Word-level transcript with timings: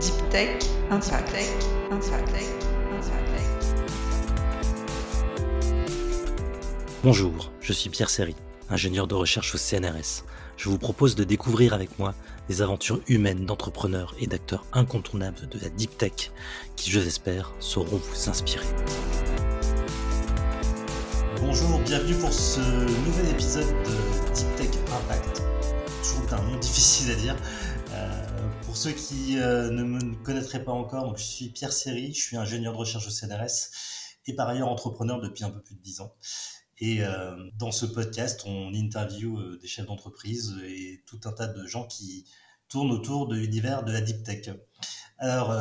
Deep 0.00 0.28
Tech 0.28 0.58
Impact. 0.90 1.34
Impact. 1.90 2.56
Bonjour, 7.02 7.50
je 7.60 7.72
suis 7.72 7.88
Pierre 7.88 8.10
Serry, 8.10 8.34
ingénieur 8.68 9.06
de 9.06 9.14
recherche 9.14 9.54
au 9.54 9.58
CNRS. 9.58 10.24
Je 10.58 10.68
vous 10.68 10.76
propose 10.76 11.14
de 11.14 11.24
découvrir 11.24 11.72
avec 11.72 11.98
moi 11.98 12.14
les 12.50 12.60
aventures 12.60 13.00
humaines 13.08 13.46
d'entrepreneurs 13.46 14.14
et 14.20 14.26
d'acteurs 14.26 14.66
incontournables 14.74 15.48
de 15.48 15.58
la 15.60 15.70
Deep 15.70 15.96
Tech 15.96 16.30
qui, 16.76 16.90
je 16.90 17.00
l'espère, 17.00 17.52
sauront 17.58 17.96
vous 17.96 18.28
inspirer. 18.28 18.66
Bonjour, 21.40 21.78
bienvenue 21.80 22.16
pour 22.16 22.32
ce 22.32 22.60
nouvel 22.60 23.30
épisode 23.30 23.64
de 23.64 24.34
Deep 24.34 24.56
Tech 24.56 24.80
Impact. 24.92 25.42
Toujours 26.02 26.34
un 26.34 26.42
nom 26.50 26.58
difficile 26.58 27.12
à 27.12 27.14
dire. 27.14 27.36
Pour 28.76 28.82
ceux 28.82 28.92
qui 28.92 29.38
euh, 29.38 29.70
ne 29.70 29.84
me 29.84 30.22
connaîtraient 30.22 30.62
pas 30.62 30.72
encore, 30.72 31.06
donc 31.06 31.16
je 31.16 31.24
suis 31.24 31.48
Pierre 31.48 31.72
Serry, 31.72 32.12
je 32.12 32.20
suis 32.20 32.36
ingénieur 32.36 32.74
de 32.74 32.76
recherche 32.76 33.06
au 33.06 33.10
CNRS 33.10 33.70
et 34.26 34.36
par 34.36 34.50
ailleurs 34.50 34.68
entrepreneur 34.68 35.18
depuis 35.18 35.44
un 35.44 35.50
peu 35.50 35.62
plus 35.62 35.76
de 35.76 35.80
10 35.80 36.02
ans. 36.02 36.14
Et 36.80 37.02
euh, 37.02 37.34
dans 37.58 37.72
ce 37.72 37.86
podcast, 37.86 38.42
on 38.44 38.74
interview 38.74 39.38
euh, 39.38 39.58
des 39.62 39.66
chefs 39.66 39.86
d'entreprise 39.86 40.54
et 40.62 41.02
tout 41.06 41.18
un 41.24 41.32
tas 41.32 41.46
de 41.46 41.66
gens 41.66 41.86
qui 41.86 42.26
tournent 42.68 42.90
autour 42.90 43.28
de 43.28 43.36
l'univers 43.36 43.82
de 43.82 43.92
la 43.92 44.02
deep 44.02 44.22
tech. 44.22 44.50
Alors 45.16 45.56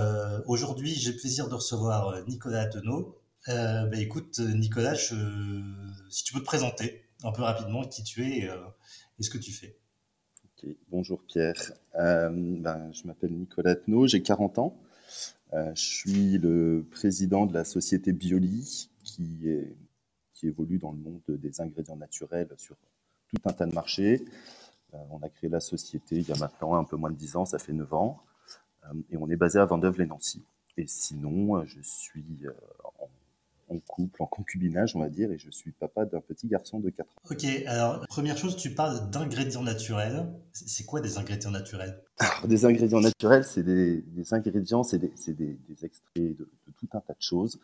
aujourd'hui, 0.46 0.94
j'ai 0.94 1.14
le 1.14 1.18
plaisir 1.18 1.48
de 1.48 1.56
recevoir 1.56 2.22
Nicolas 2.28 2.64
Attenot. 2.64 3.18
bah, 3.48 3.88
écoute, 3.94 4.40
Nicolas, 4.40 4.96
si 4.96 6.24
tu 6.26 6.34
peux 6.34 6.42
te 6.42 6.46
présenter 6.46 7.08
un 7.24 7.32
peu 7.32 7.44
rapidement 7.44 7.86
qui 7.86 8.04
tu 8.04 8.26
es 8.26 8.40
et 8.40 9.24
ce 9.24 9.30
que 9.30 9.38
tu 9.38 9.54
fais. 9.54 9.80
Bonjour 10.90 11.22
Pierre. 11.22 11.74
Ben, 11.94 12.92
je 12.94 13.08
m'appelle 13.08 13.34
Nicolas 13.34 13.72
Attenot, 13.72 14.08
j'ai 14.08 14.22
40 14.22 14.60
ans. 14.60 14.78
je 15.54 15.72
suis 15.76 16.38
le 16.38 16.86
président 16.92 17.46
de 17.46 17.54
la 17.54 17.64
société 17.64 18.14
Bioli, 18.14 18.90
qui 19.04 19.68
évolue 20.44 20.78
dans 20.78 20.92
le 20.92 20.98
monde 20.98 21.22
des 21.28 21.62
ingrédients 21.62 21.96
naturels 21.96 22.50
sur 22.58 22.76
tout 23.30 23.42
un 23.46 23.54
tas 23.54 23.66
de 23.66 23.74
marchés. 23.74 24.26
Euh, 24.94 24.98
on 25.12 25.22
a 25.22 25.30
créé 25.30 25.50
la 25.50 25.60
société 25.60 26.16
il 26.16 26.28
y 26.28 26.32
a 26.32 26.38
maintenant 26.38 26.76
un 26.76 26.84
peu 26.84 26.96
moins 26.96 27.12
de 27.12 27.16
10 27.16 27.36
ans, 27.36 27.46
ça 27.46 27.60
fait 27.60 27.74
9 27.74 27.94
ans, 27.94 28.22
euh, 28.86 28.94
et 29.10 29.18
on 29.18 29.30
est 29.30 29.36
basé 29.36 29.60
à 29.60 29.66
Vendeuve-les-Nancy. 29.66 30.44
Et 30.78 30.88
sinon, 30.88 31.58
euh, 31.58 31.66
je 31.66 31.82
suis 31.82 32.46
en, 33.76 33.80
couple, 33.80 34.22
en 34.22 34.26
concubinage, 34.26 34.96
on 34.96 35.00
va 35.00 35.10
dire, 35.10 35.32
et 35.32 35.38
je 35.38 35.50
suis 35.52 35.72
papa 35.72 36.06
d'un 36.06 36.22
petit 36.22 36.48
garçon 36.48 36.80
de 36.80 36.90
4 36.90 37.08
ans. 37.08 37.22
Ok, 37.32 37.46
alors 37.68 38.06
première 38.08 38.38
chose, 38.38 38.56
tu 38.56 38.74
parles 38.74 39.10
d'ingrédients 39.10 39.64
naturels. 39.64 40.26
C'est 40.54 40.86
quoi 40.86 41.02
des 41.02 41.18
ingrédients 41.18 41.52
naturels? 41.52 42.02
Des 42.46 42.66
ingrédients 42.66 43.02
naturels, 43.02 43.44
c'est 43.44 43.64
des, 43.64 44.04
ingrédients, 44.32 44.84
c'est 44.84 45.00
des, 45.00 45.12
extraits 45.84 46.16
de, 46.16 46.34
de, 46.34 46.72
tout 46.78 46.88
un 46.94 47.00
tas 47.02 47.14
de 47.14 47.22
choses 47.22 47.60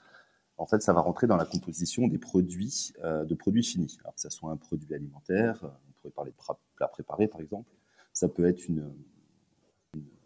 en 0.62 0.68
fait, 0.68 0.82
ça 0.82 0.94
va 0.94 1.02
rentrer 1.02 1.26
dans 1.26 1.38
la 1.38 1.46
composition 1.46 2.08
des 2.08 2.20
produits, 2.20 2.94
euh, 3.04 3.26
de 3.26 3.34
produits 3.34 3.64
finis. 3.64 3.98
Alors 4.04 4.14
que 4.14 4.22
ça 4.22 4.30
soit 4.30 4.52
un 4.52 4.58
produit 4.58 4.94
alimentaire, 4.94 5.60
on 5.64 5.92
pourrait 5.94 6.14
parler 6.14 6.32
de 6.32 6.56
plat 6.76 6.88
préparé 6.88 7.28
par 7.28 7.42
exemple, 7.42 7.70
ça 8.14 8.28
peut 8.28 8.46
être 8.46 8.62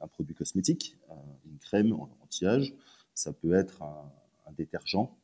un 0.02 0.08
produit 0.08 0.36
cosmétique, 0.36 0.97
une 1.45 1.58
crème 1.59 1.94
anti-âge, 2.22 2.73
ça 3.14 3.31
peut 3.31 3.53
être 3.53 3.81
un, 3.81 4.11
détergent 4.58 5.16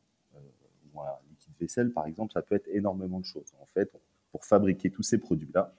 un 1.00 1.30
liquide 1.30 1.54
vaisselle 1.60 1.92
par 1.92 2.06
exemple, 2.08 2.34
ça 2.34 2.42
peut 2.42 2.56
être 2.56 2.68
énormément 2.72 3.20
de 3.20 3.26
choses. 3.26 3.54
En 3.62 3.66
fait, 3.66 3.92
pour 4.32 4.46
fabriquer 4.46 4.90
tous 4.90 5.04
ces 5.04 5.18
produits-là, 5.18 5.74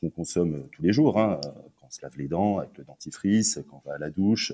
qu'on 0.00 0.10
consomme 0.10 0.68
tous 0.72 0.82
les 0.82 0.92
jours, 0.92 1.18
hein, 1.18 1.40
quand 1.76 1.86
on 1.86 1.90
se 1.90 2.02
lave 2.02 2.16
les 2.18 2.28
dents 2.28 2.58
avec 2.58 2.76
le 2.78 2.84
dentifrice, 2.84 3.60
quand 3.68 3.82
on 3.84 3.88
va 3.88 3.96
à 3.96 3.98
la 3.98 4.10
douche. 4.10 4.52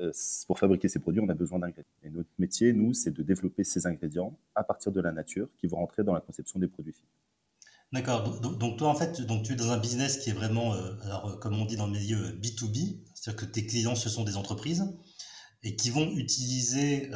Euh, 0.00 0.12
pour 0.46 0.58
fabriquer 0.58 0.88
ces 0.88 0.98
produits, 0.98 1.20
on 1.20 1.28
a 1.28 1.34
besoin 1.34 1.58
d'ingrédients. 1.58 1.90
Et 2.02 2.10
notre 2.10 2.28
métier, 2.38 2.72
nous, 2.72 2.94
c'est 2.94 3.10
de 3.10 3.22
développer 3.22 3.64
ces 3.64 3.86
ingrédients 3.86 4.36
à 4.54 4.64
partir 4.64 4.92
de 4.92 5.00
la 5.00 5.12
nature 5.12 5.48
qui 5.58 5.66
vont 5.66 5.78
rentrer 5.78 6.04
dans 6.04 6.14
la 6.14 6.20
conception 6.20 6.58
des 6.58 6.68
produits 6.68 6.92
finis. 6.92 7.06
D'accord. 7.92 8.40
Donc, 8.40 8.78
toi, 8.78 8.88
en 8.88 8.94
fait, 8.94 9.22
donc, 9.22 9.44
tu 9.44 9.52
es 9.52 9.56
dans 9.56 9.70
un 9.70 9.78
business 9.78 10.18
qui 10.18 10.30
est 10.30 10.34
vraiment, 10.34 10.74
euh, 10.74 10.94
alors, 11.04 11.28
euh, 11.28 11.36
comme 11.36 11.54
on 11.54 11.64
dit 11.64 11.76
dans 11.76 11.86
le 11.86 11.92
milieu, 11.92 12.32
B2B, 12.32 12.98
c'est-à-dire 13.14 13.40
que 13.40 13.50
tes 13.50 13.64
clients, 13.66 13.94
ce 13.94 14.08
sont 14.08 14.24
des 14.24 14.36
entreprises 14.36 14.92
et 15.62 15.76
qui 15.76 15.90
vont 15.90 16.10
utiliser 16.12 17.10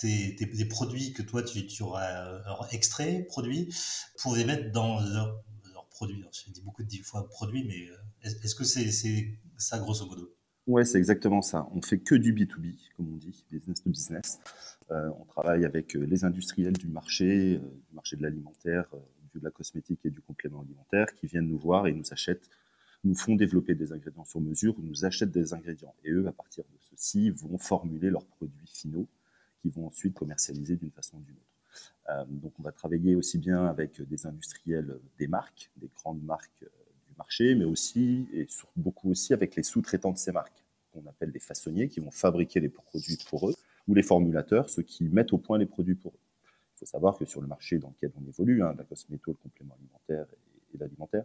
tes, 0.00 0.34
tes, 0.34 0.64
produits 0.64 1.12
que 1.12 1.22
toi, 1.22 1.42
tu, 1.42 1.82
auras 1.82 2.68
extraits, 2.72 3.26
produits, 3.26 3.72
pour 4.22 4.34
les 4.34 4.44
mettre 4.44 4.72
dans 4.72 5.00
leur 5.00 5.42
produit. 5.90 6.24
je 6.32 6.50
dis 6.50 6.62
beaucoup 6.62 6.82
de 6.82 6.96
fois 7.04 7.28
produit, 7.28 7.64
mais 7.64 7.88
euh, 7.90 8.30
est-ce 8.42 8.54
que 8.54 8.64
c'est 8.64 8.90
ça 9.58 9.78
grosso 9.78 10.06
modo? 10.06 10.34
Ouais, 10.66 10.84
c'est 10.84 10.98
exactement 10.98 11.42
ça. 11.42 11.68
On 11.72 11.82
fait 11.82 11.98
que 11.98 12.14
du 12.14 12.32
B2B, 12.32 12.76
comme 12.96 13.12
on 13.12 13.16
dit, 13.16 13.44
business 13.50 13.82
to 13.82 13.90
business. 13.90 14.38
Euh, 14.90 15.10
on 15.18 15.24
travaille 15.24 15.64
avec 15.64 15.96
euh, 15.96 16.04
les 16.04 16.24
industriels 16.24 16.76
du 16.76 16.88
marché, 16.88 17.58
du 17.58 17.94
marché 17.94 18.16
de 18.16 18.22
l'alimentaire, 18.22 18.86
de 19.34 19.40
la 19.42 19.50
cosmétique 19.50 20.00
et 20.04 20.10
du 20.10 20.20
complément 20.20 20.60
alimentaire, 20.60 21.14
qui 21.14 21.26
viennent 21.26 21.48
nous 21.48 21.58
voir 21.58 21.86
et 21.86 21.92
nous 21.92 22.12
achètent, 22.12 22.48
nous 23.04 23.14
font 23.14 23.36
développer 23.36 23.74
des 23.74 23.92
ingrédients 23.92 24.24
sur 24.24 24.40
mesure 24.40 24.78
ou 24.78 24.82
nous 24.82 25.04
achètent 25.04 25.32
des 25.32 25.52
ingrédients. 25.52 25.94
Et 26.04 26.10
eux, 26.10 26.26
à 26.26 26.32
partir 26.32 26.64
de 26.64 26.78
ceci, 26.96 27.30
vont 27.30 27.58
formuler 27.58 28.10
leurs 28.10 28.26
produits 28.26 28.66
finaux, 28.66 29.08
qui 29.60 29.70
vont 29.70 29.86
ensuite 29.86 30.14
commercialiser 30.14 30.76
d'une 30.76 30.90
façon 30.90 31.18
ou 31.18 31.20
d'une 31.22 31.36
autre. 31.36 31.50
Euh, 32.08 32.24
donc 32.28 32.52
on 32.58 32.62
va 32.62 32.72
travailler 32.72 33.14
aussi 33.14 33.38
bien 33.38 33.66
avec 33.66 34.00
des 34.02 34.26
industriels 34.26 34.98
des 35.18 35.28
marques, 35.28 35.70
des 35.76 35.88
grandes 35.94 36.22
marques 36.22 36.62
euh, 36.62 36.68
du 37.08 37.14
marché, 37.16 37.54
mais 37.54 37.64
aussi 37.64 38.28
et 38.32 38.46
beaucoup 38.76 39.10
aussi 39.10 39.32
avec 39.32 39.56
les 39.56 39.62
sous-traitants 39.62 40.12
de 40.12 40.18
ces 40.18 40.32
marques, 40.32 40.64
qu'on 40.92 41.06
appelle 41.06 41.30
des 41.30 41.40
façonniers, 41.40 41.88
qui 41.88 42.00
vont 42.00 42.10
fabriquer 42.10 42.60
les 42.60 42.68
produits 42.68 43.18
pour 43.28 43.48
eux, 43.48 43.54
ou 43.86 43.94
les 43.94 44.02
formulateurs, 44.02 44.68
ceux 44.68 44.82
qui 44.82 45.04
mettent 45.04 45.32
au 45.32 45.38
point 45.38 45.58
les 45.58 45.66
produits 45.66 45.94
pour 45.94 46.12
eux. 46.12 46.20
Il 46.76 46.78
faut 46.80 46.86
savoir 46.86 47.18
que 47.18 47.24
sur 47.26 47.40
le 47.40 47.46
marché 47.46 47.78
dans 47.78 47.88
lequel 47.88 48.12
on 48.16 48.26
évolue, 48.26 48.62
hein, 48.62 48.74
la 48.76 48.84
cosméto, 48.84 49.32
le 49.32 49.36
complément 49.36 49.74
alimentaire 49.74 50.26
et, 50.32 50.78
l'alimentaire, 50.78 51.24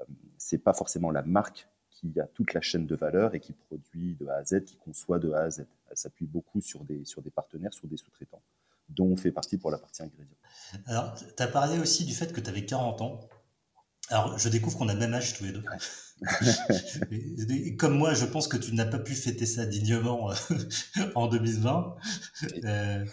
euh, 0.00 0.04
c'est 0.38 0.58
pas 0.58 0.72
forcément 0.72 1.10
la 1.10 1.22
marque 1.22 1.68
qui 1.94 2.20
a 2.20 2.26
toute 2.26 2.52
la 2.52 2.60
chaîne 2.60 2.86
de 2.86 2.94
valeur 2.94 3.34
et 3.34 3.40
qui 3.40 3.52
produit 3.52 4.16
de 4.20 4.26
A 4.26 4.36
à 4.36 4.44
Z, 4.44 4.64
qui 4.64 4.76
conçoit 4.76 5.18
de 5.18 5.32
A 5.32 5.40
à 5.40 5.50
Z. 5.50 5.64
Elle 5.90 5.96
s'appuie 5.96 6.26
beaucoup 6.26 6.60
sur 6.60 6.84
des, 6.84 7.04
sur 7.04 7.22
des 7.22 7.30
partenaires, 7.30 7.72
sur 7.72 7.88
des 7.88 7.96
sous-traitants 7.96 8.42
dont 8.90 9.06
on 9.06 9.16
fait 9.16 9.32
partie 9.32 9.56
pour 9.56 9.70
la 9.70 9.78
partie 9.78 10.02
ingrédients. 10.02 10.36
Alors, 10.86 11.14
tu 11.14 11.42
as 11.42 11.46
parlé 11.46 11.78
aussi 11.78 12.04
du 12.04 12.14
fait 12.14 12.32
que 12.32 12.40
tu 12.40 12.50
avais 12.50 12.64
40 12.64 13.00
ans. 13.00 13.20
Alors, 14.10 14.38
je 14.38 14.48
découvre 14.48 14.76
qu'on 14.76 14.88
a 14.88 14.92
le 14.92 15.00
même 15.00 15.14
âge 15.14 15.34
tous 15.34 15.44
les 15.44 15.52
deux. 15.52 15.64
comme 17.78 17.96
moi, 17.96 18.12
je 18.14 18.26
pense 18.26 18.48
que 18.48 18.56
tu 18.56 18.74
n'as 18.74 18.84
pas 18.84 18.98
pu 18.98 19.14
fêter 19.14 19.46
ça 19.46 19.64
dignement 19.64 20.30
euh, 20.30 20.34
en 21.14 21.26
2020. 21.28 21.96
Euh, 22.64 23.04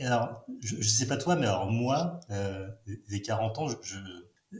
alors, 0.00 0.44
je 0.60 0.76
ne 0.76 0.82
sais 0.82 1.06
pas 1.06 1.16
toi, 1.16 1.36
mais 1.36 1.46
alors 1.46 1.70
moi, 1.70 2.20
euh, 2.30 2.68
les 3.08 3.22
40 3.22 3.58
ans, 3.58 3.68
je, 3.68 3.98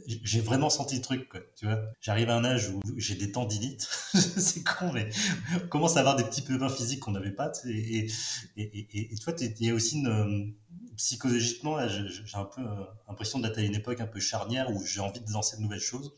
j'ai 0.05 0.41
vraiment 0.41 0.69
senti 0.69 0.95
le 0.95 1.01
truc, 1.01 1.27
tu 1.55 1.65
vois. 1.65 1.81
J'arrive 1.99 2.29
à 2.29 2.35
un 2.35 2.45
âge 2.45 2.69
où 2.69 2.79
j'ai 2.97 3.15
des 3.15 3.31
tendinites, 3.31 3.81
c'est 4.13 4.63
con, 4.63 4.91
mais 4.93 5.09
on 5.55 5.67
commence 5.67 5.97
à 5.97 6.01
avoir 6.01 6.15
des 6.15 6.23
petits 6.23 6.43
pépins 6.43 6.69
physiques 6.69 6.99
qu'on 6.99 7.11
n'avait 7.11 7.31
pas. 7.31 7.51
Et, 7.65 8.07
et, 8.55 8.61
et, 8.77 9.09
il 9.11 9.65
y 9.65 9.69
a 9.69 9.73
aussi 9.73 9.97
une, 9.97 10.53
psychologiquement, 10.95 11.77
j'ai 11.87 12.37
un 12.37 12.43
peu 12.43 12.61
l'impression 13.07 13.39
d'être 13.39 13.57
à 13.57 13.61
une 13.61 13.75
époque 13.75 14.01
un 14.01 14.07
peu 14.07 14.19
charnière 14.19 14.69
où 14.69 14.83
j'ai 14.85 14.99
envie 14.99 15.21
de 15.21 15.31
lancer 15.31 15.57
de 15.57 15.61
nouvelles 15.61 15.79
choses. 15.79 16.13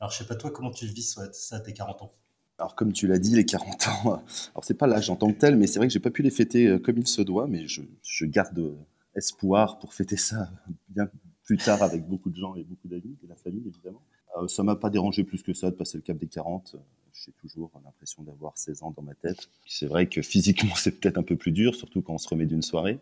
Alors, 0.00 0.10
je 0.10 0.18
sais 0.18 0.26
pas 0.26 0.34
toi, 0.34 0.50
comment 0.50 0.70
tu 0.70 0.86
vis 0.86 1.16
ça 1.32 1.56
à 1.56 1.60
tes 1.60 1.72
40 1.72 2.02
ans? 2.02 2.12
Alors, 2.58 2.74
comme 2.74 2.92
tu 2.92 3.06
l'as 3.06 3.18
dit, 3.18 3.36
les 3.36 3.44
40 3.44 3.88
ans, 3.88 4.02
alors 4.54 4.64
c'est 4.64 4.74
pas 4.74 4.86
l'âge 4.86 5.10
en 5.10 5.16
tant 5.16 5.32
que 5.32 5.38
tel, 5.38 5.56
mais 5.56 5.66
c'est 5.66 5.78
vrai 5.78 5.86
que 5.86 5.92
j'ai 5.92 6.00
pas 6.00 6.10
pu 6.10 6.22
les 6.22 6.30
fêter 6.30 6.66
euh, 6.66 6.78
comme 6.78 6.98
il 6.98 7.06
se 7.06 7.22
doit, 7.22 7.46
mais 7.46 7.68
je, 7.68 7.82
je 8.02 8.24
garde 8.24 8.76
espoir 9.14 9.78
pour 9.78 9.94
fêter 9.94 10.16
ça 10.16 10.50
bien, 10.88 11.08
plus 11.44 11.56
tard 11.56 11.82
avec 11.82 12.06
beaucoup 12.06 12.30
de 12.30 12.36
gens 12.36 12.54
et 12.54 12.64
beaucoup 12.64 12.88
d'amis, 12.88 13.16
et 13.22 13.26
la 13.26 13.36
famille 13.36 13.66
évidemment. 13.66 14.02
Euh, 14.38 14.48
ça 14.48 14.62
m'a 14.62 14.76
pas 14.76 14.90
dérangé 14.90 15.24
plus 15.24 15.42
que 15.42 15.52
ça 15.52 15.70
de 15.70 15.76
passer 15.76 15.98
le 15.98 16.02
cap 16.02 16.16
des 16.16 16.28
40. 16.28 16.76
J'ai 17.14 17.32
toujours 17.32 17.70
l'impression 17.84 18.22
d'avoir 18.22 18.56
16 18.56 18.82
ans 18.82 18.92
dans 18.96 19.02
ma 19.02 19.14
tête. 19.14 19.48
C'est 19.66 19.86
vrai 19.86 20.08
que 20.08 20.22
physiquement, 20.22 20.74
c'est 20.76 20.98
peut-être 20.98 21.18
un 21.18 21.22
peu 21.22 21.36
plus 21.36 21.52
dur, 21.52 21.74
surtout 21.74 22.02
quand 22.02 22.14
on 22.14 22.18
se 22.18 22.28
remet 22.28 22.46
d'une 22.46 22.62
soirée. 22.62 22.98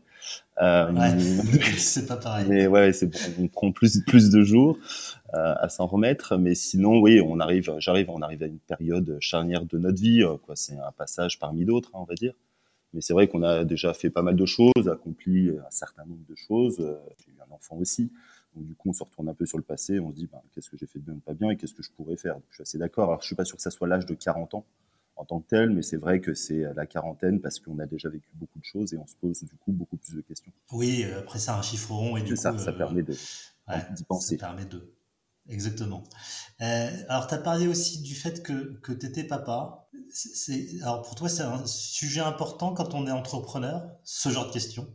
Euh, 0.60 0.92
c'est 1.78 2.06
pas 2.06 2.16
pareil. 2.16 2.46
Mais 2.48 2.66
ouais, 2.66 2.90
on 3.38 3.48
prend 3.48 3.72
plus, 3.72 4.02
plus 4.04 4.30
de 4.30 4.42
jours 4.42 4.78
euh, 5.34 5.54
à 5.58 5.68
s'en 5.68 5.86
remettre. 5.86 6.36
Mais 6.36 6.54
sinon, 6.54 7.00
oui, 7.00 7.20
on 7.20 7.40
arrive, 7.40 7.72
j'arrive, 7.78 8.10
on 8.10 8.20
arrive 8.20 8.42
à 8.42 8.46
une 8.46 8.58
période 8.58 9.16
charnière 9.20 9.64
de 9.64 9.78
notre 9.78 10.00
vie. 10.00 10.22
Euh, 10.22 10.36
quoi, 10.38 10.56
c'est 10.56 10.76
un 10.76 10.92
passage 10.92 11.38
parmi 11.38 11.64
d'autres, 11.64 11.90
hein, 11.94 12.00
on 12.00 12.04
va 12.04 12.14
dire. 12.14 12.34
Mais 12.92 13.00
c'est 13.00 13.12
vrai 13.12 13.28
qu'on 13.28 13.44
a 13.44 13.64
déjà 13.64 13.94
fait 13.94 14.10
pas 14.10 14.22
mal 14.22 14.34
de 14.34 14.46
choses, 14.46 14.88
accompli 14.90 15.48
un 15.50 15.70
certain 15.70 16.04
nombre 16.04 16.26
de 16.28 16.34
choses. 16.34 16.78
J'ai 17.24 17.30
eu 17.30 17.39
un 17.50 17.54
enfant 17.54 17.76
aussi. 17.76 18.12
Donc, 18.54 18.66
du 18.66 18.74
coup, 18.74 18.90
on 18.90 18.92
se 18.92 19.02
retourne 19.02 19.28
un 19.28 19.34
peu 19.34 19.46
sur 19.46 19.58
le 19.58 19.64
passé, 19.64 20.00
on 20.00 20.10
se 20.10 20.16
dit 20.16 20.26
ben, 20.26 20.40
qu'est-ce 20.52 20.70
que 20.70 20.76
j'ai 20.76 20.86
fait 20.86 20.98
de 20.98 21.04
bien 21.04 21.14
ou 21.14 21.20
pas 21.20 21.34
bien 21.34 21.50
et 21.50 21.56
qu'est-ce 21.56 21.74
que 21.74 21.82
je 21.82 21.90
pourrais 21.90 22.16
faire? 22.16 22.36
je 22.50 22.56
suis 22.56 22.62
assez 22.62 22.78
d'accord. 22.78 23.08
Alors, 23.08 23.20
je 23.22 23.26
suis 23.26 23.36
pas 23.36 23.44
sûr 23.44 23.56
que 23.56 23.62
ça 23.62 23.70
soit 23.70 23.88
l'âge 23.88 24.06
de 24.06 24.14
40 24.14 24.54
ans 24.54 24.64
en 25.16 25.24
tant 25.24 25.40
que 25.40 25.48
tel, 25.48 25.70
mais 25.70 25.82
c'est 25.82 25.98
vrai 25.98 26.20
que 26.20 26.32
c'est 26.32 26.64
la 26.74 26.86
quarantaine 26.86 27.40
parce 27.40 27.60
qu'on 27.60 27.78
a 27.78 27.86
déjà 27.86 28.08
vécu 28.08 28.30
beaucoup 28.34 28.58
de 28.58 28.64
choses 28.64 28.94
et 28.94 28.96
on 28.96 29.06
se 29.06 29.16
pose 29.16 29.38
du 29.44 29.54
coup 29.56 29.70
beaucoup 29.70 29.98
plus 29.98 30.14
de 30.14 30.22
questions. 30.22 30.50
Oui, 30.72 31.04
après 31.04 31.38
ça, 31.38 31.58
un 31.58 31.62
chiffre 31.62 31.92
rond 31.92 32.16
et 32.16 32.22
du 32.22 32.34
coup, 32.34 32.40
ça, 32.40 32.56
ça 32.56 32.72
permet 32.72 33.02
d'y 33.02 34.04
penser. 34.04 34.38
Ça 34.38 34.46
permet 34.46 34.64
de. 34.64 34.94
Exactement. 35.48 36.04
Euh, 36.60 36.90
alors, 37.08 37.26
tu 37.26 37.34
as 37.34 37.38
parlé 37.38 37.66
aussi 37.66 38.02
du 38.02 38.14
fait 38.14 38.42
que, 38.42 38.78
que 38.78 38.92
tu 38.92 39.06
étais 39.06 39.24
papa. 39.24 39.88
C'est, 40.10 40.80
alors, 40.82 41.02
pour 41.02 41.14
toi, 41.14 41.28
c'est 41.28 41.42
un 41.42 41.66
sujet 41.66 42.20
important 42.20 42.72
quand 42.72 42.94
on 42.94 43.06
est 43.06 43.10
entrepreneur, 43.10 43.90
ce 44.04 44.28
genre 44.28 44.46
de 44.46 44.52
questions? 44.52 44.88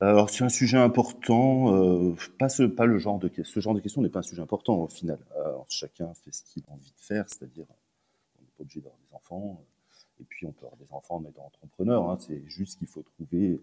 Alors, 0.00 0.28
c'est 0.28 0.44
un 0.44 0.48
sujet 0.48 0.76
important. 0.76 1.74
Euh, 1.74 2.14
pas, 2.38 2.48
ce, 2.48 2.62
le 2.62 2.98
genre 2.98 3.18
de 3.18 3.30
ce 3.42 3.60
genre 3.60 3.74
de 3.74 3.80
question 3.80 4.02
n'est 4.02 4.08
pas 4.08 4.18
un 4.20 4.22
sujet 4.22 4.42
important 4.42 4.76
au 4.76 4.88
final. 4.88 5.18
Alors, 5.36 5.66
chacun 5.68 6.12
fait 6.14 6.32
ce 6.32 6.42
qu'il 6.42 6.64
a 6.68 6.72
envie 6.72 6.90
de 6.90 7.00
faire, 7.00 7.24
c'est-à-dire, 7.28 7.66
on 8.38 8.42
n'est 8.42 8.48
pas 8.56 8.62
obligé 8.62 8.80
d'avoir 8.80 8.98
des 8.98 9.14
enfants. 9.14 9.64
Et 10.20 10.24
puis, 10.24 10.46
on 10.46 10.52
peut 10.52 10.66
avoir 10.66 10.76
des 10.78 10.92
enfants 10.92 11.16
en 11.16 11.24
étant 11.24 11.46
entrepreneur. 11.46 12.10
Hein. 12.10 12.18
c'est 12.20 12.42
juste 12.46 12.78
qu'il 12.78 12.88
faut 12.88 13.02
trouver, 13.02 13.60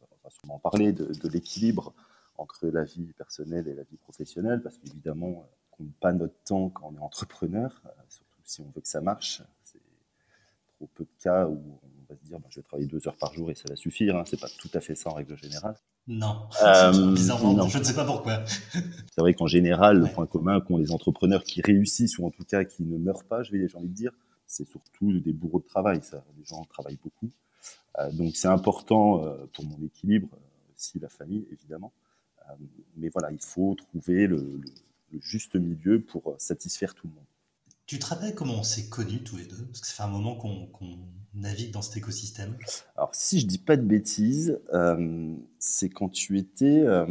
on 0.00 0.16
va 0.24 0.30
sûrement 0.30 0.58
parler 0.58 0.92
de, 0.92 1.28
l'équilibre 1.28 1.94
entre 2.36 2.66
la 2.66 2.84
vie 2.84 3.12
personnelle 3.12 3.68
et 3.68 3.74
la 3.74 3.84
vie 3.84 3.96
professionnelle, 3.96 4.60
parce 4.60 4.76
qu'évidemment, 4.78 5.46
on 5.78 5.84
n'a 5.84 5.90
pas 6.00 6.12
notre 6.12 6.38
temps 6.44 6.68
quand 6.68 6.92
on 6.92 6.96
est 6.96 7.02
entrepreneur, 7.02 7.80
euh, 7.86 7.90
surtout 8.08 8.40
si 8.42 8.60
on 8.60 8.70
veut 8.74 8.80
que 8.80 8.88
ça 8.88 9.00
marche. 9.00 9.42
C'est 9.62 9.80
trop 10.76 10.88
peu 10.94 11.04
de 11.04 11.22
cas 11.22 11.46
où 11.46 11.78
on 11.82 11.93
va 12.08 12.16
se 12.16 12.24
dire 12.24 12.38
bah, 12.38 12.46
je 12.50 12.60
vais 12.60 12.62
travailler 12.62 12.88
deux 12.88 13.06
heures 13.08 13.16
par 13.16 13.32
jour 13.34 13.50
et 13.50 13.54
ça 13.54 13.64
va 13.68 13.76
suffire. 13.76 14.16
Hein. 14.16 14.24
C'est 14.26 14.40
pas 14.40 14.48
tout 14.58 14.70
à 14.74 14.80
fait 14.80 14.94
ça 14.94 15.10
en 15.10 15.14
règle 15.14 15.36
générale. 15.36 15.76
Non, 16.06 16.48
euh, 16.62 17.12
bizarrement, 17.12 17.68
je 17.68 17.78
ne 17.78 17.84
sais 17.84 17.94
pas 17.94 18.04
pourquoi. 18.04 18.44
c'est 18.72 19.20
vrai 19.20 19.34
qu'en 19.34 19.46
général, 19.46 19.98
le 19.98 20.06
point 20.06 20.26
commun 20.26 20.60
qu'ont 20.60 20.76
les 20.76 20.92
entrepreneurs 20.92 21.44
qui 21.44 21.62
réussissent 21.62 22.18
ou 22.18 22.26
en 22.26 22.30
tout 22.30 22.44
cas 22.44 22.64
qui 22.64 22.84
ne 22.84 22.98
meurent 22.98 23.24
pas, 23.24 23.42
je 23.42 23.52
vais 23.52 23.68
j'ai 23.68 23.76
envie 23.76 23.88
de 23.88 23.94
dire, 23.94 24.12
c'est 24.46 24.68
surtout 24.68 25.18
des 25.20 25.32
bourreaux 25.32 25.60
de 25.60 25.66
travail. 25.66 26.00
Ça. 26.02 26.24
Les 26.36 26.44
gens 26.44 26.64
travaillent 26.64 26.98
beaucoup. 27.02 27.30
Euh, 27.98 28.10
donc 28.10 28.36
c'est 28.36 28.48
important 28.48 29.24
euh, 29.24 29.46
pour 29.52 29.64
mon 29.64 29.80
équilibre, 29.84 30.28
aussi 30.74 30.98
la 30.98 31.08
famille 31.08 31.46
évidemment. 31.50 31.92
Euh, 32.48 32.52
mais 32.96 33.08
voilà, 33.08 33.30
il 33.30 33.40
faut 33.40 33.74
trouver 33.74 34.26
le, 34.26 34.60
juste 35.20 35.54
milieu 35.54 36.00
pour 36.00 36.34
satisfaire 36.38 36.94
tout 36.94 37.06
le 37.06 37.14
monde. 37.14 37.24
Tu 37.86 37.98
te 37.98 38.06
rappelles 38.06 38.34
comment 38.34 38.58
on 38.60 38.62
s'est 38.62 38.88
connus 38.88 39.22
tous 39.22 39.36
les 39.36 39.44
deux? 39.44 39.64
Parce 39.66 39.80
que 39.80 39.86
ça 39.86 39.94
fait 39.94 40.02
un 40.02 40.08
moment 40.08 40.34
qu'on 40.36 40.98
navigue 41.34 41.72
dans 41.72 41.82
cet 41.82 41.96
écosystème. 41.96 42.56
Alors, 42.96 43.14
si 43.14 43.40
je 43.40 43.46
dis 43.46 43.58
pas 43.58 43.76
de 43.76 43.82
bêtises, 43.82 44.60
euh, 44.72 45.34
c'est 45.58 45.88
quand 45.88 46.08
tu 46.08 46.38
étais, 46.38 46.80
euh, 46.80 47.06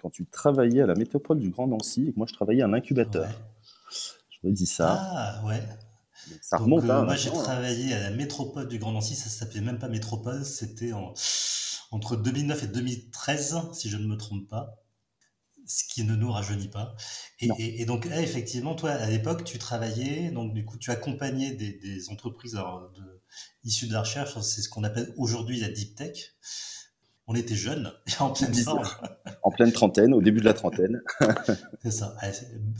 quand 0.00 0.10
tu 0.10 0.26
travaillais 0.26 0.82
à 0.82 0.86
la 0.86 0.94
métropole 0.94 1.38
du 1.38 1.50
Grand 1.50 1.66
Nancy 1.66 2.08
et 2.08 2.12
que 2.12 2.18
moi 2.18 2.26
je 2.28 2.34
travaillais 2.34 2.62
à 2.62 2.66
un 2.66 2.72
incubateur. 2.72 3.28
Je 4.30 4.48
me 4.48 4.52
dis 4.52 4.66
ça. 4.66 4.98
Ah 5.00 5.42
ouais. 5.46 5.62
ça 6.40 6.56
remonte. 6.56 6.88
hein, 6.88 7.04
moi 7.04 7.16
j'ai 7.16 7.30
hein. 7.30 7.42
travaillé 7.42 7.94
à 7.94 8.10
la 8.10 8.16
métropole 8.16 8.68
du 8.68 8.78
Grand 8.78 8.92
Nancy, 8.92 9.14
ça 9.14 9.28
s'appelait 9.28 9.60
même 9.60 9.78
pas 9.78 9.88
métropole, 9.88 10.44
c'était 10.44 10.92
en 10.92 11.14
entre 11.90 12.16
2009 12.16 12.64
et 12.64 12.66
2013, 12.68 13.56
si 13.72 13.88
je 13.88 13.96
ne 13.96 14.06
me 14.06 14.16
trompe 14.16 14.48
pas, 14.48 14.76
ce 15.66 15.84
qui 15.84 16.04
ne 16.04 16.14
nous 16.14 16.30
rajeunit 16.30 16.68
pas. 16.68 16.94
Et, 17.40 17.84
donc, 17.84 18.08
eh, 18.10 18.20
effectivement, 18.20 18.74
toi, 18.74 18.90
à 18.90 19.10
l'époque, 19.10 19.44
tu 19.44 19.58
travaillais, 19.58 20.30
donc 20.30 20.54
du 20.54 20.64
coup, 20.64 20.78
tu 20.78 20.90
accompagnais 20.90 21.52
des, 21.52 22.10
entreprises 22.10 22.52
de, 22.52 23.19
issues 23.64 23.86
de 23.86 23.92
la 23.92 24.00
recherche, 24.00 24.38
c'est 24.40 24.62
ce 24.62 24.68
qu'on 24.68 24.84
appelle 24.84 25.12
aujourd'hui 25.16 25.60
la 25.60 25.68
deep 25.68 25.94
tech. 25.94 26.34
On 27.26 27.34
était 27.34 27.54
jeunes, 27.54 27.92
en 28.20 28.30
pleine 28.30 28.54
forme. 28.54 28.88
En 29.42 29.50
pleine 29.50 29.72
trentaine, 29.72 30.12
au 30.12 30.20
début 30.20 30.40
de 30.40 30.44
la 30.44 30.52
trentaine. 30.52 31.00
c'est 31.82 31.90
ça, 31.90 32.14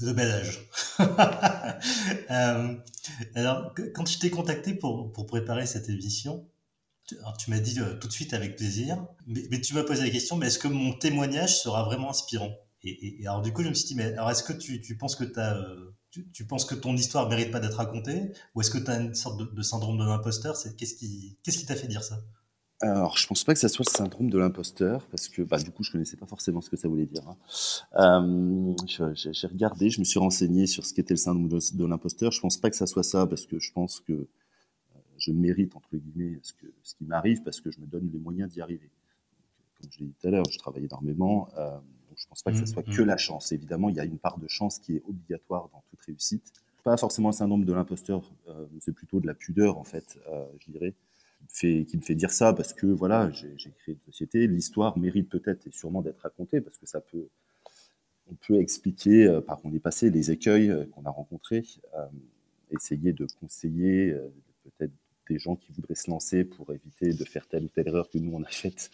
le 0.01 0.13
bel 0.13 0.31
âge. 0.31 0.69
Euh, 2.31 2.77
alors, 3.35 3.75
quand 3.95 4.07
je 4.07 4.19
t'ai 4.19 4.31
contacté 4.31 4.75
pour, 4.75 5.11
pour 5.13 5.27
préparer 5.27 5.67
cette 5.67 5.89
émission, 5.89 6.47
tu 7.39 7.51
m'as 7.51 7.59
dit 7.59 7.79
euh, 7.81 7.95
tout 7.95 8.09
de 8.09 8.13
suite 8.13 8.35
avec 8.35 8.57
plaisir, 8.57 9.05
mais, 9.27 9.61
tu 9.61 9.75
m'as 9.75 9.85
posé 9.85 10.03
la 10.03 10.11
question, 10.11 10.37
mais 10.37 10.47
est-ce 10.47 10.59
que 10.59 10.69
mon 10.69 10.93
témoignage 10.93 11.61
sera 11.61 11.85
vraiment 11.85 12.11
inspirant? 12.11 12.53
Et, 12.83 13.19
alors 13.27 13.43
du 13.43 13.53
coup, 13.53 13.63
je 13.63 13.69
me 13.69 13.75
suis 13.75 13.87
dit, 13.87 13.95
mais 13.95 14.13
alors 14.13 14.31
est-ce 14.31 14.43
que 14.43 14.53
tu, 14.53 14.97
penses 14.97 15.17
que 15.17 15.25
as, 15.39 15.57
euh, 15.57 15.95
tu, 16.11 16.47
penses 16.47 16.65
que 16.65 16.75
ton 16.75 16.95
histoire 16.95 17.29
mérite 17.29 17.51
pas 17.51 17.61
d'être 17.61 17.77
racontée, 17.77 18.33
ou 18.55 18.61
est-ce 18.61 18.71
que 18.71 18.79
tu 18.79 18.91
as 18.91 19.01
une 19.01 19.15
sorte 19.15 19.55
de, 19.55 19.63
syndrome 19.63 19.99
de 19.99 20.05
l'imposteur? 20.05 20.57
Qu'est-ce 20.77 20.95
qui 20.97 21.67
t'a 21.67 21.77
fait 21.77 21.89
dire 21.89 22.03
ça? 22.03 22.19
Alors, 22.83 23.19
je 23.19 23.27
pense 23.27 23.45
pas 23.45 23.53
que 23.53 23.61
ça 23.61 23.69
soit 23.69 23.85
le 23.87 23.95
syndrome 23.95 24.31
de 24.31 24.39
l'imposteur, 24.39 25.07
parce 25.09 25.29
que 25.29 25.43
bah, 25.43 25.59
du 25.59 25.71
coup, 25.71 25.85
je 25.85 25.93
connaissais 25.93 26.17
pas 26.17 26.27
forcément 26.27 26.63
ce 26.63 26.71
que 26.71 26.77
ça 26.77 26.89
voulait 26.89 27.05
dire. 27.05 27.29
Hein. 27.29 27.37
Euh, 27.99 29.13
j'ai 29.15 29.47
regardé, 29.47 29.91
je 29.91 30.01
me 30.01 30.05
suis 30.05 30.19
renseigné 30.19 30.67
sur 30.67 30.87
ce 30.87 30.95
qu'était 30.95 31.13
le 31.13 31.19
syndrome 31.19 31.49
de, 31.49 31.85
l'imposteur. 31.85 32.33
Je 32.33 32.41
pense 32.41 32.57
pas 32.57 32.71
que 32.71 32.77
ça 32.77 32.87
soit 32.87 33.03
ça, 33.03 33.27
parce 33.27 33.45
que 33.45 33.59
je 33.59 33.71
pense 33.73 34.01
que 34.01 34.27
je 35.19 35.31
mérite, 35.31 35.77
entre 35.77 35.95
guillemets, 35.95 36.41
ce, 36.43 36.55
qui 36.95 37.05
m'arrive 37.05 37.43
parce 37.43 37.61
que 37.61 37.71
je 37.71 37.81
me 37.81 37.87
donne 37.87 38.11
les 38.11 38.19
moyens 38.19 38.51
d'y 38.51 38.63
arriver. 38.63 38.91
Comme 39.79 39.91
je 39.93 39.99
l'ai 39.99 40.07
dit 40.07 40.15
tout 40.19 40.27
à 40.29 40.31
l'heure, 40.31 40.45
je 40.51 40.59
travaille 40.59 40.87
énormément, 40.87 41.49
euh, 41.59 41.79
je 42.21 42.27
ne 42.27 42.29
pense 42.29 42.43
pas 42.43 42.51
que 42.53 42.59
ce 42.59 42.63
mmh, 42.63 42.67
soit 42.67 42.83
que 42.83 43.03
mmh. 43.03 43.07
la 43.07 43.17
chance. 43.17 43.53
Évidemment, 43.53 43.89
il 43.89 43.97
y 43.97 44.01
a 44.01 44.05
une 44.05 44.19
part 44.19 44.39
de 44.39 44.47
chance 44.47 44.79
qui 44.79 44.97
est 44.97 45.03
obligatoire 45.09 45.71
dans 45.73 45.83
toute 45.89 46.01
réussite. 46.03 46.53
Pas 46.85 46.97
forcément 46.97 47.31
un 47.31 47.33
syndrome 47.33 47.65
de 47.65 47.73
l'imposteur, 47.73 48.31
euh, 48.49 48.67
c'est 48.79 48.93
plutôt 48.93 49.21
de 49.21 49.27
la 49.27 49.35
pudeur, 49.35 49.79
en 49.79 49.85
fait, 49.85 50.19
euh, 50.29 50.45
je 50.61 50.71
dirais, 50.71 50.95
qui 51.39 51.45
me, 51.45 51.49
fait, 51.49 51.85
qui 51.87 51.97
me 51.97 52.03
fait 52.03 52.15
dire 52.15 52.31
ça 52.31 52.53
parce 52.53 52.75
que, 52.75 52.87
voilà, 52.87 53.31
j'ai 53.33 53.71
créé 53.79 53.95
une 53.95 54.01
société. 54.01 54.47
L'histoire 54.47 54.99
mérite 54.99 55.31
peut-être 55.31 55.67
et 55.67 55.73
sûrement 55.73 56.03
d'être 56.03 56.21
racontée 56.21 56.61
parce 56.61 56.77
que 56.77 56.87
ça 56.87 57.01
peut 57.01 57.29
on 58.31 58.35
peut 58.47 58.61
expliquer 58.61 59.41
par 59.45 59.59
où 59.65 59.69
on 59.69 59.75
est 59.75 59.81
passé, 59.81 60.09
les 60.09 60.31
écueils 60.31 60.73
qu'on 60.93 61.05
a 61.05 61.11
rencontrés, 61.11 61.65
essayer 62.71 63.13
de 63.13 63.27
conseiller, 63.41 64.15
peut-être 64.63 64.93
des 65.31 65.39
gens 65.39 65.55
qui 65.55 65.71
voudraient 65.73 65.95
se 65.95 66.11
lancer 66.11 66.45
pour 66.45 66.73
éviter 66.73 67.13
de 67.13 67.25
faire 67.25 67.47
telle 67.47 67.65
ou 67.65 67.69
telle 67.69 67.87
erreur 67.87 68.11
que 68.11 68.19
nous 68.19 68.35
on 68.35 68.43
a 68.43 68.49
faite 68.49 68.91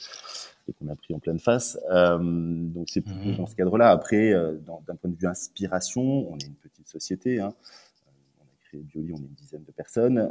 et 0.69 0.73
qu'on 0.75 0.88
a 0.88 0.97
pris 0.97 1.15
en 1.15 1.19
pleine 1.19 1.38
face. 1.38 1.79
Euh, 1.91 2.19
donc 2.19 2.88
c'est 2.91 3.00
plutôt 3.00 3.31
mmh. 3.31 3.37
dans 3.37 3.47
ce 3.47 3.55
cadre-là. 3.55 3.91
Après, 3.91 4.33
euh, 4.33 4.59
d'un 4.87 4.97
point 4.97 5.11
de 5.11 5.17
vue 5.17 5.27
inspiration, 5.27 6.31
on 6.31 6.37
est 6.38 6.47
une 6.47 6.55
petite 6.56 6.88
société. 6.88 7.41
Hein. 7.41 7.55
Euh, 7.55 8.11
on 8.41 8.44
a 8.44 8.56
créé 8.65 8.83
Bioli, 8.83 9.12
on 9.12 9.17
est 9.17 9.21
une 9.21 9.35
dizaine 9.35 9.65
de 9.65 9.73
personnes. 9.73 10.31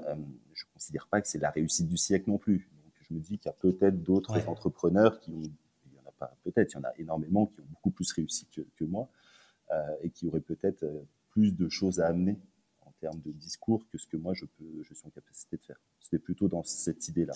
je 0.53 0.63
ne 0.63 0.73
considère 0.73 1.07
pas 1.07 1.21
que 1.21 1.27
c'est 1.27 1.39
la 1.39 1.49
réussite 1.49 1.87
du 1.87 1.97
siècle 1.97 2.29
non 2.29 2.37
plus. 2.37 2.69
Donc 2.83 2.93
je 3.09 3.13
me 3.13 3.19
dis 3.19 3.39
qu'il 3.39 3.47
y 3.47 3.49
a 3.49 3.57
peut-être 3.59 4.03
d'autres 4.03 4.47
entrepreneurs 4.47 5.19
qui 5.19 5.31
ont, 5.31 5.41
il 5.41 5.93
y 5.95 5.99
en 6.05 6.07
a 6.07 6.13
pas 6.19 6.35
peut-être, 6.43 6.73
il 6.73 6.75
y 6.75 6.79
en 6.79 6.83
a 6.83 6.93
énormément 6.99 7.47
qui 7.47 7.61
ont 7.61 7.67
beaucoup 7.71 7.89
plus 7.89 8.11
réussi 8.11 8.45
que, 8.55 8.61
que 8.77 8.85
moi 8.85 9.09
et 10.03 10.11
qui 10.11 10.27
auraient 10.27 10.41
peut-être 10.41 10.85
plus 11.31 11.51
de 11.55 11.67
choses 11.69 11.99
à 11.99 12.07
amener 12.07 12.37
termes 13.05 13.21
de 13.21 13.31
discours 13.31 13.85
que 13.91 13.99
ce 13.99 14.07
que 14.07 14.17
moi 14.17 14.33
je, 14.33 14.45
peux, 14.45 14.83
je 14.83 14.93
suis 14.95 15.05
en 15.05 15.11
capacité 15.11 15.57
de 15.57 15.63
faire. 15.63 15.79
C'était 15.99 16.17
plutôt 16.17 16.47
dans 16.47 16.63
cette 16.63 17.07
idée-là. 17.07 17.35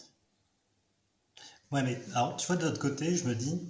Ouais, 1.72 1.84
mais 1.84 2.02
alors, 2.16 2.36
tu 2.38 2.48
vois, 2.48 2.56
de 2.56 2.66
l'autre 2.66 2.80
côté, 2.80 3.16
je 3.16 3.28
me 3.28 3.36
dis, 3.36 3.62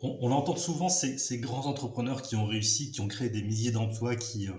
on, 0.00 0.30
entend 0.30 0.56
souvent 0.56 0.90
ces, 0.90 1.38
grands 1.38 1.64
entrepreneurs 1.64 2.20
qui 2.20 2.36
ont 2.36 2.44
réussi, 2.44 2.92
qui 2.92 3.00
ont 3.00 3.08
créé 3.08 3.30
des 3.30 3.42
milliers 3.42 3.70
d'emplois, 3.70 4.14
qui, 4.14 4.48
euh, 4.48 4.52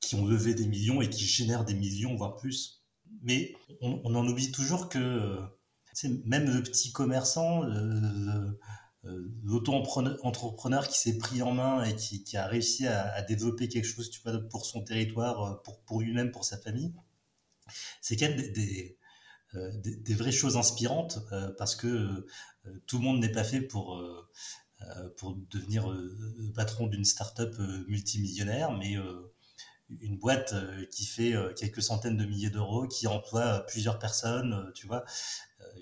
qui 0.00 0.16
ont 0.16 0.26
levé 0.26 0.54
des 0.54 0.66
millions 0.66 1.00
et 1.00 1.08
qui 1.08 1.24
génèrent 1.24 1.64
des 1.64 1.74
millions, 1.74 2.16
voire 2.16 2.34
plus. 2.34 2.82
Mais 3.22 3.54
on, 3.80 4.14
en 4.16 4.26
oublie 4.26 4.50
toujours 4.50 4.88
que 4.88 4.98
euh, 4.98 5.38
même 6.24 6.50
le 6.50 6.60
petit 6.64 6.90
commerçant, 6.90 7.64
euh, 7.66 8.50
l'auto-entrepreneur 9.02 10.86
qui 10.86 10.98
s'est 10.98 11.16
pris 11.16 11.42
en 11.42 11.52
main 11.52 11.84
et 11.84 11.96
qui, 11.96 12.36
a 12.36 12.46
réussi 12.46 12.86
à, 12.86 13.22
développer 13.22 13.68
quelque 13.68 13.86
chose 13.86 14.10
tu 14.10 14.20
vois, 14.22 14.38
pour 14.50 14.66
son 14.66 14.82
territoire, 14.82 15.42
euh, 15.42 15.74
pour, 15.86 16.00
lui-même, 16.00 16.30
pour 16.30 16.44
sa 16.44 16.58
famille, 16.58 16.92
c'est 18.00 18.16
quand 18.16 18.28
même 18.28 18.36
des, 18.36 18.50
des, 18.50 18.98
euh, 19.54 20.16
vraies 20.16 20.32
choses 20.32 20.56
inspirantes 20.56 21.18
parce 21.56 21.76
que 21.76 22.26
tout 22.86 22.98
le 22.98 23.04
monde 23.04 23.20
n'est 23.20 23.32
pas 23.32 23.44
fait 23.44 23.62
pour, 23.62 24.02
pour 25.16 25.34
devenir 25.50 25.92
patron 26.54 26.86
d'une 26.86 27.04
start-up 27.04 27.56
multimillionnaire, 27.88 28.72
mais 28.72 28.96
une 29.88 30.18
boîte 30.18 30.54
qui 30.90 31.06
fait 31.06 31.34
quelques 31.56 31.82
centaines 31.82 32.16
de 32.16 32.26
milliers 32.26 32.50
d'euros, 32.50 32.86
qui 32.86 33.06
emploie 33.06 33.60
plusieurs 33.66 33.98
personnes, 33.98 34.70
tu 34.74 34.86
vois, 34.86 35.04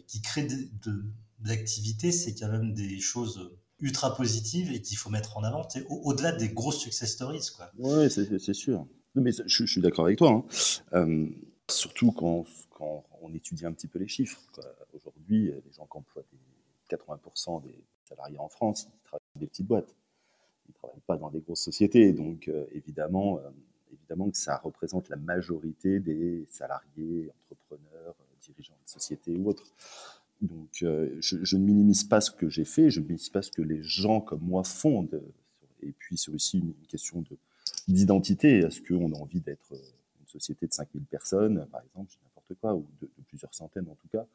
qui 0.06 0.22
crée 0.22 0.46
de 0.46 1.04
d'activité, 1.40 2.12
c'est 2.12 2.34
quand 2.34 2.48
même 2.48 2.74
des 2.74 3.00
choses 3.00 3.50
ultra 3.80 4.14
positives 4.14 4.72
et 4.72 4.82
qu'il 4.82 4.96
faut 4.96 5.10
mettre 5.10 5.36
en 5.36 5.44
avant, 5.44 5.66
au-delà 5.88 6.32
des 6.32 6.48
grosses 6.48 6.80
success 6.80 7.12
stories. 7.12 7.50
Quoi. 7.56 7.70
Oui, 7.78 8.10
c'est 8.10 8.54
sûr. 8.54 8.86
mais 9.14 9.30
je, 9.46 9.64
suis 9.64 9.80
d'accord 9.80 10.06
avec 10.06 10.18
toi. 10.18 10.30
Hein. 10.30 10.44
Euh, 10.94 11.26
surtout 11.70 12.12
quand, 12.12 12.44
on 13.20 13.34
étudie 13.34 13.66
un 13.66 13.72
petit 13.72 13.88
peu 13.88 13.98
les 13.98 14.08
chiffres. 14.08 14.40
Aujourd'hui, 14.94 15.46
les 15.46 15.72
gens 15.72 15.86
qui 15.86 15.98
emploient 15.98 16.22
80% 16.90 17.62
des 17.62 17.84
salariés 18.04 18.38
en 18.38 18.48
France, 18.48 18.88
ils 18.88 19.02
travaillent 19.04 19.26
dans 19.34 19.40
des 19.40 19.46
petites 19.46 19.66
boîtes. 19.66 19.94
Ils 20.66 20.70
ne 20.70 20.74
travaillent 20.74 21.00
pas 21.06 21.16
dans 21.16 21.30
des 21.30 21.40
grosses 21.40 21.62
sociétés. 21.62 22.12
Donc, 22.12 22.48
euh, 22.48 22.66
évidemment, 22.72 23.38
euh, 23.38 23.50
évidemment 23.92 24.30
que 24.30 24.36
ça 24.36 24.56
représente 24.58 25.08
la 25.08 25.16
majorité 25.16 26.00
des 26.00 26.46
salariés, 26.50 27.30
entrepreneurs, 27.50 28.14
dirigeants 28.40 28.78
de 28.84 28.88
sociétés 28.88 29.36
ou 29.36 29.48
autres. 29.48 29.64
Donc, 30.40 30.82
euh, 30.82 31.16
je, 31.20 31.56
ne 31.56 31.62
minimise 31.64 32.04
pas 32.04 32.20
ce 32.20 32.30
que 32.30 32.48
j'ai 32.48 32.64
fait, 32.64 32.90
je 32.90 33.00
ne 33.00 33.04
minimise 33.04 33.28
pas 33.28 33.42
ce 33.42 33.50
que 33.50 33.62
les 33.62 33.82
gens 33.82 34.20
comme 34.20 34.42
moi 34.42 34.62
font. 34.62 35.08
et 35.82 35.92
puis, 35.92 36.16
c'est 36.16 36.30
aussi 36.30 36.58
une, 36.58 36.74
question 36.86 37.24
d'identité. 37.88 38.58
Est-ce 38.58 38.80
qu'on 38.80 39.12
a 39.12 39.16
envie 39.16 39.40
d'être 39.40 39.72
une 39.72 40.26
société 40.28 40.66
de 40.66 40.72
5000 40.72 41.04
personnes, 41.04 41.66
par 41.72 41.82
exemple, 41.82 42.12
n'importe 42.22 42.54
quoi, 42.60 42.74
ou 42.74 42.86
de, 43.00 43.10
plusieurs 43.26 43.54
centaines 43.54 43.88
en 43.88 43.96
tout 43.96 44.08
cas? 44.08 44.26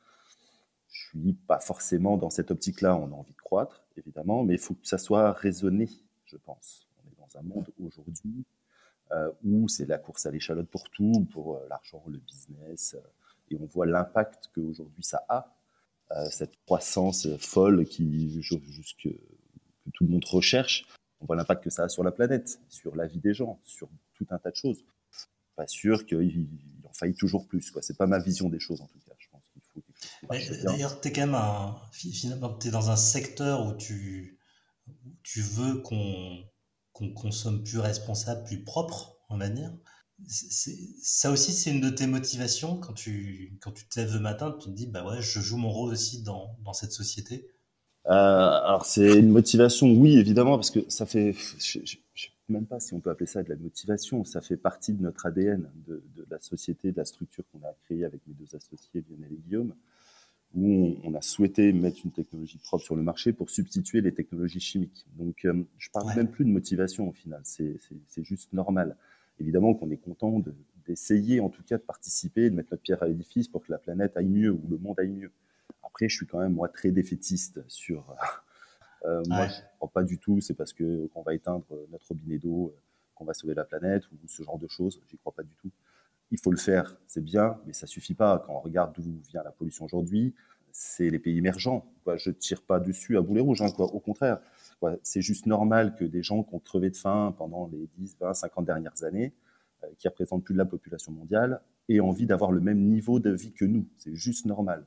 Je 0.89 1.07
suis 1.19 1.33
pas 1.33 1.59
forcément 1.59 2.17
dans 2.17 2.29
cette 2.29 2.51
optique-là. 2.51 2.95
On 2.95 3.07
a 3.07 3.15
envie 3.15 3.33
de 3.33 3.41
croître, 3.41 3.83
évidemment, 3.97 4.43
mais 4.43 4.55
il 4.55 4.59
faut 4.59 4.75
que 4.75 4.87
ça 4.87 4.97
soit 4.97 5.31
raisonné, 5.31 5.89
je 6.25 6.37
pense. 6.37 6.85
On 7.03 7.09
est 7.09 7.15
dans 7.17 7.39
un 7.39 7.43
monde 7.43 7.71
aujourd'hui 7.79 8.45
où 9.43 9.67
c'est 9.67 9.85
la 9.85 9.99
course 9.99 10.25
à 10.25 10.31
l'échalote 10.31 10.67
pour 10.67 10.89
tout, 10.89 11.27
pour 11.31 11.59
l'argent, 11.69 12.03
le 12.07 12.17
business, 12.17 12.95
et 13.51 13.57
on 13.59 13.65
voit 13.65 13.85
l'impact 13.85 14.49
qu'aujourd'hui 14.53 15.03
ça 15.03 15.23
a, 15.29 15.55
cette 16.29 16.55
croissance 16.65 17.27
folle 17.37 17.85
qui, 17.85 18.41
jusque, 18.41 19.03
que 19.83 19.89
tout 19.93 20.03
le 20.03 20.09
monde 20.09 20.25
recherche. 20.25 20.85
On 21.19 21.25
voit 21.25 21.35
l'impact 21.35 21.63
que 21.63 21.69
ça 21.69 21.83
a 21.83 21.89
sur 21.89 22.03
la 22.03 22.11
planète, 22.11 22.59
sur 22.69 22.95
la 22.95 23.07
vie 23.07 23.19
des 23.19 23.33
gens, 23.33 23.59
sur 23.63 23.89
tout 24.13 24.27
un 24.29 24.37
tas 24.37 24.51
de 24.51 24.55
choses. 24.55 24.83
Pas 25.55 25.67
sûr 25.67 26.05
qu'il 26.05 26.47
en 26.85 26.93
faille 26.93 27.13
toujours 27.13 27.47
plus. 27.47 27.61
Ce 27.61 27.91
n'est 27.91 27.97
pas 27.97 28.07
ma 28.07 28.19
vision 28.19 28.49
des 28.49 28.59
choses 28.59 28.81
en 28.81 28.87
tout 28.87 28.99
cas. 28.99 29.13
Je 29.17 29.27
pense 29.31 29.43
qu'il 29.53 29.61
faut 29.73 29.81
quelque 29.81 30.43
chose 30.43 30.63
D'ailleurs, 30.63 30.99
tu 30.99 31.07
es 31.07 31.13
quand 31.13 31.21
même 31.21 31.35
un, 31.35 31.77
finalement, 31.91 32.57
es 32.59 32.69
dans 32.71 32.89
un 32.89 32.95
secteur 32.95 33.65
où 33.65 33.73
tu, 33.73 34.39
tu 35.23 35.41
veux 35.41 35.81
qu'on 35.81 36.43
consomme 37.13 37.63
plus 37.63 37.79
responsable, 37.79 38.43
plus 38.43 38.63
propre, 38.63 39.17
on 39.29 39.37
va 39.37 39.49
dire. 39.49 39.71
Ça 40.27 41.31
aussi, 41.31 41.51
c'est 41.51 41.71
une 41.71 41.81
de 41.81 41.89
tes 41.89 42.07
motivations 42.07 42.77
quand 42.77 42.93
tu, 42.93 43.57
quand 43.61 43.71
tu 43.71 43.85
te 43.87 43.99
lèves 43.99 44.13
le 44.13 44.19
matin, 44.19 44.55
tu 44.59 44.69
te 44.69 44.73
dis, 44.73 44.87
bah 44.87 45.05
ouais, 45.05 45.21
je 45.21 45.39
joue 45.39 45.57
mon 45.57 45.69
rôle 45.69 45.91
aussi 45.91 46.23
dans, 46.23 46.55
dans 46.63 46.73
cette 46.73 46.91
société? 46.91 47.47
Euh, 48.07 48.11
alors 48.11 48.85
c'est 48.85 49.17
une 49.19 49.29
motivation, 49.29 49.91
oui 49.93 50.17
évidemment, 50.17 50.57
parce 50.57 50.71
que 50.71 50.79
ça 50.89 51.05
fait, 51.05 51.33
je, 51.59 51.79
ne 51.79 51.85
sais 51.85 52.29
même 52.49 52.65
pas 52.65 52.79
si 52.81 52.93
on 52.93 52.99
peut 52.99 53.09
appeler 53.09 53.27
ça 53.27 53.43
de 53.43 53.49
la 53.49 53.55
motivation, 53.55 54.25
ça 54.25 54.41
fait 54.41 54.57
partie 54.57 54.93
de 54.93 55.01
notre 55.01 55.25
ADN, 55.25 55.69
de, 55.87 56.03
de 56.15 56.25
la 56.29 56.39
société, 56.39 56.91
de 56.91 56.97
la 56.97 57.05
structure 57.05 57.45
qu'on 57.51 57.65
a 57.65 57.71
créée 57.85 58.03
avec 58.03 58.19
mes 58.27 58.33
deux 58.33 58.55
associés, 58.55 59.05
Lionel 59.09 59.31
et 59.31 59.37
Guillaume, 59.37 59.73
où 60.53 60.97
on, 61.03 61.13
a 61.15 61.21
souhaité 61.21 61.71
mettre 61.71 61.99
une 62.03 62.11
technologie 62.11 62.57
propre 62.57 62.83
sur 62.83 62.95
le 62.95 63.01
marché 63.01 63.31
pour 63.31 63.49
substituer 63.49 64.01
les 64.01 64.13
technologies 64.13 64.59
chimiques. 64.59 65.05
Donc 65.17 65.45
euh, 65.45 65.63
je 65.77 65.89
parle 65.89 66.13
même 66.15 66.29
plus 66.29 66.45
de 66.45 66.51
motivation 66.51 67.07
au 67.07 67.13
final, 67.13 67.41
c'est 67.43 67.79
juste 68.23 68.51
normal. 68.53 68.97
Évidemment 69.39 69.73
qu'on 69.73 69.89
est 69.89 69.97
content 69.97 70.41
d'essayer 70.85 71.39
en 71.39 71.49
tout 71.49 71.63
cas 71.63 71.77
de 71.77 71.83
participer, 71.83 72.49
de 72.49 72.55
mettre 72.55 72.69
notre 72.71 72.83
pierre 72.83 73.01
à 73.03 73.07
l'édifice 73.07 73.47
pour 73.47 73.63
que 73.63 73.71
la 73.71 73.77
planète 73.77 74.15
aille 74.15 74.27
mieux 74.27 74.51
ou 74.51 74.61
le 74.69 74.77
monde 74.77 74.99
aille 74.99 75.09
mieux. 75.09 75.31
Après, 75.83 76.09
je 76.09 76.15
suis 76.15 76.25
quand 76.25 76.39
même 76.39 76.53
moi 76.53 76.69
très 76.69 76.91
défaitiste 76.91 77.61
sur. 77.67 78.15
Euh, 79.05 79.21
moi, 79.27 79.47
je 79.47 79.55
ne 79.55 79.67
crois 79.79 79.91
pas 79.91 80.03
du 80.03 80.17
tout. 80.17 80.39
C'est 80.39 80.53
parce 80.53 80.71
que 80.71 81.07
qu'on 81.07 81.23
va 81.23 81.33
éteindre 81.33 81.65
notre 81.91 82.07
robinet 82.07 82.37
d'eau, 82.37 82.67
euh, 82.67 82.79
qu'on 83.15 83.25
va 83.25 83.33
sauver 83.33 83.53
la 83.53 83.65
planète 83.65 84.09
ou 84.11 84.15
ce 84.27 84.43
genre 84.43 84.57
de 84.57 84.67
choses. 84.69 85.01
J'y 85.09 85.17
crois 85.17 85.33
pas 85.33 85.43
du 85.43 85.53
tout. 85.61 85.69
Il 86.31 86.39
faut 86.39 86.51
le 86.51 86.57
faire, 86.57 86.95
c'est 87.05 87.23
bien, 87.23 87.59
mais 87.67 87.73
ça 87.73 87.85
suffit 87.85 88.13
pas. 88.13 88.43
Quand 88.45 88.53
on 88.53 88.59
regarde 88.61 88.93
d'où 88.95 89.03
vient 89.29 89.43
la 89.43 89.51
pollution 89.51 89.83
aujourd'hui, 89.83 90.33
c'est 90.71 91.09
les 91.09 91.19
pays 91.19 91.37
émergents. 91.37 91.85
Quoi. 92.03 92.17
Je 92.17 92.31
tire 92.31 92.61
pas 92.61 92.79
dessus 92.79 93.17
à 93.17 93.21
boulet 93.21 93.41
rouge. 93.41 93.61
Hein, 93.61 93.71
quoi. 93.71 93.85
Au 93.85 93.99
contraire, 93.99 94.39
c'est 95.03 95.21
juste 95.21 95.45
normal 95.45 95.95
que 95.95 96.05
des 96.05 96.23
gens 96.23 96.43
qui 96.43 96.55
ont 96.55 96.59
crevé 96.59 96.89
de 96.89 96.95
faim 96.95 97.33
pendant 97.37 97.67
les 97.67 97.87
10, 97.97 98.17
20, 98.19 98.33
50 98.33 98.65
dernières 98.65 99.03
années, 99.03 99.33
euh, 99.83 99.87
qui 99.97 100.07
représentent 100.07 100.43
plus 100.43 100.53
de 100.53 100.59
la 100.59 100.65
population 100.65 101.11
mondiale, 101.11 101.61
aient 101.89 101.99
envie 101.99 102.25
d'avoir 102.25 102.51
le 102.51 102.61
même 102.61 102.79
niveau 102.79 103.19
de 103.19 103.31
vie 103.31 103.53
que 103.53 103.65
nous. 103.65 103.87
C'est 103.97 104.15
juste 104.15 104.45
normal. 104.45 104.85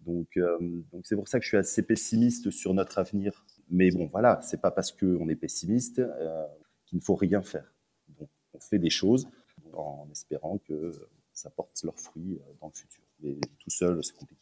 Donc, 0.00 0.36
euh, 0.36 0.58
c'est 1.02 1.16
pour 1.16 1.28
ça 1.28 1.38
que 1.38 1.44
je 1.44 1.48
suis 1.48 1.56
assez 1.56 1.82
pessimiste 1.82 2.50
sur 2.50 2.74
notre 2.74 2.98
avenir. 2.98 3.44
Mais 3.70 3.90
bon, 3.90 4.06
voilà, 4.06 4.40
c'est 4.42 4.60
pas 4.60 4.70
parce 4.70 4.92
qu'on 4.92 5.28
est 5.28 5.34
pessimiste 5.36 5.98
euh, 5.98 6.46
qu'il 6.84 6.98
ne 6.98 7.02
faut 7.02 7.16
rien 7.16 7.42
faire. 7.42 7.72
On 8.20 8.60
fait 8.60 8.78
des 8.78 8.90
choses 8.90 9.28
en 9.72 10.08
espérant 10.10 10.58
que 10.58 10.92
ça 11.32 11.50
porte 11.50 11.82
leurs 11.82 11.98
fruits 11.98 12.38
dans 12.60 12.68
le 12.68 12.72
futur. 12.72 13.02
Mais 13.20 13.34
tout 13.58 13.70
seul, 13.70 14.02
c'est 14.02 14.14
compliqué. 14.14 14.40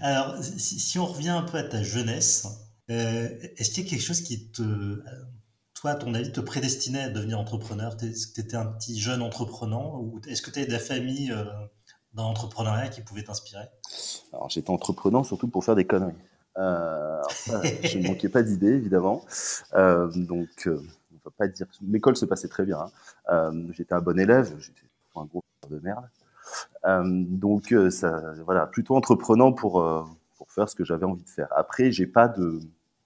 Alors, 0.00 0.36
si, 0.42 0.98
on 0.98 1.06
revient 1.06 1.30
un 1.30 1.42
peu 1.42 1.58
à 1.58 1.64
ta 1.64 1.82
jeunesse, 1.82 2.46
est-ce 2.88 3.70
qu'il 3.70 3.84
y 3.84 3.86
a 3.86 3.90
quelque 3.90 4.02
chose 4.02 4.22
qui 4.22 4.50
te, 4.50 5.02
toi, 5.74 5.92
à 5.92 5.94
ton 5.94 6.14
avis, 6.14 6.32
te 6.32 6.40
prédestinait 6.40 7.02
à 7.02 7.08
devenir 7.10 7.38
entrepreneur? 7.38 7.96
Est-ce 8.02 8.26
que 8.28 8.34
tu 8.34 8.40
étais 8.40 8.56
un 8.56 8.66
petit 8.66 8.98
jeune 8.98 9.22
entrepreneur 9.22 10.00
ou 10.00 10.20
est-ce 10.26 10.42
que 10.42 10.50
tu 10.50 10.60
es 10.60 10.66
de 10.66 10.72
la 10.72 10.78
famille 10.78 11.34
dans 12.14 12.28
l'entrepreneuriat 12.28 12.88
qui 12.88 13.02
pouvait 13.02 13.22
t'inspirer? 13.22 13.66
Alors 14.32 14.50
j'étais 14.50 14.70
entreprenant 14.70 15.24
surtout 15.24 15.48
pour 15.48 15.64
faire 15.64 15.76
des 15.76 15.86
conneries. 15.86 16.14
Euh, 16.56 17.22
je 17.84 17.98
ne 17.98 18.08
manquais 18.08 18.28
pas 18.28 18.42
d'idées 18.42 18.72
évidemment. 18.72 19.24
Euh, 19.74 20.10
donc 20.14 20.66
euh, 20.66 20.82
on 21.12 21.16
va 21.24 21.30
pas 21.36 21.48
dire. 21.48 21.66
L'école 21.82 22.16
se 22.16 22.24
passait 22.24 22.48
très 22.48 22.64
bien. 22.64 22.86
Hein. 23.28 23.52
j'étais 23.72 23.94
un 23.94 24.00
bon 24.00 24.18
élève. 24.18 24.54
J'étais 24.58 24.88
un 25.14 25.24
gros 25.24 25.44
de 25.70 25.80
merde. 25.80 26.08
donc 27.38 27.72
voilà, 28.44 28.66
plutôt 28.66 28.96
entreprenant 28.96 29.52
pour 29.52 30.06
pour 30.36 30.52
faire 30.52 30.68
ce 30.68 30.74
que 30.74 30.84
j'avais 30.84 31.04
envie 31.04 31.24
de 31.24 31.28
faire. 31.28 31.48
Après, 31.54 31.90
j'ai 31.90 32.06
pas 32.06 32.28
de, 32.28 32.60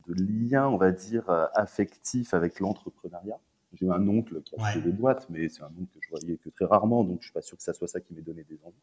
de 0.06 0.14
lien, 0.14 0.68
on 0.68 0.76
va 0.76 0.90
dire, 0.90 1.24
affectif 1.54 2.34
avec 2.34 2.60
l'entrepreneuriat. 2.60 3.38
J'ai 3.80 3.88
un 3.88 4.06
oncle 4.06 4.42
qui 4.42 4.54
a 4.58 4.72
fait 4.72 4.80
des 4.80 4.92
boîtes, 4.92 5.26
mais 5.30 5.48
c'est 5.48 5.62
un 5.62 5.72
oncle 5.80 5.90
que 5.94 6.00
je 6.02 6.10
voyais 6.10 6.36
que 6.36 6.50
très 6.50 6.66
rarement, 6.66 7.04
donc 7.04 7.18
je 7.20 7.26
suis 7.26 7.32
pas 7.32 7.42
sûr 7.42 7.56
que 7.56 7.62
ça 7.62 7.72
soit 7.72 7.88
ça 7.88 8.00
qui 8.00 8.12
m'ait 8.12 8.20
donné 8.20 8.44
des 8.48 8.58
envies. 8.64 8.74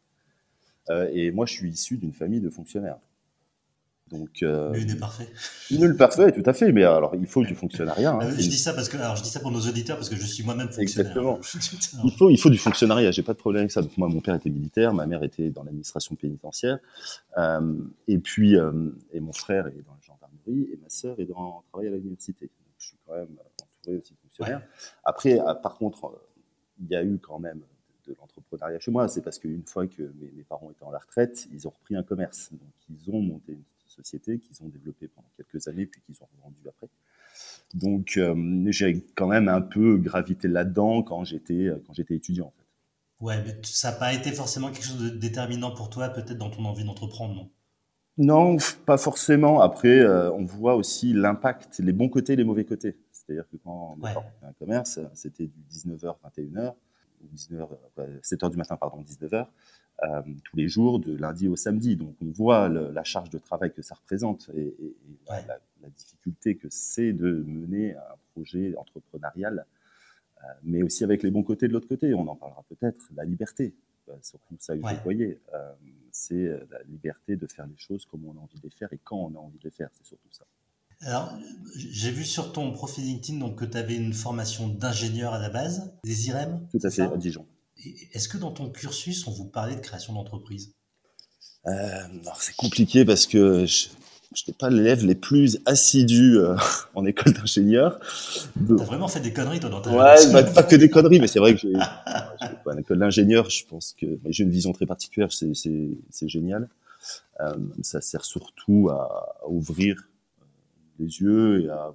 Euh, 0.90 1.10
et 1.12 1.30
moi, 1.30 1.46
je 1.46 1.52
suis 1.52 1.70
issu 1.70 1.96
d'une 1.96 2.12
famille 2.12 2.40
de 2.40 2.50
fonctionnaires. 2.50 2.98
Donc, 4.10 4.42
euh, 4.42 4.72
nul 4.72 4.86
n'est 4.86 4.96
parfait. 4.96 5.28
Nul 5.70 5.96
parfait, 5.96 6.32
tout 6.32 6.42
à 6.44 6.52
fait. 6.52 6.72
Mais 6.72 6.82
alors, 6.82 7.14
il 7.14 7.26
faut 7.26 7.44
du 7.44 7.54
fonctionnariat. 7.54 8.12
Hein, 8.12 8.18
euh, 8.22 8.30
je 8.36 8.48
dis 8.48 8.58
ça 8.58 8.72
parce 8.72 8.88
que, 8.88 8.96
alors, 8.96 9.14
je 9.14 9.22
dis 9.22 9.28
ça 9.28 9.38
pour 9.38 9.52
nos 9.52 9.60
auditeurs 9.60 9.96
parce 9.96 10.08
que 10.08 10.16
je 10.16 10.26
suis 10.26 10.42
moi-même 10.42 10.68
fonctionnaire. 10.68 11.12
Exactement. 11.12 11.40
il 12.04 12.12
faut, 12.18 12.30
il 12.30 12.36
faut 12.36 12.50
du 12.50 12.58
fonctionnariat. 12.58 13.12
J'ai 13.12 13.22
pas 13.22 13.34
de 13.34 13.38
problème 13.38 13.60
avec 13.60 13.70
ça. 13.70 13.82
Donc, 13.82 13.96
moi, 13.96 14.08
mon 14.08 14.20
père 14.20 14.34
était 14.34 14.50
militaire, 14.50 14.92
ma 14.92 15.06
mère 15.06 15.22
était 15.22 15.50
dans 15.50 15.62
l'administration 15.62 16.16
pénitentiaire, 16.16 16.78
euh, 17.38 17.74
et 18.08 18.18
puis, 18.18 18.56
euh, 18.56 18.72
et 19.12 19.20
mon 19.20 19.32
frère 19.32 19.68
est 19.68 19.84
dans 19.86 19.94
et 20.46 20.78
ma 20.82 20.88
sœur 20.88 21.18
est 21.20 21.26
dans 21.26 21.62
travaille 21.70 21.88
à 21.88 21.90
l'université. 21.90 22.46
Donc, 22.46 22.74
je 22.78 22.86
suis 22.86 22.96
quand 23.06 23.14
même 23.14 23.36
entouré 23.62 23.96
aussi 23.98 24.14
de 24.14 24.18
fonctionnaires. 24.18 24.62
Après, 25.04 25.38
par 25.62 25.76
contre, 25.76 26.20
il 26.80 26.88
y 26.88 26.96
a 26.96 27.04
eu 27.04 27.18
quand 27.18 27.38
même 27.38 27.60
de 28.06 28.16
l'entrepreneuriat 28.18 28.80
chez 28.80 28.90
moi, 28.90 29.08
c'est 29.08 29.22
parce 29.22 29.38
qu'une 29.38 29.64
fois 29.64 29.86
que 29.86 30.02
mes, 30.02 30.42
parents 30.48 30.70
étaient 30.70 30.84
en 30.84 30.90
la 30.90 30.98
retraite, 30.98 31.48
ils 31.52 31.66
ont 31.66 31.70
repris 31.70 31.96
un 31.96 32.02
commerce. 32.02 32.50
Donc, 32.52 32.72
ils 32.88 33.10
ont 33.10 33.20
monté 33.20 33.52
une 33.52 33.62
société 33.86 34.38
qu'ils 34.38 34.62
ont 34.62 34.68
développée 34.68 35.08
pendant 35.08 35.28
quelques 35.36 35.68
années, 35.68 35.86
puis 35.86 36.00
qu'ils 36.02 36.16
ont 36.22 36.28
revendu 36.36 36.60
après. 36.68 36.88
Donc, 37.74 38.16
euh, 38.16 38.64
j'ai 38.70 39.04
quand 39.14 39.28
même 39.28 39.48
un 39.48 39.60
peu 39.60 39.96
gravité 39.96 40.48
là-dedans 40.48 41.02
quand 41.02 41.24
j'étais 41.24 41.68
euh, 41.68 41.82
quand 41.86 41.92
j'étais 41.92 42.14
étudiant. 42.14 42.46
En 42.46 42.50
fait. 42.50 43.24
Ouais, 43.24 43.42
mais 43.44 43.60
ça 43.62 43.92
n'a 43.92 43.98
pas 43.98 44.12
été 44.12 44.32
forcément 44.32 44.70
quelque 44.72 44.86
chose 44.86 45.02
de 45.02 45.10
déterminant 45.10 45.72
pour 45.72 45.90
toi, 45.90 46.08
peut-être 46.08 46.38
dans 46.38 46.50
ton 46.50 46.64
envie 46.64 46.84
d'entreprendre, 46.84 47.34
non? 47.34 47.50
Non, 48.20 48.58
pas 48.84 48.98
forcément. 48.98 49.62
Après, 49.62 49.98
euh, 49.98 50.30
on 50.32 50.44
voit 50.44 50.74
aussi 50.74 51.14
l'impact, 51.14 51.78
les 51.78 51.94
bons 51.94 52.10
côtés, 52.10 52.36
les 52.36 52.44
mauvais 52.44 52.66
côtés. 52.66 52.98
C'est-à-dire 53.10 53.48
que 53.50 53.56
quand 53.56 53.96
on 53.98 54.04
a 54.04 54.10
un 54.42 54.52
commerce, 54.58 55.00
c'était 55.14 55.46
du 55.46 55.62
19h, 55.70 56.16
21h. 56.36 56.74
19h, 57.34 57.68
7h 58.22 58.50
du 58.50 58.58
matin, 58.58 58.76
pardon, 58.76 59.02
19h, 59.02 59.46
euh, 60.02 60.22
tous 60.44 60.56
les 60.56 60.68
jours, 60.68 60.98
de 60.98 61.16
lundi 61.16 61.48
au 61.48 61.56
samedi. 61.56 61.96
Donc 61.96 62.14
on 62.20 62.30
voit 62.30 62.68
la 62.68 63.04
charge 63.04 63.30
de 63.30 63.38
travail 63.38 63.72
que 63.72 63.80
ça 63.80 63.94
représente 63.94 64.50
et, 64.54 64.74
la, 65.26 65.58
difficulté 65.96 66.56
que 66.56 66.68
c'est 66.68 67.14
de 67.14 67.42
mener 67.46 67.94
un 67.94 68.16
projet 68.34 68.74
entrepreneurial, 68.76 69.64
euh, 70.44 70.46
mais 70.62 70.82
aussi 70.82 71.04
avec 71.04 71.22
les 71.22 71.30
bons 71.30 71.42
côtés 71.42 71.68
de 71.68 71.72
l'autre 71.72 71.88
côté. 71.88 72.12
On 72.12 72.28
en 72.28 72.36
parlera 72.36 72.64
peut-être, 72.68 73.08
la 73.16 73.24
liberté. 73.24 73.74
Euh, 74.08 74.14
surtout 74.22 74.56
ça 74.58 74.76
que 74.76 74.80
vous 74.80 75.02
voyez, 75.04 75.38
c'est 76.10 76.48
la 76.70 76.82
liberté 76.88 77.36
de 77.36 77.46
faire 77.46 77.66
les 77.66 77.76
choses 77.76 78.04
comme 78.06 78.24
on 78.24 78.32
a 78.32 78.40
envie 78.40 78.58
de 78.58 78.64
les 78.64 78.70
faire 78.70 78.92
et 78.92 78.98
quand 79.02 79.16
on 79.16 79.34
a 79.36 79.38
envie 79.38 79.58
de 79.58 79.64
les 79.64 79.70
faire, 79.70 79.88
c'est 79.94 80.06
surtout 80.06 80.28
ça. 80.32 80.44
Alors, 81.02 81.32
j'ai 81.76 82.10
vu 82.10 82.24
sur 82.24 82.52
ton 82.52 82.72
profil 82.72 83.04
LinkedIn 83.04 83.38
donc, 83.38 83.58
que 83.58 83.64
tu 83.64 83.76
avais 83.78 83.96
une 83.96 84.12
formation 84.12 84.68
d'ingénieur 84.68 85.32
à 85.32 85.38
la 85.38 85.48
base, 85.48 85.92
des 86.04 86.28
IREM 86.28 86.66
Tout 86.70 86.80
à 86.82 86.90
fait, 86.90 87.02
à 87.02 87.16
Dijon. 87.16 87.46
Est-ce 88.12 88.28
que 88.28 88.36
dans 88.36 88.50
ton 88.50 88.68
cursus, 88.68 89.26
on 89.26 89.30
vous 89.30 89.46
parlait 89.46 89.76
de 89.76 89.80
création 89.80 90.12
d'entreprise? 90.12 90.74
Euh, 91.66 92.02
C'est 92.38 92.56
compliqué 92.56 93.04
parce 93.06 93.26
que 93.26 93.64
je 93.64 93.88
n'étais 94.36 94.52
pas 94.52 94.70
l'élève 94.70 95.04
les 95.04 95.14
plus 95.14 95.60
assidus 95.66 96.38
euh, 96.38 96.56
en 96.94 97.04
école 97.04 97.32
d'ingénieur. 97.32 97.98
Tu 98.66 98.80
as 98.80 98.84
vraiment 98.84 99.08
fait 99.08 99.20
des 99.20 99.32
conneries 99.32 99.60
toi 99.60 99.70
dans 99.70 99.80
ta 99.80 99.90
Ouais, 99.90 100.32
bah, 100.32 100.42
pas 100.44 100.62
que 100.62 100.76
des 100.76 100.88
conneries, 100.88 101.20
mais 101.20 101.26
c'est 101.26 101.40
vrai 101.40 101.54
que 101.54 101.60
j'ai 101.60 101.74
en 102.66 102.76
école 102.76 102.98
d'ingénieur, 102.98 103.50
je 103.50 103.66
pense 103.66 103.94
que 104.00 104.06
j'ai 104.26 104.44
une 104.44 104.50
vision 104.50 104.72
très 104.72 104.86
particulière, 104.86 105.30
c'est 105.32 106.28
génial. 106.28 106.68
Euh, 107.40 107.54
ça 107.82 108.00
sert 108.00 108.24
surtout 108.24 108.90
à 108.90 109.42
ouvrir 109.48 109.96
les 110.98 111.20
yeux 111.20 111.64
et 111.64 111.68
à, 111.70 111.92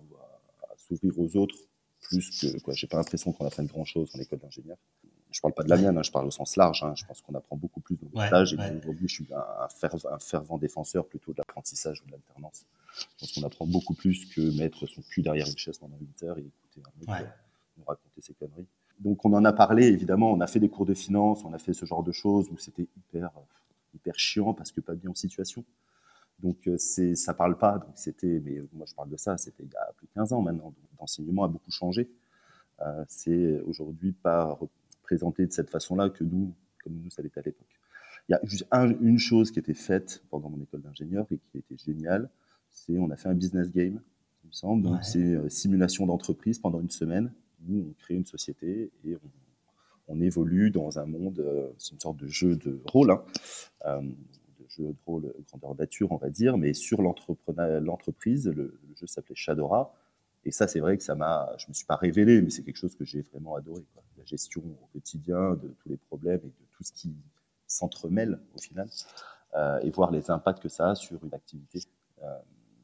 s'ouvrir 0.78 1.20
aux 1.20 1.38
autres 1.38 1.56
plus 2.02 2.30
que 2.40 2.60
quoi. 2.60 2.74
J'ai 2.74 2.88
pas 2.88 2.98
l'impression 2.98 3.32
qu'on 3.32 3.46
apprenne 3.46 3.68
grand 3.68 3.86
chose 3.86 4.10
en 4.16 4.20
école 4.20 4.40
d'ingénieur. 4.40 4.78
Je 5.36 5.42
parle 5.42 5.54
pas 5.54 5.64
de 5.64 5.70
la 5.70 5.76
mienne, 5.76 5.98
hein, 5.98 6.02
je 6.02 6.12
parle 6.12 6.28
au 6.28 6.32
sens 6.32 6.56
large. 6.56 6.82
Hein. 6.82 6.94
Je 6.96 7.04
pense 7.04 7.20
qu'on 7.20 7.36
apprend 7.36 7.58
beaucoup 7.58 7.82
plus 7.82 7.98
dans 8.00 8.22
le 8.22 8.28
stage. 8.28 8.54
Et 8.54 8.58
aujourd'hui, 8.78 9.10
je 9.10 9.16
suis 9.16 9.28
un, 9.34 9.68
fervent, 9.68 10.00
fervent 10.18 10.58
défenseur 10.58 11.06
plutôt 11.06 11.34
de 11.34 11.40
l'apprentissage 11.40 12.02
ou 12.02 12.06
de 12.06 12.12
l'alternance. 12.12 12.66
Je 12.98 13.06
pense 13.20 13.34
qu'on 13.34 13.44
apprend 13.44 13.68
beaucoup 13.68 13.94
plus 13.96 14.24
que 14.34 14.58
mettre 14.58 14.88
son 14.88 15.02
cul 15.02 15.24
derrière 15.24 15.46
une 15.46 15.58
chaise 15.58 15.78
pendant 15.78 15.98
8 16.00 16.24
heures 16.24 16.38
et 16.38 16.42
écouter 16.42 16.82
un 17.10 17.14
mec 17.14 17.28
nous 17.78 17.84
raconter 17.84 18.22
ses 18.22 18.34
conneries. 18.34 18.66
Donc 19.02 19.26
on 19.26 19.34
en 19.34 19.44
a 19.44 19.52
parlé, 19.52 19.88
évidemment, 19.88 20.32
on 20.32 20.40
a 20.40 20.48
fait 20.48 20.62
des 20.62 20.70
cours 20.70 20.86
de 20.86 20.94
finance, 20.94 21.44
on 21.44 21.52
a 21.52 21.60
fait 21.60 21.74
ce 21.74 21.86
genre 21.86 22.02
de 22.02 22.14
choses 22.14 22.50
où 22.50 22.58
c'était 22.58 22.88
hyper, 22.96 23.30
hyper 23.94 24.18
chiant 24.18 24.54
parce 24.54 24.72
que 24.72 24.80
pas 24.80 24.96
bien 24.96 25.10
en 25.10 25.16
situation. 25.16 25.66
Donc 26.40 26.66
euh, 26.68 26.78
c'est 26.78 27.16
ça 27.16 27.34
parle 27.34 27.58
pas. 27.58 27.80
Donc 27.80 27.92
c'était, 27.96 28.42
mais 28.46 28.62
moi 28.72 28.86
je 28.88 28.96
parle 28.96 29.10
de 29.10 29.18
ça, 29.18 29.38
c'était 29.38 29.64
il 29.64 29.70
y 29.74 29.76
a 29.76 29.92
plus 29.98 30.08
de 30.08 30.14
15 30.14 30.32
ans 30.32 30.42
maintenant. 30.42 30.74
l'enseignement 30.98 31.44
a 31.44 31.50
beaucoup 31.50 31.72
changé. 31.72 32.10
c'est 33.10 33.60
aujourd'hui 33.66 34.14
pas 34.14 34.58
présenté 35.06 35.46
de 35.46 35.52
cette 35.52 35.70
façon-là 35.70 36.10
que 36.10 36.24
nous, 36.24 36.54
comme 36.84 36.94
nous, 36.94 37.10
ça 37.10 37.22
l'était 37.22 37.40
à 37.40 37.44
l'époque. 37.44 37.80
Il 38.28 38.32
y 38.32 38.36
a 38.36 38.40
juste 38.44 38.66
une 38.72 39.20
chose 39.20 39.52
qui 39.52 39.60
était 39.60 39.74
faite 39.74 40.24
pendant 40.30 40.50
mon 40.50 40.62
école 40.62 40.82
d'ingénieur 40.82 41.28
et 41.32 41.38
qui 41.38 41.60
était 41.60 41.78
géniale, 41.78 42.30
c'est 42.72 42.98
on 42.98 43.10
a 43.12 43.16
fait 43.16 43.30
un 43.30 43.36
business 43.36 43.72
game, 43.72 44.02
il 44.44 44.48
me 44.48 44.54
semble. 44.54 44.84
Donc 44.84 45.04
c'est 45.04 45.50
simulation 45.50 46.06
d'entreprise 46.06 46.60
pendant 46.60 46.82
une 46.82 46.90
semaine 46.90 47.32
où 47.68 47.88
on 47.90 47.94
crée 48.00 48.16
une 48.16 48.26
société 48.26 48.92
et 49.06 49.16
on 49.16 49.30
on 50.08 50.22
évolue 50.22 50.72
dans 50.72 51.00
un 51.00 51.06
monde, 51.06 51.40
euh, 51.40 51.70
c'est 51.78 51.94
une 51.94 52.00
sorte 52.00 52.18
de 52.18 52.28
jeu 52.28 52.56
de 52.56 52.80
rôle, 52.86 53.12
hein, 53.12 53.24
euh, 53.86 54.02
de 54.02 54.70
jeu 54.70 54.84
de 54.84 54.96
rôle 55.06 55.34
grandeur 55.50 55.76
nature, 55.76 56.12
on 56.12 56.18
va 56.18 56.30
dire, 56.30 56.58
mais 56.58 56.74
sur 56.74 57.02
l'entreprise, 57.02 58.48
le, 58.48 58.80
jeu 59.00 59.08
s'appelait 59.08 59.36
Shadora. 59.36 59.94
Et 60.44 60.52
ça, 60.52 60.68
c'est 60.68 60.80
vrai 60.80 60.98
que 60.98 61.04
ça 61.04 61.16
m'a, 61.16 61.56
je 61.58 61.68
me 61.70 61.74
suis 61.74 61.86
pas 61.86 61.96
révélé, 61.96 62.42
mais 62.42 62.52
c'est 62.52 62.64
quelque 62.64 62.78
chose 62.78 62.96
que 62.96 63.04
j'ai 63.04 63.22
vraiment 63.22 63.56
adoré. 63.56 63.84
Gestion 64.28 64.62
au 64.62 64.88
quotidien 64.94 65.52
de 65.56 65.68
tous 65.80 65.90
les 65.90 65.98
problèmes 65.98 66.42
et 66.44 66.48
de 66.48 66.68
tout 66.72 66.84
ce 66.84 66.92
qui 66.92 67.16
s'entremêle 67.68 68.40
au 68.56 68.60
final, 68.60 68.90
euh, 69.56 69.80
et 69.82 69.90
voir 69.90 70.12
les 70.12 70.30
impacts 70.30 70.62
que 70.62 70.70
ça 70.70 70.92
a 70.92 70.96
sur 70.96 71.24
une 71.24 71.34
activité. 71.34 71.80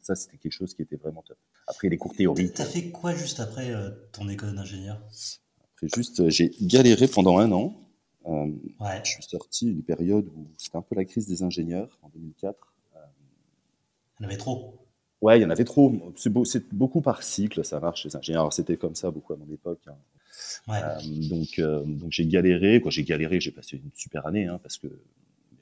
ça, 0.02 0.16
c'était 0.16 0.38
quelque 0.38 0.54
chose 0.54 0.74
qui 0.74 0.82
était 0.82 0.96
vraiment 0.96 1.22
top. 1.22 1.38
Après 1.68 1.90
les 1.90 1.98
cours 1.98 2.16
théoriques. 2.16 2.56
Tu 2.56 2.62
as 2.62 2.66
fait 2.66 2.90
quoi 2.90 3.14
juste 3.14 3.40
après 3.40 3.72
ton 4.12 4.28
école 4.30 4.56
d'ingénieur? 4.56 5.00
Juste, 5.82 6.20
euh, 6.20 6.30
j'ai 6.30 6.52
galéré 6.62 7.08
pendant 7.08 7.40
un 7.40 7.52
an. 7.52 7.74
Euh, 8.28 8.52
je 9.04 9.10
suis 9.10 9.24
sorti 9.24 9.68
une 9.68 9.84
période 9.84 10.28
où 10.36 10.48
c'était 10.58 10.78
un 10.78 10.84
peu 10.84 10.96
la 10.96 11.06
crise 11.06 11.28
des 11.28 11.42
ingénieurs 11.42 11.98
en 12.04 12.10
2004. 12.10 12.74
Euh, 12.96 13.00
il 14.20 14.24
y 14.24 14.26
en 14.26 14.30
avait 14.30 14.38
trop. 14.38 14.76
Ouais, 15.22 15.40
il 15.40 15.42
y 15.42 15.46
en 15.46 15.50
avait 15.50 15.64
trop. 15.64 16.14
C'est 16.16 16.74
beaucoup 16.74 17.02
par 17.02 17.24
cycle, 17.24 17.66
ça 17.66 17.80
marche 17.80 18.06
les 18.06 18.16
ingénieurs. 18.16 18.54
C'était 18.54 18.78
comme 18.78 18.94
ça 18.94 19.10
beaucoup 19.10 19.34
à 19.34 19.38
mon 19.38 19.52
époque. 19.52 19.82
Hein. 19.88 19.96
Donc, 20.68 21.60
donc 21.60 22.12
j'ai 22.12 22.26
galéré. 22.26 22.82
Quoi, 22.82 22.92
j'ai 22.92 23.04
galéré. 23.04 23.40
J'ai 23.40 23.52
passé 23.52 23.78
une 23.78 23.92
super 23.94 24.26
année 24.26 24.48
hein, 24.48 24.60
parce 24.62 24.78
que 24.78 24.88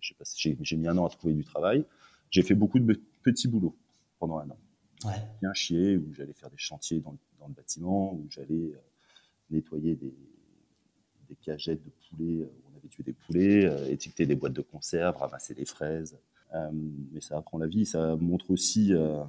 j'ai 0.01 0.77
mis 0.77 0.87
un 0.87 0.97
an 0.97 1.05
à 1.05 1.09
trouver 1.09 1.33
du 1.33 1.43
travail. 1.43 1.85
J'ai 2.31 2.43
fait 2.43 2.55
beaucoup 2.55 2.79
de 2.79 3.01
petits 3.23 3.47
boulots 3.47 3.75
pendant 4.19 4.37
un 4.37 4.49
an. 4.49 4.57
Ouais. 5.05 5.15
Bien 5.41 5.53
chier, 5.53 5.97
où 5.97 6.13
j'allais 6.13 6.33
faire 6.33 6.49
des 6.49 6.57
chantiers 6.57 6.99
dans 6.99 7.11
le, 7.11 7.17
dans 7.39 7.47
le 7.47 7.53
bâtiment, 7.53 8.13
où 8.13 8.27
j'allais 8.29 8.73
nettoyer 9.49 9.95
des, 9.95 10.13
des 11.29 11.35
cagettes 11.35 11.83
de 11.83 11.91
poulets 12.09 12.43
où 12.43 12.51
on 12.73 12.77
avait 12.77 12.87
tué 12.87 13.03
des 13.03 13.13
poulets, 13.13 13.65
euh, 13.65 13.89
étiqueter 13.89 14.25
des 14.25 14.35
boîtes 14.35 14.53
de 14.53 14.61
conserve, 14.61 15.15
ramasser 15.17 15.53
des 15.53 15.65
fraises. 15.65 16.17
Euh, 16.55 16.69
mais 17.11 17.21
ça 17.21 17.37
apprend 17.37 17.59
la 17.59 17.67
vie, 17.67 17.85
ça 17.85 18.15
montre 18.15 18.49
aussi, 18.49 18.93
euh, 18.93 19.23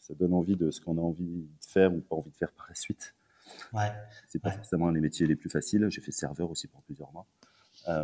ça 0.00 0.14
donne 0.14 0.32
envie 0.32 0.56
de 0.56 0.70
ce 0.70 0.80
qu'on 0.80 0.96
a 0.96 1.00
envie 1.02 1.42
de 1.42 1.46
faire 1.60 1.94
ou 1.94 2.00
pas 2.00 2.16
envie 2.16 2.30
de 2.30 2.36
faire 2.36 2.52
par 2.52 2.66
la 2.68 2.74
suite. 2.74 3.14
Ouais. 3.72 3.90
C'est 4.28 4.40
pas 4.40 4.50
forcément 4.50 4.90
les 4.90 5.00
métiers 5.00 5.26
les 5.26 5.36
plus 5.36 5.50
faciles. 5.50 5.86
J'ai 5.90 6.00
fait 6.00 6.12
serveur 6.12 6.50
aussi 6.50 6.66
pour 6.68 6.82
plusieurs 6.82 7.12
mois. 7.12 7.26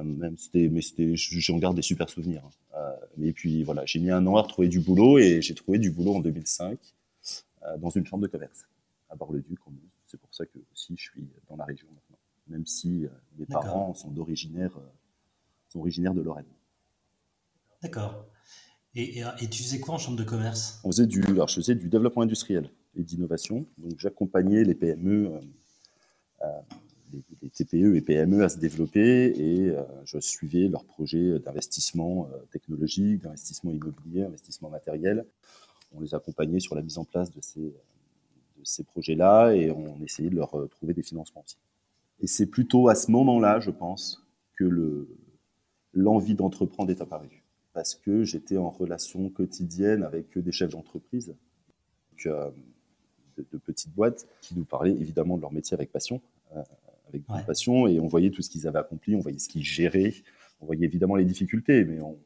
même 0.02 0.36
c'était, 0.36 0.68
mais 0.68 0.82
c'était, 0.82 1.12
j'en 1.14 1.58
garde 1.58 1.76
des 1.76 1.82
super 1.82 2.08
souvenirs. 2.08 2.48
Hein. 2.74 2.94
mais 3.16 3.32
puis 3.32 3.62
voilà, 3.64 3.84
j'ai 3.86 4.00
mis 4.00 4.10
un 4.10 4.26
an 4.26 4.36
à 4.36 4.42
retrouver 4.42 4.68
du 4.68 4.80
boulot 4.80 5.18
et 5.18 5.42
j'ai 5.42 5.54
trouvé 5.54 5.78
du 5.78 5.90
boulot 5.90 6.16
en 6.16 6.20
2005 6.20 6.78
dans 7.78 7.90
une 7.90 8.06
chambre 8.06 8.22
de 8.22 8.28
commerce 8.28 8.66
à 9.10 9.16
Bar-le-Duc 9.16 9.58
c'est 10.04 10.18
pour 10.18 10.34
ça 10.34 10.46
que 10.46 10.58
aussi 10.72 10.94
je 10.96 11.02
suis 11.02 11.28
dans 11.48 11.56
la 11.56 11.64
région 11.64 11.86
maintenant, 11.92 12.18
même 12.48 12.66
si 12.66 13.04
euh, 13.04 13.10
mes 13.38 13.46
parents 13.46 13.94
sont 13.94 14.10
d'originaire, 14.10 14.76
euh, 14.78 14.88
sont 15.68 15.80
originaires 15.80 16.14
de 16.14 16.22
Lorraine. 16.22 16.46
D'accord. 17.82 18.26
Et, 18.94 19.20
et, 19.20 19.48
tu 19.48 19.62
faisais 19.62 19.78
quoi 19.78 19.94
en 19.94 19.98
chambre 19.98 20.16
de 20.16 20.24
commerce? 20.24 20.80
On 20.82 20.90
faisait 20.90 21.06
du, 21.06 21.22
alors 21.24 21.46
je 21.46 21.56
faisais 21.56 21.74
du 21.74 21.88
développement 21.88 22.22
industriel 22.22 22.70
et 22.96 23.02
d'innovation. 23.02 23.66
Donc 23.78 23.98
j'accompagnais 23.98 24.64
les 24.64 24.74
PME, 24.74 25.32
euh, 26.42 26.46
les, 27.42 27.50
TPE 27.50 27.96
et 27.96 28.00
PME 28.00 28.44
à 28.44 28.48
se 28.48 28.58
développer 28.58 29.32
et 29.36 29.74
je 30.04 30.18
suivais 30.20 30.68
leurs 30.68 30.84
projets 30.84 31.38
d'investissement 31.38 32.28
technologique, 32.50 33.22
d'investissement 33.22 33.70
immobilier, 33.70 34.22
d'investissement 34.22 34.68
matériel. 34.68 35.24
On 35.92 36.00
les 36.00 36.14
accompagnait 36.14 36.60
sur 36.60 36.74
la 36.74 36.82
mise 36.82 36.98
en 36.98 37.04
place 37.04 37.30
de 37.30 37.40
ces, 37.40 38.84
projets-là 38.84 39.52
et 39.52 39.70
on 39.70 40.02
essayait 40.02 40.30
de 40.30 40.36
leur 40.36 40.54
euh, 40.58 40.66
trouver 40.66 40.92
des 40.92 41.02
financements 41.02 41.42
aussi. 41.44 41.56
Et 42.20 42.26
c'est 42.26 42.46
plutôt 42.46 42.88
à 42.88 42.94
ce 42.94 43.10
moment-là, 43.10 43.60
je 43.60 43.70
pense, 43.70 44.26
que 44.56 44.64
le, 44.64 45.08
l'envie 45.94 46.34
d'entreprendre 46.34 46.90
est 46.90 47.00
apparue. 47.00 47.44
Parce 47.72 47.94
que 47.94 48.24
j'étais 48.24 48.58
en 48.58 48.70
relation 48.70 49.30
quotidienne 49.30 50.02
avec 50.02 50.36
des 50.36 50.52
chefs 50.52 50.70
d'entreprise, 50.70 51.34
euh, 52.26 52.50
de, 53.52 53.58
petites 53.58 53.94
boîtes, 53.94 54.26
qui 54.40 54.56
nous 54.56 54.64
parlaient 54.64 54.92
évidemment 54.92 55.36
de 55.36 55.42
leur 55.42 55.52
métier 55.52 55.74
avec 55.74 55.90
passion, 55.90 56.20
euh, 56.56 56.62
avec 57.08 57.22
passion, 57.46 57.86
et 57.86 58.00
on 58.00 58.06
voyait 58.06 58.30
tout 58.30 58.42
ce 58.42 58.50
qu'ils 58.50 58.66
avaient 58.66 58.78
accompli, 58.78 59.14
on 59.14 59.20
voyait 59.20 59.38
ce 59.38 59.48
qu'ils 59.48 59.64
géraient, 59.64 60.14
on 60.60 60.66
voyait 60.66 60.84
évidemment 60.84 61.16
les 61.16 61.24
difficultés, 61.24 61.84
mais 61.84 62.00
on, 62.00 62.16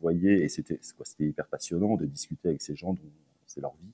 voyait, 0.00 0.40
et 0.40 0.48
c'était, 0.48 0.78
c'était 0.80 1.24
hyper 1.24 1.46
passionnant 1.46 1.96
de 1.96 2.06
discuter 2.06 2.48
avec 2.48 2.62
ces 2.62 2.74
gens 2.74 2.94
dont 2.94 3.10
c'est 3.46 3.60
leur 3.60 3.74
vie, 3.74 3.90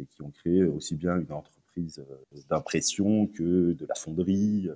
et 0.00 0.06
qui 0.06 0.22
ont 0.22 0.30
créé 0.30 0.64
aussi 0.64 0.96
bien 0.96 1.16
une 1.16 1.30
entreprise 1.30 2.00
euh, 2.00 2.40
d'impression 2.48 3.28
que 3.28 3.72
de 3.72 3.86
la 3.86 3.94
fonderie, 3.94 4.68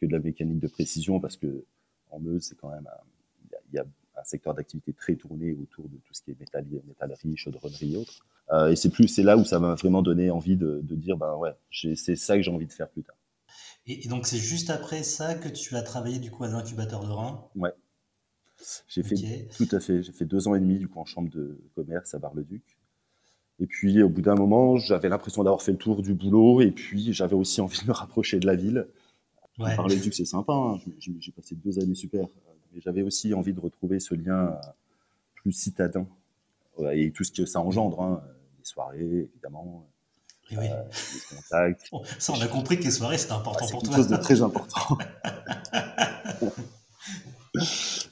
que 0.00 0.06
de 0.06 0.12
la 0.12 0.18
mécanique 0.18 0.58
de 0.58 0.66
précision, 0.68 1.20
parce 1.20 1.36
que 1.36 1.64
en 2.10 2.18
Meuse, 2.18 2.42
c'est 2.42 2.56
quand 2.56 2.70
même 2.70 2.88
il 3.72 3.76
y, 3.76 3.78
a 3.78 3.84
un 4.16 4.24
secteur 4.24 4.54
d'activité 4.54 4.92
très 4.92 5.14
tourné 5.16 5.52
autour 5.52 5.88
de 5.88 5.96
tout 5.96 6.14
ce 6.14 6.22
qui 6.22 6.30
est 6.30 6.40
métallier, 6.40 6.82
métallerie, 6.86 7.36
chaudronnerie 7.36 7.94
et 7.94 7.96
autres. 7.96 8.26
Euh, 8.52 8.70
et 8.70 8.76
c'est 8.76 8.90
plus, 8.90 9.08
c'est 9.08 9.22
là 9.22 9.36
où 9.36 9.44
ça 9.44 9.58
m'a 9.58 9.74
vraiment 9.74 10.02
donné 10.02 10.30
envie 10.30 10.56
de, 10.56 10.80
dire, 10.82 11.16
ben 11.16 11.34
ouais, 11.36 11.50
c'est 11.70 12.16
ça 12.16 12.36
que 12.36 12.42
j'ai 12.42 12.50
envie 12.50 12.66
de 12.66 12.72
faire 12.72 12.88
plus 12.88 13.02
tard. 13.02 13.16
Et, 13.86 14.08
donc 14.08 14.26
c'est 14.26 14.38
juste 14.38 14.70
après 14.70 15.02
ça 15.02 15.34
que 15.34 15.48
tu 15.48 15.76
as 15.76 15.82
travaillé 15.82 16.18
du 16.18 16.30
coup 16.30 16.44
à 16.44 16.48
l'incubateur 16.48 17.04
de 17.04 17.10
Rhin. 17.10 17.44
Ouais. 17.54 17.72
J'ai 18.88 19.02
fait 19.02 19.48
tout 19.56 19.68
à 19.70 19.80
fait. 19.80 20.02
J'ai 20.02 20.12
fait 20.12 20.24
deux 20.24 20.48
ans 20.48 20.54
et 20.54 20.60
demi 20.60 20.78
du 20.78 20.88
coup 20.88 20.98
en 20.98 21.04
chambre 21.04 21.30
de 21.30 21.60
commerce 21.74 22.14
à 22.14 22.18
Bar-le-Duc. 22.18 22.62
Et 23.58 23.66
puis, 23.66 24.02
au 24.02 24.08
bout 24.08 24.22
d'un 24.22 24.34
moment, 24.34 24.76
j'avais 24.76 25.08
l'impression 25.08 25.42
d'avoir 25.42 25.62
fait 25.62 25.72
le 25.72 25.78
tour 25.78 26.02
du 26.02 26.14
boulot. 26.14 26.60
Et 26.60 26.70
puis, 26.70 27.12
j'avais 27.12 27.34
aussi 27.34 27.60
envie 27.60 27.80
de 27.80 27.86
me 27.86 27.92
rapprocher 27.92 28.38
de 28.38 28.46
la 28.46 28.54
ville. 28.54 28.86
Ouais. 29.58 29.74
Parler 29.76 29.96
du 29.96 30.12
c'est 30.12 30.24
sympa. 30.24 30.52
Hein. 30.52 30.78
J'ai 30.98 31.32
passé 31.32 31.54
deux 31.54 31.78
années 31.78 31.94
super. 31.94 32.26
Mais 32.72 32.80
j'avais 32.80 33.02
aussi 33.02 33.32
envie 33.34 33.54
de 33.54 33.60
retrouver 33.60 34.00
ce 34.00 34.14
lien 34.14 34.58
plus 35.36 35.52
citadin. 35.52 36.06
Et 36.92 37.10
tout 37.12 37.24
ce 37.24 37.32
que 37.32 37.46
ça 37.46 37.60
engendre. 37.60 38.02
Hein. 38.02 38.22
Soirées, 38.66 39.28
évidemment. 39.32 39.88
oui. 40.50 40.56
Euh, 40.60 40.82
les 40.84 41.36
contacts. 41.36 41.90
ça, 42.18 42.32
on 42.32 42.40
a 42.40 42.48
compris 42.48 42.78
que 42.78 42.84
les 42.84 42.90
soirées, 42.90 43.18
c'était 43.18 43.32
important 43.32 43.66
pour 43.68 43.82
toi. 43.82 43.94
C'est 43.94 43.96
quelque 43.96 43.96
chose 43.96 44.18
de 44.18 44.22
très 44.22 44.42
important. 44.42 44.98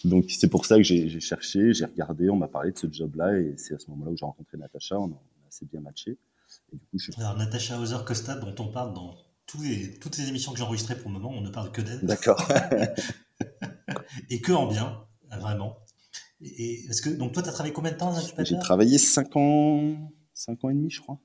Donc 0.05 0.27
c'est 0.29 0.49
pour 0.49 0.65
ça 0.65 0.77
que 0.77 0.83
j'ai 0.83 1.21
cherché, 1.21 1.75
j'ai 1.75 1.85
regardé, 1.85 2.31
on 2.31 2.37
m'a 2.37 2.49
parlé 2.49 2.73
de 2.73 2.79
ce 2.79 2.87
job-là 2.91 3.37
et 3.37 3.55
c'est 3.57 3.75
à 3.75 3.79
ce 3.79 3.91
moment-là 3.91 4.13
où 4.13 4.17
j'ai 4.17 4.25
rencontré 4.25 4.57
Natacha. 4.57 4.99
On, 4.99 5.13
c'est 5.51 5.69
bien 5.69 5.81
matché. 5.81 6.19
Et 6.73 6.77
du 6.77 6.87
coup, 6.87 6.99
je... 6.99 7.13
Alors, 7.19 7.37
Natacha 7.37 7.79
Hauser-Costa, 7.79 8.37
dont 8.37 8.55
on 8.59 8.69
parle 8.69 8.95
dans 8.95 9.17
tous 9.47 9.63
les, 9.63 9.95
toutes 9.99 10.17
les 10.19 10.29
émissions 10.29 10.53
que 10.53 10.59
j'ai 10.59 10.65
enregistrées 10.65 10.97
pour 10.97 11.11
le 11.11 11.19
moment, 11.19 11.31
on 11.31 11.41
ne 11.41 11.51
parle 11.51 11.71
que 11.71 11.81
d'elle. 11.81 12.01
D'accord. 12.03 12.49
et 14.31 14.41
que 14.41 14.53
en 14.53 14.67
bien, 14.67 15.05
vraiment. 15.39 15.79
Et, 16.41 16.87
est-ce 16.87 17.03
que, 17.03 17.11
donc, 17.11 17.33
toi, 17.33 17.43
tu 17.43 17.49
as 17.49 17.53
travaillé 17.53 17.73
combien 17.73 17.93
de 17.93 17.97
temps 17.97 18.15
J'ai 18.39 18.59
travaillé 18.59 18.99
5 18.99 19.37
ans, 19.37 20.13
5 20.35 20.65
ans 20.65 20.71
et 20.71 20.75
demi, 20.75 20.91
je 20.91 21.01
crois. 21.01 21.19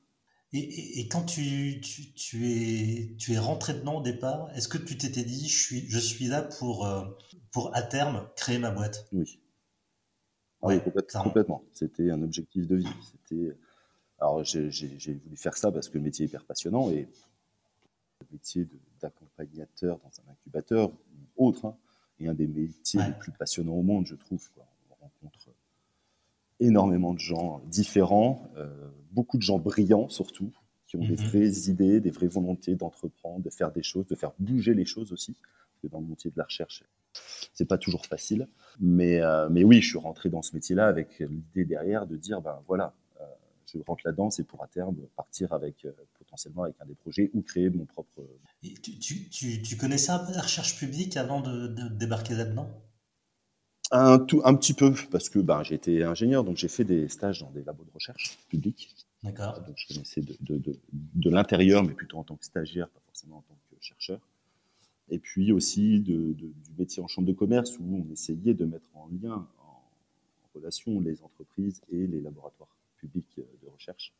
Et, 0.51 0.99
et, 0.99 1.07
quand 1.07 1.23
tu, 1.23 1.79
tu, 1.81 2.11
tu, 2.13 2.49
es, 2.49 3.15
tu 3.17 3.33
es 3.33 3.37
rentré 3.37 3.73
dedans 3.73 3.99
au 3.99 4.01
départ, 4.01 4.49
est-ce 4.55 4.67
que 4.67 4.79
tu 4.79 4.97
t'étais 4.97 5.23
dit, 5.23 5.47
je 5.47 5.61
suis, 5.61 5.89
je 5.89 5.99
suis 5.99 6.25
là 6.25 6.41
pour, 6.41 6.87
euh, 6.87 7.05
pour 7.51 7.75
à 7.75 7.83
terme 7.83 8.27
créer 8.35 8.57
ma 8.57 8.71
boîte? 8.71 9.07
Oui. 9.11 9.39
oui, 10.63 10.79
complètement. 11.21 11.63
C'était 11.71 12.09
un 12.09 12.23
objectif 12.23 12.65
de 12.65 12.77
vie. 12.77 12.87
C'était 13.11 13.55
alors 14.19 14.43
j'ai 14.43 15.13
voulu 15.23 15.37
faire 15.37 15.55
ça 15.55 15.71
parce 15.71 15.87
que 15.87 15.97
le 15.97 16.03
métier 16.03 16.25
est 16.25 16.27
hyper 16.27 16.43
passionnant 16.45 16.89
et 16.89 17.07
le 18.21 18.27
métier 18.31 18.67
d'accompagnateur 19.01 19.99
dans 19.99 20.11
un 20.21 20.31
incubateur 20.31 20.91
ou 21.37 21.47
autre 21.47 21.65
hein, 21.65 21.77
est 22.19 22.27
un 22.27 22.33
des 22.33 22.47
métiers 22.47 23.01
les 23.01 23.13
plus 23.13 23.31
passionnants 23.31 23.75
au 23.75 23.81
monde, 23.81 24.05
je 24.05 24.15
trouve. 24.15 24.45
Rencontre 24.57 24.68
énormément 26.59 27.13
de 27.13 27.19
gens 27.19 27.61
différents, 27.67 28.43
euh, 28.57 28.67
beaucoup 29.11 29.37
de 29.37 29.41
gens 29.41 29.59
brillants 29.59 30.09
surtout, 30.09 30.51
qui 30.87 30.97
ont 30.97 31.01
des 31.01 31.09
mhm. 31.09 31.27
vraies 31.27 31.69
idées, 31.69 31.99
des 31.99 32.11
vraies 32.11 32.27
volontés 32.27 32.75
d'entreprendre, 32.75 33.43
de 33.43 33.49
faire 33.49 33.71
des 33.71 33.83
choses, 33.83 34.07
de 34.07 34.15
faire 34.15 34.31
bouger 34.39 34.73
les 34.73 34.85
choses 34.85 35.11
aussi. 35.11 35.33
Parce 35.33 35.81
que 35.83 35.87
dans 35.87 36.01
le 36.01 36.07
métier 36.07 36.31
de 36.31 36.37
la 36.37 36.45
recherche, 36.45 36.83
c'est 37.53 37.67
pas 37.67 37.77
toujours 37.77 38.05
facile. 38.05 38.47
Mais, 38.79 39.21
euh, 39.21 39.49
mais 39.49 39.63
oui, 39.63 39.81
je 39.81 39.89
suis 39.89 39.97
rentré 39.97 40.29
dans 40.29 40.41
ce 40.41 40.55
métier-là 40.55 40.87
avec 40.87 41.19
l'idée 41.19 41.65
derrière 41.65 42.07
de 42.07 42.17
dire, 42.17 42.41
ben 42.41 42.61
voilà, 42.67 42.93
je 43.77 43.83
rentre 43.85 44.01
là-dedans, 44.05 44.29
c'est 44.29 44.43
pour 44.43 44.63
à 44.63 44.67
terme 44.67 44.95
partir 45.15 45.53
avec 45.53 45.85
euh, 45.85 45.91
potentiellement 46.17 46.63
avec 46.63 46.75
un 46.81 46.85
des 46.85 46.95
projets 46.95 47.29
ou 47.33 47.41
créer 47.41 47.69
mon 47.69 47.85
propre. 47.85 48.21
Et 48.63 48.73
tu, 48.73 49.77
connaissais 49.77 50.11
un 50.11 50.19
peu 50.19 50.33
la 50.33 50.41
recherche 50.41 50.77
publique 50.77 51.17
avant 51.17 51.41
de, 51.41 51.67
débarquer 51.89 52.35
là-dedans? 52.35 52.69
Un, 53.91 54.19
tout, 54.19 54.41
un 54.45 54.55
petit 54.55 54.73
peu, 54.73 54.93
parce 55.11 55.29
que 55.29 55.39
j'ai 55.63 55.75
été 55.75 56.03
ingénieur, 56.03 56.43
donc 56.43 56.57
j'ai 56.57 56.67
fait 56.67 56.83
des 56.83 57.07
stages 57.07 57.41
dans 57.41 57.49
des 57.51 57.63
labos 57.63 57.83
de 57.83 57.91
recherche 57.91 58.37
publics. 58.49 58.95
D'accord. 59.23 59.61
Donc 59.61 59.75
je 59.77 59.87
connaissais 59.87 60.21
de, 60.21 60.35
de, 60.39 60.79
de 60.91 61.29
l'intérieur, 61.29 61.83
mais 61.83 61.93
plutôt 61.93 62.17
en 62.17 62.23
tant 62.23 62.35
que 62.35 62.45
stagiaire, 62.45 62.87
pas 62.89 63.01
forcément 63.05 63.37
en 63.37 63.41
tant 63.41 63.55
que 63.55 63.59
chercheur. 63.81 64.19
et 65.09 65.19
puis 65.19 65.51
aussi 65.51 65.99
de, 65.99 66.33
du 66.33 66.53
métier 66.77 67.01
en 67.01 67.07
chambre 67.07 67.27
de 67.27 67.33
commerce 67.33 67.77
où 67.79 68.03
on 68.07 68.11
essayait 68.11 68.53
de 68.53 68.65
mettre 68.65 68.89
en 68.93 69.07
lien, 69.07 69.47
en, 69.59 69.83
relation 70.55 70.99
les 70.99 71.21
entreprises 71.21 71.81
et 71.89 72.07
les 72.07 72.21
laboratoires 72.21 72.75
publics 72.97 73.35
de 73.37 73.67
recherche. 73.67 74.13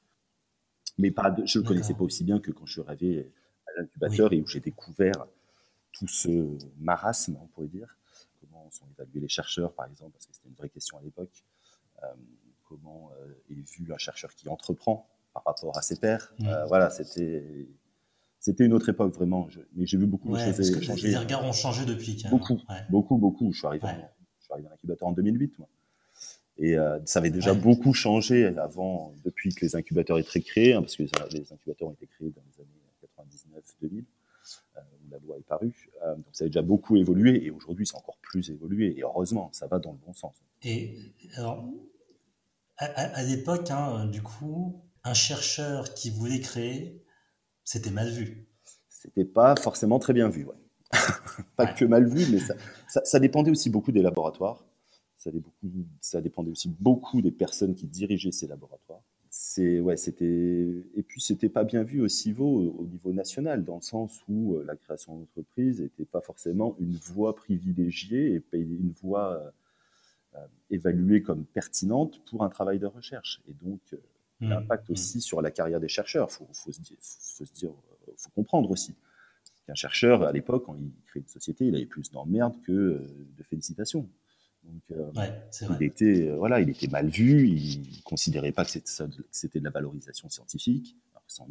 Mais 0.97 1.11
pas 1.11 1.35
je 1.45 1.57
ne 1.57 1.63
le 1.63 1.67
connaissais 1.67 1.93
pas 1.93 2.03
aussi 2.03 2.23
bien 2.23 2.39
que 2.39 2.51
quand 2.51 2.65
je 2.65 2.73
suis 2.73 2.81
arrivé 2.81 3.31
à 3.67 3.81
l'incubateur 3.81 4.31
et 4.31 4.41
où 4.41 4.47
j'ai 4.47 4.59
découvert 4.59 5.25
tout 5.91 6.07
ce 6.07 6.57
marasme, 6.79 7.37
on 7.41 7.47
pourrait 7.47 7.67
dire. 7.67 7.97
Sont 8.71 8.85
évalués 8.97 9.21
les 9.21 9.27
chercheurs, 9.27 9.73
par 9.73 9.87
exemple, 9.87 10.11
parce 10.11 10.25
que 10.25 10.33
c'était 10.33 10.49
une 10.49 10.55
vraie 10.55 10.69
question 10.69 10.97
à 10.97 11.01
l'époque. 11.01 11.43
Euh, 12.03 12.07
comment 12.67 13.09
euh, 13.19 13.33
est 13.49 13.67
vu 13.77 13.91
un 13.91 13.97
chercheur 13.97 14.33
qui 14.35 14.47
entreprend 14.47 15.07
par 15.33 15.43
rapport 15.43 15.75
à 15.77 15.81
ses 15.81 15.99
pairs. 15.99 16.33
Euh, 16.41 16.65
voilà, 16.65 16.89
c'était 16.91 17.67
c'était 18.39 18.63
une 18.63 18.73
autre 18.73 18.89
époque 18.89 19.13
vraiment. 19.13 19.47
mais 19.75 19.85
j'ai 19.85 19.97
vu 19.97 20.05
beaucoup 20.05 20.31
de 20.31 20.37
choses 20.37 20.81
changer. 20.81 21.09
Les 21.09 21.17
regards 21.17 21.43
ont 21.43 21.53
changé 21.53 21.85
depuis. 21.85 22.23
Beaucoup, 22.29 22.61
beaucoup, 22.89 23.17
beaucoup. 23.17 23.51
Je 23.51 23.57
suis 23.57 23.67
arrivé, 23.67 23.87
je 24.39 24.43
suis 24.43 24.53
arrivé 24.53 24.67
en 24.67 24.73
incubateur 24.73 25.07
en 25.07 25.13
2008. 25.13 25.59
Moi. 25.59 25.67
Et 26.57 26.75
ça 27.05 27.19
avait 27.19 27.31
déjà 27.31 27.53
beaucoup 27.53 27.93
changé 27.93 28.45
avant, 28.57 29.13
depuis 29.23 29.53
que 29.53 29.65
les 29.65 29.75
incubateurs 29.75 30.19
étaient 30.19 30.41
créés, 30.41 30.73
hein, 30.73 30.81
parce 30.81 30.95
que 30.95 31.03
les, 31.03 31.53
incubateurs 31.53 31.87
ont 31.87 31.93
été 31.93 32.05
créés 32.05 32.29
dans 32.29 32.43
les 32.51 32.61
années 32.61 32.69
99-2000 33.81 34.03
où 35.09 35.11
la 35.11 35.19
loi 35.19 35.37
est 35.37 35.47
parue. 35.47 35.89
donc 36.03 36.25
ça 36.31 36.45
a 36.45 36.47
déjà 36.47 36.61
beaucoup 36.61 36.95
évolué 36.95 37.43
et 37.45 37.51
aujourd'hui 37.51 37.85
c'est 37.85 37.95
encore 37.95 38.17
plus 38.21 38.49
évolué 38.49 38.97
et 38.97 39.03
heureusement 39.03 39.49
ça 39.51 39.67
va 39.67 39.79
dans 39.79 39.91
le 39.91 39.97
bon 39.97 40.13
sens. 40.13 40.35
Et 40.63 40.95
alors 41.35 41.65
à, 42.79 43.23
l'époque, 43.23 43.71
hein, 43.71 44.05
du 44.05 44.21
coup, 44.21 44.81
un 45.03 45.13
chercheur 45.13 45.93
qui 45.93 46.11
voulait 46.11 46.39
créer, 46.39 47.03
c'était 47.65 47.91
mal 47.91 48.09
vu. 48.09 48.47
C'était 48.87 49.25
pas 49.25 49.55
forcément 49.57 49.99
très 49.99 50.13
bien 50.13 50.29
vu, 50.29 50.45
ouais. 50.45 50.55
pas 51.57 51.67
que 51.67 51.85
mal 51.85 52.07
vu, 52.07 52.25
mais 52.31 52.39
ça, 52.39 52.55
ça, 53.03 53.19
dépendait 53.19 53.51
aussi 53.51 53.69
beaucoup 53.69 53.91
des 53.91 54.01
laboratoires. 54.01 54.65
Ça, 55.17 55.29
ça, 55.99 56.21
dépendait 56.21 56.51
aussi 56.51 56.69
beaucoup 56.79 57.21
des 57.21 57.31
personnes 57.31 57.75
qui 57.75 57.85
dirigeaient 57.85 58.31
ces 58.31 58.47
laboratoires. 58.47 59.03
C'est 59.41 59.79
ouais, 59.79 59.95
c'était 59.95 60.83
et 60.95 61.01
puis 61.01 61.21
c'était 61.21 61.47
pas 61.47 61.63
bien 61.63 61.83
vu 61.83 62.01
aussi 62.01 62.35
au, 62.37 62.75
au 62.77 62.85
niveau 62.85 63.13
national, 63.13 63.63
dans 63.63 63.77
le 63.77 63.81
sens 63.81 64.21
où 64.27 64.55
euh, 64.55 64.65
la 64.65 64.75
création 64.75 65.15
d'entreprise 65.17 65.79
n'était 65.79 66.03
pas 66.03 66.19
forcément 66.19 66.75
une 66.77 66.97
voie 66.97 67.33
privilégiée 67.37 68.43
et 68.51 68.57
une 68.57 68.91
voie 69.01 69.35
euh, 69.35 69.49
euh, 70.35 70.45
évaluée 70.71 71.23
comme 71.23 71.45
pertinente 71.45 72.21
pour 72.25 72.43
un 72.43 72.49
travail 72.49 72.79
de 72.79 72.85
recherche. 72.85 73.41
Et 73.47 73.53
donc, 73.53 73.79
euh, 73.93 73.97
mmh. 74.41 74.49
l'impact 74.49 74.89
mmh. 74.89 74.91
aussi 74.91 75.21
sur 75.21 75.41
la 75.41 75.51
carrière 75.51 75.79
des 75.79 75.87
chercheurs. 75.87 76.27
Il 76.29 76.45
faut, 76.53 76.71
se 76.73 76.81
dire, 76.81 76.97
faut, 76.99 77.45
se 77.45 77.53
dire, 77.53 77.71
faut 78.17 78.31
comprendre 78.31 78.69
aussi 78.69 78.93
qu'un 79.65 79.75
chercheur, 79.75 80.23
à 80.23 80.33
l'époque, 80.33 80.65
quand 80.65 80.75
il 80.75 80.91
crée 81.05 81.21
une 81.21 81.27
société, 81.27 81.65
il 81.65 81.75
avait 81.75 81.85
plus 81.85 82.11
d'emmerdes 82.11 82.61
que 82.63 83.07
de 83.37 83.43
félicitations. 83.43 84.05
Donc, 84.69 85.77
il 85.79 85.83
était, 85.83 86.29
voilà, 86.37 86.59
il 86.59 86.69
était 86.69 86.87
mal 86.87 87.07
vu. 87.07 87.47
Il 87.47 87.97
ne 87.97 88.01
considérait 88.03 88.51
pas 88.51 88.65
que 88.65 88.71
c'était 89.31 89.59
de 89.59 89.63
la 89.63 89.71
valorisation 89.71 90.29
scientifique. 90.29 90.95
Alors, 91.13 91.47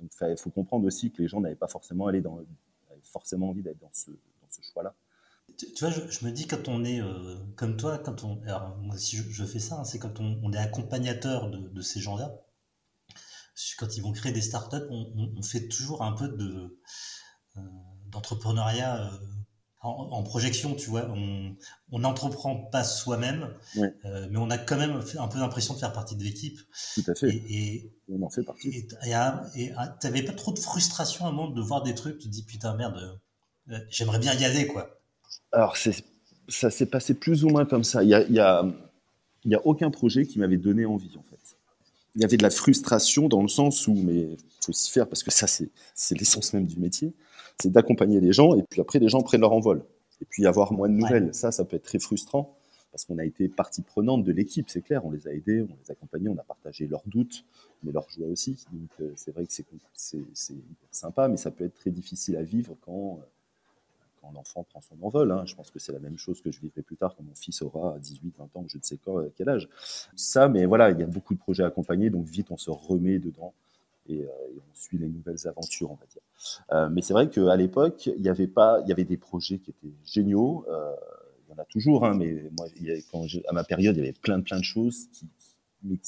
Donc, 0.00 0.10
il 0.20 0.36
faut 0.38 0.50
comprendre 0.50 0.86
aussi 0.86 1.10
que 1.10 1.22
les 1.22 1.28
gens 1.28 1.40
n'avaient 1.40 1.54
pas 1.54 1.68
forcément, 1.68 2.06
allé 2.06 2.20
dans, 2.20 2.40
forcément 3.02 3.50
envie 3.50 3.62
d'être 3.62 3.80
dans 3.80 3.92
ce, 3.92 4.10
dans 4.10 4.48
ce 4.50 4.62
choix-là 4.72 4.94
tu, 5.56 5.66
vois, 5.80 5.90
je, 5.90 6.24
me 6.24 6.30
dis 6.30 6.46
quand 6.46 6.68
on 6.68 6.84
est 6.84 7.00
euh, 7.00 7.36
comme 7.56 7.76
toi, 7.76 7.98
quand 7.98 8.24
on, 8.24 8.40
alors 8.42 8.76
moi 8.78 8.94
aussi 8.94 9.16
je, 9.16 9.44
fais 9.44 9.58
ça, 9.58 9.80
hein, 9.80 9.84
c'est 9.84 9.98
quand 9.98 10.20
on, 10.20 10.52
est 10.52 10.58
accompagnateur 10.58 11.50
de, 11.50 11.80
ces 11.82 12.00
gens-là. 12.00 12.34
Quand 13.78 13.96
ils 13.96 14.02
vont 14.02 14.12
créer 14.12 14.32
des 14.32 14.40
startups, 14.40 14.86
on, 14.90 15.32
on 15.36 15.42
fait 15.42 15.68
toujours 15.68 16.02
un 16.02 16.12
peu 16.12 16.28
de 16.28 16.78
euh, 17.56 17.60
d'entrepreneuriat 18.06 19.12
euh, 19.12 19.18
en, 19.82 20.22
projection, 20.22 20.74
tu 20.74 20.90
vois. 20.90 21.08
On 21.90 21.98
n'entreprend 21.98 22.56
pas 22.56 22.84
soi-même, 22.84 23.48
mais 23.74 24.36
on 24.36 24.50
a 24.50 24.58
quand 24.58 24.76
même 24.76 25.02
un 25.18 25.28
peu 25.28 25.38
l'impression 25.38 25.74
de 25.74 25.78
faire 25.78 25.92
partie 25.92 26.16
de 26.16 26.22
l'équipe. 26.22 26.58
Tout 26.94 27.04
à 27.08 27.14
fait. 27.14 27.34
Et, 27.48 27.92
on 28.08 28.22
en 28.22 28.30
fait 28.30 28.44
partie. 28.44 28.68
Et 28.68 28.86
tu 28.86 29.10
n'avais 29.10 30.22
pas 30.22 30.32
trop 30.32 30.52
de 30.52 30.58
frustration 30.58 31.26
à 31.26 31.28
un 31.28 31.32
moment 31.32 31.50
de 31.50 31.60
voir 31.60 31.82
des 31.82 31.94
trucs, 31.94 32.18
tu 32.18 32.28
te 32.28 32.32
dis 32.32 32.44
putain 32.44 32.76
merde, 32.76 33.20
j'aimerais 33.90 34.18
bien 34.18 34.34
y 34.34 34.44
aller 34.44 34.66
quoi. 34.66 35.00
Alors, 35.50 35.76
ça 35.76 36.70
s'est 36.70 36.86
passé 36.86 37.14
plus 37.14 37.44
ou 37.44 37.48
moins 37.48 37.66
comme 37.66 37.84
ça. 37.84 38.02
Il 38.02 38.08
n'y 38.08 38.14
a, 38.14 38.22
y 38.22 38.38
a, 38.38 38.64
y 39.44 39.54
a, 39.54 39.66
aucun 39.66 39.90
projet 39.90 40.26
qui 40.26 40.38
m'avait 40.38 40.56
donné 40.56 40.86
envie, 40.86 41.16
en 41.18 41.22
fait. 41.22 41.56
Il 42.14 42.22
y 42.22 42.24
avait 42.24 42.36
de 42.36 42.42
la 42.42 42.50
frustration 42.50 43.28
dans 43.28 43.42
le 43.42 43.48
sens 43.48 43.86
où, 43.86 43.94
mais 43.94 44.14
il 44.14 44.64
faut 44.64 44.72
s'y 44.72 44.90
faire 44.90 45.08
parce 45.08 45.22
que 45.22 45.30
ça, 45.30 45.46
c'est 45.46 46.18
l'essence 46.18 46.52
même 46.52 46.66
du 46.66 46.78
métier, 46.78 47.14
c'est 47.60 47.70
d'accompagner 47.70 48.20
les 48.20 48.32
gens 48.32 48.54
et 48.54 48.62
puis 48.62 48.80
après, 48.80 48.98
les 48.98 49.08
gens 49.08 49.22
prennent 49.22 49.40
leur 49.40 49.52
envol. 49.52 49.84
Et 50.20 50.24
puis 50.24 50.46
avoir 50.46 50.72
moins 50.72 50.88
de 50.88 50.94
nouvelles. 50.94 51.34
Ça, 51.34 51.50
ça 51.50 51.64
peut 51.64 51.76
être 51.76 51.82
très 51.82 51.98
frustrant 51.98 52.56
parce 52.92 53.06
qu'on 53.06 53.18
a 53.18 53.24
été 53.24 53.48
partie 53.48 53.82
prenante 53.82 54.22
de 54.22 54.32
l'équipe, 54.32 54.68
c'est 54.68 54.82
clair. 54.82 55.04
On 55.04 55.10
les 55.10 55.26
a 55.26 55.32
aidés, 55.32 55.62
on 55.62 55.74
les 55.82 55.90
a 55.90 55.92
accompagnés, 55.92 56.28
on 56.28 56.36
a 56.36 56.44
partagé 56.44 56.86
leurs 56.86 57.02
doutes, 57.06 57.44
mais 57.82 57.90
leurs 57.90 58.08
joies 58.10 58.28
aussi. 58.28 58.64
Donc, 58.70 58.90
euh, 59.00 59.10
c'est 59.16 59.32
vrai 59.32 59.46
que 59.46 59.52
c'est 59.52 60.16
sympa, 60.90 61.26
mais 61.28 61.38
ça 61.38 61.50
peut 61.50 61.64
être 61.64 61.74
très 61.74 61.90
difficile 61.90 62.36
à 62.36 62.42
vivre 62.42 62.76
quand 62.84 63.18
euh, 63.20 63.24
quand 64.20 64.30
l'enfant 64.32 64.64
prend 64.64 64.80
son 64.80 64.94
envol. 65.02 65.32
Hein. 65.32 65.44
Je 65.46 65.54
pense 65.54 65.70
que 65.70 65.78
c'est 65.78 65.92
la 65.92 65.98
même 65.98 66.16
chose 66.16 66.40
que 66.40 66.52
je 66.52 66.60
vivrai 66.60 66.82
plus 66.82 66.96
tard 66.96 67.14
quand 67.16 67.24
mon 67.24 67.34
fils 67.34 67.60
aura 67.62 67.98
18, 67.98 68.34
20 68.38 68.44
ans, 68.54 68.64
je 68.68 68.76
ne 68.76 68.82
sais 68.82 68.96
quoi, 68.96 69.22
euh, 69.22 69.32
quel 69.36 69.48
âge. 69.48 69.68
Ça, 70.14 70.48
mais 70.48 70.64
voilà, 70.64 70.90
il 70.90 71.00
y 71.00 71.02
a 71.02 71.06
beaucoup 71.06 71.34
de 71.34 71.40
projets 71.40 71.64
accompagnés, 71.64 72.10
donc 72.10 72.26
vite 72.26 72.50
on 72.50 72.56
se 72.56 72.70
remet 72.70 73.18
dedans 73.18 73.52
et, 74.08 74.22
euh, 74.22 74.28
on 74.56 74.74
suit 74.74 74.98
les 74.98 75.08
nouvelles 75.08 75.46
aventures, 75.46 75.90
on 75.90 75.94
va 75.94 76.06
dire. 76.06 76.22
Euh, 76.72 76.88
mais 76.88 77.02
c'est 77.02 77.12
vrai 77.12 77.28
qu'à 77.28 77.56
l'époque, 77.56 78.06
il 78.06 78.22
y 78.22 78.28
avait 78.28 78.46
pas, 78.46 78.80
il 78.82 78.88
y 78.88 78.92
avait 78.92 79.04
des 79.04 79.16
projets 79.16 79.58
qui 79.58 79.70
étaient 79.70 79.94
géniaux. 80.04 80.66
il 80.68 81.50
y 81.50 81.54
en 81.54 81.58
a 81.58 81.64
toujours, 81.64 82.04
hein, 82.04 82.14
mais 82.14 82.50
moi, 82.58 82.66
quand 83.10 83.26
à 83.48 83.52
ma 83.52 83.64
période, 83.64 83.96
il 83.96 84.00
y 84.00 84.02
avait 84.02 84.12
plein 84.12 84.38
de 84.38 84.44
plein 84.44 84.58
de 84.58 84.64
choses 84.64 85.08
qui, 85.12 85.28
mais 85.82 85.98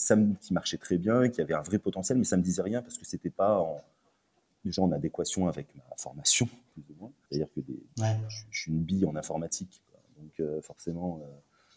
qui 0.40 0.52
marchaient 0.52 0.78
très 0.78 0.98
bien, 0.98 1.28
qui 1.28 1.40
avaient 1.40 1.54
un 1.54 1.62
vrai 1.62 1.78
potentiel, 1.78 2.18
mais 2.18 2.24
ça 2.24 2.36
me 2.36 2.42
disait 2.42 2.62
rien 2.62 2.82
parce 2.82 2.98
que 2.98 3.04
c'était 3.04 3.30
pas 3.30 3.58
en, 3.58 3.82
déjà 4.64 4.82
en 4.82 4.92
adéquation 4.92 5.48
avec 5.48 5.66
ma 5.74 5.96
formation, 5.96 6.48
plus 6.72 6.84
ou 6.90 7.00
moins. 7.00 7.12
C'est-à-dire 7.28 7.48
que 7.54 7.60
je, 8.28 8.58
suis 8.58 8.72
une 8.72 8.82
bille 8.82 9.04
en 9.04 9.14
informatique. 9.16 9.82
Donc 10.18 10.40
euh, 10.40 10.60
forcément, 10.62 11.20
euh, 11.22 11.26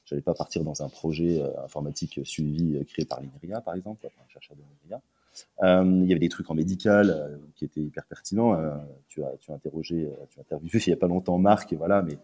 je 0.05 0.15
n'allais 0.15 0.23
pas 0.23 0.33
partir 0.33 0.63
dans 0.63 0.81
un 0.81 0.89
projet 0.89 1.41
euh, 1.41 1.63
informatique 1.63 2.21
suivi 2.23 2.83
créé 2.85 3.05
par 3.05 3.21
l'INRIA, 3.21 3.61
par 3.61 3.75
exemple, 3.75 4.05
un 4.07 4.29
chercheur 4.29 4.55
de 4.55 4.61
l'INRIA. 4.61 5.01
Il 5.61 6.05
y 6.05 6.11
avait 6.11 6.19
des 6.19 6.29
trucs 6.29 6.49
en 6.49 6.55
médical 6.55 7.39
qui 7.55 7.65
étaient 7.65 7.81
hyper 7.81 8.05
pertinents. 8.05 8.57
tu, 9.07 9.23
as, 9.23 9.31
tu 9.39 9.51
as 9.51 9.55
interrogé, 9.55 10.09
tu 10.29 10.39
as 10.39 10.41
interviewé 10.41 10.79
il 10.85 10.89
n'y 10.89 10.93
a 10.93 10.97
pas 10.97 11.07
longtemps 11.07 11.37
Marc, 11.37 11.73
et 11.73 11.75
voilà, 11.75 12.01
mais 12.01 12.17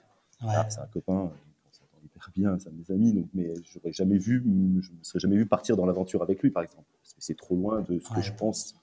c'est 0.69 0.79
un 0.79 0.87
copain, 0.87 1.31
on 1.31 1.71
s'entend 1.71 1.97
hyper 2.03 2.29
bien, 2.35 2.57
c'est 2.59 2.69
un 2.69 2.71
de 2.71 2.77
mes 2.77 2.93
amis, 2.93 3.13
donc, 3.13 3.27
mais 3.33 3.53
je 3.63 3.91
jamais 3.91 4.17
vu, 4.17 4.41
je 4.43 4.91
ne 4.91 4.97
me 4.97 5.03
serais 5.03 5.19
jamais 5.19 5.35
vu 5.35 5.45
partir 5.45 5.77
dans 5.77 5.85
l'aventure 5.85 6.21
avec 6.21 6.41
lui, 6.41 6.51
par 6.51 6.63
exemple, 6.63 6.85
parce 7.01 7.13
que 7.13 7.21
c'est 7.21 7.37
trop 7.37 7.55
loin 7.55 7.81
de 7.81 7.99
ce 7.99 8.13
que 8.13 8.21
je 8.21 8.33
pense 8.33 8.75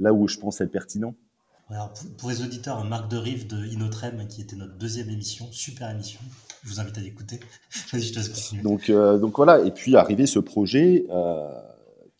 là 0.00 0.12
où 0.12 0.28
je 0.28 0.38
pense 0.38 0.60
être 0.60 0.70
pertinent. 0.70 1.14
pour, 2.18 2.30
les 2.30 2.42
auditeurs, 2.42 2.84
Marc 2.84 3.10
de 3.10 3.16
Rive 3.16 3.46
de 3.46 3.66
Inotrem, 3.66 4.26
qui 4.28 4.42
était 4.42 4.56
notre 4.56 4.74
deuxième 4.74 5.10
émission, 5.10 5.46
super 5.50 5.90
émission. 5.90 6.20
Je 6.64 6.70
vous 6.70 6.80
invite 6.80 6.98
à 6.98 7.00
l'écouter. 7.00 7.40
je 7.70 8.12
te 8.12 8.18
laisse 8.18 8.54
Donc, 8.62 8.90
euh, 8.90 9.18
donc 9.18 9.36
voilà, 9.36 9.60
et 9.60 9.70
puis 9.70 9.96
arrivé 9.96 10.26
ce 10.26 10.38
projet 10.38 11.06
euh, 11.10 11.50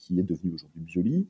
qui 0.08 0.18
est 0.18 0.22
devenu 0.22 0.54
aujourd'hui 0.54 0.80
Bioli, 0.82 1.26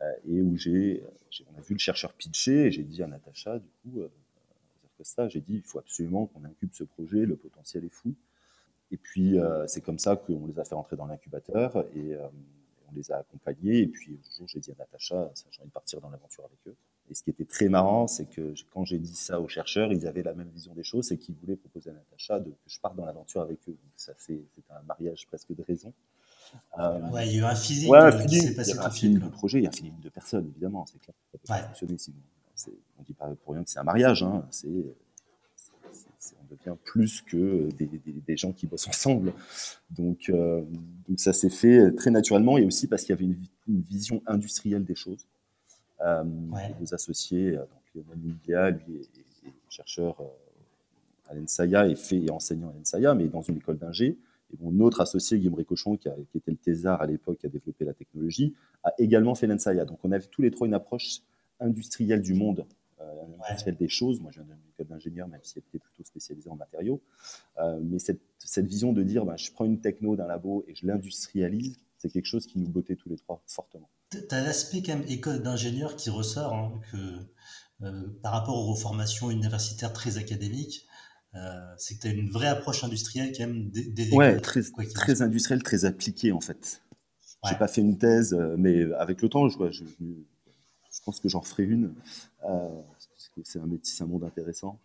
euh, 0.00 0.12
et 0.26 0.40
où 0.40 0.56
j'ai, 0.56 1.04
on 1.52 1.58
a 1.58 1.60
vu 1.60 1.74
le 1.74 1.78
chercheur 1.78 2.12
pitcher, 2.14 2.66
et 2.66 2.70
j'ai 2.70 2.82
dit 2.82 3.02
à 3.02 3.06
Natacha, 3.06 3.58
du 3.58 3.68
coup, 3.82 4.00
ça, 5.02 5.28
j'ai 5.28 5.40
dit, 5.40 5.56
il 5.56 5.62
faut 5.62 5.78
absolument 5.78 6.26
qu'on 6.26 6.44
incube 6.44 6.70
ce 6.72 6.84
projet, 6.84 7.26
le 7.26 7.36
potentiel 7.36 7.84
est 7.84 7.92
fou. 7.92 8.14
Et 8.90 8.96
puis, 8.96 9.36
c'est 9.66 9.82
comme 9.82 9.98
ça 9.98 10.16
qu'on 10.16 10.46
les 10.46 10.58
a 10.58 10.64
fait 10.64 10.74
rentrer 10.74 10.96
dans 10.96 11.06
l'incubateur, 11.06 11.84
et 11.94 12.16
on 12.16 12.94
les 12.94 13.12
a 13.12 13.18
accompagnés. 13.18 13.80
Et 13.80 13.86
puis, 13.86 14.18
un 14.18 14.36
jour, 14.38 14.48
j'ai 14.48 14.60
dit 14.60 14.70
à 14.70 14.74
Natacha, 14.78 15.30
j'ai 15.50 15.60
envie 15.60 15.68
de 15.68 15.72
partir 15.74 16.00
dans 16.00 16.08
l'aventure 16.08 16.44
avec 16.44 16.58
eux. 16.68 16.76
Et 17.10 17.14
ce 17.14 17.22
qui 17.22 17.28
était 17.30 17.44
très 17.44 17.68
marrant, 17.68 18.06
c'est 18.06 18.24
que 18.24 18.54
quand 18.72 18.86
j'ai 18.86 18.98
dit 18.98 19.14
ça 19.14 19.40
aux 19.40 19.48
chercheurs, 19.48 19.92
ils 19.92 20.06
avaient 20.06 20.22
la 20.22 20.32
même 20.32 20.48
vision 20.48 20.72
des 20.72 20.84
choses, 20.84 21.08
c'est 21.08 21.18
qu'ils 21.18 21.34
voulaient 21.34 21.56
proposer 21.56 21.90
à 21.90 21.92
Natacha 21.92 22.40
que 22.40 22.50
je 22.66 22.80
parte 22.80 22.96
dans 22.96 23.04
l'aventure 23.04 23.42
avec 23.42 23.58
eux. 23.68 23.72
Donc, 23.72 23.92
ça 23.96 24.14
c'est 24.16 24.40
un 24.70 24.82
mariage 24.84 25.26
presque 25.26 25.54
de 25.54 25.62
raison. 25.62 25.92
Euh, 26.78 27.10
ouais, 27.10 27.28
il 27.28 27.34
y 27.34 27.36
a 27.36 27.40
eu 27.40 27.44
un 27.44 27.54
feeling. 27.54 27.88
Ouais, 27.88 27.98
un 27.98 28.10
il 28.26 28.32
y 28.32 28.72
a 28.72 28.84
un 28.84 28.90
feeling 28.90 29.18
de 29.18 29.28
projet, 29.28 29.58
il 29.58 29.62
y 29.62 29.66
a 29.66 29.68
un 29.68 29.72
feeling 29.72 30.00
de 30.00 30.08
personnes, 30.08 30.48
évidemment. 30.48 30.84
C'est 30.86 30.98
clair. 30.98 31.14
Ça 31.32 31.38
peut 31.38 31.46
pas 31.46 31.62
fonctionner 31.68 31.98
sinon. 31.98 32.16
On 32.98 33.02
dit 33.02 33.14
pas 33.14 33.28
pour 33.44 33.54
rien 33.54 33.64
que 33.64 33.70
c'est 33.70 33.78
un 33.78 33.84
mariage. 33.84 34.22
Hein. 34.22 34.46
C'est 34.50 34.68
on 36.40 36.54
devient 36.54 36.76
plus 36.84 37.20
que 37.22 37.68
des, 37.72 38.36
gens 38.36 38.52
qui 38.52 38.66
bossent 38.66 38.88
ensemble. 38.88 39.32
Donc, 39.90 40.28
euh, 40.28 40.62
donc 41.08 41.20
ça 41.20 41.32
s'est 41.32 41.50
fait 41.50 41.92
très 41.92 42.10
naturellement 42.10 42.58
et 42.58 42.64
aussi 42.64 42.86
parce 42.86 43.02
qu'il 43.02 43.10
y 43.10 43.18
avait 43.18 43.24
une, 43.66 43.82
vision 43.82 44.22
industrielle 44.26 44.84
des 44.84 44.94
choses. 44.94 45.26
Euh, 46.02 46.22
Les 46.80 46.92
associés, 46.92 47.56
euh, 47.56 47.60
donc 47.60 48.06
Lionel 48.46 48.80
lui 48.86 49.00
est, 49.00 49.08
chercheur 49.70 50.20
euh, 50.20 50.24
à 51.30 51.34
l'ENSAIA 51.34 51.88
et, 51.88 51.96
fait, 51.96 52.22
et 52.22 52.30
enseignant 52.30 52.68
à 52.68 52.72
l'ENSAIA, 52.74 53.14
mais 53.14 53.26
dans 53.26 53.42
une 53.42 53.56
école 53.56 53.78
d'ingé. 53.78 54.16
Mon 54.60 54.80
autre 54.80 55.00
associé, 55.00 55.38
Guillaume 55.38 55.54
Récochon, 55.54 55.96
qui, 55.96 56.08
était 56.34 56.50
le 56.50 56.56
thésard 56.56 57.00
à 57.02 57.06
l'époque, 57.06 57.38
qui 57.38 57.46
a 57.46 57.48
développé 57.48 57.84
la 57.84 57.94
technologie, 57.94 58.54
a 58.82 58.92
également 58.98 59.34
fait 59.34 59.46
l'ENSAIA. 59.46 59.84
Donc 59.84 59.98
on 60.04 60.12
avait 60.12 60.26
tous 60.26 60.42
les 60.42 60.50
trois 60.50 60.66
une 60.66 60.74
approche 60.74 61.20
industrielle 61.60 62.22
du 62.22 62.34
monde 62.34 62.66
industriel 63.48 63.76
des 63.76 63.88
choses. 63.88 64.20
Moi, 64.20 64.30
j'ai 64.32 64.40
un 64.40 64.46
école 64.72 64.86
d'ingénieur, 64.86 65.28
même 65.28 65.40
si 65.42 65.58
elle 65.58 65.64
était 65.68 65.78
plutôt 65.78 66.04
spécialisée 66.04 66.50
en 66.50 66.56
matériaux. 66.56 67.02
mais 67.82 67.98
cette, 67.98 68.66
vision 68.66 68.92
de 68.92 69.02
dire, 69.02 69.24
ben, 69.24 69.36
je 69.36 69.50
prends 69.52 69.64
une 69.64 69.80
techno 69.80 70.16
d'un 70.16 70.26
labo 70.26 70.64
et 70.68 70.74
je 70.74 70.86
l'industrialise, 70.86 71.76
c'est 71.98 72.10
quelque 72.10 72.26
chose 72.26 72.46
qui 72.46 72.58
nous 72.58 72.68
bottait 72.68 72.96
tous 72.96 73.08
les 73.08 73.16
trois 73.16 73.42
fortement. 73.46 73.88
Tu 74.10 74.18
as 74.30 74.42
l'aspect 74.42 74.82
quand 74.82 74.96
même 74.96 75.08
école 75.08 75.42
d'ingénieur 75.42 75.96
qui 75.96 76.10
ressort, 76.10 76.54
hein, 76.54 76.80
que 76.90 76.98
par 78.22 78.32
rapport 78.32 78.68
aux 78.68 78.76
formations 78.76 79.30
universitaires 79.30 79.92
très 79.92 80.16
académiques, 80.16 80.86
euh, 80.88 80.93
c'est 81.76 81.96
que 81.96 82.02
tu 82.02 82.08
as 82.08 82.10
une 82.10 82.30
vraie 82.30 82.48
approche 82.48 82.84
industrielle 82.84 83.32
quand 83.36 83.46
même 83.46 83.70
des, 83.70 84.10
Ouais, 84.12 84.38
très, 84.40 84.62
très 84.94 85.22
industrielle, 85.22 85.62
très 85.62 85.84
appliquée 85.84 86.32
en 86.32 86.40
fait. 86.40 86.82
Je 87.44 87.50
J'ai 87.50 87.56
pas 87.56 87.68
fait 87.68 87.80
une 87.80 87.98
thèse, 87.98 88.32
euh, 88.32 88.56
mais 88.56 88.90
avec 88.94 89.20
le 89.20 89.28
temps, 89.28 89.48
je, 89.48 89.58
je, 89.70 89.84
je 89.84 91.00
pense 91.04 91.20
que 91.20 91.28
j'en 91.28 91.42
ferai 91.42 91.64
une. 91.64 91.94
Euh, 92.48 92.68
c'est 93.42 93.58
un 93.58 93.66
métier, 93.66 93.92
c'est 93.94 94.04
un 94.04 94.06
monde 94.06 94.24
intéressant 94.24 94.78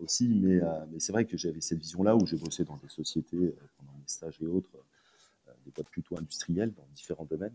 aussi, 0.00 0.28
mais, 0.28 0.60
mais 0.90 0.98
c'est 0.98 1.12
vrai 1.12 1.24
que 1.24 1.36
j'avais 1.36 1.60
cette 1.60 1.78
vision-là 1.78 2.16
où 2.16 2.26
j'ai 2.26 2.36
bossé 2.36 2.64
dans 2.64 2.76
des 2.78 2.88
sociétés 2.88 3.54
pendant 3.76 3.92
mes 3.92 4.06
stages 4.06 4.38
et 4.42 4.46
autres, 4.46 4.70
des 5.64 5.70
boîtes 5.70 5.88
plutôt 5.88 6.18
industrielles 6.18 6.72
dans 6.74 6.84
différents 6.96 7.26
domaines. 7.26 7.54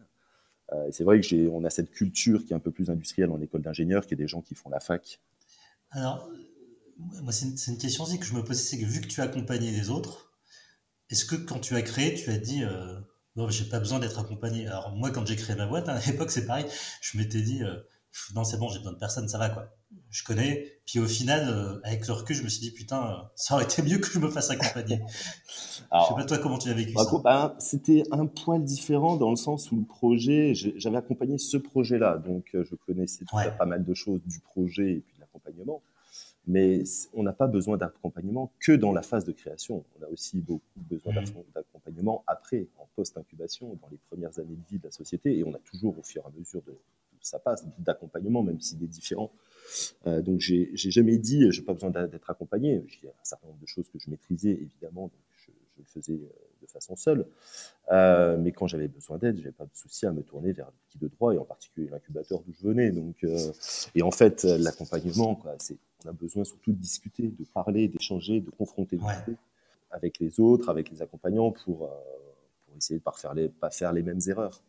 et 0.87 0.91
c'est 0.91 1.03
vrai 1.03 1.19
que 1.19 1.27
j'ai, 1.27 1.47
on 1.47 1.63
a 1.65 1.69
cette 1.69 1.91
culture 1.91 2.45
qui 2.45 2.53
est 2.53 2.55
un 2.55 2.59
peu 2.59 2.71
plus 2.71 2.89
industrielle 2.89 3.31
en 3.31 3.41
école 3.41 3.61
d'ingénieur, 3.61 4.05
qui 4.05 4.13
est 4.13 4.17
des 4.17 4.27
gens 4.27 4.41
qui 4.41 4.55
font 4.55 4.69
la 4.69 4.79
fac. 4.79 5.19
Alors, 5.91 6.31
moi, 6.99 7.31
c'est 7.31 7.45
une, 7.67 7.77
question 7.77 8.03
aussi 8.03 8.19
que 8.19 8.25
je 8.25 8.33
me 8.33 8.43
posais, 8.43 8.61
c'est 8.61 8.79
que 8.79 8.85
vu 8.85 9.01
que 9.01 9.07
tu 9.07 9.21
as 9.21 9.25
accompagné 9.25 9.71
les 9.71 9.89
autres, 9.89 10.33
est-ce 11.09 11.25
que 11.25 11.35
quand 11.35 11.59
tu 11.59 11.75
as 11.75 11.81
créé, 11.81 12.13
tu 12.13 12.29
as 12.29 12.37
dit 12.37 12.63
euh, 12.63 12.99
non, 13.35 13.49
j'ai 13.49 13.65
pas 13.65 13.79
besoin 13.79 13.99
d'être 13.99 14.19
accompagné? 14.19 14.67
Alors 14.67 14.91
moi, 14.95 15.11
quand 15.11 15.25
j'ai 15.25 15.35
créé 15.35 15.55
ma 15.55 15.65
boîte, 15.65 15.87
hein, 15.89 15.95
à 15.95 16.05
l'époque, 16.05 16.31
c'est 16.31 16.45
pareil, 16.45 16.65
je 17.01 17.17
m'étais 17.17 17.41
dit 17.41 17.63
euh, 17.63 17.77
non, 18.35 18.43
c'est 18.43 18.57
bon, 18.57 18.69
j'ai 18.69 18.79
besoin 18.79 18.93
de 18.93 18.97
personne, 18.97 19.27
ça 19.29 19.37
va 19.37 19.49
quoi. 19.49 19.73
Je 20.11 20.23
connais. 20.23 20.79
Puis 20.85 20.99
au 20.99 21.07
final, 21.07 21.47
euh, 21.49 21.79
avec 21.83 22.05
le 22.07 22.13
recul, 22.13 22.35
je 22.35 22.43
me 22.43 22.49
suis 22.49 22.61
dit 22.61 22.71
putain, 22.71 23.07
euh, 23.07 23.15
ça 23.35 23.55
aurait 23.55 23.63
été 23.63 23.81
mieux 23.81 23.97
que 23.97 24.07
je 24.11 24.19
me 24.19 24.29
fasse 24.29 24.49
accompagner. 24.49 25.01
Alors, 25.89 26.05
je 26.09 26.09
sais 26.09 26.15
pas 26.15 26.25
toi 26.25 26.37
comment 26.39 26.57
tu 26.57 26.69
as 26.69 26.73
vécu 26.73 26.93
bah, 26.93 27.03
ça? 27.05 27.17
Bah, 27.23 27.55
c'était 27.59 28.03
un 28.11 28.25
poil 28.25 28.63
différent 28.63 29.15
dans 29.15 29.29
le 29.29 29.35
sens 29.35 29.71
où 29.71 29.77
le 29.77 29.85
projet, 29.85 30.53
j'avais 30.53 30.97
accompagné 30.97 31.37
ce 31.37 31.57
projet-là, 31.57 32.17
donc 32.17 32.49
je 32.53 32.75
connaissais 32.85 33.25
pas 33.31 33.65
mal 33.65 33.83
de 33.83 33.93
choses 33.93 34.21
du 34.25 34.39
projet 34.41 34.91
et 34.91 34.99
puis 34.99 35.15
de 35.15 35.21
l'accompagnement. 35.21 35.81
Mais 36.49 36.83
on 37.13 37.21
n'a 37.21 37.31
pas 37.31 37.47
besoin 37.47 37.77
d'accompagnement 37.77 38.51
que 38.59 38.71
dans 38.71 38.91
la 38.91 39.03
phase 39.03 39.23
de 39.23 39.31
création. 39.31 39.85
On 39.99 40.03
a 40.03 40.09
aussi 40.09 40.41
beaucoup 40.41 40.63
besoin 40.75 41.13
mmh. 41.13 41.43
d'accompagnement 41.53 42.23
après, 42.25 42.67
en 42.79 42.87
post-incubation, 42.95 43.77
dans 43.81 43.87
les 43.89 43.99
premières 44.09 44.37
années 44.39 44.55
de 44.55 44.67
vie 44.67 44.79
de 44.79 44.83
la 44.83 44.91
société. 44.91 45.37
Et 45.37 45.43
on 45.43 45.53
a 45.53 45.59
toujours, 45.59 45.97
au 45.97 46.03
fur 46.03 46.23
et 46.23 46.27
à 46.27 46.31
mesure 46.37 46.63
de 46.63 46.75
ça 47.21 47.39
passe, 47.39 47.65
d'accompagnement, 47.77 48.43
même 48.43 48.59
s'il 48.59 48.83
est 48.83 48.87
différent. 48.87 49.31
Euh, 50.07 50.21
donc, 50.21 50.39
j'ai 50.39 50.71
jamais 50.75 51.17
dit, 51.17 51.51
j'ai 51.51 51.61
pas 51.61 51.73
besoin 51.73 51.91
d'être 51.91 52.29
accompagné. 52.29 52.81
Il 53.01 53.05
y 53.05 53.07
a 53.07 53.11
un 53.11 53.23
certain 53.25 53.47
nombre 53.47 53.59
de 53.59 53.67
choses 53.67 53.87
que 53.89 53.99
je 53.99 54.09
maîtrisais, 54.09 54.51
évidemment, 54.51 55.03
donc 55.03 55.11
je, 55.45 55.51
le 55.77 55.83
faisais 55.85 56.13
euh, 56.13 56.48
façon 56.69 56.95
seule. 56.95 57.25
Euh, 57.91 58.37
mais 58.37 58.51
quand 58.51 58.67
j'avais 58.67 58.87
besoin 58.87 59.17
d'aide, 59.17 59.37
j'avais 59.37 59.51
pas 59.51 59.65
de 59.65 59.73
souci 59.73 60.05
à 60.05 60.11
me 60.11 60.21
tourner 60.21 60.51
vers 60.51 60.71
qui 60.89 60.99
de 60.99 61.07
droit, 61.07 61.33
et 61.33 61.37
en 61.37 61.45
particulier 61.45 61.89
l'incubateur 61.89 62.41
d'où 62.41 62.53
je 62.53 62.67
venais. 62.67 62.91
Donc, 62.91 63.15
euh, 63.23 63.51
et 63.95 64.01
en 64.01 64.11
fait, 64.11 64.43
l'accompagnement, 64.43 65.39
on 65.43 66.09
a 66.09 66.13
besoin 66.13 66.43
surtout 66.43 66.71
de 66.71 66.77
discuter, 66.77 67.27
de 67.27 67.45
parler, 67.53 67.87
d'échanger, 67.87 68.41
de 68.41 68.49
confronter 68.51 68.99
avec 69.91 70.19
les 70.19 70.39
autres, 70.39 70.69
avec 70.69 70.89
les 70.91 71.01
accompagnants 71.01 71.51
pour, 71.51 71.85
euh, 71.85 71.87
pour 72.65 72.77
essayer 72.77 72.97
de 72.97 73.01
ne 73.01 73.03
pas 73.03 73.13
faire, 73.13 73.33
les, 73.33 73.49
pas 73.49 73.71
faire 73.71 73.93
les 73.93 74.03
mêmes 74.03 74.21
erreurs. 74.27 74.61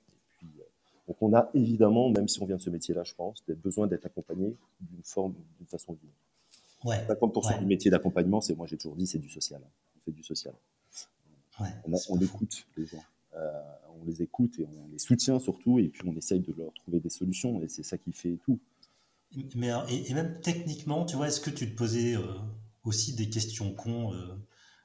Donc 1.09 1.17
on 1.23 1.35
a 1.35 1.51
évidemment, 1.55 2.09
même 2.09 2.29
si 2.29 2.41
on 2.41 2.47
vient 2.47 2.57
de 2.57 2.63
ce 2.63 2.71
métier-là, 2.71 3.03
je 3.03 3.15
pense, 3.15 3.43
besoin 3.49 3.89
d'être 3.89 4.07
accompagné 4.07 4.57
d'une 4.81 5.03
forme, 5.03 5.35
d'une 5.59 5.67
façon 5.67 5.93
ou 5.93 5.97
d'une 5.97 6.09
autre. 6.09 6.21
50% 6.85 7.59
du 7.59 7.67
métier 7.67 7.91
d'accompagnement, 7.91 8.41
c'est 8.41 8.55
moi 8.55 8.67
j'ai 8.67 8.77
toujours 8.77 8.97
dit, 8.97 9.07
c'est 9.07 9.19
du 9.19 9.29
social. 9.29 9.61
On 9.97 10.01
fait 10.01 10.13
du 10.13 10.23
social. 10.23 10.55
On, 12.09 12.19
écoute 12.21 12.67
les 12.77 12.87
gens. 12.87 13.05
Euh, 13.37 13.51
on 14.01 14.05
les 14.05 14.23
écoute 14.23 14.59
et 14.59 14.67
on 14.67 14.89
les 14.91 14.99
soutient 14.99 15.39
surtout, 15.39 15.79
et 15.79 15.89
puis 15.89 16.03
on 16.07 16.17
essaye 16.17 16.41
de 16.41 16.53
leur 16.57 16.73
trouver 16.75 17.01
des 17.01 17.11
solutions, 17.11 17.63
et 17.63 17.69
c'est 17.69 17.83
ça 17.83 17.99
qui 17.99 18.13
fait 18.13 18.39
tout. 18.45 18.59
Mais, 19.55 19.71
et, 19.89 20.13
même 20.15 20.41
techniquement, 20.41 21.05
tu 21.05 21.17
vois, 21.17 21.29
est-ce 21.29 21.41
que 21.41 21.51
tu 21.51 21.71
te 21.71 21.77
posais 21.77 22.17
euh, 22.17 22.23
aussi 22.85 23.15
des 23.15 23.31
questions 23.31 23.73
cons 23.73 24.13
euh, 24.13 24.27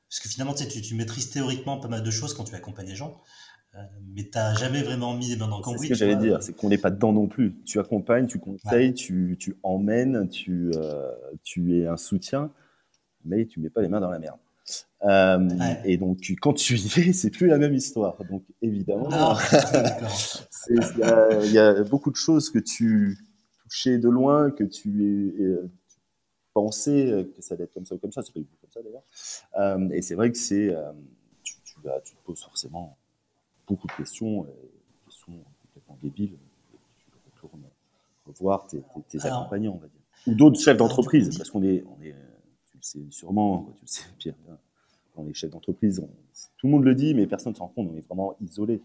Parce 0.09 0.19
que 0.19 0.29
finalement, 0.29 0.53
tu, 0.53 0.67
tu, 0.81 0.95
maîtrises 0.95 1.31
théoriquement 1.31 1.79
pas 1.79 1.87
mal 1.87 2.03
de 2.03 2.11
choses 2.11 2.33
quand 2.33 2.43
tu 2.43 2.53
accompagnes 2.53 2.87
les 2.87 2.95
gens, 2.95 3.19
euh, 3.75 3.79
mais 4.13 4.23
tu 4.23 4.31
n'as 4.35 4.53
jamais 4.53 4.83
vraiment 4.83 5.15
mis 5.15 5.29
les 5.29 5.35
mains 5.35 5.47
dans 5.47 5.57
le 5.57 5.63
cambouis. 5.63 5.87
C'est 5.87 5.95
ce 5.95 5.99
que 5.99 6.05
j'allais 6.05 6.15
dire, 6.21 6.43
c'est 6.43 6.53
qu'on 6.53 6.69
n'est 6.69 6.77
pas 6.77 6.91
dedans 6.91 7.11
non 7.11 7.27
plus. 7.27 7.55
Tu 7.65 7.79
accompagnes, 7.79 8.27
tu 8.27 8.37
conseilles, 8.37 8.93
tu, 8.93 9.35
tu, 9.39 9.55
emmènes, 9.63 10.29
tu, 10.29 10.71
tu 11.43 11.79
es 11.79 11.87
un 11.87 11.97
soutien, 11.97 12.51
mais 13.23 13.47
tu 13.47 13.59
mets 13.59 13.71
pas 13.71 13.81
les 13.81 13.87
mains 13.87 13.99
dans 13.99 14.11
la 14.11 14.19
merde. 14.19 14.37
Et 15.85 15.97
donc, 15.97 16.19
quand 16.41 16.53
tu 16.53 16.75
y 16.75 16.99
es, 16.99 17.13
c'est 17.13 17.29
plus 17.29 17.47
la 17.47 17.57
même 17.57 17.73
histoire. 17.73 18.17
Donc, 18.29 18.43
évidemment, 18.61 19.09
il 20.69 21.47
y, 21.47 21.53
y, 21.53 21.59
a 21.59 21.83
beaucoup 21.83 22.11
de 22.11 22.15
choses 22.15 22.49
que 22.49 22.59
tu 22.59 23.17
touché 23.65 23.97
de 23.97 24.09
loin, 24.09 24.51
que 24.51 24.63
tu, 24.63 25.03
es, 25.03 25.41
euh, 25.41 25.71
pensais 26.53 27.27
que 27.35 27.41
ça 27.41 27.55
allait 27.55 27.65
être 27.65 27.73
comme 27.73 27.85
ça 27.85 27.95
ou 27.95 27.97
comme 27.97 28.11
ça, 28.11 28.21
c'est 28.21 28.33
pas 28.33 28.39
du 28.39 28.45
tout 28.45 28.55
comme 28.61 28.71
ça 28.71 28.81
d'ailleurs. 28.81 29.03
Euh, 29.59 29.89
et 29.89 30.01
c'est 30.01 30.15
vrai 30.15 30.31
que 30.31 30.37
c'est, 30.37 30.69
euh, 30.69 30.91
tu, 31.43 31.55
tu, 31.63 31.75
tu, 32.03 32.15
te 32.15 32.23
poses 32.23 32.43
forcément 32.43 32.97
beaucoup 33.67 33.87
de 33.87 33.93
questions, 33.93 34.43
des 34.43 35.05
questions 35.05 35.33
complètement 35.61 35.97
débiles. 36.01 36.37
Tu 36.97 37.11
retournes 37.25 37.63
revoir 38.27 38.67
tes, 38.67 38.83
accompagnants, 39.25 39.73
on 39.73 39.79
va 39.79 39.87
dire. 39.87 40.01
Ou 40.27 40.35
d'autres 40.35 40.59
chefs 40.59 40.77
d'entreprise, 40.77 41.37
parce 41.37 41.49
qu'on 41.49 41.63
est, 41.63 41.83
on 41.87 42.01
sais 42.85 42.99
sûrement, 43.09 43.73
tu 43.77 43.81
le 43.83 43.87
sais 43.87 44.03
Pierre, 44.19 44.35
on 45.15 45.27
est 45.27 45.33
chef 45.33 45.51
d'entreprise, 45.51 46.05
tout 46.57 46.67
le 46.67 46.71
monde 46.71 46.83
le 46.83 46.95
dit, 46.95 47.13
mais 47.13 47.27
personne 47.27 47.53
ne 47.53 47.57
s'en 47.57 47.65
rend 47.65 47.73
compte, 47.73 47.89
on 47.91 47.95
est 47.95 48.05
vraiment 48.07 48.35
isolé. 48.41 48.81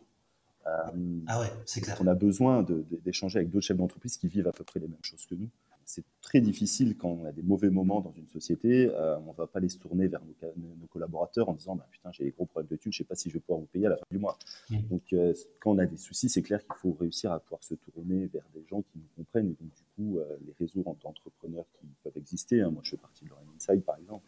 Euh, 0.66 1.20
ah 1.26 1.40
ouais, 1.40 1.50
c'est 1.64 1.80
clair. 1.80 1.96
On 2.00 2.06
a 2.06 2.14
besoin 2.14 2.64
d'échanger 3.04 3.38
avec 3.38 3.50
d'autres 3.50 3.66
chefs 3.66 3.76
d'entreprise 3.76 4.16
qui 4.16 4.28
vivent 4.28 4.46
à 4.46 4.52
peu 4.52 4.64
près 4.64 4.78
les 4.78 4.88
mêmes 4.88 5.02
choses 5.02 5.24
que 5.26 5.34
nous. 5.34 5.48
C'est 5.90 6.04
très 6.20 6.40
difficile 6.40 6.96
quand 6.96 7.08
on 7.08 7.24
a 7.24 7.32
des 7.32 7.42
mauvais 7.42 7.68
moments 7.68 8.00
dans 8.00 8.12
une 8.12 8.28
société. 8.28 8.88
Euh, 8.88 9.18
on 9.26 9.32
ne 9.32 9.36
va 9.36 9.48
pas 9.48 9.58
les 9.58 9.68
se 9.68 9.76
tourner 9.76 10.06
vers 10.06 10.20
nos, 10.56 10.86
collaborateurs 10.86 11.48
en 11.48 11.54
disant 11.54 11.74
bah, 11.74 11.88
Putain, 11.90 12.12
j'ai 12.12 12.22
des 12.22 12.30
gros 12.30 12.46
problèmes 12.46 12.68
de 12.70 12.76
thunes, 12.76 12.92
je 12.92 12.98
ne 12.98 13.04
sais 13.04 13.08
pas 13.08 13.16
si 13.16 13.28
je 13.28 13.34
vais 13.34 13.40
pouvoir 13.40 13.58
vous 13.58 13.66
payer 13.66 13.86
à 13.86 13.90
la 13.90 13.96
fin 13.96 14.06
du 14.08 14.18
mois. 14.18 14.38
Mmh. 14.70 14.78
Donc, 14.88 15.12
euh, 15.12 15.34
quand 15.58 15.72
on 15.72 15.78
a 15.78 15.86
des 15.86 15.96
soucis, 15.96 16.28
c'est 16.28 16.42
clair 16.42 16.60
qu'il 16.64 16.76
faut 16.76 16.92
réussir 16.92 17.32
à 17.32 17.40
pouvoir 17.40 17.64
se 17.64 17.74
tourner 17.74 18.26
vers 18.26 18.44
des 18.54 18.64
gens 18.68 18.82
qui 18.82 18.98
nous 18.98 19.08
comprennent. 19.16 19.48
Et 19.48 19.56
donc, 19.60 19.72
du 19.74 19.82
coup, 19.96 20.18
les 20.46 20.54
réseaux 20.60 20.84
d'entrepreneurs 21.02 21.66
qui 21.80 21.88
peuvent 22.04 22.16
exister, 22.16 22.60
hein, 22.60 22.70
moi 22.70 22.82
je 22.84 22.90
fais 22.90 22.96
partie 22.96 23.24
de 23.24 23.30
Lorraine 23.30 23.48
Inside 23.56 23.82
par 23.82 23.98
exemple, 23.98 24.24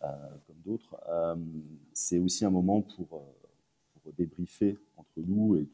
comme 0.00 0.56
d'autres, 0.64 0.96
c'est 1.92 2.18
aussi 2.18 2.44
un 2.46 2.50
moment 2.50 2.80
pour 2.80 3.22
débriefer 4.16 4.78
entre 4.96 5.20
nous 5.26 5.56
et 5.56 5.68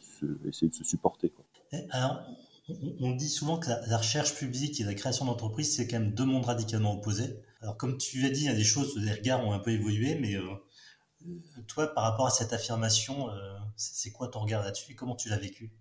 essayer 0.49 0.69
de 0.69 0.75
se 0.75 0.85
supporter. 0.85 1.31
Quoi. 1.31 1.45
Alors, 1.91 2.23
on 3.01 3.13
dit 3.13 3.29
souvent 3.29 3.59
que 3.59 3.69
la, 3.69 3.97
recherche 3.97 4.35
publique 4.35 4.81
et 4.81 4.85
la 4.85 4.95
création 4.95 5.25
d'entreprise, 5.25 5.75
c'est 5.75 5.87
quand 5.87 5.99
même 5.99 6.13
deux 6.13 6.25
mondes 6.25 6.45
radicalement 6.45 6.95
opposés. 6.95 7.41
Alors, 7.61 7.77
comme 7.77 7.99
tu 7.99 8.25
as 8.27 8.31
dit, 8.31 8.43
il 8.43 8.47
y 8.47 8.49
a 8.49 8.55
des 8.55 8.65
choses, 8.65 8.97
les 8.97 9.13
regards 9.13 9.47
ont 9.47 9.53
un 9.53 9.59
peu 9.59 9.71
évolué, 9.71 10.17
mais 10.21 10.37
euh, 10.37 10.43
toi, 11.69 11.93
par 11.95 12.05
rapport 12.05 12.27
à 12.27 12.31
cette 12.31 12.53
affirmation, 12.53 13.31
euh, 13.31 13.55
c'est 13.77 14.11
quoi 14.11 14.29
ton 14.29 14.41
regard 14.41 14.63
là-dessus 14.63 14.93
et 14.93 14.95
comment 14.95 15.17
tu 15.17 15.29
l'as 15.29 15.39
vécu? 15.39 15.73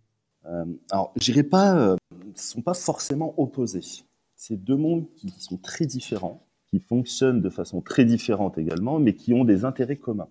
Euh, 0.46 0.66
Alors, 0.92 1.12
je 1.16 1.32
dirais 1.32 1.44
pas, 1.44 1.96
ne 2.12 2.32
sont 2.36 2.62
pas 2.62 2.74
forcément 2.74 3.34
opposés. 3.40 4.04
C'est 4.36 4.58
deux 4.58 4.78
mondes 4.78 5.06
qui 5.16 5.30
sont 5.38 5.58
très 5.58 5.86
différents, 5.86 6.48
qui 6.68 6.80
fonctionnent 6.80 7.42
de 7.42 7.50
façon 7.50 7.82
très 7.82 8.06
différente 8.06 8.58
également, 8.58 9.00
mais 9.00 9.14
qui 9.14 9.34
ont 9.34 9.46
des 9.46 9.66
intérêts 9.66 9.98
communs. 9.98 10.30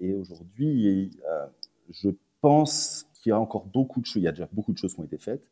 Et 0.00 0.14
aujourd'hui, 0.14 1.10
euh, 1.28 1.46
je 1.90 2.10
pense 2.40 3.06
qu'il 3.14 3.30
y 3.30 3.32
a 3.32 3.38
encore 3.38 3.66
beaucoup 3.66 4.00
de 4.00 4.06
choses. 4.06 4.22
Il 4.22 4.24
y 4.24 4.28
a 4.28 4.32
déjà 4.32 4.48
beaucoup 4.52 4.72
de 4.72 4.78
choses 4.78 4.94
qui 4.94 5.00
ont 5.00 5.04
été 5.04 5.18
faites, 5.18 5.42
euh, 5.42 5.46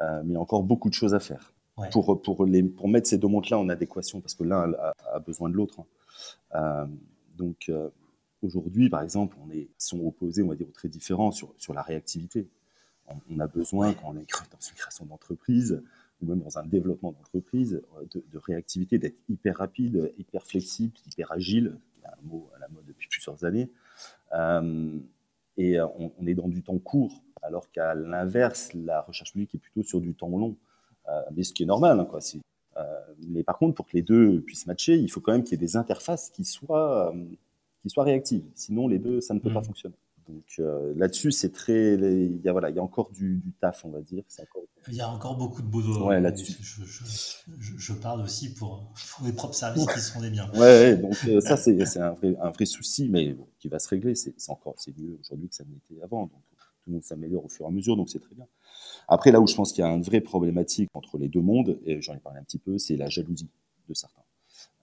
mais 0.00 0.30
il 0.30 0.32
y 0.32 0.36
a 0.36 0.40
encore 0.40 0.62
beaucoup 0.62 0.88
de 0.88 0.94
choses 0.94 1.14
à 1.14 1.20
faire 1.20 1.52
pour, 1.90 2.20
pour, 2.22 2.44
les, 2.44 2.62
pour 2.62 2.88
mettre 2.88 3.08
ces 3.08 3.18
deux 3.18 3.28
montres-là 3.28 3.58
en 3.58 3.68
adéquation, 3.68 4.20
parce 4.20 4.34
que 4.34 4.44
l'un 4.44 4.72
a, 5.12 5.18
besoin 5.20 5.48
de 5.48 5.54
l'autre. 5.54 5.80
Hein. 5.80 5.86
Euh, 6.54 6.86
donc 7.36 7.70
aujourd'hui, 8.42 8.88
par 8.90 9.02
exemple, 9.02 9.36
on 9.44 9.50
est, 9.50 9.68
sont 9.78 10.00
opposés, 10.06 10.42
on 10.42 10.48
va 10.48 10.54
dire, 10.54 10.66
très 10.72 10.88
différents 10.88 11.32
sur, 11.32 11.52
sur 11.56 11.74
la 11.74 11.82
réactivité. 11.82 12.48
On, 13.30 13.38
a 13.40 13.46
besoin, 13.46 13.92
quand 13.92 14.08
on 14.08 14.16
est 14.16 14.30
dans 14.30 14.60
une 14.60 14.76
création 14.76 15.04
d'entreprise, 15.04 15.82
ou 16.22 16.26
même 16.26 16.40
dans 16.40 16.58
un 16.58 16.64
développement 16.64 17.12
d'entreprise, 17.12 17.82
de, 18.14 18.24
de, 18.32 18.38
réactivité, 18.38 18.98
d'être 18.98 19.18
hyper 19.28 19.58
rapide, 19.58 20.12
hyper 20.16 20.46
flexible, 20.46 20.94
hyper 21.06 21.32
agile 21.32 21.76
un 22.06 22.28
mot 22.28 22.50
à 22.56 22.58
la 22.58 22.68
mode 22.68 22.84
depuis 22.86 23.08
plusieurs 23.08 23.44
années. 23.44 23.70
Euh, 24.32 24.98
et 25.56 25.78
euh, 25.78 25.86
on, 26.18 26.26
est 26.26 26.34
dans 26.34 26.48
du 26.48 26.62
temps 26.62 26.78
court, 26.78 27.22
alors 27.44 27.70
qu'à 27.70 27.94
l'inverse, 27.94 28.70
la 28.74 29.02
recherche 29.02 29.32
publique 29.32 29.54
est 29.54 29.58
plutôt 29.58 29.82
sur 29.82 30.00
du 30.00 30.14
temps 30.14 30.28
long. 30.28 30.56
Euh, 31.08 31.20
mais 31.34 31.42
ce 31.42 31.52
qui 31.52 31.62
est 31.62 31.66
normal, 31.66 32.00
hein, 32.00 32.06
quoi. 32.06 32.20
mais 33.28 33.42
par 33.42 33.58
contre, 33.58 33.74
pour 33.74 33.86
que 33.86 33.92
les 33.92 34.02
deux 34.02 34.40
puissent 34.40 34.66
matcher, 34.66 34.96
il 34.96 35.08
faut 35.08 35.20
quand 35.20 35.32
même 35.32 35.44
qu'il 35.44 35.52
y 35.52 35.62
ait 35.62 35.66
des 35.66 35.76
interfaces 35.76 36.30
qui 36.30 36.44
soient, 36.44 37.14
qui 37.82 37.90
soient 37.90 38.04
réactives. 38.04 38.44
Sinon, 38.54 38.88
les 38.88 38.98
deux, 38.98 39.20
ça 39.20 39.34
ne 39.34 39.38
peut 39.38 39.52
pas 39.52 39.60
mmh. 39.60 39.64
fonctionner. 39.64 39.96
Donc 40.28 40.60
là-dessus, 40.96 41.32
c'est 41.32 41.52
très, 41.52 41.94
il 41.94 42.40
y 42.42 42.48
a 42.48 42.52
voilà, 42.52 42.70
il 42.70 42.76
y 42.76 42.78
a 42.78 42.82
encore 42.82 43.10
du, 43.10 43.42
taf, 43.60 43.84
on 43.84 43.90
va 43.90 44.00
dire. 44.00 44.22
Il 44.88 44.94
y 44.94 45.00
a 45.00 45.08
encore 45.08 45.36
beaucoup 45.36 45.60
de 45.60 45.66
boulot. 45.66 46.06
Ouais, 46.06 46.20
là-dessus. 46.20 46.54
Je, 47.58 47.92
parle 47.92 48.22
aussi 48.22 48.54
pour, 48.54 48.92
mes 49.22 49.32
propres 49.32 49.54
services 49.54 49.86
qui 49.86 50.00
sont 50.00 50.20
les 50.20 50.30
miens. 50.30 50.50
Ouais, 50.54 50.96
donc 50.96 51.14
ça 51.42 51.56
c'est 51.56 51.98
un 51.98 52.12
vrai, 52.12 52.34
un 52.40 52.50
vrai 52.50 52.64
souci, 52.64 53.08
mais 53.08 53.36
qui 53.58 53.68
va 53.68 53.78
se 53.78 53.88
régler. 53.88 54.14
C'est 54.14 54.34
encore, 54.48 54.74
c'est 54.78 54.96
mieux 54.96 55.18
aujourd'hui 55.20 55.48
que 55.48 55.54
ça 55.54 55.64
n'était 55.64 56.02
avant. 56.02 56.22
Donc 56.22 56.42
tout 56.84 56.90
le 56.90 56.94
monde 56.94 57.04
s'améliore 57.04 57.44
au 57.44 57.48
fur 57.48 57.64
et 57.64 57.68
à 57.68 57.70
mesure, 57.70 57.96
donc 57.96 58.10
c'est 58.10 58.20
très 58.20 58.34
bien. 58.34 58.46
Après, 59.08 59.32
là 59.32 59.40
où 59.40 59.46
je 59.46 59.54
pense 59.54 59.72
qu'il 59.72 59.82
y 59.82 59.86
a 59.86 59.90
une 59.90 60.02
vraie 60.02 60.20
problématique 60.20 60.90
entre 60.94 61.18
les 61.18 61.28
deux 61.28 61.40
mondes, 61.40 61.78
et 61.84 62.00
j'en 62.02 62.14
ai 62.14 62.18
parlé 62.18 62.38
un 62.38 62.44
petit 62.44 62.58
peu, 62.58 62.78
c'est 62.78 62.96
la 62.96 63.08
jalousie 63.08 63.48
de 63.88 63.94
certains. 63.94 64.22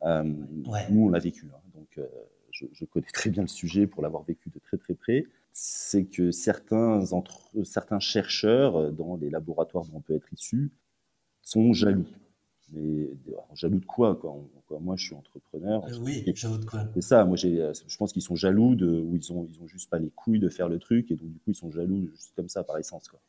Euh, 0.04 0.24
nous, 0.24 1.06
on 1.06 1.10
l'a 1.10 1.20
vécu, 1.20 1.46
hein, 1.54 1.62
donc 1.76 1.98
euh, 1.98 2.08
je, 2.52 2.66
je, 2.74 2.86
connais 2.86 3.08
très 3.14 3.30
bien 3.30 3.44
le 3.44 3.48
sujet 3.48 3.86
pour 3.86 4.02
l'avoir 4.02 4.24
vécu 4.24 4.50
de 4.50 4.60
très 4.60 4.78
très 4.78 4.96
près. 4.96 5.26
C'est 5.54 6.06
que 6.06 6.32
certains, 6.32 7.12
entre, 7.12 7.52
certains 7.64 8.00
chercheurs 8.00 8.92
dans 8.92 9.16
les 9.18 9.30
laboratoires 9.30 9.86
dont 9.86 9.98
on 9.98 10.02
peut 10.02 10.16
être 10.16 10.32
issu 10.34 10.72
sont 11.44 11.74
jaloux. 11.74 12.08
Mais 12.72 13.10
jaloux 13.54 13.80
de 13.80 13.86
quoi, 13.86 14.16
quoi, 14.16 14.34
Moi, 14.80 14.96
je 14.96 15.06
suis 15.06 15.16
entrepreneur. 15.16 15.86
Euh, 15.86 15.98
oui, 16.02 16.24
jaloux 16.36 16.58
de 16.58 16.66
quoi? 16.66 16.86
C'est 16.94 17.02
ça. 17.02 17.26
Moi, 17.26 17.36
je 17.36 17.98
pense 17.98 18.14
qu'ils 18.14 18.22
sont 18.22 18.36
jaloux 18.36 18.76
de, 18.76 18.88
ou 18.88 19.16
ils 19.16 19.32
ont, 19.34 19.48
ils 19.50 19.62
ont 19.62 19.68
juste 19.68 19.90
pas 19.90 20.00
les 20.00 20.10
couilles 20.10 20.40
de 20.40 20.50
faire 20.50 20.70
le 20.70 20.80
truc, 20.80 21.12
et 21.12 21.16
donc 21.16 21.30
du 21.30 21.40
coup, 21.40 21.52
ils 21.52 21.56
sont 21.56 21.72
jaloux 21.72 22.08
juste 22.08 22.34
comme 22.36 22.50
ça 22.50 22.64
par 22.64 22.78
essence, 22.78 23.08
quoi 23.10 23.20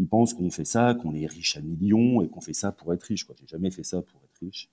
ils 0.00 0.08
pensent 0.08 0.32
qu'on 0.32 0.50
fait 0.50 0.64
ça, 0.64 0.94
qu'on 0.94 1.14
est 1.14 1.26
riche 1.26 1.56
à 1.58 1.60
millions 1.60 2.22
et 2.22 2.28
qu'on 2.28 2.40
fait 2.40 2.54
ça 2.54 2.72
pour 2.72 2.92
être 2.94 3.02
riche. 3.02 3.26
Je 3.28 3.34
J'ai 3.38 3.46
jamais 3.46 3.70
fait 3.70 3.84
ça 3.84 4.00
pour 4.00 4.20
être 4.24 4.38
riche. 4.40 4.70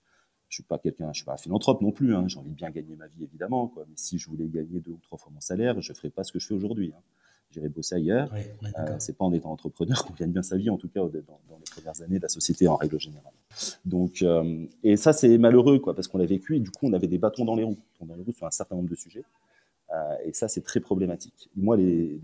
Je 0.48 0.56
suis 0.56 0.64
pas 0.64 0.80
quelqu'un, 0.80 1.12
je 1.12 1.18
suis 1.18 1.26
pas 1.26 1.34
un 1.34 1.38
philanthrope 1.38 1.82
non 1.82 1.92
plus. 1.92 2.16
Hein. 2.16 2.30
J'ai 2.30 2.40
envie 2.40 2.52
de 2.52 2.56
bien 2.56 2.70
gagner 2.70 2.96
ma 2.96 3.08
vie 3.08 3.26
évidemment, 3.26 3.68
quoi. 3.68 3.86
Mais 3.90 3.96
si 3.98 4.18
je 4.18 4.30
voulais 4.30 4.48
gagner 4.48 4.80
deux 4.80 4.92
ou 4.92 5.00
trois 5.04 5.18
fois 5.18 5.30
mon 5.34 5.42
salaire, 5.42 5.82
je 5.82 5.92
ferais 5.92 6.10
pas 6.10 6.24
ce 6.24 6.32
que 6.32 6.40
je 6.40 6.48
fais 6.48 6.54
aujourd'hui. 6.54 6.94
Hein. 6.96 7.02
J'irais 7.52 7.70
bosser 7.70 7.96
ailleurs. 7.96 8.30
Oui, 8.34 8.70
euh, 8.78 8.96
c'est 9.00 9.18
pas 9.18 9.26
en 9.26 9.34
étant 9.34 9.52
entrepreneur 9.52 10.06
qu'on 10.06 10.14
gagne 10.14 10.32
bien 10.32 10.44
sa 10.44 10.58
vie, 10.58 10.70
en 10.70 10.78
tout 10.78 10.90
cas 10.90 11.00
dans, 11.00 11.10
les 11.14 11.22
premières 11.72 12.02
années 12.02 12.18
de 12.18 12.24
la 12.24 12.30
société 12.30 12.68
en 12.68 12.76
règle 12.76 13.00
générale. 13.00 13.34
Donc, 13.86 14.22
euh, 14.22 14.66
et 14.84 14.98
ça 14.98 15.14
c'est 15.14 15.38
malheureux, 15.38 15.80
quoi, 15.80 15.96
parce 15.96 16.08
qu'on 16.08 16.18
l'a 16.18 16.26
vécu 16.26 16.58
et 16.58 16.60
du 16.60 16.72
coup 16.72 16.88
on 16.88 16.94
avait 16.94 17.08
des 17.08 17.18
bâtons 17.18 17.46
dans 17.46 17.56
les 17.56 17.64
roues, 17.64 17.78
dans 18.02 18.16
les 18.16 18.24
roues 18.24 18.34
sur 18.34 18.46
un 18.46 18.52
certain 18.52 18.76
nombre 18.76 18.90
de 18.90 18.96
sujets. 18.96 19.24
Euh, 19.94 20.16
et 20.26 20.34
ça 20.34 20.48
c'est 20.50 20.62
très 20.62 20.82
problématique. 20.82 21.50
Moi 21.56 21.78
les 21.78 22.20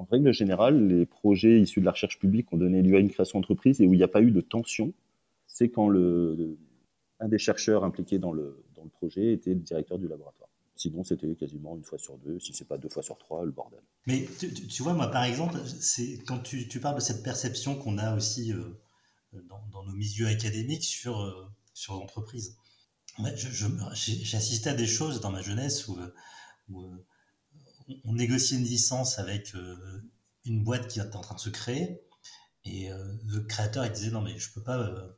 en 0.00 0.06
règle 0.10 0.32
générale, 0.32 0.88
les 0.88 1.04
projets 1.04 1.60
issus 1.60 1.80
de 1.80 1.84
la 1.84 1.90
recherche 1.90 2.18
publique 2.18 2.50
ont 2.54 2.56
donné 2.56 2.80
lieu 2.80 2.96
à 2.96 3.00
une 3.00 3.10
création 3.10 3.38
d'entreprise 3.38 3.82
et 3.82 3.86
où 3.86 3.92
il 3.92 3.98
n'y 3.98 4.02
a 4.02 4.08
pas 4.08 4.22
eu 4.22 4.30
de 4.30 4.40
tension, 4.40 4.94
c'est 5.46 5.68
quand 5.68 5.90
le, 5.90 6.56
un 7.20 7.28
des 7.28 7.36
chercheurs 7.38 7.84
impliqués 7.84 8.18
dans 8.18 8.32
le, 8.32 8.62
dans 8.74 8.82
le 8.82 8.88
projet 8.88 9.34
était 9.34 9.50
le 9.50 9.60
directeur 9.60 9.98
du 9.98 10.08
laboratoire. 10.08 10.49
Sinon, 10.80 11.04
c'était 11.04 11.34
quasiment 11.34 11.76
une 11.76 11.84
fois 11.84 11.98
sur 11.98 12.16
deux, 12.18 12.38
si 12.40 12.54
c'est 12.54 12.64
pas 12.64 12.78
deux 12.78 12.88
fois 12.88 13.02
sur 13.02 13.18
trois, 13.18 13.44
le 13.44 13.50
bordel. 13.50 13.82
Mais 14.06 14.26
tu, 14.38 14.82
vois, 14.82 14.94
moi, 14.94 15.10
par 15.10 15.24
exemple, 15.24 15.58
c'est 15.80 16.18
quand 16.26 16.38
tu, 16.38 16.66
parles 16.80 16.96
de 16.96 17.00
cette 17.00 17.22
perception 17.22 17.76
qu'on 17.76 17.98
a 17.98 18.16
aussi 18.16 18.52
euh, 18.52 18.80
dans, 19.48 19.84
nos 19.84 19.92
milieux 19.92 20.26
académiques 20.26 20.84
sur, 20.84 21.20
euh, 21.20 21.46
sur 21.74 21.94
l'entreprise. 21.94 22.56
J'ai 23.34 24.36
assisté 24.36 24.70
à 24.70 24.74
des 24.74 24.86
choses 24.86 25.20
dans 25.20 25.30
ma 25.30 25.42
jeunesse 25.42 25.86
où, 25.88 25.98
où 26.70 26.86
on 28.04 28.14
négociait 28.14 28.56
une 28.56 28.64
licence 28.64 29.18
avec 29.18 29.54
euh, 29.54 30.02
une 30.44 30.62
boîte 30.62 30.88
qui 30.88 31.00
était 31.00 31.16
en 31.16 31.20
train 31.20 31.34
de 31.34 31.40
se 31.40 31.50
créer. 31.50 32.00
Et 32.64 32.92
euh, 32.92 33.14
le 33.26 33.40
créateur, 33.40 33.84
il 33.86 33.92
disait, 33.92 34.10
non, 34.10 34.20
mais 34.20 34.38
je 34.38 34.52
peux 34.52 34.62
pas, 34.62 34.78
euh, 34.78 35.08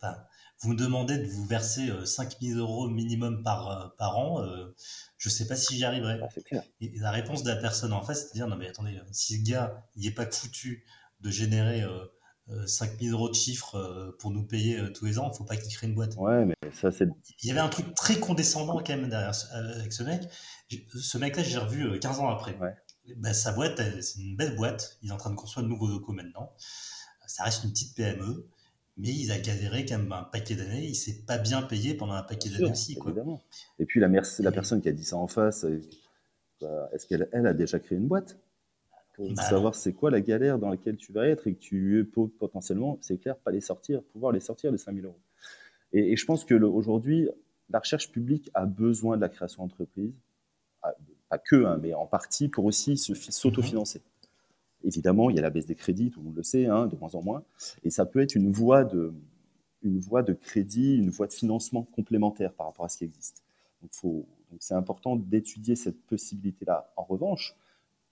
vous 0.62 0.70
me 0.70 0.76
demandez 0.76 1.18
de 1.18 1.26
vous 1.26 1.44
verser 1.44 1.90
5000 2.04 2.56
euros 2.56 2.88
minimum 2.88 3.42
par, 3.42 3.94
par 3.98 4.16
an, 4.16 4.44
je 5.18 5.28
sais 5.28 5.46
pas 5.46 5.56
si 5.56 5.76
j'y 5.76 5.84
arriverai. 5.84 6.20
Ah, 6.22 6.62
et, 6.80 6.92
la 6.98 7.10
réponse 7.10 7.42
de 7.42 7.50
la 7.50 7.56
personne 7.56 7.92
en 7.92 8.02
face, 8.02 8.22
c'est 8.22 8.28
de 8.28 8.32
dire, 8.34 8.46
non, 8.46 8.56
mais 8.56 8.68
attendez, 8.68 8.98
si 9.10 9.38
le 9.38 9.44
gars, 9.44 9.84
il 9.96 10.06
est 10.06 10.14
pas 10.14 10.24
foutu 10.30 10.84
de 11.20 11.30
générer 11.30 11.84
5000 12.66 13.12
euros 13.12 13.28
de 13.28 13.34
chiffre 13.34 14.14
pour 14.18 14.30
nous 14.30 14.44
payer 14.44 14.80
tous 14.92 15.04
les 15.04 15.18
ans, 15.18 15.30
il 15.32 15.36
faut 15.36 15.44
pas 15.44 15.56
qu'il 15.56 15.72
crée 15.72 15.86
une 15.86 15.94
boîte. 15.94 16.14
Ouais, 16.16 16.44
mais 16.44 16.54
ça, 16.72 16.90
c'est. 16.90 17.08
Il 17.42 17.48
y 17.48 17.50
avait 17.50 17.60
un 17.60 17.68
truc 17.68 17.94
très 17.94 18.18
condescendant 18.18 18.78
quand 18.78 18.96
même 18.96 19.08
derrière, 19.08 19.32
avec 19.52 19.92
ce 19.92 20.02
mec. 20.02 20.22
Ce 20.94 21.18
mec-là, 21.18 21.42
j'ai 21.42 21.58
revu 21.58 21.98
15 21.98 22.18
euh, 22.18 22.22
ans 22.22 22.30
après. 22.30 22.56
Ben, 23.16 23.32
sa 23.32 23.52
boîte, 23.52 23.80
c'est 24.00 24.20
une 24.20 24.36
belle 24.36 24.56
boîte. 24.56 24.98
Il 25.02 25.10
est 25.10 25.12
en 25.12 25.16
train 25.16 25.30
de 25.30 25.36
construire 25.36 25.64
de 25.64 25.68
nouveaux 25.68 25.88
locaux 25.88 26.12
maintenant. 26.12 26.52
Ça 27.26 27.44
reste 27.44 27.64
une 27.64 27.70
petite 27.70 27.94
PME, 27.96 28.48
mais 28.96 29.08
il 29.08 29.30
a 29.30 29.38
galéré 29.38 29.84
quand 29.86 29.98
même 29.98 30.12
un 30.12 30.24
paquet 30.24 30.54
d'années. 30.54 30.84
Il 30.84 30.94
s'est 30.94 31.24
pas 31.26 31.38
bien 31.38 31.62
payé 31.62 31.94
pendant 31.94 32.14
un 32.14 32.22
paquet 32.22 32.50
d'années 32.50 32.70
aussi. 32.70 32.96
Quoi. 32.96 33.12
Et 33.78 33.86
puis 33.86 34.00
la, 34.00 34.08
la 34.08 34.52
personne 34.52 34.80
qui 34.80 34.88
a 34.88 34.92
dit 34.92 35.04
ça 35.04 35.16
en 35.16 35.28
face, 35.28 35.64
euh, 35.64 35.80
bah, 36.60 36.88
est-ce 36.92 37.06
qu'elle 37.06 37.28
elle 37.32 37.46
a 37.46 37.54
déjà 37.54 37.78
créé 37.78 37.98
une 37.98 38.08
boîte? 38.08 38.38
Pour 39.14 39.30
bah 39.30 39.42
savoir 39.42 39.74
c'est 39.74 39.92
quoi 39.92 40.10
la 40.10 40.22
galère 40.22 40.58
dans 40.58 40.70
laquelle 40.70 40.96
tu 40.96 41.12
vas 41.12 41.26
être 41.26 41.46
et 41.46 41.54
que 41.54 41.60
tu 41.60 42.10
peux 42.14 42.28
potentiellement, 42.28 42.98
c'est 43.02 43.18
clair, 43.18 43.36
pas 43.36 43.50
les 43.50 43.60
sortir, 43.60 44.02
pouvoir 44.04 44.32
les 44.32 44.40
sortir 44.40 44.72
les 44.72 44.78
5000 44.78 45.04
euros. 45.04 45.20
Et, 45.92 46.12
et 46.12 46.16
je 46.16 46.24
pense 46.24 46.46
que 46.46 46.54
aujourd'hui, 46.54 47.28
la 47.68 47.80
recherche 47.80 48.10
publique 48.10 48.50
a 48.54 48.64
besoin 48.64 49.16
de 49.16 49.20
la 49.20 49.28
création 49.28 49.64
d'entreprise 49.64 50.14
pas 51.32 51.38
que, 51.38 51.64
hein, 51.64 51.78
mais 51.80 51.94
en 51.94 52.06
partie 52.06 52.48
pour 52.48 52.66
aussi 52.66 52.98
s'autofinancer. 52.98 54.02
Évidemment, 54.84 55.30
il 55.30 55.36
y 55.36 55.38
a 55.38 55.42
la 55.42 55.50
baisse 55.50 55.66
des 55.66 55.74
crédits, 55.74 56.10
tout 56.10 56.20
le 56.20 56.26
monde 56.26 56.36
le 56.36 56.42
sait, 56.42 56.66
hein, 56.66 56.86
de 56.86 56.96
moins 56.96 57.14
en 57.14 57.22
moins, 57.22 57.44
et 57.84 57.90
ça 57.90 58.04
peut 58.04 58.20
être 58.20 58.34
une 58.34 58.50
voie 58.50 58.84
de, 58.84 59.12
une 59.82 59.98
voie 59.98 60.22
de 60.22 60.32
crédit, 60.32 60.96
une 60.96 61.10
voie 61.10 61.26
de 61.26 61.32
financement 61.32 61.84
complémentaire 61.92 62.52
par 62.52 62.66
rapport 62.66 62.84
à 62.84 62.88
ce 62.88 62.98
qui 62.98 63.04
existe. 63.04 63.42
Donc, 63.82 64.24
c'est 64.60 64.74
important 64.74 65.16
d'étudier 65.16 65.76
cette 65.76 66.00
possibilité-là. 66.02 66.92
En 66.96 67.02
revanche, 67.02 67.56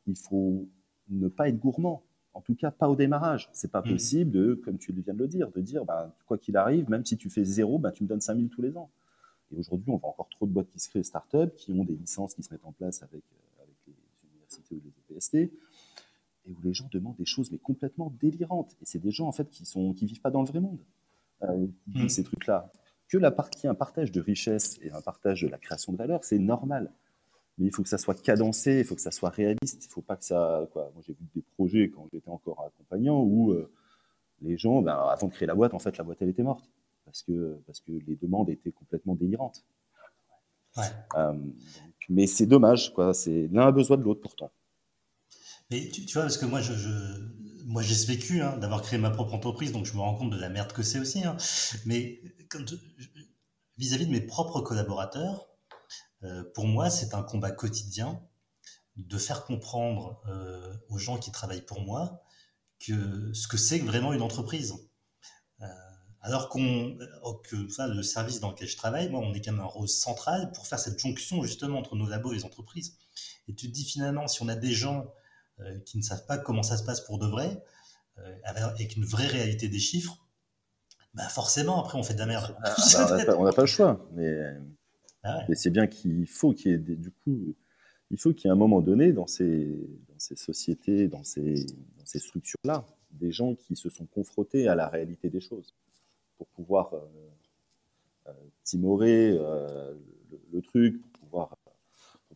il 0.06 0.16
faut 0.16 0.66
ne 1.10 1.28
pas 1.28 1.48
être 1.48 1.58
gourmand. 1.58 2.02
En 2.32 2.40
tout 2.40 2.54
cas, 2.54 2.70
pas 2.70 2.88
au 2.88 2.96
démarrage. 2.96 3.48
C'est 3.52 3.70
pas 3.70 3.80
mmh. 3.80 3.90
possible 3.90 4.30
de, 4.30 4.54
comme 4.54 4.78
tu 4.78 4.92
viens 4.92 5.14
de 5.14 5.18
le 5.18 5.28
dire, 5.28 5.50
de 5.50 5.60
dire, 5.60 5.84
bah, 5.84 6.14
quoi 6.26 6.38
qu'il 6.38 6.56
arrive, 6.56 6.88
même 6.88 7.04
si 7.04 7.16
tu 7.16 7.28
fais 7.28 7.44
zéro, 7.44 7.78
bah, 7.78 7.92
tu 7.92 8.02
me 8.02 8.08
donnes 8.08 8.20
5000 8.20 8.48
tous 8.48 8.62
les 8.62 8.76
ans. 8.76 8.90
Et 9.52 9.58
aujourd'hui, 9.58 9.90
on 9.90 9.96
voit 9.96 10.10
encore 10.10 10.28
trop 10.28 10.46
de 10.46 10.52
boîtes 10.52 10.68
qui 10.68 10.78
se 10.78 10.88
créent 10.88 11.02
start-up, 11.02 11.54
qui 11.56 11.72
ont 11.72 11.84
des 11.84 11.96
licences 11.96 12.34
qui 12.34 12.42
se 12.42 12.52
mettent 12.52 12.64
en 12.64 12.72
place 12.72 13.02
avec, 13.02 13.22
euh, 13.32 13.62
avec 13.62 13.74
les 13.86 13.94
universités 14.32 14.76
ou 14.76 14.80
les 15.10 15.16
EPST, 15.16 15.52
et 16.50 16.52
où 16.52 16.60
les 16.62 16.74
gens 16.74 16.88
demandent 16.92 17.16
des 17.16 17.24
choses 17.24 17.50
mais 17.52 17.58
complètement 17.58 18.12
délirantes. 18.20 18.76
Et 18.82 18.84
c'est 18.84 18.98
des 18.98 19.10
gens 19.10 19.26
en 19.28 19.32
fait 19.32 19.48
qui 19.50 19.64
sont 19.64 19.92
qui 19.94 20.06
vivent 20.06 20.20
pas 20.20 20.30
dans 20.30 20.42
le 20.42 20.48
vrai 20.48 20.60
monde. 20.60 20.80
Euh, 21.42 21.66
mmh. 21.86 22.08
Ces 22.08 22.24
trucs-là. 22.24 22.70
Que 23.08 23.16
la 23.16 23.30
partie 23.30 23.66
un 23.66 23.74
partage 23.74 24.12
de 24.12 24.20
richesse 24.20 24.78
et 24.82 24.90
un 24.90 25.00
partage 25.00 25.42
de 25.42 25.48
la 25.48 25.58
création 25.58 25.92
de 25.92 25.98
valeur, 25.98 26.22
c'est 26.22 26.38
normal. 26.38 26.92
Mais 27.58 27.66
il 27.66 27.74
faut 27.74 27.82
que 27.82 27.88
ça 27.88 27.98
soit 27.98 28.20
cadencé, 28.20 28.80
il 28.80 28.84
faut 28.84 28.94
que 28.94 29.00
ça 29.00 29.10
soit 29.10 29.30
réaliste. 29.30 29.84
Il 29.84 29.88
faut 29.88 30.02
pas 30.02 30.16
que 30.16 30.24
ça. 30.24 30.66
Quoi. 30.72 30.90
Moi, 30.94 31.02
j'ai 31.06 31.14
vu 31.14 31.26
des 31.34 31.42
projets 31.56 31.90
quand 31.90 32.06
j'étais 32.12 32.28
encore 32.28 32.64
accompagnant 32.64 33.22
où 33.22 33.52
euh, 33.52 33.70
les 34.42 34.56
gens, 34.56 34.82
ben, 34.82 34.94
avant 34.94 35.28
de 35.28 35.32
créer 35.32 35.46
la 35.46 35.54
boîte, 35.54 35.74
en 35.74 35.78
fait, 35.78 35.96
la 35.98 36.04
boîte 36.04 36.18
elle 36.20 36.28
était 36.28 36.42
morte 36.42 36.70
parce 37.04 37.22
que, 37.22 37.58
parce 37.66 37.80
que 37.80 37.92
les 37.92 38.16
demandes 38.16 38.50
étaient 38.50 38.70
complètement 38.70 39.14
délirantes. 39.14 39.64
Euh, 41.16 41.32
mais 42.08 42.26
c'est 42.26 42.46
dommage, 42.46 42.94
quoi. 42.94 43.12
C'est 43.12 43.48
l'un 43.48 43.66
a 43.66 43.72
besoin 43.72 43.96
de 43.96 44.02
l'autre 44.02 44.20
pourtant. 44.20 44.50
Mais 45.70 45.88
tu, 45.88 46.02
vois, 46.12 46.22
parce 46.22 46.38
que 46.38 46.46
moi, 46.46 46.60
j'ai 46.60 47.94
ce 47.94 48.06
vécu 48.06 48.42
hein, 48.42 48.56
d'avoir 48.56 48.82
créé 48.82 48.98
ma 48.98 49.10
propre 49.10 49.34
entreprise, 49.34 49.72
donc 49.72 49.86
je 49.86 49.94
me 49.94 50.00
rends 50.00 50.14
compte 50.14 50.30
de 50.30 50.38
la 50.38 50.48
merde 50.48 50.72
que 50.72 50.82
c'est 50.82 50.98
aussi. 50.98 51.24
Hein. 51.24 51.36
Mais 51.86 52.20
vis-à-vis 53.78 54.06
de 54.06 54.12
mes 54.12 54.20
propres 54.20 54.60
collaborateurs, 54.60 55.48
euh, 56.22 56.44
pour 56.54 56.66
moi, 56.66 56.90
c'est 56.90 57.14
un 57.14 57.22
combat 57.22 57.50
quotidien 57.50 58.20
de 58.96 59.18
faire 59.18 59.44
comprendre 59.44 60.20
euh, 60.28 60.74
aux 60.88 60.98
gens 60.98 61.18
qui 61.18 61.30
travaillent 61.30 61.64
pour 61.64 61.80
moi 61.80 62.22
ce 62.80 63.46
que 63.46 63.58
c'est 63.58 63.78
vraiment 63.78 64.12
une 64.12 64.22
entreprise. 64.22 64.74
Alors 66.22 66.50
qu'on, 66.50 66.98
euh, 67.00 67.32
que 67.44 67.68
ça, 67.68 67.86
le 67.86 68.02
service 68.02 68.40
dans 68.40 68.50
lequel 68.50 68.68
je 68.68 68.76
travaille, 68.76 69.08
moi, 69.08 69.20
on 69.20 69.32
est 69.32 69.40
quand 69.40 69.52
même 69.52 69.60
un 69.60 69.64
rôle 69.64 69.88
central 69.88 70.52
pour 70.52 70.66
faire 70.66 70.78
cette 70.78 70.98
jonction 70.98 71.42
justement 71.42 71.78
entre 71.78 71.96
nos 71.96 72.06
labos 72.06 72.32
et 72.32 72.36
les 72.36 72.44
entreprises. 72.44 72.98
Et 73.48 73.54
tu 73.54 73.68
te 73.68 73.72
dis 73.72 73.84
finalement, 73.84 74.28
si 74.28 74.42
on 74.42 74.48
a 74.48 74.54
des 74.54 74.72
gens 74.72 74.98
euh, 75.00 75.08
qui 75.84 75.98
ne 75.98 76.02
savent 76.02 76.26
pas 76.26 76.38
comment 76.38 76.62
ça 76.62 76.76
se 76.76 76.84
passe 76.84 77.00
pour 77.00 77.18
de 77.18 77.26
vrai, 77.26 77.62
euh, 78.18 78.36
avec 78.44 78.96
une 78.96 79.04
vraie 79.04 79.26
réalité 79.26 79.68
des 79.68 79.78
chiffres, 79.78 80.26
bah 81.14 81.28
forcément, 81.28 81.80
après, 81.80 81.98
on 81.98 82.02
fait 82.02 82.14
de 82.14 82.20
la 82.20 82.26
merde. 82.26 82.56
Ah, 82.62 82.76
bah, 83.26 83.36
on 83.38 83.44
n'a 83.44 83.52
pas, 83.52 83.62
le 83.62 83.66
choix, 83.66 84.08
mais, 84.12 84.56
ah 85.24 85.44
mais 85.48 85.54
c'est 85.56 85.70
bien 85.70 85.86
qu'il 85.86 86.26
faut 86.26 86.52
qu'il 86.52 86.70
y 86.70 86.74
ait 86.74 86.78
du 86.78 87.10
coup, 87.10 87.54
il 88.10 88.18
faut 88.18 88.32
qu'il 88.32 88.46
y 88.46 88.48
ait 88.48 88.52
un 88.52 88.56
moment 88.56 88.80
donné 88.80 89.12
dans 89.12 89.26
ces, 89.26 89.66
dans 90.08 90.18
ces 90.18 90.36
sociétés, 90.36 91.08
dans 91.08 91.24
ces, 91.24 91.64
dans 91.98 92.04
ces 92.04 92.18
structures-là, 92.18 92.84
des 93.12 93.32
gens 93.32 93.54
qui 93.54 93.76
se 93.76 93.88
sont 93.88 94.06
confrontés 94.06 94.68
à 94.68 94.74
la 94.74 94.88
réalité 94.88 95.30
des 95.30 95.40
choses 95.40 95.74
pour 96.36 96.46
pouvoir 96.48 96.94
euh, 96.94 97.00
euh, 98.28 98.32
timorer 98.62 99.36
euh, 99.38 99.94
le, 100.52 100.62
truc, 100.62 101.00
pour 101.02 101.20
pouvoir, 101.20 101.56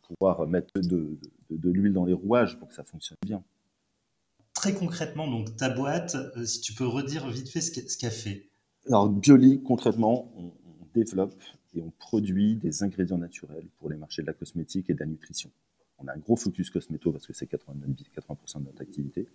pouvoir 0.02 0.46
mettre 0.46 0.78
de, 0.80 1.18
l'huile 1.50 1.92
dans 1.92 2.04
les 2.04 2.12
rouages 2.12 2.58
pour 2.58 2.68
que 2.68 2.74
ça 2.74 2.84
fonctionne 2.84 3.18
bien. 3.24 3.42
Très 4.54 4.72
concrètement, 4.72 5.28
donc 5.28 5.56
ta 5.56 5.68
boîte, 5.68 6.16
si 6.44 6.60
tu 6.60 6.74
peux 6.74 6.86
redire 6.86 7.28
vite 7.28 7.48
fait 7.48 7.60
ce 7.60 7.98
qu'elle 7.98 8.10
fait. 8.10 8.48
Alors, 8.86 9.08
Bioli, 9.08 9.62
concrètement, 9.62 10.30
on, 10.36 10.52
développe 10.94 11.42
et 11.74 11.82
on 11.82 11.90
produit 11.90 12.54
des 12.54 12.84
ingrédients 12.84 13.18
naturels 13.18 13.66
pour 13.78 13.90
les 13.90 13.96
marchés 13.96 14.22
de 14.22 14.28
la 14.28 14.32
cosmétique 14.32 14.90
et 14.90 14.94
de 14.94 15.00
la 15.00 15.06
nutrition. 15.06 15.50
on 15.98 16.06
a 16.06 16.12
un 16.12 16.18
gros 16.18 16.36
focus 16.36 16.70
cosméto 16.70 17.10
parce 17.10 17.26
que 17.26 17.32
c'est 17.32 17.50
80%, 17.50 18.60
de 18.60 18.64
notre 18.66 18.80
activité. 18.80 19.26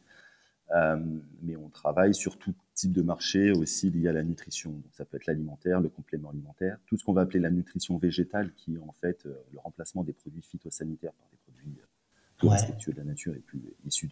mais 1.41 1.57
on 1.57 1.67
travaille 1.67 2.15
sur 2.15 2.37
tout 2.37 2.53
type 2.73 2.93
de 2.93 3.01
marché 3.01 3.51
aussi 3.51 3.89
lié 3.89 4.07
à 4.07 4.13
la 4.13 4.23
nutrition. 4.23 4.71
Donc 4.71 4.93
ça 4.93 5.03
peut 5.03 5.17
être 5.17 5.25
l'alimentaire, 5.25 5.81
le 5.81 5.89
complément 5.89 6.29
alimentaire, 6.29 6.77
tout 6.85 6.95
ce 6.95 7.03
qu'on 7.03 7.11
va 7.11 7.23
appeler 7.23 7.41
la 7.41 7.51
nutrition 7.51 7.97
végétale, 7.97 8.53
qui 8.53 8.75
est 8.75 8.79
en 8.79 8.93
fait 8.93 9.25
le 9.25 9.59
remplacement 9.59 10.05
des 10.05 10.13
produits 10.13 10.43
phytosanitaires 10.43 11.11
par 11.11 11.27
des 11.29 11.37
produits 11.39 11.48
plus 12.39 12.47
respectueux 12.47 12.93
de 12.93 12.97
la 12.97 13.03
nature 13.03 13.35
et 13.35 13.39
plus 13.39 13.61
issus 13.85 14.09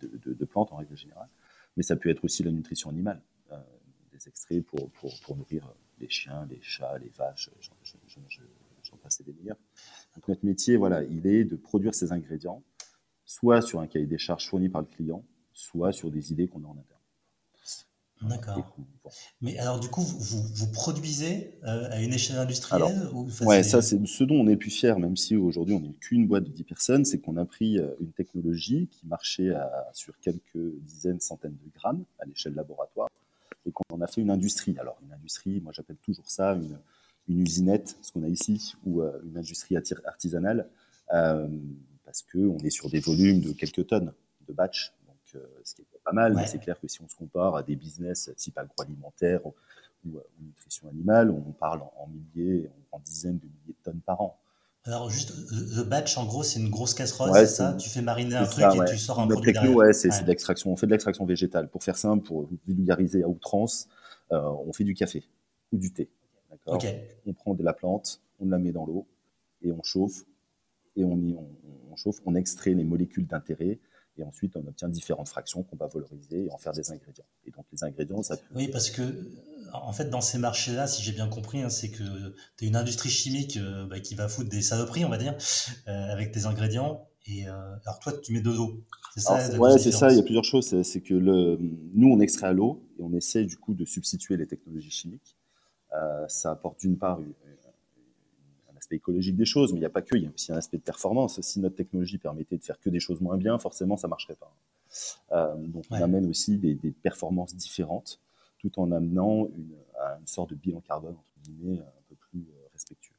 de, 0.00 0.44
plantes 0.44 0.72
en 0.72 0.76
règle 0.76 0.96
générale. 0.96 1.28
Mais 1.76 1.82
ça 1.82 1.96
peut 1.96 2.10
être 2.10 2.24
aussi 2.24 2.42
la 2.42 2.50
nutrition 2.50 2.90
animale, 2.90 3.22
des 4.12 4.28
extraits 4.28 4.64
pour, 4.66 4.90
pour, 4.90 5.12
pour 5.20 5.36
nourrir 5.36 5.72
les 6.00 6.08
chiens, 6.08 6.46
les 6.50 6.60
chats, 6.60 6.98
les 6.98 7.08
vaches, 7.10 7.50
j'en 7.60 8.96
passe 8.96 9.22
des 9.22 9.32
meilleurs. 9.32 9.58
Donc 10.14 10.28
notre 10.28 10.44
métier, 10.44 10.76
voilà, 10.76 11.02
il 11.04 11.26
est 11.26 11.44
de 11.44 11.56
produire 11.56 11.94
ces 11.94 12.12
ingrédients, 12.12 12.62
soit 13.24 13.62
sur 13.62 13.80
un 13.80 13.86
cahier 13.86 14.06
des 14.06 14.18
charges 14.18 14.48
fourni 14.48 14.68
par 14.68 14.82
le 14.82 14.88
client, 14.88 15.24
soit 15.52 15.92
sur 15.92 16.10
des 16.10 16.32
idées 16.32 16.48
qu'on 16.48 16.64
a 16.64 16.66
en 16.66 16.78
interne. 16.78 16.97
D'accord. 18.22 18.76
Mais 19.40 19.58
alors, 19.58 19.80
du 19.80 19.88
coup, 19.88 20.02
vous, 20.02 20.42
vous 20.54 20.70
produisez 20.70 21.58
euh, 21.64 21.88
à 21.90 22.00
une 22.00 22.12
échelle 22.12 22.38
industrielle 22.38 23.08
ou 23.12 23.28
Ouais, 23.42 23.62
ça, 23.62 23.80
c'est 23.80 24.04
ce 24.06 24.24
dont 24.24 24.34
on 24.34 24.48
est 24.48 24.56
plus 24.56 24.70
fier, 24.70 24.98
même 24.98 25.16
si 25.16 25.36
aujourd'hui 25.36 25.74
on 25.74 25.80
n'est 25.80 25.94
qu'une 25.94 26.26
boîte 26.26 26.44
de 26.44 26.50
10 26.50 26.64
personnes, 26.64 27.04
c'est 27.04 27.18
qu'on 27.18 27.36
a 27.36 27.44
pris 27.44 27.78
euh, 27.78 27.94
une 28.00 28.12
technologie 28.12 28.88
qui 28.90 29.06
marchait 29.06 29.52
sur 29.92 30.18
quelques 30.20 30.58
dizaines, 30.82 31.20
centaines 31.20 31.56
de 31.64 31.70
grammes 31.78 32.04
à 32.18 32.26
l'échelle 32.26 32.54
laboratoire 32.54 33.08
et 33.66 33.72
qu'on 33.72 34.00
a 34.00 34.06
fait 34.06 34.20
une 34.20 34.30
industrie. 34.30 34.76
Alors, 34.78 34.98
une 35.04 35.12
industrie, 35.12 35.60
moi 35.60 35.72
j'appelle 35.72 35.98
toujours 35.98 36.28
ça 36.30 36.52
une, 36.52 36.78
une 37.28 37.42
usinette, 37.42 37.96
ce 38.02 38.12
qu'on 38.12 38.22
a 38.22 38.28
ici, 38.28 38.74
ou 38.84 39.02
euh, 39.02 39.20
une 39.24 39.36
industrie 39.36 39.76
artisanale, 39.76 40.68
euh, 41.12 41.48
parce 42.04 42.22
qu'on 42.22 42.58
est 42.58 42.70
sur 42.70 42.90
des 42.90 43.00
volumes 43.00 43.40
de 43.40 43.52
quelques 43.52 43.86
tonnes 43.86 44.12
de 44.48 44.52
batch, 44.52 44.94
donc 45.06 45.42
ce 45.64 45.74
qui 45.74 45.82
est 45.82 45.97
pas 46.08 46.14
mal, 46.14 46.34
mais 46.34 46.46
c'est 46.46 46.58
clair 46.58 46.78
que 46.80 46.88
si 46.88 47.02
on 47.02 47.08
se 47.08 47.16
compare 47.16 47.56
à 47.56 47.62
des 47.62 47.76
business 47.76 48.30
type 48.36 48.56
agroalimentaire 48.58 49.44
ou, 49.46 49.54
nutrition 50.40 50.88
animale, 50.88 51.30
on 51.30 51.52
parle 51.52 51.82
en, 51.82 52.08
milliers, 52.08 52.70
en 52.92 52.98
dizaines 53.00 53.38
de 53.38 53.44
milliers 53.44 53.76
de 53.78 53.84
tonnes 53.84 54.00
par 54.06 54.20
an. 54.20 54.38
Alors 54.84 55.10
juste, 55.10 55.34
le 55.50 55.82
batch, 55.82 56.16
en 56.16 56.24
gros, 56.24 56.42
c'est 56.42 56.60
une 56.60 56.70
grosse 56.70 56.94
casserole, 56.94 57.30
c'est 57.34 57.46
ça? 57.46 57.74
Tu 57.74 57.90
fais 57.90 58.00
mariner 58.00 58.36
un 58.36 58.46
truc 58.46 58.64
et 58.64 58.90
tu 58.90 58.96
sors 58.96 59.18
un 59.18 59.26
Notre 59.26 59.42
produit 59.42 59.52
techno, 59.52 59.74
ouais, 59.74 59.92
c'est 59.92 60.08
de 60.22 60.26
l'extraction. 60.26 60.72
On 60.72 60.76
fait 60.76 60.86
de 60.86 60.92
l'extraction 60.92 61.26
végétale. 61.26 61.68
Pour 61.68 61.82
faire 61.84 61.98
simple, 61.98 62.24
pour 62.24 62.48
vulgariser 62.66 63.22
à 63.22 63.28
outrance, 63.28 63.88
on 64.30 64.72
fait 64.72 64.84
du 64.84 64.94
café 64.94 65.24
ou 65.72 65.76
du 65.76 65.92
thé. 65.92 66.08
On 66.66 67.32
prend 67.34 67.54
de 67.54 67.62
la 67.62 67.74
plante, 67.74 68.22
on 68.40 68.48
la 68.48 68.58
met 68.58 68.72
dans 68.72 68.86
l'eau 68.86 69.06
et 69.62 69.72
on 69.72 69.82
chauffe. 69.82 70.24
Et 70.96 71.04
on, 71.04 71.16
y, 71.18 71.36
on, 71.90 71.96
chauffe, 71.96 72.20
on 72.26 72.34
extrait 72.34 72.72
les 72.72 72.82
molécules 72.82 73.26
d'intérêt 73.26 73.78
et 74.18 74.22
ensuite 74.24 74.56
on 74.56 74.66
obtient 74.66 74.88
différentes 74.88 75.28
fractions 75.28 75.62
qu'on 75.62 75.76
va 75.76 75.86
valoriser 75.86 76.46
et 76.46 76.50
en 76.50 76.58
faire 76.58 76.72
des 76.72 76.90
ingrédients. 76.90 77.24
Et 77.46 77.50
donc 77.50 77.64
les 77.72 77.84
ingrédients, 77.84 78.22
ça 78.22 78.36
Oui, 78.54 78.68
parce 78.68 78.90
que 78.90 79.02
en 79.72 79.92
fait, 79.92 80.08
dans 80.10 80.20
ces 80.20 80.38
marchés-là, 80.38 80.86
si 80.86 81.02
j'ai 81.02 81.12
bien 81.12 81.28
compris, 81.28 81.62
hein, 81.62 81.70
c'est 81.70 81.90
que 81.90 82.34
tu 82.56 82.64
es 82.64 82.68
une 82.68 82.76
industrie 82.76 83.10
chimique 83.10 83.56
euh, 83.56 83.86
bah, 83.86 84.00
qui 84.00 84.14
va 84.14 84.28
foutre 84.28 84.48
des 84.48 84.62
saloperies, 84.62 85.04
on 85.04 85.10
va 85.10 85.18
dire, 85.18 85.36
euh, 85.88 86.12
avec 86.12 86.32
tes 86.32 86.46
ingrédients. 86.46 87.06
Et 87.26 87.46
euh, 87.46 87.52
alors 87.84 87.98
toi, 88.00 88.12
tu 88.22 88.32
mets 88.32 88.40
de 88.40 88.50
l'eau. 88.50 88.82
C'est 89.14 89.20
ça 89.20 89.58
Ouais, 89.58 89.78
c'est 89.78 89.92
ça. 89.92 90.10
Il 90.10 90.16
y 90.16 90.20
a 90.20 90.22
plusieurs 90.22 90.44
choses. 90.44 90.82
C'est 90.82 91.00
que 91.00 91.14
le, 91.14 91.58
nous, 91.94 92.08
on 92.08 92.20
extrait 92.20 92.46
à 92.46 92.52
l'eau 92.52 92.82
et 92.98 93.02
on 93.02 93.12
essaie 93.12 93.44
du 93.44 93.56
coup 93.56 93.74
de 93.74 93.84
substituer 93.84 94.36
les 94.36 94.46
technologies 94.46 94.90
chimiques. 94.90 95.36
Euh, 95.94 96.26
ça 96.28 96.50
apporte 96.50 96.80
d'une 96.80 96.98
part 96.98 97.20
écologique 98.96 99.36
des 99.36 99.44
choses, 99.44 99.72
mais 99.72 99.78
il 99.78 99.80
n'y 99.80 99.86
a 99.86 99.90
pas 99.90 100.02
que, 100.02 100.16
il 100.16 100.24
y 100.24 100.26
a 100.26 100.30
aussi 100.34 100.52
un 100.52 100.56
aspect 100.56 100.78
de 100.78 100.82
performance. 100.82 101.40
Si 101.40 101.60
notre 101.60 101.76
technologie 101.76 102.18
permettait 102.18 102.56
de 102.56 102.64
faire 102.64 102.78
que 102.80 102.90
des 102.90 103.00
choses 103.00 103.20
moins 103.20 103.36
bien, 103.36 103.58
forcément, 103.58 103.96
ça 103.96 104.06
ne 104.06 104.10
marcherait 104.10 104.36
pas. 104.36 104.52
Euh, 105.32 105.54
donc, 105.56 105.84
on 105.90 105.96
amène 105.96 106.28
aussi 106.28 106.56
des, 106.56 106.74
performances 107.02 107.54
différentes, 107.54 108.20
tout 108.58 108.78
en 108.80 108.90
amenant 108.92 109.46
une, 109.46 109.76
une, 110.20 110.26
sorte 110.26 110.50
de 110.50 110.54
bilan 110.54 110.80
carbone, 110.80 111.16
entre 111.16 111.50
guillemets, 111.50 111.78
un 111.78 112.02
peu 112.08 112.14
plus 112.30 112.40
euh, 112.40 112.68
respectueux. 112.72 113.14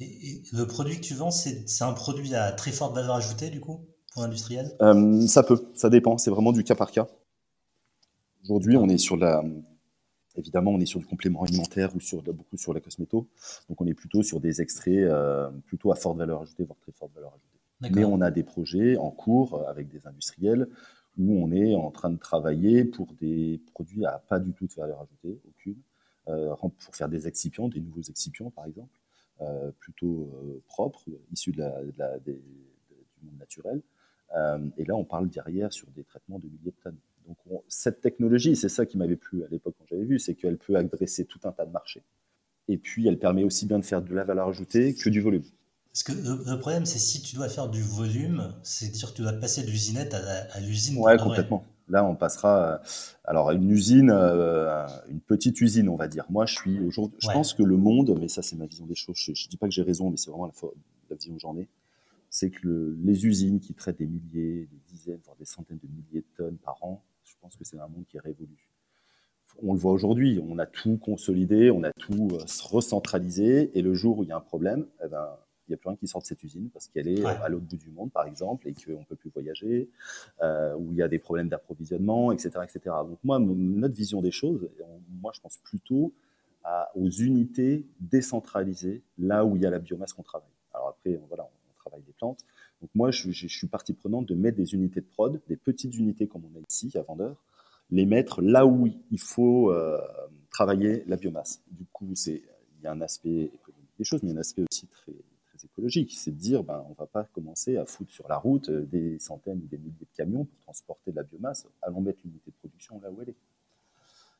Et, 0.00 0.42
le 0.52 0.66
produit 0.66 0.96
que 0.96 1.02
tu 1.02 1.14
vends, 1.14 1.30
c'est 1.30 1.82
un 1.82 1.92
produit 1.92 2.34
à 2.34 2.50
très 2.52 2.72
forte 2.72 2.94
valeur 2.94 3.14
ajoutée, 3.14 3.50
du 3.50 3.60
coup, 3.60 3.86
pour 4.12 4.22
l'industriel? 4.22 4.76
Ça 5.28 5.42
peut, 5.42 5.70
ça 5.74 5.88
dépend, 5.88 6.18
c'est 6.18 6.30
vraiment 6.30 6.52
du 6.52 6.64
cas 6.64 6.74
par 6.74 6.90
cas. 6.90 7.06
Aujourd'hui, 8.44 8.76
on 8.76 8.88
est 8.88 8.98
sur 8.98 9.16
la, 9.16 9.44
Évidemment, 10.36 10.70
on 10.72 10.80
est 10.80 10.86
sur 10.86 11.00
du 11.00 11.06
complément 11.06 11.42
alimentaire 11.42 11.94
ou 11.96 12.00
sur 12.00 12.22
beaucoup 12.22 12.56
sur 12.56 12.72
la 12.72 12.80
cosméto. 12.80 13.28
Donc, 13.68 13.80
on 13.80 13.86
est 13.86 13.94
plutôt 13.94 14.22
sur 14.22 14.40
des 14.40 14.60
extraits 14.60 14.94
euh, 14.94 15.50
plutôt 15.66 15.90
à 15.90 15.96
forte 15.96 16.18
valeur 16.18 16.42
ajoutée, 16.42 16.64
voire 16.64 16.78
très 16.78 16.92
forte 16.92 17.12
valeur 17.14 17.30
ajoutée. 17.30 17.94
Mais 17.96 18.04
on 18.04 18.20
a 18.20 18.30
des 18.30 18.44
projets 18.44 18.96
en 18.96 19.10
cours 19.10 19.54
euh, 19.54 19.68
avec 19.68 19.88
des 19.88 20.06
industriels 20.06 20.68
où 21.18 21.42
on 21.42 21.50
est 21.50 21.74
en 21.74 21.90
train 21.90 22.10
de 22.10 22.18
travailler 22.18 22.84
pour 22.84 23.12
des 23.14 23.60
produits 23.72 24.06
à 24.06 24.22
pas 24.28 24.38
du 24.38 24.52
tout 24.52 24.66
de 24.66 24.72
valeur 24.74 25.00
ajoutée, 25.00 25.40
aucune, 25.48 25.76
euh, 26.28 26.54
pour 26.54 26.94
faire 26.94 27.08
des 27.08 27.26
excipients, 27.26 27.68
des 27.68 27.80
nouveaux 27.80 28.02
excipients 28.02 28.50
par 28.50 28.66
exemple, 28.66 28.94
plutôt 29.80 30.30
propres, 30.66 31.02
issus 31.32 31.52
de 31.52 31.62
la, 31.96 32.18
du 32.18 32.32
monde 33.22 33.38
naturel. 33.38 33.80
et 34.76 34.84
là, 34.84 34.94
on 34.94 35.04
parle 35.04 35.30
derrière 35.30 35.72
sur 35.72 35.90
des 35.92 36.04
traitements 36.04 36.38
de 36.38 36.46
milliers 36.46 36.72
de 36.72 36.82
tonnes. 36.82 36.98
Donc 37.30 37.62
cette 37.68 38.00
technologie, 38.00 38.56
c'est 38.56 38.68
ça 38.68 38.86
qui 38.86 38.98
m'avait 38.98 39.16
plu 39.16 39.44
à 39.44 39.48
l'époque 39.48 39.74
quand 39.78 39.84
j'avais 39.88 40.04
vu, 40.04 40.18
c'est 40.18 40.34
qu'elle 40.34 40.58
peut 40.58 40.74
adresser 40.74 41.24
tout 41.24 41.38
un 41.44 41.52
tas 41.52 41.64
de 41.64 41.70
marchés. 41.70 42.02
Et 42.68 42.76
puis 42.76 43.06
elle 43.06 43.18
permet 43.18 43.44
aussi 43.44 43.66
bien 43.66 43.78
de 43.78 43.84
faire 43.84 44.02
de 44.02 44.12
la 44.14 44.24
valeur 44.24 44.48
ajoutée 44.48 44.94
que 44.94 45.08
du 45.08 45.20
volume. 45.20 45.44
Parce 45.92 46.02
que 46.04 46.12
le, 46.12 46.58
problème, 46.58 46.86
c'est 46.86 46.98
si 46.98 47.20
tu 47.20 47.34
dois 47.34 47.48
faire 47.48 47.68
du 47.68 47.82
volume, 47.82 48.54
c'est 48.62 48.90
dire 48.90 49.10
que 49.10 49.16
tu 49.16 49.22
dois 49.22 49.32
passer 49.32 49.62
de 49.62 49.70
l'usinette 49.70 50.14
à, 50.14 50.60
l'usine. 50.60 50.98
Ouais, 50.98 51.16
complètement. 51.16 51.64
Là, 51.88 52.04
on 52.04 52.14
passera 52.14 52.74
euh, 52.74 52.78
alors 53.24 53.48
à 53.48 53.54
une 53.54 53.68
usine, 53.68 54.10
euh, 54.12 54.86
une 55.08 55.20
petite 55.20 55.60
usine, 55.60 55.88
on 55.88 55.96
va 55.96 56.06
dire. 56.06 56.24
Moi, 56.30 56.46
je 56.46 56.54
suis 56.54 56.78
aujourd'hui. 56.80 57.18
Je 57.20 57.28
pense 57.32 57.54
que 57.54 57.64
le 57.64 57.76
monde, 57.76 58.16
mais 58.20 58.28
ça, 58.28 58.42
c'est 58.42 58.54
ma 58.54 58.66
vision 58.66 58.86
des 58.86 58.94
choses. 58.94 59.16
Je, 59.16 59.32
ne 59.32 59.48
dis 59.48 59.56
pas 59.56 59.66
que 59.66 59.74
j'ai 59.74 59.82
raison, 59.82 60.10
mais 60.10 60.16
c'est 60.16 60.30
vraiment 60.30 60.46
la, 60.46 60.52
la 61.10 61.16
vision 61.16 61.34
que 61.34 61.40
j'en 61.40 61.56
ai 61.56 61.68
c'est 62.30 62.50
que 62.50 62.96
les 63.02 63.26
usines 63.26 63.58
qui 63.58 63.74
traitent 63.74 63.98
des 63.98 64.06
milliers, 64.06 64.68
des 64.70 64.80
dizaines, 64.86 65.20
voire 65.24 65.36
des 65.36 65.44
centaines 65.44 65.80
de 65.82 65.88
milliers 65.88 66.20
de 66.20 66.36
tonnes 66.36 66.58
par 66.58 66.78
an, 66.82 67.02
pense 67.40 67.56
que 67.56 67.64
c'est 67.64 67.78
un 67.78 67.88
monde 67.88 68.04
qui 68.08 68.16
est 68.16 68.20
révolu. 68.20 68.70
On 69.62 69.74
le 69.74 69.78
voit 69.78 69.92
aujourd'hui, 69.92 70.40
on 70.48 70.58
a 70.58 70.66
tout 70.66 70.96
consolidé, 70.96 71.70
on 71.70 71.82
a 71.82 71.92
tout 71.92 72.28
euh, 72.32 72.44
recentralisé, 72.62 73.76
et 73.76 73.82
le 73.82 73.94
jour 73.94 74.18
où 74.18 74.22
il 74.22 74.28
y 74.28 74.32
a 74.32 74.36
un 74.36 74.40
problème, 74.40 74.86
eh 75.04 75.08
ben, 75.08 75.28
il 75.66 75.72
n'y 75.72 75.74
a 75.74 75.76
plus 75.76 75.88
rien 75.88 75.96
qui 75.96 76.08
sort 76.08 76.20
de 76.20 76.26
cette 76.26 76.42
usine 76.42 76.68
parce 76.70 76.88
qu'elle 76.88 77.06
est 77.06 77.24
à 77.24 77.48
l'autre 77.48 77.66
bout 77.66 77.76
du 77.76 77.90
monde, 77.90 78.10
par 78.10 78.26
exemple, 78.26 78.66
et 78.68 78.74
qu'on 78.74 78.98
ne 78.98 79.04
peut 79.04 79.14
plus 79.14 79.30
voyager, 79.30 79.88
euh, 80.42 80.74
où 80.74 80.90
il 80.90 80.96
y 80.96 81.02
a 81.02 81.08
des 81.08 81.20
problèmes 81.20 81.48
d'approvisionnement, 81.48 82.32
etc., 82.32 82.50
etc. 82.64 82.96
Donc 83.06 83.18
moi, 83.22 83.38
notre 83.38 83.94
vision 83.94 84.20
des 84.20 84.32
choses, 84.32 84.68
moi 85.20 85.30
je 85.32 85.40
pense 85.40 85.58
plutôt 85.58 86.12
aux 86.94 87.08
unités 87.08 87.86
décentralisées, 88.00 89.02
là 89.18 89.44
où 89.44 89.56
il 89.56 89.62
y 89.62 89.66
a 89.66 89.70
la 89.70 89.78
biomasse 89.78 90.12
qu'on 90.12 90.22
travaille. 90.22 90.50
Alors 90.74 90.88
après, 90.88 91.20
voilà, 91.28 91.44
on 91.44 91.78
travaille 91.78 92.02
des 92.02 92.12
plantes, 92.12 92.44
donc 92.80 92.90
moi, 92.94 93.10
je, 93.10 93.30
suis 93.30 93.66
partie 93.66 93.92
prenante 93.92 94.26
de 94.26 94.34
mettre 94.34 94.56
des 94.56 94.74
unités 94.74 95.00
de 95.00 95.06
prod, 95.06 95.40
des 95.48 95.56
petites 95.56 95.94
unités 95.96 96.26
comme 96.26 96.44
on 96.44 96.58
a 96.58 96.62
ici 96.68 96.90
à 96.96 97.02
Vendeur, 97.02 97.44
les 97.90 98.06
mettre 98.06 98.40
là 98.40 98.66
où 98.66 98.86
il 98.86 99.20
faut 99.20 99.70
euh, 99.70 100.00
travailler 100.50 101.04
la 101.06 101.16
biomasse. 101.16 101.62
Du 101.70 101.84
coup, 101.92 102.06
il 102.26 102.40
y 102.82 102.86
a 102.86 102.92
un 102.92 103.00
aspect 103.00 103.50
économique 103.52 103.90
des 103.98 104.04
choses, 104.04 104.22
mais 104.22 104.30
il 104.30 104.32
y 104.32 104.36
a 104.36 104.38
un 104.38 104.40
aspect 104.40 104.64
aussi 104.70 104.86
très, 104.86 105.12
très 105.12 105.66
écologique. 105.66 106.14
C'est 106.16 106.30
de 106.30 106.38
dire, 106.38 106.62
ben, 106.64 106.82
on 106.86 106.90
ne 106.90 106.94
va 106.94 107.06
pas 107.06 107.24
commencer 107.24 107.76
à 107.76 107.84
foutre 107.84 108.12
sur 108.12 108.28
la 108.28 108.38
route 108.38 108.70
euh, 108.70 108.86
des 108.86 109.18
centaines 109.18 109.58
ou 109.58 109.66
des 109.66 109.78
milliers 109.78 109.92
de 110.00 110.16
camions 110.16 110.44
pour 110.44 110.58
transporter 110.60 111.10
de 111.10 111.16
la 111.16 111.24
biomasse. 111.24 111.66
Allons 111.82 112.00
mettre 112.00 112.20
l'unité 112.24 112.50
de 112.50 112.56
production 112.56 112.98
là 113.00 113.10
où 113.10 113.20
elle 113.20 113.30
est. 113.30 113.36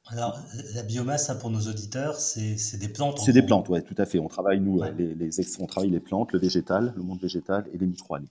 Alors, 0.07 0.39
la 0.75 0.83
biomasse, 0.83 1.31
pour 1.41 1.51
nos 1.51 1.61
auditeurs, 1.61 2.17
c'est 2.17 2.79
des 2.79 2.89
plantes. 2.89 3.19
C'est 3.19 3.33
des 3.33 3.43
plantes, 3.43 3.69
oui, 3.69 3.83
tout 3.83 3.95
à 3.99 4.07
fait. 4.07 4.19
On 4.19 4.29
travaille, 4.29 4.61
nous, 4.61 4.83
les, 4.97 5.15
les, 5.15 5.31
on 5.61 5.67
travaille 5.67 5.91
les 5.91 6.01
plantes, 6.01 6.33
le 6.33 6.39
végétal, 6.39 6.93
le 6.97 7.03
monde 7.03 7.21
végétal 7.21 7.67
et 7.73 7.79
les 7.79 7.87
microalgues. 7.87 8.29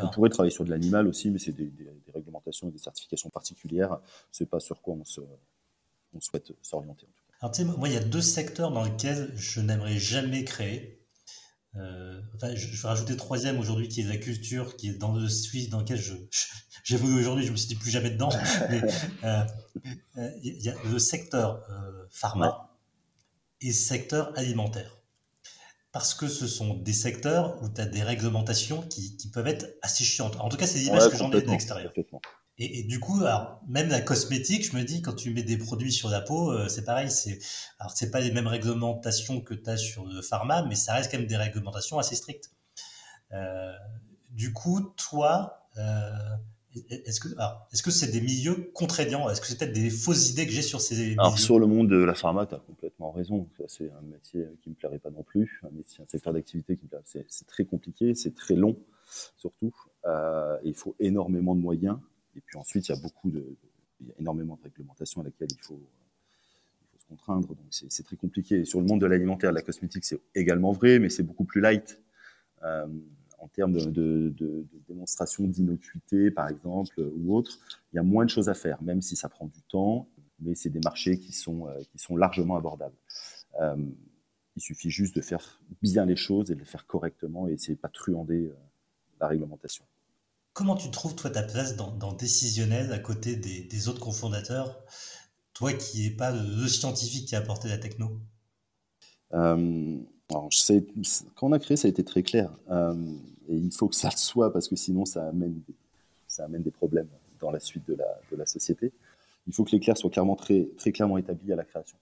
On 0.00 0.08
pourrait 0.08 0.30
travailler 0.30 0.52
sur 0.52 0.64
de 0.64 0.70
l'animal 0.70 1.06
aussi, 1.06 1.30
mais 1.30 1.38
c'est 1.38 1.52
des, 1.52 1.70
réglementations 2.12 2.68
et 2.68 2.72
des 2.72 2.78
certifications 2.78 3.30
particulières. 3.30 3.98
Ce 4.32 4.42
n'est 4.42 4.48
pas 4.48 4.60
sur 4.60 4.80
quoi 4.80 4.94
on, 4.94 5.04
se, 5.04 5.20
on 5.20 6.20
souhaite 6.20 6.52
s'orienter. 6.62 7.06
Alors, 7.40 7.52
tu 7.52 7.62
sais, 7.62 7.68
moi, 7.68 7.88
il 7.88 7.94
y 7.94 7.98
a 7.98 8.02
deux 8.02 8.22
secteurs 8.22 8.70
dans 8.70 8.84
lesquels 8.84 9.32
je 9.36 9.60
n'aimerais 9.60 9.98
jamais 9.98 10.44
créer. 10.44 10.95
Euh, 11.78 12.20
enfin, 12.34 12.54
je, 12.54 12.66
vais 12.68 12.88
rajouter 12.88 13.16
troisième 13.16 13.58
aujourd'hui, 13.58 13.88
qui 13.88 14.00
est 14.00 14.04
la 14.04 14.16
culture, 14.16 14.76
qui 14.76 14.88
est 14.88 14.94
dans 14.94 15.12
le 15.12 15.28
Suisse, 15.28 15.68
dans 15.68 15.80
lequel 15.80 16.00
j'ai 16.84 16.96
voulu 16.96 17.20
aujourd'hui, 17.20 17.46
je 17.46 17.52
me 17.52 17.56
suis 17.56 17.68
dit 17.68 17.74
plus 17.74 17.90
jamais 17.90 18.10
dedans. 18.10 18.30
Mais 18.70 18.82
euh, 19.24 19.44
euh, 20.18 20.30
il 20.42 20.62
y 20.62 20.68
a 20.68 20.74
le 20.90 20.98
secteur 20.98 21.66
pharma 22.10 22.70
et 23.60 23.68
le 23.68 23.72
secteur 23.72 24.32
alimentaire. 24.36 24.92
Parce 25.92 26.14
que 26.14 26.28
ce 26.28 26.46
sont 26.46 26.74
des 26.74 26.92
secteurs 26.92 27.62
où 27.62 27.70
tu 27.70 27.80
as 27.80 27.86
des 27.86 28.02
réglementations 28.02 28.82
qui, 28.82 29.16
qui, 29.16 29.30
peuvent 29.30 29.46
être 29.46 29.66
assez 29.80 30.04
chiantes. 30.04 30.36
En 30.40 30.50
tout 30.50 30.58
cas, 30.58 30.66
c'est 30.66 30.78
l'image 30.78 31.08
que 31.08 31.16
j'en 31.16 31.32
ai 31.32 31.40
de 31.40 31.50
l'extérieur. 31.50 31.92
Et, 32.58 32.84
du 32.84 33.00
coup, 33.00 33.20
alors, 33.20 33.60
même 33.68 33.88
la 33.88 34.00
cosmétique, 34.00 34.70
je 34.70 34.76
me 34.76 34.82
dis, 34.82 35.02
quand 35.02 35.12
tu 35.12 35.30
mets 35.30 35.42
des 35.42 35.58
produits 35.58 35.92
sur 35.92 36.08
la 36.08 36.22
peau, 36.22 36.52
euh, 36.52 36.68
c'est 36.68 36.84
pareil. 36.84 37.10
C'est, 37.10 37.38
alors, 37.78 37.92
c'est 37.94 38.10
pas 38.10 38.20
les 38.20 38.30
mêmes 38.30 38.46
réglementations 38.46 39.42
que 39.42 39.52
tu 39.52 39.68
as 39.68 39.76
sur 39.76 40.06
le 40.06 40.22
pharma, 40.22 40.64
mais 40.66 40.74
ça 40.74 40.94
reste 40.94 41.10
quand 41.10 41.18
même 41.18 41.26
des 41.26 41.36
réglementations 41.36 41.98
assez 41.98 42.14
strictes. 42.14 42.50
du 44.30 44.52
coup, 44.52 44.80
toi, 44.96 45.68
est-ce 46.90 47.20
que 47.20 47.28
est-ce 47.72 47.82
que 47.82 47.90
c'est 47.90 48.10
des 48.10 48.20
milieux 48.20 48.70
contraignants? 48.74 49.28
Est-ce 49.28 49.40
que 49.40 49.46
c'est 49.46 49.58
peut-être 49.58 49.72
des 49.72 49.90
fausses 49.90 50.30
idées 50.30 50.46
que 50.46 50.52
j'ai 50.52 50.62
sur 50.62 50.80
ces 50.80 50.94
milieux? 50.96 51.16
Alors 51.18 51.38
sur 51.38 51.58
le 51.58 51.66
monde 51.66 51.88
de 51.88 51.96
la 51.96 52.14
pharma, 52.14 52.46
tu 52.46 52.54
as 52.54 52.58
complètement 52.58 53.12
raison. 53.12 53.48
C'est 53.66 53.90
un 53.90 54.02
métier 54.02 54.46
qui 54.62 54.70
me 54.70 54.74
plairait 54.74 54.98
pas 54.98 55.10
non 55.10 55.22
plus, 55.22 55.60
un 55.64 55.70
métier, 55.70 56.02
un 56.02 56.06
secteur 56.06 56.32
d'activité 56.32 56.76
qui 56.76 56.84
me 56.84 56.88
plairait. 56.88 57.04
C'est 57.28 57.46
très 57.46 57.64
compliqué, 57.64 58.14
c'est 58.14 58.34
très 58.34 58.54
long 58.54 58.76
surtout. 59.36 59.74
Euh, 60.04 60.58
il 60.64 60.74
faut 60.74 60.94
énormément 60.98 61.54
de 61.54 61.60
moyens. 61.60 61.98
Et 62.36 62.40
puis 62.40 62.58
ensuite, 62.58 62.88
il 62.88 62.92
y 62.92 62.98
a 62.98 63.00
beaucoup 63.00 63.30
de, 63.30 63.56
il 64.00 64.08
y 64.08 64.10
a 64.10 64.14
énormément 64.18 64.56
de 64.56 64.62
réglementations 64.62 65.20
à 65.20 65.24
laquelle 65.24 65.48
il 65.50 65.62
faut, 65.62 65.80
se 66.98 67.06
contraindre. 67.06 67.48
Donc 67.48 67.66
c'est 67.70 68.02
très 68.02 68.16
compliqué. 68.16 68.64
sur 68.64 68.80
le 68.80 68.86
monde 68.86 69.00
de 69.00 69.06
l'alimentaire, 69.06 69.50
de 69.50 69.56
la 69.56 69.62
cosmétique, 69.62 70.04
c'est 70.04 70.20
également 70.34 70.72
vrai, 70.72 70.98
mais 70.98 71.08
c'est 71.08 71.22
beaucoup 71.22 71.44
plus 71.44 71.60
light. 71.60 72.00
Euh, 72.62 72.86
en 73.38 73.48
termes 73.48 73.72
de, 73.72 74.34
démonstration 74.88 75.44
d'innocuité, 75.44 76.30
par 76.30 76.48
exemple, 76.48 77.00
ou 77.16 77.36
autre, 77.36 77.58
il 77.92 77.96
y 77.96 77.98
a 77.98 78.02
moins 78.02 78.24
de 78.24 78.30
choses 78.30 78.48
à 78.48 78.54
faire, 78.54 78.82
même 78.82 79.02
si 79.02 79.14
ça 79.14 79.28
prend 79.28 79.46
du 79.46 79.62
temps, 79.62 80.08
mais 80.40 80.54
c'est 80.54 80.70
des 80.70 80.80
marchés 80.80 81.18
qui 81.18 81.32
sont, 81.32 81.68
euh, 81.68 81.80
qui 81.90 81.98
sont 81.98 82.16
largement 82.16 82.56
abordables. 82.56 82.96
Euh, 83.60 83.76
il 84.56 84.62
suffit 84.62 84.90
juste 84.90 85.14
de 85.16 85.20
faire 85.20 85.60
bien 85.82 86.06
les 86.06 86.16
choses 86.16 86.50
et 86.50 86.54
de 86.54 86.60
les 86.60 86.66
faire 86.66 86.86
correctement 86.86 87.48
et 87.48 87.52
essayer 87.52 87.74
de 87.74 87.80
pas 87.80 87.88
truander 87.88 88.46
euh, 88.46 88.54
la 89.20 89.28
réglementation. 89.28 89.84
Comment 90.56 90.74
tu 90.74 90.90
trouves, 90.90 91.14
toi, 91.14 91.28
ta 91.28 91.42
place 91.42 91.76
dans, 91.76 91.90
dans 91.90 92.14
Décisionnel 92.14 92.90
à 92.90 92.98
côté 92.98 93.36
des, 93.36 93.88
autres 93.88 94.00
cofondateurs, 94.00 94.82
toi 95.52 95.74
qui 95.74 96.00
n'es 96.00 96.16
pas 96.16 96.30
le, 96.30 96.66
scientifique 96.66 97.28
qui 97.28 97.36
a 97.36 97.40
apporté 97.40 97.68
la 97.68 97.76
techno? 97.76 98.18
Je 99.32 100.56
sais, 100.56 100.86
quand 101.34 101.48
on 101.48 101.52
a 101.52 101.58
créé, 101.58 101.76
ça 101.76 101.88
a 101.88 101.90
été 101.90 102.02
très 102.04 102.22
clair. 102.22 102.50
Euh, 102.70 102.94
et 103.50 103.54
il 103.54 103.70
faut 103.70 103.86
que 103.86 103.94
ça 103.94 104.08
le 104.10 104.16
soit 104.16 104.50
parce 104.50 104.66
que 104.66 104.76
sinon, 104.76 105.04
ça 105.04 105.28
amène 105.28 105.60
des, 106.62 106.70
problèmes 106.70 107.08
dans 107.38 107.50
la 107.50 107.60
suite 107.60 107.86
de 107.86 107.98
la, 108.34 108.46
société. 108.46 108.92
Il 109.46 109.52
faut 109.52 109.62
que 109.62 109.72
l'éclair 109.72 109.98
soit 109.98 110.08
clairement, 110.08 110.36
très, 110.36 110.70
très 110.78 110.90
clairement 110.90 111.18
établi 111.18 111.52
à 111.52 111.56
la 111.56 111.64
création. 111.64 111.98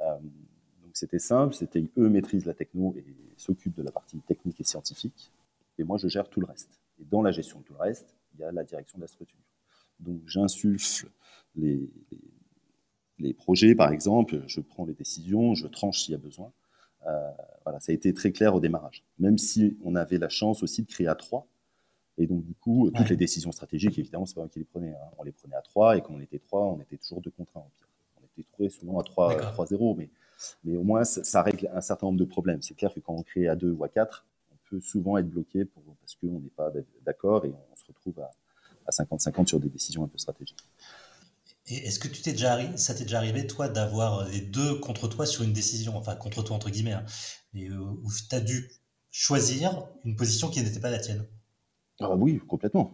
Euh, 0.00 0.14
donc, 0.14 0.92
c'était 0.94 1.18
simple. 1.18 1.52
C'était 1.52 1.84
eux 1.98 2.08
maîtrisent 2.08 2.46
la 2.46 2.54
techno 2.54 2.94
et 2.96 3.04
s'occupent 3.36 3.76
de 3.76 3.82
la 3.82 3.92
partie 3.92 4.20
technique 4.20 4.58
et 4.58 4.64
scientifique. 4.64 5.30
Et 5.78 5.84
moi, 5.84 5.98
je 5.98 6.08
gère 6.08 6.30
tout 6.30 6.40
le 6.40 6.46
reste. 6.46 6.70
Et 7.00 7.04
dans 7.04 7.22
la 7.22 7.32
gestion 7.32 7.60
de 7.60 7.64
tout 7.64 7.74
le 7.74 7.80
reste, 7.80 8.14
il 8.34 8.40
y 8.40 8.44
a 8.44 8.52
la 8.52 8.64
direction 8.64 8.98
de 8.98 9.02
la 9.02 9.08
structure. 9.08 9.38
Donc, 10.00 10.20
j'insuffle 10.26 11.08
les, 11.56 11.90
les, 12.10 12.20
les 13.18 13.34
projets, 13.34 13.74
par 13.74 13.92
exemple. 13.92 14.42
Je 14.46 14.60
prends 14.60 14.84
les 14.84 14.94
décisions, 14.94 15.54
je 15.54 15.66
tranche 15.66 16.02
s'il 16.02 16.12
y 16.12 16.14
a 16.14 16.18
besoin. 16.18 16.52
Euh, 17.06 17.30
voilà, 17.64 17.80
ça 17.80 17.92
a 17.92 17.94
été 17.94 18.12
très 18.14 18.32
clair 18.32 18.54
au 18.54 18.60
démarrage. 18.60 19.04
Même 19.18 19.38
si 19.38 19.76
on 19.84 19.94
avait 19.94 20.18
la 20.18 20.28
chance 20.28 20.62
aussi 20.62 20.82
de 20.82 20.88
créer 20.88 21.08
à 21.08 21.14
trois. 21.14 21.46
Et 22.16 22.26
donc, 22.26 22.44
du 22.44 22.54
coup, 22.54 22.90
toutes 22.90 23.08
les 23.10 23.16
décisions 23.16 23.52
stratégiques, 23.52 23.98
évidemment, 23.98 24.26
c'est 24.26 24.34
pas 24.34 24.40
moi 24.40 24.48
qui 24.48 24.58
les 24.58 24.64
prenais. 24.64 24.90
Hein. 24.90 25.10
On 25.18 25.22
les 25.22 25.32
prenait 25.32 25.54
à 25.54 25.62
trois, 25.62 25.96
et 25.96 26.00
quand 26.00 26.14
on 26.14 26.20
était 26.20 26.40
trois, 26.40 26.66
on 26.66 26.80
était 26.80 26.96
toujours 26.96 27.20
deux 27.20 27.30
contre 27.30 27.56
un 27.56 27.60
en 27.60 27.70
pire. 27.78 27.88
On 28.20 28.24
était 28.26 28.42
trouvé 28.42 28.70
souvent 28.70 28.98
à 28.98 29.02
3-0, 29.02 29.96
mais, 29.96 30.10
mais 30.64 30.76
au 30.76 30.82
moins, 30.82 31.04
ça, 31.04 31.42
règle 31.42 31.70
un 31.72 31.80
certain 31.80 32.08
nombre 32.08 32.18
de 32.18 32.24
problèmes. 32.24 32.60
C'est 32.60 32.74
clair 32.74 32.92
que 32.92 32.98
quand 32.98 33.14
on 33.14 33.22
crée 33.22 33.46
à 33.46 33.54
deux 33.54 33.70
ou 33.70 33.84
à 33.84 33.88
quatre, 33.88 34.26
peut 34.70 34.80
souvent 34.80 35.16
être 35.18 35.28
bloqué 35.28 35.64
pour, 35.64 35.82
parce 36.00 36.14
qu'on 36.16 36.40
n'est 36.40 36.50
pas 36.50 36.70
d'accord 37.04 37.44
et 37.44 37.52
on 37.72 37.76
se 37.76 37.84
retrouve 37.86 38.20
à 38.20 38.90
50-50 38.90 39.46
sur 39.46 39.60
des 39.60 39.68
décisions 39.68 40.04
un 40.04 40.08
peu 40.08 40.18
stratégiques. 40.18 40.64
Est-ce 41.66 41.98
que 41.98 42.08
tu 42.08 42.22
t'es 42.22 42.32
déjà 42.32 42.58
ça 42.78 42.94
t'est 42.94 43.04
déjà 43.04 43.18
arrivé, 43.18 43.46
toi, 43.46 43.68
d'avoir 43.68 44.26
les 44.28 44.40
deux 44.40 44.76
contre 44.76 45.06
toi 45.06 45.26
sur 45.26 45.44
une 45.44 45.52
décision, 45.52 45.96
enfin 45.96 46.16
contre 46.16 46.42
toi 46.42 46.56
entre 46.56 46.70
guillemets, 46.70 46.92
hein, 46.92 47.04
et, 47.54 47.68
euh, 47.68 47.78
où 47.78 48.10
tu 48.10 48.34
as 48.34 48.40
dû 48.40 48.70
choisir 49.10 49.86
une 50.04 50.16
position 50.16 50.48
qui 50.48 50.62
n'était 50.62 50.80
pas 50.80 50.90
la 50.90 50.98
tienne? 50.98 51.26
Ah 52.00 52.14
Oui, 52.14 52.40
complètement. 52.46 52.92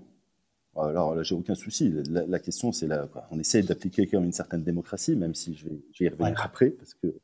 Alors 0.76 1.14
là, 1.14 1.22
j'ai 1.22 1.36
aucun 1.36 1.54
souci. 1.54 1.94
La, 2.10 2.38
question, 2.40 2.72
c'est 2.72 2.88
là, 2.88 3.08
on 3.30 3.38
essaie 3.38 3.62
d'appliquer 3.62 4.06
quand 4.06 4.18
même 4.18 4.26
une 4.26 4.32
certaine 4.32 4.64
démocratie, 4.64 5.14
même 5.14 5.34
si 5.34 5.54
je 5.54 5.66
vais, 5.68 5.80
y 6.00 6.08
revenir 6.08 6.40
après, 6.42 6.70
parce 6.70 6.94
que. 6.94 7.14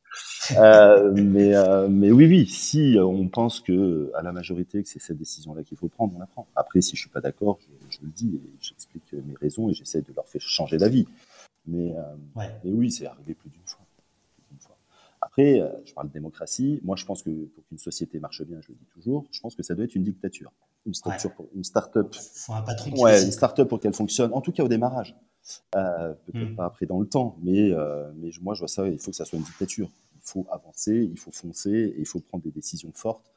Euh, 0.56 1.12
mais, 1.14 1.56
euh, 1.56 1.88
mais 1.88 2.12
oui, 2.12 2.26
oui, 2.26 2.46
si 2.46 2.96
on 3.00 3.28
pense 3.28 3.60
que 3.60 4.12
à 4.14 4.22
la 4.22 4.30
majorité 4.30 4.82
que 4.82 4.88
c'est 4.88 5.00
cette 5.00 5.18
décision-là 5.18 5.64
qu'il 5.64 5.76
faut 5.76 5.88
prendre, 5.88 6.14
on 6.14 6.20
la 6.20 6.26
prend. 6.26 6.46
Après, 6.54 6.80
si 6.80 6.94
je 6.94 7.00
suis 7.00 7.10
pas 7.10 7.20
d'accord, 7.20 7.58
je, 7.60 7.96
je, 7.96 7.98
le 8.02 8.10
dis 8.10 8.36
et 8.36 8.50
j'explique 8.60 9.12
mes 9.12 9.34
raisons 9.34 9.68
et 9.68 9.74
j'essaie 9.74 10.02
de 10.02 10.12
leur 10.14 10.28
faire 10.28 10.40
changer 10.42 10.76
d'avis. 10.76 11.08
Mais, 11.66 11.96
euh, 11.96 12.02
mais 12.36 12.70
oui, 12.70 12.92
c'est 12.92 13.06
arrivé 13.06 13.34
plus 13.34 13.50
d'une 13.50 13.66
fois, 13.66 13.80
Après, 15.20 15.60
je 15.84 15.92
parle 15.92 16.06
de 16.06 16.12
démocratie. 16.12 16.80
Moi, 16.84 16.94
je 16.94 17.04
pense 17.04 17.24
que 17.24 17.30
pour 17.30 17.66
qu'une 17.66 17.78
société 17.78 18.20
marche 18.20 18.42
bien, 18.44 18.60
je 18.60 18.68
le 18.68 18.74
dis 18.74 18.86
toujours, 18.94 19.26
je 19.32 19.40
pense 19.40 19.56
que 19.56 19.64
ça 19.64 19.74
doit 19.74 19.86
être 19.86 19.96
une 19.96 20.04
dictature. 20.04 20.52
Une, 20.86 20.94
structure 20.94 21.32
pour, 21.34 21.48
une 21.54 21.64
start-up. 21.64 22.14
Faut 22.14 22.54
un 22.54 22.62
patron 22.62 22.90
ouais, 23.00 23.22
une 23.24 23.32
start-up 23.32 23.68
pour 23.68 23.80
qu'elle 23.80 23.94
fonctionne, 23.94 24.32
en 24.32 24.40
tout 24.40 24.52
cas 24.52 24.64
au 24.64 24.68
démarrage. 24.68 25.14
Euh, 25.74 26.14
peut-être 26.26 26.52
hmm. 26.52 26.56
pas 26.56 26.66
après 26.66 26.86
dans 26.86 27.00
le 27.00 27.06
temps, 27.06 27.36
mais, 27.42 27.70
mais 28.16 28.30
moi, 28.40 28.54
je 28.54 28.60
vois 28.60 28.68
ça, 28.68 28.86
il 28.88 28.98
faut 28.98 29.10
que 29.10 29.16
ça 29.16 29.24
soit 29.24 29.38
une 29.38 29.44
dictature. 29.44 29.90
Il 30.16 30.22
faut 30.22 30.46
avancer, 30.50 31.08
il 31.10 31.18
faut 31.18 31.32
foncer, 31.32 31.70
et 31.70 32.00
il 32.00 32.06
faut 32.06 32.20
prendre 32.20 32.44
des 32.44 32.50
décisions 32.50 32.92
fortes, 32.94 33.30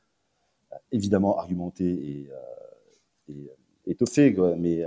évidemment 0.91 1.37
argumentées 1.37 1.83
et, 1.85 2.29
et 3.29 3.51
étoffées, 3.87 4.35
mais, 4.57 4.83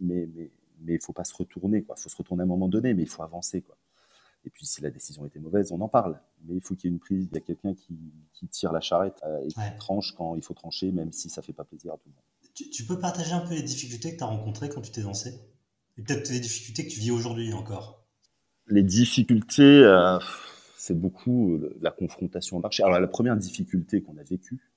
mais, 0.00 0.28
mais 0.34 0.50
mais 0.80 0.94
il 0.94 1.00
faut 1.00 1.12
pas 1.12 1.24
se 1.24 1.34
retourner. 1.34 1.78
Il 1.78 1.84
faut 1.96 2.08
se 2.08 2.16
retourner 2.16 2.42
à 2.42 2.44
un 2.44 2.48
moment 2.48 2.68
donné, 2.68 2.94
mais 2.94 3.02
il 3.02 3.08
faut 3.08 3.22
avancer. 3.22 3.62
Quoi. 3.62 3.76
Et 4.46 4.50
puis, 4.50 4.64
si 4.64 4.80
la 4.80 4.90
décision 4.90 5.26
était 5.26 5.40
mauvaise, 5.40 5.72
on 5.72 5.80
en 5.80 5.88
parle. 5.88 6.20
Mais 6.44 6.54
il 6.54 6.62
faut 6.62 6.76
qu'il 6.76 6.88
y 6.88 6.92
ait 6.92 6.94
une 6.94 7.00
prise, 7.00 7.28
il 7.30 7.34
y 7.34 7.38
a 7.38 7.40
quelqu'un 7.40 7.74
qui, 7.74 7.98
qui, 8.32 8.46
tire 8.46 8.72
la 8.72 8.80
charrette 8.80 9.20
euh, 9.24 9.44
et 9.44 9.48
qui 9.48 9.76
tranche 9.76 10.14
quand 10.16 10.36
il 10.36 10.42
faut 10.42 10.54
trancher, 10.54 10.92
même 10.92 11.12
si 11.12 11.28
ça 11.28 11.42
fait 11.42 11.52
pas 11.52 11.64
plaisir 11.64 11.92
à 11.92 11.96
tout 11.96 12.08
le 12.08 12.12
monde. 12.12 12.70
Tu, 12.72 12.84
peux 12.84 12.98
partager 12.98 13.32
un 13.32 13.40
peu 13.40 13.54
les 13.54 13.62
difficultés 13.62 14.12
que 14.12 14.18
tu 14.18 14.24
as 14.24 14.28
rencontrées 14.28 14.68
quand 14.68 14.80
tu 14.80 14.90
t'es 14.90 15.02
lancé? 15.02 15.34
Et 15.98 16.02
peut-être 16.02 16.30
les 16.30 16.40
difficultés 16.40 16.86
que 16.86 16.92
tu 16.92 17.00
vis 17.00 17.10
aujourd'hui 17.10 17.52
encore? 17.52 18.06
Les 18.68 18.82
difficultés, 18.82 19.62
euh, 19.62 20.18
c'est 20.78 20.98
beaucoup 20.98 21.54
euh, 21.54 21.76
la 21.80 21.90
confrontation 21.90 22.56
au 22.56 22.60
marché. 22.60 22.82
Alors, 22.82 23.00
la 23.00 23.08
première 23.08 23.36
difficulté 23.36 24.00
qu'on 24.00 24.16
a 24.16 24.22
vécue, 24.22 24.72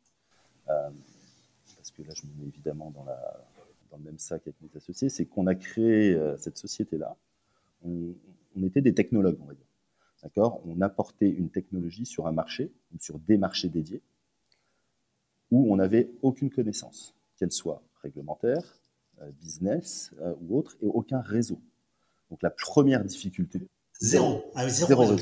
parce 0.65 1.91
que 1.91 2.01
là, 2.03 2.13
je 2.15 2.27
me 2.27 2.41
mets 2.41 2.47
évidemment 2.47 2.91
dans 2.91 3.03
la, 3.03 3.47
dans 3.91 3.97
le 3.97 4.03
même 4.03 4.19
sac 4.19 4.41
avec 4.45 4.55
mes 4.61 4.69
associés, 4.75 5.09
c'est 5.09 5.25
qu'on 5.25 5.47
a 5.47 5.55
créé 5.55 6.13
euh, 6.13 6.37
cette 6.37 6.57
société-là. 6.57 7.15
On, 7.83 8.13
était 8.65 8.81
des 8.81 8.93
technologues, 8.93 9.37
on 9.41 9.45
va 9.45 9.53
dire. 9.53 9.65
D'accord? 10.23 10.61
On 10.65 10.81
apportait 10.81 11.29
une 11.29 11.49
technologie 11.49 12.05
sur 12.05 12.27
un 12.27 12.31
marché 12.31 12.71
ou 12.93 12.97
sur 12.99 13.19
des 13.19 13.37
marchés 13.37 13.69
dédiés 13.69 14.01
où 15.51 15.71
on 15.71 15.77
n'avait 15.77 16.11
aucune 16.21 16.49
connaissance, 16.49 17.15
qu'elle 17.37 17.51
soit 17.51 17.81
réglementaire, 18.03 18.79
euh, 19.21 19.31
business 19.41 20.11
euh, 20.21 20.33
ou 20.41 20.57
autre, 20.57 20.77
et 20.81 20.87
aucun 20.87 21.21
réseau. 21.21 21.59
Donc 22.29 22.43
la 22.43 22.51
première 22.51 23.03
difficulté. 23.03 23.61
Zéro. 23.99 24.43
Ah, 24.55 24.69
zéro, 24.69 25.01
réseau. 25.01 25.17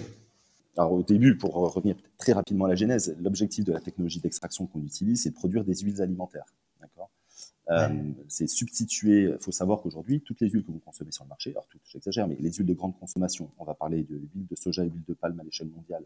Alors 0.76 0.92
au 0.92 1.04
début, 1.04 1.38
pour 1.38 1.54
revenir 1.54 1.96
très 2.18 2.34
rapidement 2.34 2.66
à 2.66 2.70
la 2.70 2.76
genèse, 2.76 3.16
l'objectif 3.22 3.64
de 3.64 3.72
la 3.72 3.80
technologie 3.80 4.20
d'extraction 4.20 4.68
qu'on 4.68 4.82
utilise, 4.82 5.24
c'est 5.24 5.30
de 5.30 5.36
produire 5.36 5.64
des 5.64 5.76
huiles 5.76 6.02
alimentaires. 6.02 6.46
Euh, 7.70 7.89
c'est 8.28 8.47
substituer. 8.47 9.24
Il 9.24 9.38
faut 9.39 9.51
savoir 9.51 9.82
qu'aujourd'hui, 9.82 10.22
toutes 10.22 10.39
les 10.41 10.49
huiles 10.49 10.63
que 10.63 10.72
vous 10.72 10.80
consommez 10.80 11.11
sur 11.11 11.26
le 11.26 11.30
marché, 11.30 11.51
alors 11.51 11.68
tout, 11.68 11.80
j'exagère, 11.86 12.28
mais 12.28 12.38
les 12.39 12.51
huiles 12.51 12.65
de 12.65 12.74
grande 12.74 12.97
consommation, 12.97 13.49
on 13.59 13.65
va 13.65 13.74
parler 13.74 14.03
de 14.03 14.15
l'huile 14.15 14.47
de 14.49 14.55
soja 14.55 14.84
et 14.84 14.89
l'huile 14.89 15.03
de 15.07 15.13
palme 15.13 15.39
à 15.39 15.43
l'échelle 15.43 15.70
mondiale, 15.70 16.05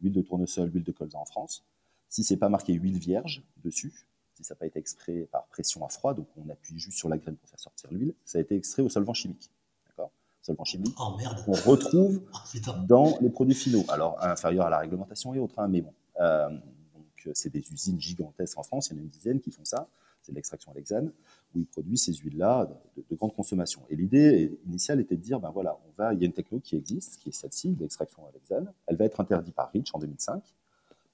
l'huile 0.00 0.14
de 0.14 0.22
tournesol, 0.22 0.70
l'huile 0.70 0.84
de 0.84 0.92
colza 0.92 1.18
en 1.18 1.24
France. 1.24 1.62
Si 2.08 2.24
c'est 2.24 2.36
pas 2.36 2.48
marqué 2.48 2.72
huile 2.72 2.98
vierge 2.98 3.42
dessus, 3.62 3.92
si 4.34 4.44
ça 4.44 4.54
n'a 4.54 4.58
pas 4.58 4.66
été 4.66 4.78
extrait 4.78 5.28
par 5.30 5.44
pression 5.46 5.84
à 5.84 5.88
froid, 5.88 6.14
donc 6.14 6.26
on 6.36 6.48
appuie 6.48 6.78
juste 6.78 6.96
sur 6.96 7.08
la 7.08 7.18
graine 7.18 7.36
pour 7.36 7.48
faire 7.48 7.60
sortir 7.60 7.92
l'huile, 7.92 8.14
ça 8.24 8.38
a 8.38 8.40
été 8.40 8.56
extrait 8.56 8.82
au 8.82 8.88
solvant 8.88 9.14
chimique. 9.14 9.50
D'accord? 9.86 10.10
Solvant 10.40 10.64
chimique 10.64 10.96
oh, 10.98 11.16
qu'on 11.44 11.52
retrouve 11.52 12.22
oh, 12.32 12.70
dans 12.86 13.18
les 13.20 13.30
produits 13.30 13.54
finaux. 13.54 13.84
Alors, 13.88 14.22
inférieur 14.24 14.66
à 14.66 14.70
la 14.70 14.78
réglementation 14.78 15.34
et 15.34 15.38
autres, 15.38 15.58
hein, 15.58 15.68
mais 15.68 15.82
bon. 15.82 15.92
Euh, 16.20 16.48
donc, 16.48 17.28
c'est 17.34 17.50
des 17.50 17.64
usines 17.72 18.00
gigantesques 18.00 18.56
en 18.58 18.62
France, 18.62 18.88
il 18.88 18.94
y 18.94 18.96
en 18.96 18.98
a 19.00 19.02
une 19.02 19.08
dizaine 19.08 19.40
qui 19.40 19.50
font 19.50 19.64
ça 19.64 19.88
c'est 20.24 20.32
l'extraction 20.32 20.72
à 20.72 20.74
l'hexane, 20.74 21.12
où 21.54 21.58
ils 21.58 21.66
produisent 21.66 22.04
ces 22.04 22.14
huiles-là 22.14 22.68
de, 22.96 23.16
grande 23.16 23.34
consommation. 23.34 23.82
Et 23.90 23.96
l'idée 23.96 24.58
initiale 24.66 25.00
était 25.00 25.16
de 25.16 25.20
dire, 25.20 25.38
ben 25.38 25.50
voilà, 25.50 25.78
on 25.86 25.90
va, 25.96 26.14
il 26.14 26.20
y 26.20 26.22
a 26.24 26.26
une 26.26 26.32
techno 26.32 26.60
qui 26.60 26.76
existe, 26.76 27.18
qui 27.18 27.28
est 27.28 27.32
celle-ci, 27.32 27.76
l'extraction 27.78 28.26
à 28.26 28.30
l'hexane, 28.32 28.72
elle 28.86 28.96
va 28.96 29.04
être 29.04 29.20
interdite 29.20 29.54
par 29.54 29.70
REACH 29.72 29.90
en 29.92 29.98
2005. 29.98 30.42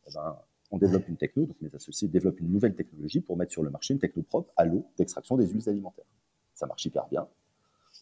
Eh 0.07 0.13
ben, 0.15 0.37
on 0.71 0.79
développe 0.79 1.09
une 1.09 1.17
techno, 1.17 1.47
donc 1.47 1.57
mes 1.61 1.75
associés 1.75 2.07
développent 2.07 2.39
une 2.39 2.53
nouvelle 2.53 2.75
technologie 2.75 3.21
pour 3.21 3.37
mettre 3.37 3.51
sur 3.51 3.65
le 3.65 3.71
marché 3.71 3.93
une 3.93 4.01
techno 4.01 4.23
propre 4.23 4.53
à 4.57 4.65
l'eau 4.65 4.87
d'extraction 4.97 5.37
des 5.37 5.49
huiles 5.49 5.69
alimentaires. 5.69 6.05
Ça 6.55 6.67
marche 6.67 6.85
hyper 6.85 7.09
bien. 7.09 7.27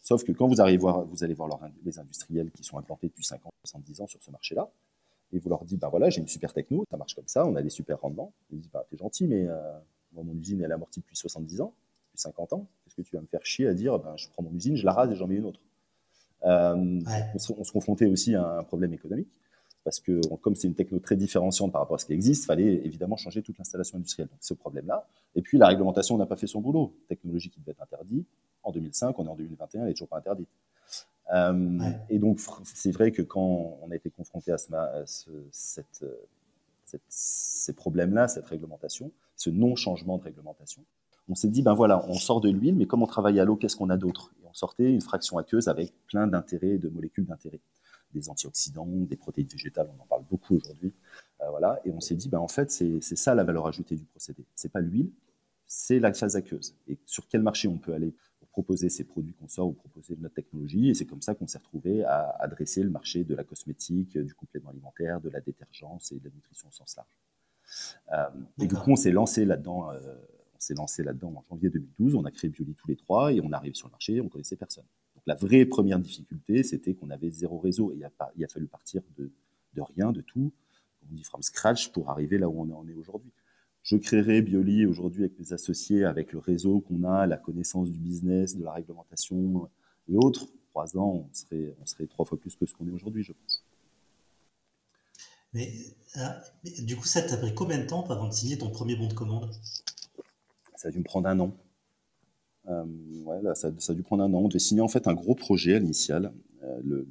Sauf 0.03 0.23
que 0.23 0.31
quand 0.31 0.47
vous, 0.47 0.61
arrivez 0.61 0.77
voir, 0.77 1.03
vous 1.05 1.23
allez 1.23 1.33
voir 1.33 1.49
les 1.83 1.99
industriels 1.99 2.51
qui 2.51 2.63
sont 2.63 2.77
implantés 2.77 3.07
depuis 3.07 3.23
50, 3.23 3.51
70 3.63 4.01
ans 4.01 4.07
sur 4.07 4.21
ce 4.21 4.29
marché-là, 4.29 4.69
et 5.31 5.39
vous 5.39 5.49
leur 5.49 5.63
dites, 5.63 5.79
ben 5.79 5.89
voilà, 5.89 6.09
j'ai 6.09 6.21
une 6.21 6.27
super 6.27 6.53
techno, 6.53 6.85
ça 6.89 6.97
marche 6.97 7.15
comme 7.15 7.27
ça, 7.27 7.45
on 7.45 7.55
a 7.55 7.61
des 7.61 7.69
super 7.69 7.99
rendements. 7.99 8.33
Ils 8.51 8.59
disent, 8.59 8.71
ben, 8.71 8.81
t'es 8.89 8.97
gentil, 8.97 9.27
mais 9.27 9.47
euh, 9.47 9.79
moi, 10.13 10.23
mon 10.23 10.35
usine, 10.35 10.61
elle 10.61 10.71
est 10.71 10.73
amortie 10.73 10.99
depuis 10.99 11.15
70 11.15 11.61
ans, 11.61 11.73
depuis 12.07 12.21
50 12.21 12.53
ans. 12.53 12.67
Qu'est-ce 12.83 12.95
que 12.95 13.01
tu 13.01 13.15
vas 13.15 13.21
me 13.21 13.27
faire 13.27 13.45
chier 13.45 13.67
à 13.67 13.73
dire? 13.73 13.97
Ben, 13.99 14.15
je 14.17 14.27
prends 14.29 14.43
mon 14.43 14.53
usine, 14.53 14.75
je 14.75 14.85
la 14.85 14.93
rase 14.93 15.11
et 15.11 15.15
j'en 15.15 15.27
mets 15.27 15.35
une 15.35 15.45
autre 15.45 15.59
euh, 16.45 17.01
on, 17.35 17.63
se, 17.63 17.71
confrontait 17.71 18.05
aussi 18.05 18.35
à 18.35 18.59
un 18.59 18.63
problème 18.63 18.93
économique. 18.93 19.27
parce 19.83 19.99
que 19.99 20.21
comme 20.37 20.55
c'est 20.55 20.67
une 20.67 20.75
techno 20.75 20.99
très 20.99 21.15
différenciante 21.15 21.71
par 21.71 21.81
rapport 21.81 21.95
à 21.95 21.99
ce 21.99 22.05
qui 22.05 22.13
existe, 22.13 22.43
il 22.43 22.45
fallait 22.45 22.73
évidemment 22.85 23.17
changer 23.17 23.41
toute 23.41 23.57
l'installation 23.57 23.97
industrielle. 23.97 24.29
Donc 24.29 24.39
ce 24.41 24.53
problème-là. 24.53 25.07
Et 25.35 25.41
puis 25.41 25.57
la 25.57 25.67
réglementation 25.67 26.17
n'a 26.17 26.25
pas 26.25 26.35
fait 26.35 26.47
son 26.47 26.61
boulot. 26.61 26.95
Technologie 27.07 27.49
qui 27.49 27.59
devait 27.59 27.71
être 27.71 27.83
interdite 27.83 28.27
en 28.63 28.71
2005, 28.71 29.17
on 29.17 29.25
est 29.25 29.29
en 29.29 29.35
2021, 29.35 29.81
elle 29.81 29.87
n'est 29.87 29.93
toujours 29.93 30.09
pas 30.09 30.17
interdite. 30.17 30.49
Euh, 31.33 31.79
et 32.09 32.19
donc 32.19 32.39
c'est 32.63 32.91
vrai 32.91 33.11
que 33.11 33.21
quand 33.21 33.77
on 33.81 33.91
a 33.91 33.95
été 33.95 34.09
confronté 34.09 34.51
à, 34.51 34.57
ce, 34.57 35.29
cette, 35.51 36.05
cette, 36.85 37.01
ces 37.07 37.73
problèmes-là, 37.73 38.27
cette 38.27 38.45
réglementation, 38.45 39.11
ce 39.39 39.49
non-changement 39.49 40.17
de 40.17 40.23
réglementation, 40.23 40.85
on 41.29 41.35
s'est 41.35 41.49
dit 41.49 41.61
ben 41.61 41.73
voilà, 41.73 42.05
on 42.07 42.13
sort 42.15 42.41
de 42.41 42.49
l'huile, 42.49 42.75
mais 42.75 42.85
comme 42.85 43.03
on 43.03 43.07
travaille 43.07 43.39
à 43.39 43.45
l'eau, 43.45 43.55
qu'est-ce 43.55 43.75
qu'on 43.75 43.89
a 43.89 43.97
d'autre? 43.97 44.33
Et 44.41 44.45
on 44.47 44.53
sortait 44.53 44.91
une 44.91 45.01
fraction 45.01 45.37
aqueuse 45.37 45.67
avec 45.67 45.93
plein 46.07 46.27
d'intérêts, 46.27 46.77
de 46.77 46.89
molécules 46.89 47.25
d'intérêt 47.25 47.61
des 48.13 48.29
antioxydants, 48.29 48.87
des 48.87 49.15
protéines 49.15 49.47
végétales, 49.47 49.89
on 49.97 50.01
en 50.01 50.05
parle 50.07 50.23
beaucoup 50.29 50.55
aujourd'hui. 50.55 50.93
Euh, 51.41 51.49
voilà, 51.51 51.79
et 51.85 51.91
on 51.91 51.99
s'est 51.99 52.15
dit, 52.15 52.27
ben, 52.27 52.39
en 52.39 52.47
fait, 52.47 52.71
c'est 52.71 53.01
ça 53.01 53.35
la 53.35 53.43
valeur 53.43 53.67
ajoutée 53.67 53.95
du 53.95 54.05
procédé. 54.05 54.45
C'est 54.55 54.71
pas 54.71 54.81
l'huile, 54.81 55.11
c'est 55.67 55.99
la 55.99 56.11
phase 56.13 56.35
aqueuse. 56.35 56.75
Et 56.87 56.97
sur 57.05 57.27
quel 57.27 57.43
marché 57.43 57.67
on 57.67 57.77
peut 57.77 57.93
aller 57.93 58.15
pour 58.39 58.49
proposer 58.49 58.89
ces 58.89 59.03
produits 59.03 59.33
qu'on 59.33 59.47
sort 59.47 59.67
ou 59.67 59.73
proposer 59.73 60.17
notre 60.19 60.33
technologie? 60.33 60.89
Et 60.89 60.95
c'est 60.95 61.05
comme 61.05 61.21
ça 61.21 61.35
qu'on 61.35 61.47
s'est 61.47 61.59
retrouvé 61.59 62.03
à 62.03 62.35
adresser 62.39 62.83
le 62.83 62.89
marché 62.89 63.23
de 63.23 63.35
la 63.35 63.43
cosmétique, 63.43 64.17
du 64.17 64.33
complément 64.33 64.71
alimentaire, 64.71 65.21
de 65.21 65.29
la 65.29 65.39
détergence 65.39 66.11
et 66.11 66.19
de 66.19 66.25
la 66.25 66.31
nutrition 66.33 66.67
au 66.67 66.71
sens 66.71 66.95
large. 66.97 67.28
Euh, 68.13 68.25
et 68.61 68.67
du 68.67 68.75
coup, 68.75 68.91
on 68.91 68.95
s'est 68.95 69.11
lancé 69.11 69.45
là-dedans. 69.45 69.91
Euh, 69.91 69.99
on 70.55 70.59
s'est 70.59 70.73
lancé 70.73 71.03
là-dedans 71.03 71.33
en 71.35 71.43
janvier 71.49 71.69
2012. 71.69 72.15
On 72.15 72.25
a 72.25 72.31
créé 72.31 72.49
Bioli 72.49 72.73
tous 72.73 72.87
les 72.87 72.95
trois 72.95 73.33
et 73.33 73.41
on 73.41 73.51
arrive 73.51 73.75
sur 73.75 73.87
le 73.87 73.91
marché. 73.91 74.19
On 74.21 74.29
connaissait 74.29 74.57
personne 74.57 74.85
la 75.29 75.35
vraie 75.35 75.65
première 75.65 75.99
difficulté, 75.99 76.63
c'était 76.63 76.95
qu'on 76.95 77.11
avait 77.11 77.29
zéro 77.29 77.59
réseau 77.59 77.91
et 77.91 77.97
il 77.97 78.03
a, 78.03 78.11
il 78.35 78.43
a 78.43 78.47
fallu 78.47 78.65
partir 78.65 79.03
de, 79.15 79.31
rien, 79.95 80.11
de 80.11 80.21
tout, 80.21 80.51
on 81.03 81.13
dit 81.13 81.23
from 81.23 81.43
scratch 81.43 81.91
pour 81.91 82.09
arriver 82.09 82.39
là 82.39 82.49
où 82.49 82.59
on 82.59 82.75
en 82.75 82.87
est 82.87 82.95
aujourd'hui. 82.95 83.31
Je 83.83 83.95
créerai 83.95 84.41
Bioli 84.41 84.87
aujourd'hui 84.87 85.23
avec 85.23 85.39
mes 85.39 85.53
associés, 85.53 86.03
avec 86.03 86.33
le 86.33 86.39
réseau 86.39 86.81
qu'on 86.81 87.03
a, 87.03 87.27
la 87.27 87.37
connaissance 87.37 87.91
du 87.91 87.99
business, 87.99 88.57
de 88.57 88.63
la 88.63 88.73
réglementation 88.73 89.69
et 90.09 90.17
autres. 90.17 90.47
Trois 90.71 90.97
ans, 90.97 91.27
on 91.29 91.33
serait, 91.33 91.75
on 91.79 91.85
serait 91.85 92.07
trois 92.07 92.25
fois 92.25 92.39
plus 92.39 92.55
que 92.55 92.65
ce 92.65 92.73
qu'on 92.73 92.87
est 92.87 92.91
aujourd'hui, 92.91 93.23
je 93.23 93.33
pense. 93.33 93.63
Mais, 95.53 95.71
ah, 96.15 96.41
du 96.79 96.95
coup, 96.95 97.05
ça 97.05 97.21
t'a 97.21 97.37
pris 97.37 97.53
combien 97.53 97.79
de 97.79 97.85
temps 97.85 98.07
avant 98.09 98.27
de 98.27 98.33
signer 98.33 98.57
ton 98.57 98.69
premier 98.69 98.95
bon 98.95 99.07
de 99.07 99.13
commande? 99.13 99.49
Ça 100.75 100.89
a 100.89 100.91
dû 100.91 100.99
me 100.99 101.03
prendre 101.03 101.27
un 101.27 101.39
an. 101.39 101.53
Euh, 102.67 102.83
ouais, 103.23 103.55
ça, 103.55 103.67
a 103.67 103.93
dû 103.93 104.03
prendre 104.03 104.23
un 104.23 104.33
an. 104.33 104.39
On 104.39 104.47
devait 104.47 104.59
signer 104.59 104.81
en 104.81 104.87
fait 104.87 105.07
un 105.07 105.13
gros 105.13 105.35
projet 105.35 105.75
à 105.75 105.79
l'initial. 105.79 106.31
Euh, 106.63 107.05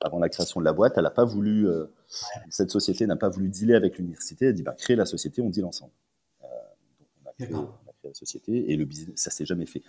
avant 0.00 0.18
la 0.18 0.28
création 0.28 0.60
de 0.60 0.64
la 0.64 0.72
boîte, 0.72 0.94
elle 0.96 1.02
n'a 1.04 1.10
pas 1.10 1.24
voulu, 1.24 1.68
euh, 1.68 1.86
cette 2.50 2.70
société 2.70 3.06
n'a 3.06 3.16
pas 3.16 3.28
voulu 3.28 3.48
dealer 3.48 3.74
avec 3.74 3.98
l'université. 3.98 4.46
Elle 4.46 4.50
a 4.50 4.54
dit 4.54 4.62
bah, 4.62 4.74
créer 4.78 4.96
la 4.96 5.06
société, 5.06 5.42
on 5.42 5.50
deal 5.50 5.64
ensemble. 5.64 5.92
donc 6.40 7.08
on 7.24 7.28
a, 7.28 7.32
créé, 7.32 7.56
la 8.04 8.14
société 8.14 8.70
et 8.70 8.76
le 8.76 8.84
business, 8.84 9.14
ça 9.16 9.30
s'est 9.30 9.46
jamais 9.46 9.66
fait. 9.66 9.82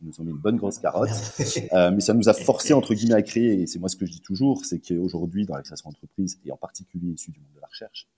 Ils 0.00 0.08
nous 0.08 0.20
ont 0.20 0.24
mis 0.24 0.30
une 0.30 0.38
bonne 0.38 0.56
grosse 0.56 0.78
carotte, 0.78 1.10
mais 1.72 2.00
ça 2.00 2.14
nous 2.14 2.28
a 2.28 2.34
forcé 2.34 2.72
entre 2.72 2.94
guillemets 2.94 3.14
à 3.14 3.22
créer. 3.22 3.66
C'est 3.66 3.78
moi 3.78 3.88
ce 3.88 3.96
que 3.96 4.06
je 4.06 4.12
dis 4.12 4.20
toujours, 4.20 4.64
c'est 4.64 4.80
qu'aujourd'hui 4.80 5.46
dans 5.46 5.56
la 5.56 5.62
création 5.62 5.90
d'entreprise 5.90 6.38
et 6.44 6.50
en 6.50 6.56
particulier 6.56 7.12
issu 7.12 7.30
du 7.30 7.40
monde 7.40 7.52
de 7.54 7.60
la 7.60 7.66
recherche, 7.66 8.08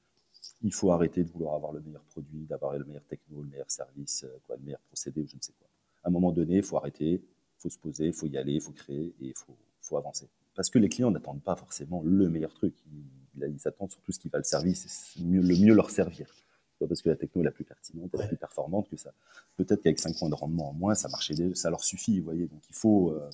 il 0.64 0.72
faut 0.72 0.90
arrêter 0.90 1.22
de 1.22 1.30
vouloir 1.30 1.54
avoir 1.54 1.72
le 1.72 1.80
meilleur 1.80 2.02
produit, 2.04 2.46
d'avoir 2.46 2.76
le 2.76 2.84
meilleur 2.84 3.04
techno, 3.04 3.42
le 3.42 3.48
meilleur 3.48 3.70
service, 3.70 4.24
euh, 4.24 4.54
le 4.56 4.64
meilleur 4.64 4.80
procédé 4.80 5.20
ou 5.20 5.28
je 5.28 5.36
ne 5.36 5.40
sais 5.40 5.52
quoi. 5.58 5.68
À 6.02 6.08
un 6.08 6.10
moment 6.10 6.32
donné, 6.32 6.56
il 6.56 6.62
faut 6.62 6.76
arrêter, 6.76 7.12
il 7.12 7.20
faut 7.58 7.68
se 7.68 7.78
poser, 7.78 8.06
il 8.06 8.12
faut 8.12 8.26
y 8.26 8.38
aller, 8.38 8.54
il 8.54 8.60
faut 8.60 8.72
créer 8.72 9.14
et 9.20 9.26
il 9.28 9.34
faut, 9.36 9.96
avancer. 9.96 10.28
Parce 10.56 10.70
que 10.70 10.78
les 10.78 10.88
clients 10.88 11.10
n'attendent 11.10 11.42
pas 11.42 11.54
forcément 11.54 12.02
le 12.04 12.28
meilleur 12.28 12.52
truc. 12.52 12.74
Ils, 12.90 13.48
ils 13.48 13.60
s'attendent 13.60 13.90
sur 13.90 14.00
tout 14.00 14.12
ce 14.12 14.18
qui 14.18 14.28
va 14.28 14.38
le 14.38 15.24
mieux, 15.24 15.40
le 15.40 15.56
mieux 15.56 15.74
leur 15.74 15.90
servir. 15.90 16.26
Pas 16.80 16.86
parce 16.86 17.02
que 17.02 17.08
la 17.08 17.16
techno 17.16 17.42
est 17.42 17.44
la 17.44 17.50
plus 17.50 17.64
pertinente, 17.64 18.10
la 18.14 18.26
plus 18.26 18.36
performante 18.36 18.88
que 18.88 18.96
ça. 18.96 19.12
Peut-être 19.56 19.82
qu'avec 19.82 19.98
5 19.98 20.16
points 20.18 20.28
de 20.28 20.34
rendement 20.34 20.70
en 20.70 20.72
moins, 20.72 20.94
ça 20.94 21.08
marchait, 21.08 21.34
ça 21.54 21.70
leur 21.70 21.84
suffit, 21.84 22.18
vous 22.18 22.24
voyez. 22.24 22.46
Donc 22.46 22.60
il 22.68 22.74
faut. 22.74 23.10
Euh, 23.10 23.30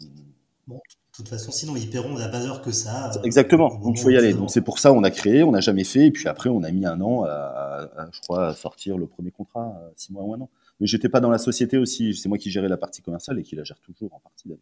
bon, 0.67 0.77
de 0.77 1.17
toute 1.17 1.29
façon, 1.29 1.51
sinon 1.51 1.75
ils 1.77 1.89
paieront 1.89 2.17
la 2.17 2.29
valeur 2.29 2.61
que 2.61 2.71
ça. 2.71 3.11
Euh, 3.11 3.23
Exactement. 3.23 3.75
Donc 3.79 3.99
il 3.99 4.03
faut 4.03 4.11
y 4.11 4.17
aller. 4.17 4.35
Donc 4.35 4.51
c'est 4.51 4.61
pour 4.61 4.79
ça 4.79 4.93
on 4.93 5.03
a 5.03 5.11
créé, 5.11 5.43
on 5.43 5.53
n'a 5.53 5.61
jamais 5.61 5.85
fait, 5.85 6.07
et 6.07 6.11
puis 6.11 6.29
après 6.29 6.51
on 6.51 6.63
a 6.63 6.71
mis 6.71 6.85
un 6.87 7.01
an 7.01 7.25
à, 7.25 8.09
je 8.13 8.21
crois, 8.21 8.49
à 8.49 8.55
sortir 8.55 8.99
le 8.99 9.07
premier 9.07 9.31
contrat, 9.31 9.81
six 9.97 10.13
mois 10.13 10.23
ou 10.23 10.35
un 10.35 10.41
an. 10.41 10.51
Mais 10.81 10.87
j'étais 10.87 11.09
pas 11.09 11.21
dans 11.21 11.31
la 11.31 11.39
société 11.39 11.77
aussi. 11.79 12.15
C'est 12.15 12.29
moi 12.29 12.39
qui 12.39 12.51
gérais 12.51 12.69
la 12.69 12.79
partie 12.79 13.03
commerciale 13.03 13.39
et 13.39 13.43
qui 13.43 13.55
la 13.57 13.65
gère 13.65 13.81
toujours 13.81 14.15
en 14.15 14.21
partie 14.21 14.49
d'ailleurs. 14.49 14.61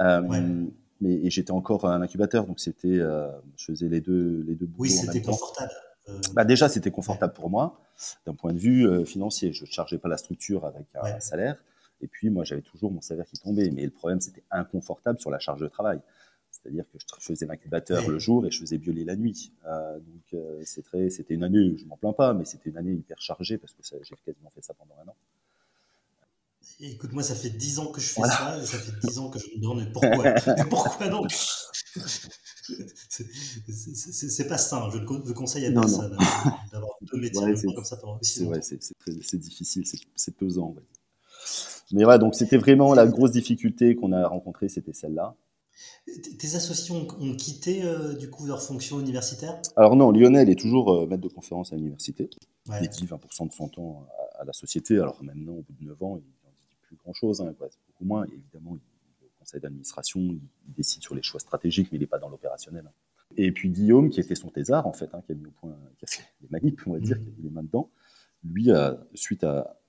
Euh, 0.00 0.66
mais 1.00 1.30
j'étais 1.30 1.50
encore 1.50 1.86
un 1.86 2.02
incubateur, 2.02 2.46
donc 2.46 2.60
c'était, 2.60 2.88
euh, 2.88 3.30
je 3.56 3.66
faisais 3.66 3.88
les 3.88 4.00
deux 4.00 4.44
les 4.46 4.54
deux. 4.54 4.68
Oui, 4.78 4.90
c'était 4.90 5.22
confortable. 5.22 5.72
Bah 6.32 6.44
déjà 6.44 6.68
c'était 6.68 6.90
confortable 6.90 7.32
pour 7.34 7.50
moi 7.50 7.80
d'un 8.26 8.34
point 8.34 8.52
de 8.52 8.58
vue 8.58 9.06
financier. 9.06 9.52
Je 9.52 9.64
ne 9.64 9.70
chargeais 9.70 9.98
pas 9.98 10.08
la 10.08 10.16
structure 10.16 10.64
avec 10.64 10.86
un 10.94 11.20
salaire. 11.20 11.56
Et 12.00 12.06
puis, 12.06 12.30
moi, 12.30 12.44
j'avais 12.44 12.62
toujours 12.62 12.90
mon 12.90 13.00
salaire 13.00 13.26
qui 13.26 13.38
tombait. 13.38 13.70
Mais 13.70 13.84
le 13.84 13.90
problème, 13.90 14.20
c'était 14.20 14.44
inconfortable 14.50 15.20
sur 15.20 15.30
la 15.30 15.38
charge 15.38 15.60
de 15.60 15.68
travail. 15.68 16.00
C'est-à-dire 16.50 16.84
que 16.92 16.98
je 16.98 17.24
faisais 17.24 17.46
l'incubateur 17.46 18.08
le 18.08 18.18
jour 18.18 18.44
et 18.46 18.50
je 18.50 18.60
faisais 18.60 18.76
violer 18.76 19.04
la 19.04 19.16
nuit. 19.16 19.52
Euh, 19.66 19.98
donc, 19.98 20.34
euh, 20.34 20.62
c'était 20.64 21.34
une 21.34 21.44
année, 21.44 21.76
je 21.78 21.86
m'en 21.86 21.96
plains 21.96 22.12
pas, 22.12 22.34
mais 22.34 22.44
c'était 22.44 22.70
une 22.70 22.76
année 22.76 22.92
hyper 22.92 23.20
chargée 23.20 23.56
parce 23.56 23.72
que 23.72 23.82
j'ai 23.82 24.16
quasiment 24.24 24.50
fait 24.50 24.62
ça 24.62 24.74
pendant 24.74 24.94
un 25.04 25.08
an. 25.08 25.16
Écoute, 26.80 27.12
moi, 27.12 27.22
ça 27.22 27.34
fait 27.34 27.50
dix 27.50 27.78
ans 27.78 27.92
que 27.92 28.00
je 28.00 28.08
fais 28.08 28.22
ça, 28.22 28.58
et 28.58 28.66
ça 28.66 28.78
fait 28.78 28.92
dix 29.06 29.18
ans 29.18 29.30
que 29.30 29.38
je 29.38 29.46
me 29.54 29.60
demande 29.60 29.92
pourquoi? 29.92 30.32
pourquoi 30.68 31.08
non 31.08 31.22
C'est 33.08 34.48
pas 34.48 34.58
sain. 34.58 34.90
Je 34.92 34.98
ne 34.98 35.32
conseille 35.32 35.66
à 35.66 35.72
personne 35.72 36.16
d'avoir 36.72 36.92
deux 37.02 37.20
métiers 37.20 37.72
comme 37.74 37.84
ça 37.84 37.96
pendant 37.96 38.18
aussi 38.20 38.44
longtemps. 38.44 38.60
C'est 38.60 39.38
difficile, 39.38 39.84
c'est 40.16 40.36
pesant. 40.36 40.74
Mais 41.92 42.04
voilà, 42.04 42.18
donc 42.18 42.34
c'était 42.34 42.58
vraiment 42.58 42.94
la 42.94 43.06
grosse 43.06 43.32
difficulté 43.32 43.96
qu'on 43.96 44.12
a 44.12 44.26
rencontrée, 44.26 44.68
c'était 44.68 44.92
celle-là. 44.92 45.34
Tes 46.38 46.54
associés 46.54 46.94
ont, 46.94 47.34
quitté 47.36 47.82
euh, 47.84 48.14
du 48.14 48.28
coup 48.28 48.46
leur 48.46 48.62
fonction 48.62 49.00
universitaire? 49.00 49.60
Alors 49.76 49.96
non, 49.96 50.10
Lionel 50.10 50.50
est 50.50 50.58
toujours 50.58 50.92
euh, 50.92 51.06
maître 51.06 51.22
de 51.22 51.28
conférence 51.28 51.72
à 51.72 51.76
l'université. 51.76 52.28
Il 52.80 52.88
dit 52.88 53.04
20% 53.04 53.48
de 53.48 53.52
son 53.52 53.68
temps 53.68 54.06
à, 54.38 54.44
la 54.44 54.52
société. 54.52 54.98
Alors 54.98 55.22
maintenant, 55.22 55.52
au 55.52 55.62
bout 55.62 55.74
de 55.80 55.84
9 55.86 56.02
ans, 56.02 56.16
il 56.18 56.22
n'en 56.44 56.50
dit 56.50 56.76
plus 56.82 56.96
grand-chose, 56.96 57.40
hein, 57.40 57.52
beaucoup 57.58 58.04
moins. 58.04 58.24
évidemment, 58.24 58.76
il, 58.76 58.80
au 58.80 58.89
conseil 59.50 59.60
d'administration, 59.60 60.20
il, 60.20 60.40
décide 60.68 61.02
sur 61.02 61.14
les 61.14 61.22
choix 61.22 61.40
stratégiques, 61.40 61.88
mais 61.90 61.98
il 61.98 62.00
n'est 62.00 62.06
pas 62.06 62.18
dans 62.18 62.28
l'opérationnel. 62.28 62.90
Et 63.36 63.52
puis 63.52 63.70
Guillaume, 63.70 64.10
qui 64.10 64.20
était 64.20 64.34
son 64.34 64.48
thésard, 64.48 64.86
en 64.86 64.92
fait, 64.92 65.08
hein, 65.12 65.22
qui 65.26 65.32
a 65.32 65.34
mis 65.34 65.46
au 65.46 65.50
point, 65.50 65.76
qui 65.98 66.04
a 66.04 66.08
fait 66.08 66.24
les 66.42 66.48
manips, 66.48 66.86
on 66.86 66.92
va 66.92 67.00
dire, 67.00 67.16
mmh. 67.16 67.20
qui 67.20 67.28
a 67.28 67.32
mis 67.36 67.42
les 67.42 67.50
mains 67.50 67.62
dedans, 67.62 67.90
lui, 68.44 68.70
suite 69.14 69.44
à, 69.44 69.80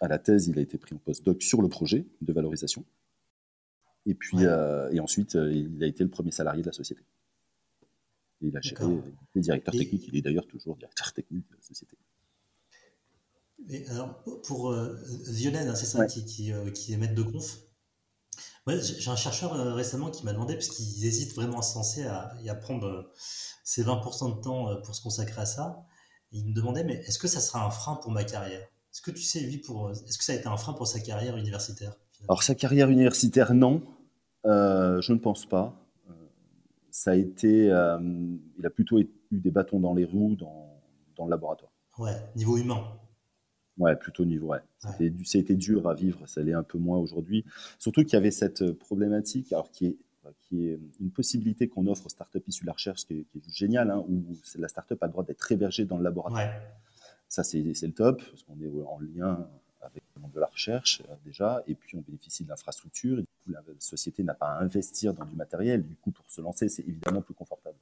à 0.00 0.08
la 0.08 0.18
thèse, 0.18 0.48
il 0.48 0.58
a 0.58 0.62
été 0.62 0.78
pris 0.78 0.94
en 0.94 0.98
post-doc 0.98 1.42
sur 1.42 1.62
le 1.62 1.68
projet 1.68 2.06
de 2.20 2.32
valorisation. 2.32 2.84
Et 4.06 4.14
puis, 4.14 4.38
euh, 4.40 4.90
et 4.90 5.00
ensuite, 5.00 5.36
euh, 5.36 5.52
il 5.52 5.82
a 5.82 5.86
été 5.86 6.04
le 6.04 6.10
premier 6.10 6.30
salarié 6.30 6.62
de 6.62 6.66
la 6.66 6.72
société. 6.72 7.02
Et 8.40 8.48
il 8.48 8.56
a 8.56 8.60
géré 8.60 8.84
les 9.34 9.40
directeurs 9.40 9.74
techniques. 9.74 10.08
Il 10.08 10.16
est 10.16 10.22
d'ailleurs 10.22 10.46
toujours 10.46 10.76
directeur 10.76 11.12
technique 11.12 11.48
de 11.50 11.56
la 11.56 11.62
société. 11.62 11.96
Et 13.68 13.86
alors, 13.88 14.22
pour 14.44 14.72
euh, 14.72 14.96
Violaine, 15.26 15.68
hein, 15.68 15.74
c'est 15.74 15.86
ça 15.86 16.06
qui, 16.06 16.24
qui, 16.24 16.50
est 16.50 16.96
maître 16.96 17.14
de 17.14 17.22
conf? 17.22 17.58
J'ai 18.76 19.10
un 19.10 19.16
chercheur 19.16 19.52
récemment 19.74 20.10
qui 20.10 20.24
m'a 20.24 20.32
demandé, 20.32 20.54
parce 20.54 20.68
qu'il 20.68 21.04
hésite 21.04 21.34
vraiment 21.34 21.58
à 21.58 21.62
se 21.62 21.74
lancer 21.76 22.04
à, 22.04 22.32
et 22.42 22.50
à 22.50 22.54
prendre 22.54 23.10
ses 23.64 23.84
20% 23.84 24.36
de 24.36 24.40
temps 24.42 24.80
pour 24.82 24.94
se 24.94 25.02
consacrer 25.02 25.40
à 25.40 25.46
ça. 25.46 25.84
il 26.32 26.46
me 26.46 26.54
demandait, 26.54 26.84
mais 26.84 26.94
est-ce 27.06 27.18
que 27.18 27.28
ça 27.28 27.40
sera 27.40 27.64
un 27.64 27.70
frein 27.70 27.96
pour 27.96 28.10
ma 28.10 28.24
carrière? 28.24 28.66
Est-ce 28.92 29.02
que 29.02 29.10
tu 29.10 29.22
sais, 29.22 29.40
lui, 29.40 29.58
pour, 29.58 29.90
est-ce 29.90 30.18
que 30.18 30.24
ça 30.24 30.32
a 30.32 30.36
été 30.36 30.48
un 30.48 30.56
frein 30.56 30.72
pour 30.72 30.86
sa 30.86 31.00
carrière 31.00 31.36
universitaire 31.36 31.94
Alors, 32.28 32.42
sa 32.42 32.54
carrière 32.54 32.90
universitaire, 32.90 33.54
non. 33.54 33.82
Euh, 34.46 35.00
je 35.00 35.12
ne 35.12 35.18
pense 35.18 35.46
pas. 35.46 35.74
Euh, 36.08 36.12
ça 36.90 37.12
a 37.12 37.14
été. 37.14 37.70
Euh, 37.70 37.98
il 38.58 38.66
a 38.66 38.70
plutôt 38.70 38.98
eu 38.98 39.08
des 39.30 39.50
bâtons 39.50 39.80
dans 39.80 39.94
les 39.94 40.04
roues 40.04 40.36
dans, 40.36 40.80
dans 41.16 41.24
le 41.26 41.30
laboratoire. 41.30 41.70
Ouais, 41.98 42.16
niveau 42.34 42.56
humain. 42.56 42.82
Ouais, 43.78 43.94
plutôt 43.96 44.24
niveau. 44.24 44.48
Ouais. 44.48 44.58
C'était, 44.78 45.12
ça 45.24 45.38
a 45.38 45.40
été 45.40 45.54
dur 45.54 45.88
à 45.88 45.94
vivre, 45.94 46.26
ça 46.26 46.42
l'est 46.42 46.52
un 46.52 46.62
peu 46.62 46.78
moins 46.78 46.98
aujourd'hui. 46.98 47.44
Surtout 47.78 48.02
qu'il 48.02 48.14
y 48.14 48.16
avait 48.16 48.30
cette 48.30 48.72
problématique, 48.72 49.52
alors 49.52 49.70
qui 49.70 49.86
est 49.86 49.96
qui 50.42 50.68
est 50.68 50.78
une 51.00 51.10
possibilité 51.10 51.68
qu'on 51.68 51.86
offre 51.86 52.06
aux 52.06 52.10
startups 52.10 52.42
issues 52.46 52.64
de 52.64 52.66
la 52.66 52.72
recherche, 52.72 53.06
qui 53.06 53.14
est, 53.14 53.24
qui 53.24 53.38
est 53.38 53.50
génial, 53.50 53.90
hein, 53.90 54.04
où 54.08 54.22
la 54.58 54.68
startup 54.68 55.02
a 55.02 55.06
le 55.06 55.12
droit 55.12 55.24
d'être 55.24 55.50
hébergée 55.52 55.84
dans 55.84 55.96
le 55.96 56.04
laboratoire. 56.04 56.46
Ouais. 56.46 56.60
Ça, 57.28 57.44
c'est 57.44 57.62
le 57.62 57.92
top, 57.92 58.22
parce 58.22 58.42
qu'on 58.42 58.58
est 58.60 58.68
en 58.86 58.98
lien 59.00 59.46
avec 59.80 60.02
le 60.16 60.22
monde 60.22 60.32
de 60.32 60.40
la 60.40 60.46
recherche 60.46 61.02
euh, 61.08 61.14
déjà, 61.24 61.62
et 61.66 61.74
puis 61.74 61.96
on 61.96 62.00
bénéficie 62.00 62.42
de 62.44 62.48
l'infrastructure, 62.48 63.18
et 63.18 63.22
du 63.22 63.28
coup, 63.44 63.50
la 63.52 63.62
société 63.78 64.22
n'a 64.22 64.34
pas 64.34 64.48
à 64.48 64.62
investir 64.62 65.14
dans 65.14 65.24
du 65.24 65.36
matériel, 65.36 65.86
du 65.86 65.94
coup, 65.96 66.10
pour 66.10 66.24
se 66.28 66.40
lancer, 66.40 66.68
c'est 66.68 66.86
évidemment 66.86 67.22
plus 67.22 67.34
confortable. 67.34 67.76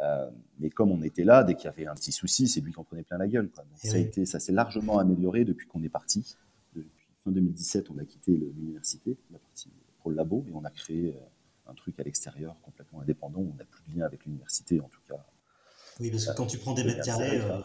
Euh, 0.00 0.28
mais 0.58 0.70
comme 0.70 0.90
on 0.90 1.02
était 1.02 1.24
là, 1.24 1.44
dès 1.44 1.54
qu'il 1.54 1.66
y 1.66 1.68
avait 1.68 1.86
un 1.86 1.94
petit 1.94 2.12
souci, 2.12 2.48
c'est 2.48 2.60
lui 2.60 2.72
qui 2.72 2.80
en 2.80 2.84
prenait 2.84 3.02
plein 3.02 3.18
la 3.18 3.28
gueule. 3.28 3.48
Quoi. 3.48 3.64
Donc, 3.64 3.78
ça, 3.78 3.96
a 3.96 3.98
été, 3.98 4.26
ça 4.26 4.40
s'est 4.40 4.52
largement 4.52 4.98
amélioré 4.98 5.44
depuis 5.44 5.66
qu'on 5.66 5.82
est 5.82 5.88
parti. 5.88 6.36
Depuis 6.74 7.06
fin 7.22 7.30
2017, 7.30 7.90
on 7.90 7.98
a 7.98 8.04
quitté 8.04 8.32
l'université, 8.32 9.16
on 9.30 9.36
est 9.36 9.38
parti 9.38 9.70
pour 10.00 10.10
le 10.10 10.16
labo, 10.16 10.44
et 10.48 10.52
on 10.52 10.64
a 10.64 10.70
créé, 10.70 11.14
euh, 11.16 11.20
un 11.66 11.74
truc 11.74 11.98
à 11.98 12.02
l'extérieur, 12.02 12.56
complètement 12.62 13.00
indépendant. 13.00 13.40
On 13.40 13.54
n'a 13.54 13.64
plus 13.64 13.82
de 13.88 13.98
lien 13.98 14.04
avec 14.04 14.24
l'université, 14.24 14.80
en 14.80 14.88
tout 14.88 15.00
cas. 15.08 15.24
Oui, 16.00 16.10
parce 16.10 16.26
que 16.26 16.32
quand 16.36 16.46
tu 16.46 16.58
prends 16.58 16.74
des 16.74 16.84
mètres 16.84 17.04
carrés, 17.04 17.40
euh, 17.40 17.60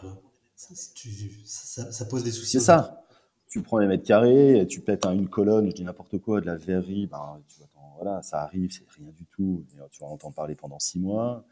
ça, 1.44 2.04
pose 2.06 2.24
des 2.24 2.30
soucis. 2.30 2.52
C'est 2.52 2.60
ça. 2.60 3.04
Tu 3.48 3.62
prends 3.62 3.78
les 3.78 3.88
mètres 3.88 4.04
carrés, 4.04 4.66
tu 4.68 4.80
pètes 4.80 5.04
une 5.06 5.28
colonne, 5.28 5.68
je 5.68 5.74
dis 5.74 5.84
n'importe 5.84 6.18
quoi, 6.18 6.40
de 6.40 6.46
la 6.46 6.56
verrerie, 6.56 7.06
ben, 7.08 7.40
tu 7.48 7.60
voilà, 8.00 8.22
ça 8.22 8.40
arrive, 8.40 8.72
c'est 8.72 8.88
rien 8.96 9.10
du 9.12 9.26
tout. 9.26 9.66
tu 9.90 10.00
vas 10.00 10.06
entendre 10.06 10.34
parler 10.34 10.54
pendant 10.54 10.78
six 10.78 10.98
mois. 10.98 11.44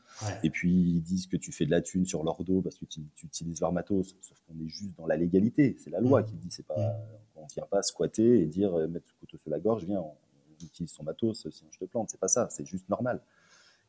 Et 0.43 0.49
puis 0.49 0.73
ils 0.73 1.03
disent 1.03 1.27
que 1.27 1.37
tu 1.37 1.53
fais 1.53 1.67
de 1.67 1.71
la 1.71 1.83
thune 1.83 2.07
sur 2.07 2.25
leur 2.25 2.43
dos 2.43 2.63
parce 2.63 2.79
que 2.79 2.87
tu, 2.87 3.03
utilises 3.23 3.61
leur 3.61 3.71
matos. 3.71 4.17
Sauf 4.23 4.41
qu'on 4.47 4.59
est 4.65 4.69
juste 4.69 4.97
dans 4.97 5.07
la 5.07 5.17
légalité. 5.17 5.77
C'est 5.79 5.91
la 5.91 6.01
loi 6.01 6.23
mmh. 6.23 6.25
qui 6.25 6.35
dit. 6.37 6.51
C'est 6.51 6.67
pas, 6.67 6.79
mmh. 6.79 6.97
on 7.37 7.47
vient 7.55 7.67
pas 7.71 7.83
squatter 7.83 8.41
et 8.41 8.47
dire 8.47 8.75
euh, 8.75 8.89
mettre 8.89 9.11
le 9.13 9.21
couteau 9.21 9.37
sur 9.37 9.51
la 9.51 9.61
gorge, 9.61 9.85
viens, 9.85 10.01
on, 10.01 10.15
utilise 10.65 10.91
son 10.91 11.05
matos, 11.05 11.47
sinon 11.51 11.71
je 11.71 11.79
te 11.79 11.85
plante. 11.85 12.09
C'est 12.11 12.19
pas 12.19 12.29
ça. 12.29 12.49
C'est 12.51 12.65
juste 12.65 12.89
normal. 12.89 13.21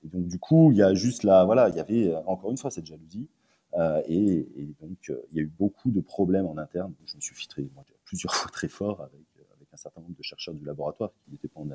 Et 0.03 0.09
donc 0.09 0.27
du 0.27 0.37
coup, 0.37 0.73
il 0.73 0.77
y 0.77 0.83
a 0.83 0.93
juste 0.93 1.23
là, 1.23 1.45
voilà, 1.45 1.69
il 1.69 1.75
y 1.75 1.79
avait 1.79 2.09
euh, 2.09 2.19
encore 2.25 2.51
une 2.51 2.57
fois 2.57 2.71
cette 2.71 2.85
jalousie. 2.85 3.29
Euh, 3.75 4.01
et, 4.07 4.47
donc, 4.81 5.11
il 5.31 5.37
y 5.37 5.39
a 5.39 5.43
eu 5.43 5.51
beaucoup 5.57 5.91
de 5.91 6.01
problèmes 6.01 6.45
en 6.47 6.57
interne. 6.57 6.93
Je 7.05 7.15
me 7.15 7.21
suis 7.21 7.35
filtré 7.35 7.65
plusieurs 8.03 8.33
fois 8.35 8.51
très 8.51 8.67
fort 8.67 9.01
avec, 9.01 9.25
avec 9.55 9.67
un 9.71 9.77
certain 9.77 10.01
nombre 10.01 10.17
de 10.17 10.23
chercheurs 10.23 10.55
du 10.55 10.65
laboratoire 10.65 11.11
qui 11.23 11.31
n'étaient 11.31 11.47
pas 11.47 11.61
en, 11.61 11.69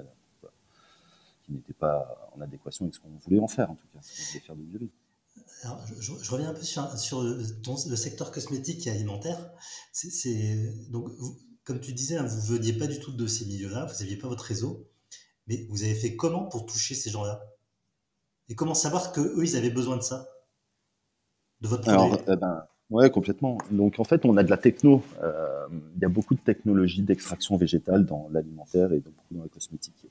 qui 1.44 1.52
n'était 1.52 1.72
pas 1.72 2.30
en 2.36 2.40
adéquation 2.40 2.84
avec 2.84 2.94
ce 2.94 3.00
qu'on 3.00 3.10
voulait 3.24 3.40
en 3.40 3.48
faire, 3.48 3.70
en 3.70 3.74
tout 3.74 3.86
cas, 3.92 4.00
ce 4.02 4.10
qu'on 4.10 4.28
voulait 4.28 4.40
faire 4.40 4.56
de 4.56 4.62
mieux. 4.62 4.90
Alors, 5.62 5.80
je, 5.98 6.30
reviens 6.30 6.50
un 6.50 6.54
peu 6.54 6.62
sur, 6.62 6.98
sur 6.98 7.22
le, 7.22 7.96
secteur 7.96 8.30
cosmétique 8.30 8.86
et 8.86 8.90
alimentaire. 8.90 9.50
C'est, 9.92 10.72
donc, 10.90 11.10
comme 11.64 11.80
tu 11.80 11.92
disais, 11.92 12.16
hein, 12.16 12.24
vous 12.24 12.52
ne 12.52 12.58
veniez 12.58 12.72
pas 12.74 12.86
du 12.86 12.98
tout 12.98 13.12
de 13.12 13.26
ces 13.26 13.46
milieux-là, 13.46 13.86
vous 13.86 13.98
n'aviez 14.00 14.16
pas 14.16 14.28
votre 14.28 14.44
réseau, 14.44 14.86
mais 15.46 15.66
vous 15.70 15.82
avez 15.82 15.94
fait 15.94 16.16
comment 16.16 16.44
pour 16.46 16.66
toucher 16.66 16.94
ces 16.94 17.10
gens-là? 17.10 17.42
Et 18.48 18.54
comment 18.54 18.74
savoir 18.74 19.12
qu'eux, 19.12 19.42
ils 19.42 19.56
avaient 19.56 19.70
besoin 19.70 19.96
de 19.96 20.02
ça? 20.02 20.28
De 21.60 21.68
votre 21.68 21.82
produit? 21.82 21.98
Alors, 21.98 22.20
eh 22.28 22.36
ben, 22.36 22.66
Ouais, 22.90 23.10
complètement. 23.10 23.58
Donc 23.70 23.98
en 23.98 24.04
fait, 24.04 24.24
on 24.24 24.36
a 24.36 24.44
de 24.44 24.50
la 24.50 24.58
techno. 24.58 25.02
Euh, 25.22 25.66
il 25.96 26.02
y 26.02 26.04
a 26.04 26.08
beaucoup 26.08 26.34
de 26.34 26.40
technologies 26.40 27.02
d'extraction 27.02 27.56
végétale 27.56 28.04
dans 28.04 28.28
l'alimentaire 28.30 28.92
et 28.92 29.02
dans 29.30 29.42
la 29.42 29.48
cosmétique 29.48 30.06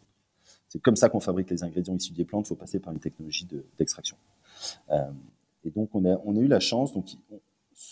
c'est 0.74 0.80
comme 0.80 0.96
ça 0.96 1.08
qu'on 1.08 1.20
fabrique 1.20 1.52
les 1.52 1.64
ingrédients 1.64 1.96
issus 1.96 2.14
des 2.14 2.26
plantes. 2.26 2.48
Il 2.48 2.50
faut 2.50 2.56
passer 2.56 2.80
par 2.80 2.92
une 2.92 3.00
technologie 3.00 3.48
d'extraction. 3.78 4.18
Euh, 4.90 5.12
et 5.64 5.70
donc, 5.70 5.94
on 5.94 6.04
a, 6.04 6.40
eu 6.40 6.48
la 6.48 6.60
chance. 6.60 6.94
Donc, 6.94 7.12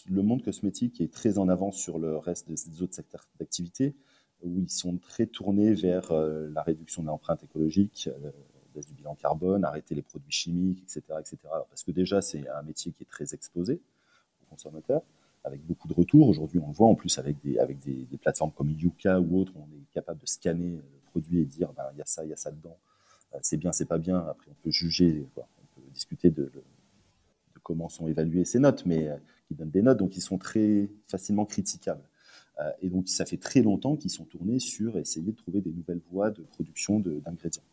le 0.09 0.23
monde 0.23 0.43
cosmétique 0.43 0.99
est 0.99 1.13
très 1.13 1.38
en 1.38 1.47
avance 1.47 1.77
sur 1.77 1.99
le 1.99 2.17
reste 2.17 2.47
des 2.47 2.82
autres 2.82 2.95
secteurs 2.95 3.27
d'activité, 3.39 3.93
où 4.41 4.57
ils 4.57 4.71
sont 4.71 4.97
très 4.97 5.27
tournés 5.27 5.75
vers 5.75 6.11
euh, 6.11 6.49
la 6.55 6.63
réduction 6.63 7.03
de 7.03 7.07
l'empreinte 7.09 7.43
écologique, 7.43 8.09
euh, 8.23 8.32
du 8.75 8.93
bilan 8.95 9.13
carbone, 9.13 9.63
arrêter 9.63 9.93
les 9.93 10.01
produits 10.01 10.32
chimiques, 10.32 10.82
etc. 10.82 11.03
etc. 11.19 11.38
parce 11.69 11.84
que 11.84 11.91
déjà, 11.91 12.19
c'est 12.19 12.49
un 12.49 12.63
métier 12.63 12.93
qui 12.93 13.03
est 13.03 13.09
très 13.11 13.36
exposé 13.36 13.79
aux 14.41 14.49
consommateurs, 14.49 15.03
avec 15.43 15.63
beaucoup 15.67 15.88
de 15.88 15.93
retours. 15.93 16.29
Aujourd'hui, 16.29 16.57
on 16.57 16.69
le 16.69 16.73
voit 16.73 16.88
en 16.88 16.95
plus 16.95 17.19
avec 17.19 17.39
des, 17.41 17.59
des, 17.86 18.17
plateformes 18.17 18.53
comme 18.53 18.71
Yuka 18.71 19.19
ou 19.19 19.39
autres, 19.39 19.53
on 19.55 19.67
est 19.75 19.93
capable 19.93 20.19
de 20.19 20.25
scanner 20.25 20.79
et 21.20 21.45
dire 21.45 21.72
ben, 21.74 21.84
il 21.93 21.97
y 21.97 22.01
a 22.01 22.05
ça, 22.05 22.24
il 22.24 22.30
y 22.30 22.34
a 22.34 22.38
ça 22.38 22.51
dedans, 22.51 22.78
euh, 23.34 23.39
c'est 23.41 23.57
bien, 23.57 23.72
c'est 23.72 23.86
pas 23.86 23.97
bien. 23.97 24.20
Après, 24.20 24.49
on 24.49 24.64
peut 24.64 24.72
juger, 24.72 25.28
on 25.36 25.41
peut 25.76 25.88
discuter 25.93 26.30
de, 26.30 26.51
comment 27.64 27.89
sont 27.89 28.07
évaluées 28.07 28.45
ces 28.45 28.59
notes, 28.59 28.86
mais 28.86 29.07
euh, 29.07 29.18
qui 29.47 29.55
donnent 29.55 29.70
des 29.70 29.82
notes, 29.82 29.97
donc 29.97 30.18
ils 30.18 30.22
sont 30.22 30.38
très 30.38 30.89
facilement 31.07 31.45
critiquables. 31.45 32.03
Euh, 32.59 32.72
et 32.82 32.89
donc, 32.89 33.07
ça 33.07 33.26
fait 33.26 33.38
très 33.38 33.62
longtemps 33.62 33.95
qu'ils 33.95 34.12
sont 34.12 34.26
tournés 34.26 34.59
sur 34.59 34.97
essayer 34.97 35.32
de 35.32 35.36
trouver 35.36 35.62
des 35.62 35.72
nouvelles 35.72 36.01
voies 36.12 36.32
de 36.32 36.43
production 36.43 36.99
d'ingrédients. 36.99 37.64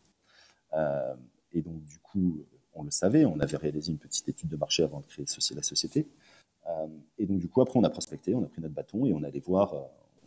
et 1.51 1.61
donc, 1.61 1.83
du 1.85 1.97
coup, 1.99 2.45
on 2.73 2.83
le 2.83 2.91
savait, 2.91 3.25
on 3.25 3.39
avait 3.39 3.57
réalisé 3.57 3.91
une 3.91 3.97
petite 3.97 4.29
étude 4.29 4.49
de 4.49 4.55
marché 4.55 4.83
avant 4.83 5.01
de 5.01 5.05
créer 5.05 5.25
la 5.55 5.63
société. 5.63 6.07
et 7.17 7.25
donc, 7.25 7.39
du 7.39 7.49
coup, 7.49 7.61
après, 7.61 7.77
on 7.79 7.83
a 7.83 7.89
prospecté, 7.89 8.35
on 8.35 8.43
a 8.43 8.47
pris 8.47 8.61
notre 8.61 8.75
bâton 8.75 9.05
et 9.05 9.13
on 9.13 9.23
allait 9.23 9.39
voir, 9.39 9.73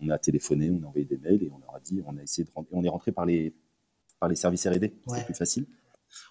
on 0.02 0.10
a 0.10 0.18
téléphoné, 0.18 0.70
on 0.70 0.82
a 0.82 0.86
envoyé 0.86 1.04
des 1.04 1.18
mails 1.18 1.42
et 1.42 1.50
on 1.50 1.58
leur 1.58 1.74
a 1.74 1.80
dit, 1.80 2.02
on 2.06 2.16
a 2.16 2.22
essayé 2.22 2.44
de 2.44 2.50
rentrer, 2.54 2.74
on 2.74 2.84
est 2.84 2.88
rentré 2.88 3.12
par 3.12 3.26
les, 3.26 3.54
par 4.18 4.28
les 4.28 4.36
services 4.36 4.66
R&D, 4.66 4.92
c'est 5.08 5.24
plus 5.24 5.34
facile. 5.34 5.66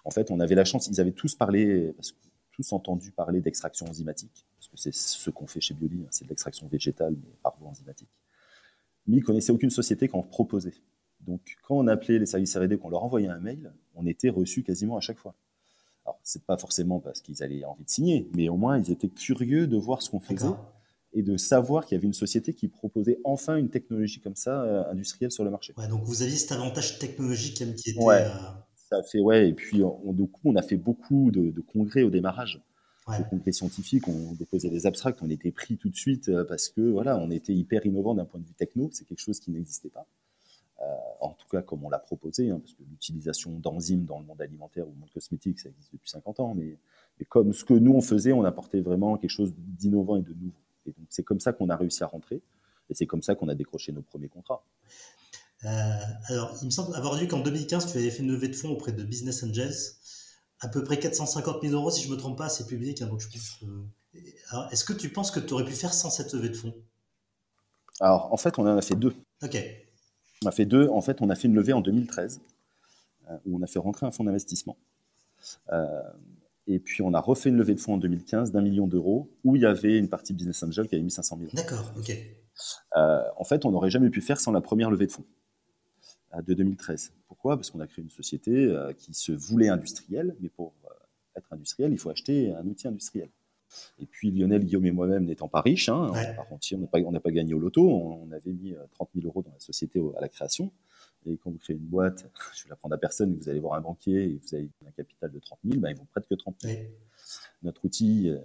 En 0.04 0.10
fait, 0.10 0.30
on 0.30 0.40
avait 0.40 0.54
la 0.54 0.64
chance, 0.64 0.86
ils 0.88 1.00
avaient 1.00 1.12
tous 1.12 1.34
parlé, 1.34 1.92
parce 1.92 2.12
que, 2.12 2.18
tous 2.52 2.72
entendu 2.72 3.10
parler 3.10 3.40
d'extraction 3.40 3.86
enzymatique, 3.86 4.46
parce 4.56 4.68
que 4.68 4.76
c'est 4.76 4.94
ce 4.94 5.30
qu'on 5.30 5.46
fait 5.46 5.60
chez 5.60 5.74
Bioli, 5.74 6.02
hein, 6.02 6.08
c'est 6.10 6.24
de 6.24 6.28
l'extraction 6.28 6.68
végétale, 6.68 7.14
mais 7.14 7.32
par 7.42 7.56
voie 7.58 7.70
enzymatique. 7.70 8.10
Mais 9.06 9.16
ils 9.16 9.24
connaissaient 9.24 9.52
aucune 9.52 9.70
société 9.70 10.06
qu'on 10.06 10.22
proposait. 10.22 10.74
Donc, 11.20 11.40
quand 11.62 11.76
on 11.76 11.86
appelait 11.86 12.18
les 12.18 12.26
services 12.26 12.56
R&D, 12.56 12.76
qu'on 12.76 12.90
leur 12.90 13.04
envoyait 13.04 13.28
un 13.28 13.38
mail, 13.38 13.72
on 13.94 14.06
était 14.06 14.28
reçu 14.28 14.62
quasiment 14.62 14.96
à 14.96 15.00
chaque 15.00 15.18
fois. 15.18 15.34
Alors, 16.04 16.18
c'est 16.22 16.44
pas 16.44 16.58
forcément 16.58 17.00
parce 17.00 17.20
qu'ils 17.20 17.42
avaient 17.42 17.64
envie 17.64 17.84
de 17.84 17.90
signer, 17.90 18.28
mais 18.34 18.48
au 18.48 18.56
moins, 18.56 18.78
ils 18.78 18.90
étaient 18.90 19.08
curieux 19.08 19.66
de 19.66 19.76
voir 19.76 20.02
ce 20.02 20.10
qu'on 20.10 20.20
faisait 20.20 20.46
et 21.14 21.22
de 21.22 21.36
savoir 21.36 21.84
qu'il 21.84 21.96
y 21.96 21.98
avait 21.98 22.06
une 22.06 22.12
société 22.12 22.54
qui 22.54 22.68
proposait 22.68 23.18
enfin 23.24 23.56
une 23.56 23.68
technologie 23.68 24.20
comme 24.20 24.36
ça 24.36 24.62
euh, 24.62 24.90
industrielle 24.90 25.30
sur 25.30 25.44
le 25.44 25.50
marché. 25.50 25.74
Ouais, 25.76 25.88
donc 25.88 26.02
vous 26.04 26.22
aviez 26.22 26.36
cet 26.36 26.52
avantage 26.52 26.98
technologique 26.98 27.62
qui 27.76 27.90
était. 27.90 28.02
Ouais, 28.02 28.24
euh, 28.24 28.28
ça 28.90 29.02
fait 29.02 29.20
ouais. 29.20 29.48
Et 29.48 29.52
puis 29.52 29.82
on, 29.82 30.12
du 30.12 30.26
coup, 30.26 30.40
on 30.44 30.56
a 30.56 30.62
fait 30.62 30.76
beaucoup 30.76 31.30
de, 31.30 31.52
congrès 31.60 32.02
au 32.02 32.10
démarrage, 32.10 32.62
ouais. 33.08 33.18
de 33.18 33.24
congrès 33.24 33.52
scientifiques. 33.52 34.08
On 34.08 34.32
déposait 34.32 34.70
des 34.70 34.86
abstracts, 34.86 35.20
on 35.22 35.30
était 35.30 35.52
pris 35.52 35.76
tout 35.76 35.90
de 35.90 35.96
suite 35.96 36.28
euh, 36.28 36.44
parce 36.44 36.68
que 36.68 36.80
voilà, 36.80 37.18
on 37.18 37.30
était 37.30 37.52
hyper 37.52 37.84
innovant 37.84 38.14
d'un 38.14 38.24
point 38.24 38.40
de 38.40 38.46
vue 38.46 38.54
techno. 38.54 38.88
C'est 38.92 39.04
quelque 39.04 39.20
chose 39.20 39.38
qui 39.38 39.50
n'existait 39.50 39.90
pas. 39.90 40.06
en 41.20 41.30
tout 41.34 41.46
cas, 41.48 41.62
comme 41.62 41.84
on 41.84 41.90
l'a 41.90 41.98
proposé, 41.98 42.50
hein, 42.50 42.58
parce 42.58 42.72
que 42.72 42.82
l'utilisation 42.90 43.50
d'enzymes 43.50 44.06
dans 44.06 44.18
le 44.18 44.24
monde 44.24 44.40
alimentaire 44.40 44.88
ou 44.88 44.92
le 44.92 44.98
monde 44.98 45.10
cosmétique, 45.10 45.60
ça 45.60 45.68
existe 45.68 45.92
depuis 45.92 46.10
50 46.10 46.40
ans, 46.40 46.54
mais, 46.54 46.78
mais 47.20 47.26
comme 47.26 47.52
ce 47.52 47.64
que 47.64 47.74
nous 47.74 47.92
on 47.92 48.00
faisait, 48.00 48.32
on 48.32 48.44
apportait 48.44 48.80
vraiment 48.80 49.18
quelque 49.18 49.30
chose 49.30 49.52
d'innovant 49.56 50.16
et 50.16 50.22
de 50.22 50.32
nouveau. 50.32 50.62
Et 50.86 50.90
donc, 50.90 51.06
c'est 51.10 51.22
comme 51.22 51.40
ça 51.40 51.52
qu'on 51.52 51.68
a 51.68 51.76
réussi 51.76 52.02
à 52.02 52.06
rentrer. 52.06 52.42
Et 52.90 52.94
c'est 52.94 53.06
comme 53.06 53.22
ça 53.22 53.34
qu'on 53.34 53.48
a 53.48 53.54
décroché 53.54 53.92
nos 53.92 54.02
premiers 54.02 54.28
contrats. 54.28 54.64
Euh, 55.64 55.68
alors, 56.26 56.56
il 56.60 56.66
me 56.66 56.70
semble 56.70 56.94
avoir 56.96 57.16
vu 57.16 57.28
qu'en 57.28 57.40
2015, 57.40 57.92
tu 57.92 57.98
avais 57.98 58.10
fait 58.10 58.22
une 58.22 58.32
levée 58.32 58.48
de 58.48 58.56
fonds 58.56 58.70
auprès 58.70 58.92
de 58.92 59.02
Business 59.02 59.42
Angels. 59.44 59.74
À 60.60 60.68
peu 60.68 60.82
près 60.82 60.98
450 60.98 61.62
000 61.62 61.74
euros, 61.74 61.90
si 61.90 62.02
je 62.02 62.08
ne 62.08 62.14
me 62.14 62.18
trompe 62.18 62.38
pas, 62.38 62.48
c'est 62.48 62.66
public. 62.66 63.02
Hein, 63.02 63.06
donc 63.06 63.20
je 63.20 63.28
est-ce 64.70 64.84
que 64.84 64.92
tu 64.92 65.08
penses 65.08 65.30
que 65.30 65.40
tu 65.40 65.54
aurais 65.54 65.64
pu 65.64 65.72
faire 65.72 65.94
sans 65.94 66.10
cette 66.10 66.32
levée 66.32 66.50
de 66.50 66.56
fonds? 66.56 66.74
Alors, 68.00 68.32
en 68.32 68.36
fait, 68.36 68.58
on 68.58 68.62
en 68.62 68.76
a 68.76 68.82
fait 68.82 68.94
deux. 68.94 69.14
Ok. 69.42 69.56
On 70.44 70.48
a 70.48 70.52
fait 70.52 70.66
deux. 70.66 70.88
En 70.88 71.00
fait, 71.00 71.20
on 71.20 71.30
a 71.30 71.34
fait 71.34 71.48
une 71.48 71.54
levée 71.54 71.72
en 71.72 71.80
2013 71.80 72.40
euh, 73.30 73.38
où 73.46 73.58
on 73.58 73.62
a 73.62 73.66
fait 73.66 73.78
rentrer 73.78 74.06
un 74.06 74.10
fonds 74.10 74.24
d'investissement. 74.24 74.76
Et 76.72 76.78
puis, 76.78 77.02
on 77.02 77.12
a 77.12 77.20
refait 77.20 77.50
une 77.50 77.58
levée 77.58 77.74
de 77.74 77.80
fonds 77.80 77.94
en 77.94 77.98
2015 77.98 78.50
d'un 78.50 78.62
million 78.62 78.86
d'euros 78.86 79.30
où 79.44 79.56
il 79.56 79.62
y 79.62 79.66
avait 79.66 79.98
une 79.98 80.08
partie 80.08 80.32
Business 80.32 80.62
Angel 80.62 80.88
qui 80.88 80.94
avait 80.94 81.04
mis 81.04 81.10
500 81.10 81.36
000 81.36 81.48
euros. 81.48 81.56
D'accord, 81.56 81.92
ok. 81.98 82.16
Euh, 82.96 83.22
en 83.36 83.44
fait, 83.44 83.66
on 83.66 83.72
n'aurait 83.72 83.90
jamais 83.90 84.08
pu 84.08 84.22
faire 84.22 84.40
sans 84.40 84.52
la 84.52 84.62
première 84.62 84.90
levée 84.90 85.06
de 85.06 85.12
fonds 85.12 85.26
euh, 86.34 86.40
de 86.40 86.54
2013. 86.54 87.12
Pourquoi? 87.28 87.56
Parce 87.56 87.70
qu'on 87.70 87.80
a 87.80 87.86
créé 87.86 88.02
une 88.02 88.10
société 88.10 88.52
euh, 88.52 88.94
qui 88.94 89.12
se 89.12 89.32
voulait 89.32 89.68
industrielle, 89.68 90.34
mais 90.40 90.48
pour 90.48 90.72
être 91.36 91.52
industriel, 91.52 91.92
il 91.92 91.98
faut 91.98 92.08
acheter 92.08 92.54
un 92.54 92.66
outil 92.66 92.88
industriel. 92.88 93.28
Et 93.98 94.06
puis 94.06 94.30
Lionel, 94.30 94.64
Guillaume 94.64 94.86
et 94.86 94.92
moi-même 94.92 95.26
n'étant 95.26 95.48
pas 95.48 95.60
riches, 95.60 95.90
hein, 95.90 96.08
on 96.10 96.78
n'a 96.78 96.86
pas, 96.86 97.20
pas, 97.20 97.30
gagné 97.30 97.52
au 97.52 97.58
loto, 97.58 97.86
on, 97.86 98.30
avait 98.30 98.52
mis 98.52 98.74
30 98.92 99.10
000 99.14 99.26
euros 99.26 99.42
dans 99.42 99.52
la 99.52 99.60
société 99.60 100.00
à 100.16 100.20
la 100.20 100.28
création. 100.28 100.72
Et 101.26 101.36
quand 101.36 101.50
vous 101.50 101.58
créez 101.58 101.76
une 101.76 101.82
boîte, 101.82 102.30
je 102.54 102.64
vais 102.64 102.70
la 102.70 102.76
prendre 102.76 102.94
à 102.94 102.98
personne, 102.98 103.32
et 103.32 103.36
vous 103.36 103.48
allez 103.48 103.60
voir 103.60 103.74
un 103.74 103.80
banquier 103.80 104.24
et 104.24 104.40
vous 104.42 104.54
avez 104.54 104.68
un 104.86 104.90
capital 104.90 105.30
de 105.30 105.38
30 105.38 105.58
000, 105.64 105.80
ben, 105.80 105.90
ils 105.90 105.96
vous 105.96 106.04
prêtent 106.04 106.28
que 106.28 106.34
30 106.34 106.56
000. 106.62 106.78
Notre 107.62 107.84
outil 107.84 108.30
euh, 108.30 108.38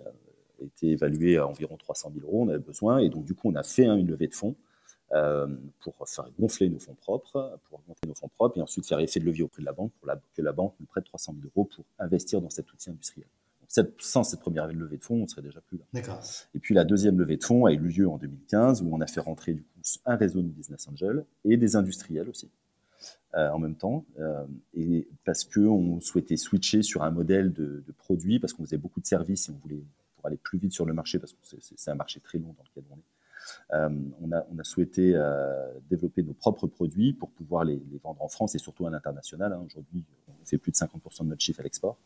était 0.64 0.88
évalué 0.88 1.38
à 1.38 1.48
environ 1.48 1.78
300 1.78 2.12
000 2.16 2.26
euros, 2.26 2.44
on 2.44 2.50
avait 2.50 2.60
besoin, 2.60 3.00
et 3.00 3.10
donc 3.10 3.26
du 3.26 3.34
coup, 3.34 3.50
on 3.50 3.56
a 3.56 3.64
fait 3.64 3.86
une 3.86 4.08
levée 4.08 4.28
de 4.28 4.36
fonds 4.36 4.56
euh, 5.14 5.48
pour 5.80 5.96
faire 6.08 6.30
gonfler 6.38 6.70
nos 6.70 6.80
fonds 6.80 6.96
propres, 6.96 7.60
pour 7.70 7.80
augmenter 7.80 8.08
nos 8.08 8.14
fonds 8.14 8.28
propres, 8.28 8.58
et 8.58 8.62
ensuite 8.62 8.86
faire 8.86 9.00
effet 9.00 9.20
de 9.20 9.26
levier 9.26 9.44
auprès 9.44 9.62
de 9.62 9.66
la 9.66 9.74
banque 9.74 9.92
pour 10.00 10.10
que 10.36 10.42
la 10.42 10.52
banque 10.52 10.74
nous 10.80 10.86
prête 10.86 11.06
300 11.06 11.34
000 11.40 11.52
euros 11.56 11.70
pour 11.74 11.86
investir 11.98 12.42
dans 12.42 12.50
cet 12.50 12.72
outil 12.74 12.90
industriel. 12.90 13.28
sans 14.00 14.24
cette 14.24 14.42
première 14.42 14.68
levée 14.68 14.98
de 14.98 15.04
fonds, 15.04 15.24
on 15.24 15.28
serait 15.28 15.42
déjà 15.42 15.62
plus 15.62 15.78
là. 15.78 15.86
Et 16.54 16.60
puis 16.60 16.76
la 16.76 16.84
deuxième 16.84 17.18
levée 17.18 17.38
de 17.38 17.44
fonds 17.44 17.66
a 17.66 17.72
eu 17.72 17.78
lieu 17.78 18.08
en 18.10 18.18
2015, 18.18 18.82
où 18.82 18.94
on 18.94 19.00
a 19.00 19.08
fait 19.08 19.22
rentrer 19.22 19.54
du 19.54 19.62
coup 19.64 19.80
un 20.06 20.16
réseau 20.18 20.42
de 20.42 20.48
business 20.48 20.88
angels 20.90 21.24
et 21.46 21.56
des 21.56 21.76
industriels 21.78 22.28
aussi. 22.30 22.50
Euh, 23.38 23.52
en 23.52 23.60
même 23.60 23.76
temps, 23.76 24.04
euh, 24.20 24.48
et 24.74 25.08
parce 25.24 25.44
qu'on 25.44 26.02
souhaitait 26.02 26.38
switcher 26.38 26.82
sur 26.82 27.04
un 27.04 27.12
modèle 27.12 27.54
de, 27.54 27.84
de 27.86 27.92
produit, 27.92 28.40
parce 28.40 28.52
qu'on 28.52 28.64
faisait 28.64 28.78
beaucoup 28.78 29.00
de 29.00 29.06
services 29.06 29.48
et 29.48 29.52
on 29.52 29.60
voulait 29.60 29.84
pour 30.16 30.26
aller 30.26 30.38
plus 30.38 30.58
vite 30.58 30.74
sur 30.74 30.88
le 30.88 30.94
marché, 30.94 31.20
parce 31.20 31.34
que 31.34 31.40
c'est 31.60 31.92
un 31.92 31.96
marché 31.96 32.20
très 32.20 32.40
long 32.40 32.56
dans 32.58 32.64
lequel 32.64 32.84
on 32.90 32.96
est. 32.96 33.76
Euh, 33.76 33.90
on, 34.22 34.32
a, 34.32 34.44
on, 34.52 34.58
a, 34.58 34.64
souhaité 34.64 35.14
développer 35.88 36.24
nos 36.24 36.34
propres 36.34 36.66
produits 36.66 37.14
pour 37.14 37.30
pouvoir 37.30 37.64
les, 37.64 37.80
vendre 38.04 38.24
en 38.24 38.28
France 38.28 38.56
et 38.56 38.58
surtout 38.58 38.88
à 38.88 38.90
l'international. 38.90 39.54
Hein. 39.54 39.62
Aujourd'hui, 39.68 40.04
on 40.28 40.46
fait 40.46 40.58
plus 40.58 40.72
de 40.72 40.78
50% 40.78 41.26
de 41.26 41.30
notre 41.30 41.42
chiffre 41.42 41.60
à 41.60 41.64
l'export. 41.64 42.00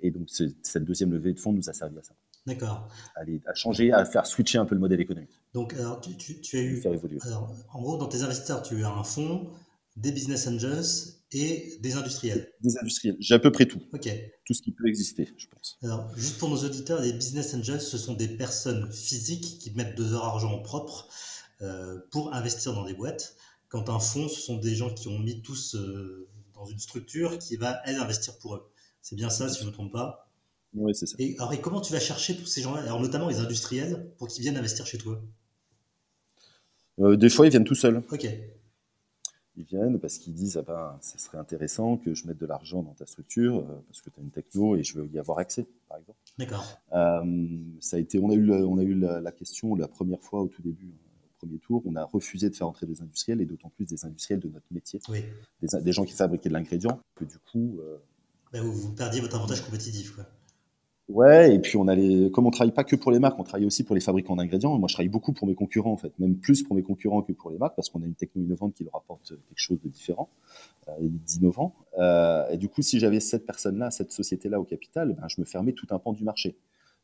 et 0.00 0.10
donc, 0.10 0.30
cette 0.30 0.84
deuxième 0.84 1.12
levée 1.12 1.34
de 1.34 1.40
fonds 1.40 1.52
nous 1.52 1.68
a 1.68 1.74
servi 1.74 1.98
à 1.98 2.02
ça. 2.02 2.14
D'accord. 2.46 2.88
À, 3.16 3.54
changer, 3.54 3.92
à 3.92 4.04
faire 4.04 4.26
switcher 4.26 4.58
un 4.58 4.66
peu 4.66 4.74
le 4.74 4.80
modèle 4.80 5.00
économique. 5.00 5.30
Donc, 5.54 5.72
alors, 5.74 6.00
tu, 6.00 6.10
as 6.56 6.60
eu. 6.60 6.82
Alors, 7.22 7.54
en 7.72 7.80
gros, 7.80 7.96
dans 7.96 8.08
tes 8.08 8.22
investisseurs, 8.22 8.62
tu 8.62 8.84
as 8.84 8.90
un 8.90 9.04
fonds, 9.04 9.50
des 9.96 10.12
business 10.12 10.46
angels 10.46 10.84
et 11.32 11.78
des 11.80 11.94
industriels. 11.96 12.52
Des 12.60 12.76
industriels. 12.78 13.16
J'ai 13.20 13.34
à 13.34 13.38
peu 13.38 13.50
près 13.50 13.66
tout. 13.66 13.82
Ok. 13.92 14.08
Tout 14.44 14.54
ce 14.54 14.62
qui 14.62 14.72
peut 14.72 14.86
exister, 14.86 15.32
je 15.36 15.46
pense. 15.48 15.78
Alors, 15.82 16.08
juste 16.16 16.38
pour 16.38 16.48
nos 16.48 16.64
auditeurs, 16.64 17.00
les 17.00 17.12
business 17.12 17.54
angels, 17.54 17.80
ce 17.80 17.98
sont 17.98 18.14
des 18.14 18.28
personnes 18.28 18.90
physiques 18.92 19.58
qui 19.58 19.72
mettent 19.72 19.96
de 19.96 20.04
leur 20.04 20.24
argent 20.24 20.60
propre 20.60 21.08
euh, 21.62 21.98
pour 22.10 22.34
investir 22.34 22.72
dans 22.74 22.84
des 22.84 22.94
boîtes. 22.94 23.36
Quand 23.68 23.88
un 23.88 23.98
fonds, 23.98 24.28
ce 24.28 24.40
sont 24.40 24.58
des 24.58 24.74
gens 24.74 24.92
qui 24.92 25.08
ont 25.08 25.18
mis 25.18 25.42
tous 25.42 25.74
euh, 25.74 26.28
dans 26.54 26.66
une 26.66 26.78
structure 26.78 27.38
qui 27.38 27.56
va, 27.56 27.80
elle, 27.84 27.96
investir 27.96 28.38
pour 28.38 28.54
eux. 28.54 28.70
C'est 29.02 29.16
bien 29.16 29.30
ça, 29.30 29.48
si 29.48 29.58
je 29.58 29.64
ne 29.64 29.68
me 29.68 29.72
trompe 29.72 29.92
pas. 29.92 30.30
Oui, 30.74 30.94
c'est 30.94 31.06
ça. 31.06 31.16
Et, 31.18 31.36
alors, 31.38 31.52
et 31.52 31.60
comment 31.60 31.80
tu 31.80 31.92
vas 31.92 32.00
chercher 32.00 32.36
tous 32.36 32.46
ces 32.46 32.62
gens-là, 32.62 32.82
alors 32.82 33.00
notamment 33.00 33.28
les 33.28 33.38
industriels, 33.38 34.10
pour 34.18 34.28
qu'ils 34.28 34.42
viennent 34.42 34.56
investir 34.56 34.86
chez 34.86 34.98
toi 34.98 35.22
Euh, 37.00 37.16
des 37.16 37.28
fois, 37.28 37.46
ils 37.46 37.50
viennent 37.50 37.64
tout 37.64 37.74
seuls. 37.74 38.02
Ok. 38.10 38.26
Ils 39.56 39.64
viennent 39.64 40.00
parce 40.00 40.18
qu'ils 40.18 40.34
disent 40.34 40.56
ah 40.56 40.62
ben, 40.62 40.98
ça 41.00 41.16
serait 41.18 41.38
intéressant 41.38 41.96
que 41.96 42.12
je 42.12 42.26
mette 42.26 42.38
de 42.38 42.46
l'argent 42.46 42.82
dans 42.82 42.94
ta 42.94 43.06
structure 43.06 43.58
euh, 43.58 43.82
parce 43.86 44.00
que 44.02 44.10
tu 44.10 44.18
as 44.18 44.22
une 44.22 44.30
techno 44.30 44.74
et 44.76 44.82
je 44.82 44.98
veux 44.98 45.06
y 45.06 45.18
avoir 45.18 45.38
accès, 45.38 45.66
par 45.88 45.98
exemple. 45.98 46.18
D'accord. 46.38 46.64
Euh, 46.92 47.46
ça 47.80 47.96
a 47.96 48.00
été, 48.00 48.18
on 48.18 48.30
a 48.30 48.34
eu, 48.34 48.44
la- 48.44 48.66
on 48.66 48.78
a 48.78 48.82
eu 48.82 48.94
la, 48.94 49.20
la 49.20 49.30
question 49.32 49.74
la 49.76 49.86
première 49.88 50.20
fois 50.20 50.40
au 50.42 50.48
tout 50.48 50.60
début, 50.62 50.86
euh, 50.88 51.26
au 51.26 51.46
premier 51.46 51.58
tour, 51.60 51.82
on 51.86 51.94
a 51.94 52.04
refusé 52.04 52.50
de 52.50 52.56
faire 52.56 52.66
entrer 52.66 52.86
des 52.86 53.00
industriels 53.00 53.40
et 53.40 53.46
d'autant 53.46 53.68
plus 53.70 53.86
des 53.86 54.04
industriels 54.04 54.40
de 54.40 54.48
notre 54.48 54.66
métier, 54.72 54.98
Oui. 55.08 55.22
des, 55.62 55.68
des 55.82 55.92
gens 55.92 56.04
qui 56.04 56.14
fabriquaient 56.14 56.48
de 56.48 56.54
l'ingrédient, 56.54 56.98
que 57.14 57.24
du 57.24 57.38
coup, 57.38 57.78
euh, 57.80 57.98
Bah, 58.52 58.60
vous, 58.60 58.72
vous 58.72 58.92
perdiez 58.92 59.20
votre 59.20 59.36
avantage 59.36 59.62
compétitif. 59.64 60.16
Quoi. 60.16 60.24
Ouais, 61.08 61.54
et 61.54 61.58
puis 61.58 61.76
on 61.76 61.86
a 61.86 61.94
les, 61.94 62.30
comme 62.30 62.46
on 62.46 62.50
travaille 62.50 62.72
pas 62.72 62.82
que 62.82 62.96
pour 62.96 63.12
les 63.12 63.18
marques, 63.18 63.38
on 63.38 63.44
travaille 63.44 63.66
aussi 63.66 63.84
pour 63.84 63.94
les 63.94 64.00
fabricants 64.00 64.36
d'ingrédients. 64.36 64.78
Moi, 64.78 64.88
je 64.88 64.94
travaille 64.94 65.10
beaucoup 65.10 65.34
pour 65.34 65.46
mes 65.46 65.54
concurrents, 65.54 65.92
en 65.92 65.98
fait, 65.98 66.18
même 66.18 66.36
plus 66.36 66.62
pour 66.62 66.74
mes 66.74 66.82
concurrents 66.82 67.20
que 67.20 67.32
pour 67.32 67.50
les 67.50 67.58
marques, 67.58 67.76
parce 67.76 67.90
qu'on 67.90 68.02
a 68.02 68.06
une 68.06 68.14
techno 68.14 68.42
innovante 68.42 68.74
qui 68.74 68.84
leur 68.84 68.96
apporte 68.96 69.28
quelque 69.28 69.58
chose 69.58 69.78
de 69.84 69.88
différent 69.90 70.30
euh, 70.88 70.92
et 71.00 71.08
d'innovant. 71.08 71.74
Euh, 71.98 72.48
et 72.48 72.56
du 72.56 72.70
coup, 72.70 72.80
si 72.80 72.98
j'avais 73.00 73.20
cette 73.20 73.44
personne-là, 73.44 73.90
cette 73.90 74.12
société-là 74.12 74.58
au 74.58 74.64
capital, 74.64 75.12
ben, 75.12 75.28
je 75.28 75.40
me 75.42 75.44
fermais 75.44 75.72
tout 75.72 75.86
un 75.90 75.98
pan 75.98 76.14
du 76.14 76.24
marché. 76.24 76.56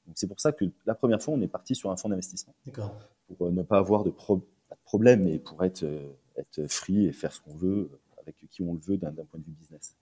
Donc 0.06 0.14
c'est 0.16 0.26
pour 0.26 0.40
ça 0.40 0.52
que 0.52 0.64
la 0.86 0.94
première 0.94 1.20
fois, 1.20 1.34
on 1.34 1.42
est 1.42 1.46
parti 1.48 1.74
sur 1.74 1.90
un 1.90 1.96
fonds 1.96 2.08
d'investissement 2.08 2.54
D'accord. 2.64 2.94
pour 3.28 3.48
euh, 3.48 3.50
ne 3.50 3.62
pas 3.62 3.76
avoir 3.76 4.02
de, 4.02 4.10
pro- 4.10 4.38
pas 4.70 4.76
de 4.76 4.82
problème, 4.84 5.24
mais 5.24 5.38
pour 5.38 5.62
être, 5.62 5.82
euh, 5.82 6.08
être 6.38 6.66
free 6.70 7.06
et 7.06 7.12
faire 7.12 7.34
ce 7.34 7.42
qu'on 7.42 7.54
veut 7.54 7.90
avec 8.22 8.34
qui 8.50 8.62
on 8.62 8.72
le 8.72 8.80
veut 8.80 8.96
d'un 8.96 9.12
point 9.12 9.38
de 9.38 9.44
vue 9.44 9.54
business. 9.60 9.94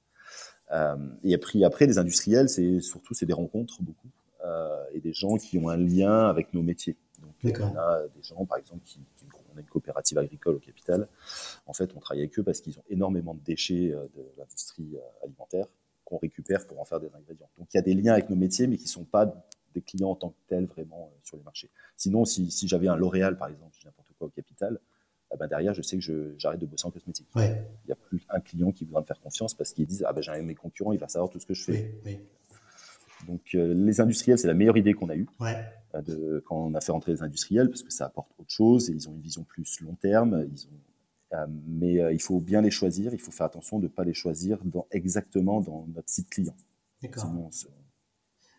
Euh, 0.73 0.97
et 1.25 1.35
après, 1.35 1.63
après, 1.65 1.87
des 1.87 1.99
industriels, 1.99 2.49
c'est 2.49 2.81
surtout 2.81 3.15
c'est 3.15 3.27
des 3.27 3.33
rencontres 3.33 3.83
beaucoup 3.83 4.09
euh, 4.45 4.85
et 4.93 5.01
des 5.01 5.13
gens 5.13 5.37
qui 5.37 5.59
ont 5.59 5.69
un 5.69 5.77
lien 5.77 6.29
avec 6.29 6.53
nos 6.55 6.63
métiers. 6.63 6.97
Donc, 7.21 7.33
on 7.73 7.77
a 7.79 8.03
des 8.15 8.23
gens, 8.23 8.45
par 8.45 8.59
exemple, 8.59 8.83
qui, 8.85 9.01
qui- 9.17 9.27
on 9.55 9.57
a 9.57 9.61
une 9.61 9.67
coopérative 9.67 10.19
agricole 10.19 10.57
au 10.57 10.61
capital. 10.61 11.09
En 11.67 11.73
fait, 11.73 11.91
on 11.97 12.01
travaille 12.01 12.23
avec 12.23 12.39
eux 12.39 12.43
parce 12.43 12.61
qu'ils 12.61 12.79
ont 12.79 12.85
énormément 12.91 13.35
de 13.35 13.41
déchets 13.45 13.93
euh, 13.93 14.05
de 14.17 14.23
l'industrie 14.37 14.97
alimentaire 15.25 15.67
qu'on 16.05 16.19
récupère 16.19 16.67
pour 16.67 16.81
en 16.81 16.85
faire 16.85 17.01
des 17.01 17.11
ingrédients. 17.15 17.49
Donc, 17.59 17.69
il 17.73 17.77
y 17.77 17.81
a 17.81 17.83
des 17.83 17.95
liens 17.95 18.13
avec 18.13 18.31
nos 18.31 18.37
métiers, 18.37 18.67
mais 18.67 18.77
qui 18.77 18.85
ne 18.85 18.89
sont 18.89 19.05
pas 19.05 19.35
des 19.75 19.83
clients 19.83 20.11
en 20.11 20.15
tant 20.15 20.31
que 20.31 20.37
tels 20.49 20.65
vraiment 20.67 21.11
sur 21.23 21.37
les 21.37 21.43
marchés. 21.43 21.69
Sinon, 21.97 22.25
si, 22.25 22.51
si 22.51 22.67
j'avais 22.69 22.89
un 22.89 22.97
L'Oréal, 22.97 23.37
par 23.37 23.49
exemple, 23.49 23.73
n'importe 23.85 24.09
quoi 24.19 24.29
au 24.29 24.31
capital, 24.31 24.79
eh 25.33 25.37
ben 25.37 25.47
derrière, 25.47 25.75
je 25.75 25.83
sais 25.83 25.99
que 25.99 26.35
j'arrête 26.39 26.61
de 26.61 26.67
bosser 26.67 26.87
en 26.87 26.91
cosmétique. 26.91 27.29
Ouais. 27.35 27.63
Il 27.85 27.89
n'y 27.89 27.93
a 27.93 27.97
plus 27.97 28.21
un 28.31 28.41
client 28.41 28.73
qui 28.73 28.85
voudra 28.85 29.01
me 29.03 29.07
faire 29.07 29.21
confiance 29.21 29.55
parce 29.55 29.73
qu'ils 29.73 29.87
disent 29.87 30.05
Ah 30.09 30.13
ben 30.13 30.23
j'ai 30.23 30.31
un 30.31 30.39
de 30.39 30.43
mes 30.43 30.55
concurrents, 30.55 30.93
il 30.93 30.99
va 30.99 31.09
savoir 31.09 31.31
tout 31.31 31.39
ce 31.39 31.47
que 31.47 31.55
je 31.55 31.65
fais. 31.65 32.01
Oui. 32.05 32.13
Oui. 32.13 32.19
Donc 33.27 33.43
euh, 33.55 33.75
les 33.75 34.01
industriels, 34.01 34.39
c'est 34.39 34.47
la 34.47 34.55
meilleure 34.55 34.77
idée 34.77 34.95
qu'on 34.95 35.09
a 35.09 35.17
eue 35.17 35.27
Ouais. 35.41 35.57
euh, 35.95 36.03
de, 36.03 36.43
quand 36.47 36.57
on 36.67 36.75
a 36.75 36.81
fait 36.81 36.93
rentrer 36.93 37.13
les 37.13 37.23
industriels 37.23 37.69
parce 37.69 37.83
que 37.83 37.91
ça 37.93 38.07
apporte 38.07 38.31
autre 38.39 38.51
chose 38.51 38.89
et 38.91 38.93
ils 38.93 39.09
ont 39.09 39.13
une 39.13 39.21
vision 39.21 39.43
plus 39.45 39.81
long 39.81 39.95
terme. 39.97 40.47
Ils 40.53 40.67
ont, 40.67 41.37
euh, 41.37 41.47
mais 41.67 41.95
il 42.15 42.23
faut 42.23 42.41
bien 42.41 42.63
les 42.63 42.71
choisir, 42.71 43.13
il 43.13 43.21
faut 43.21 43.33
faire 43.33 43.47
attention 43.47 43.79
de 43.79 43.85
ne 43.85 43.89
pas 43.89 44.05
les 44.05 44.15
choisir 44.15 44.59
dans, 44.65 44.87
exactement 44.93 45.61
dans 45.61 45.87
notre 45.95 46.09
site 46.09 46.31
client. 46.31 46.57
Sinon, 47.03 47.47
on 47.47 47.51
se, 47.51 47.67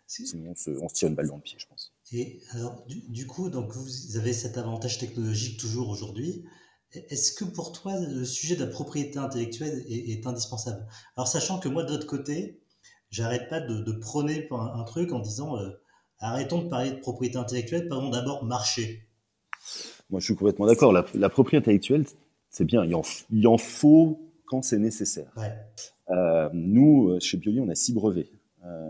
sinon 0.05 0.51
on, 0.51 0.55
se, 0.55 0.69
on 0.71 0.87
se 0.87 0.93
tire 0.93 1.07
une 1.07 1.15
balle 1.15 1.27
dans 1.27 1.35
le 1.37 1.41
pied, 1.41 1.57
je 1.57 1.65
pense. 1.67 1.93
Et 2.11 2.41
alors, 2.51 2.85
du, 2.87 3.01
du 3.09 3.25
coup, 3.27 3.49
donc 3.49 3.71
vous 3.71 4.17
avez 4.17 4.33
cet 4.33 4.57
avantage 4.57 4.97
technologique 4.99 5.59
toujours 5.59 5.89
aujourd'hui. 5.89 6.45
Est-ce 6.93 7.33
que 7.33 7.45
pour 7.45 7.71
toi, 7.71 7.93
le 7.99 8.25
sujet 8.25 8.55
de 8.55 8.63
la 8.65 8.71
propriété 8.71 9.19
intellectuelle 9.19 9.85
est, 9.87 10.11
est 10.11 10.25
indispensable? 10.25 10.87
Alors, 11.15 11.27
sachant 11.27 11.59
que 11.59 11.69
moi, 11.69 11.83
de 11.83 11.91
l'autre 11.91 12.07
côté, 12.07 12.59
j'arrête 13.11 13.47
pas 13.47 13.59
de, 13.59 13.81
de 13.81 13.91
prôner 13.91 14.47
un, 14.49 14.55
un 14.55 14.83
truc 14.83 15.11
en 15.11 15.19
disant 15.19 15.57
euh, 15.57 15.69
arrêtons 16.17 16.63
de 16.63 16.69
parler 16.69 16.91
de 16.91 16.97
propriété 16.97 17.37
intellectuelle, 17.37 17.87
parlons 17.87 18.09
d'abord 18.09 18.43
marché. 18.43 19.07
Moi, 20.09 20.19
je 20.19 20.25
suis 20.25 20.35
complètement 20.35 20.65
d'accord. 20.65 20.91
La, 20.91 21.05
la 21.13 21.29
propriété 21.29 21.57
intellectuelle, 21.57 22.05
c'est 22.49 22.65
bien. 22.65 22.83
Il 22.83 22.95
en, 22.95 23.03
il 23.31 23.47
en 23.47 23.59
faut 23.59 24.19
quand 24.45 24.63
c'est 24.63 24.79
nécessaire. 24.79 25.31
Ouais. 25.37 25.53
Euh, 26.09 26.49
nous, 26.53 27.19
chez 27.19 27.37
Bioli, 27.37 27.59
on 27.59 27.69
a 27.69 27.75
six 27.75 27.93
brevets. 27.93 28.31
Euh, 28.65 28.89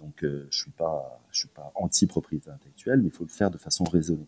donc, 0.00 0.24
je 0.24 0.58
suis 0.58 0.72
pas, 0.72 1.22
je 1.30 1.38
suis 1.40 1.48
pas 1.48 1.70
anti-propriété 1.76 2.50
intellectuelle, 2.50 3.00
mais 3.00 3.08
il 3.08 3.12
faut 3.12 3.24
le 3.24 3.30
faire 3.30 3.50
de 3.52 3.58
façon 3.58 3.84
raisonnée. 3.84 4.26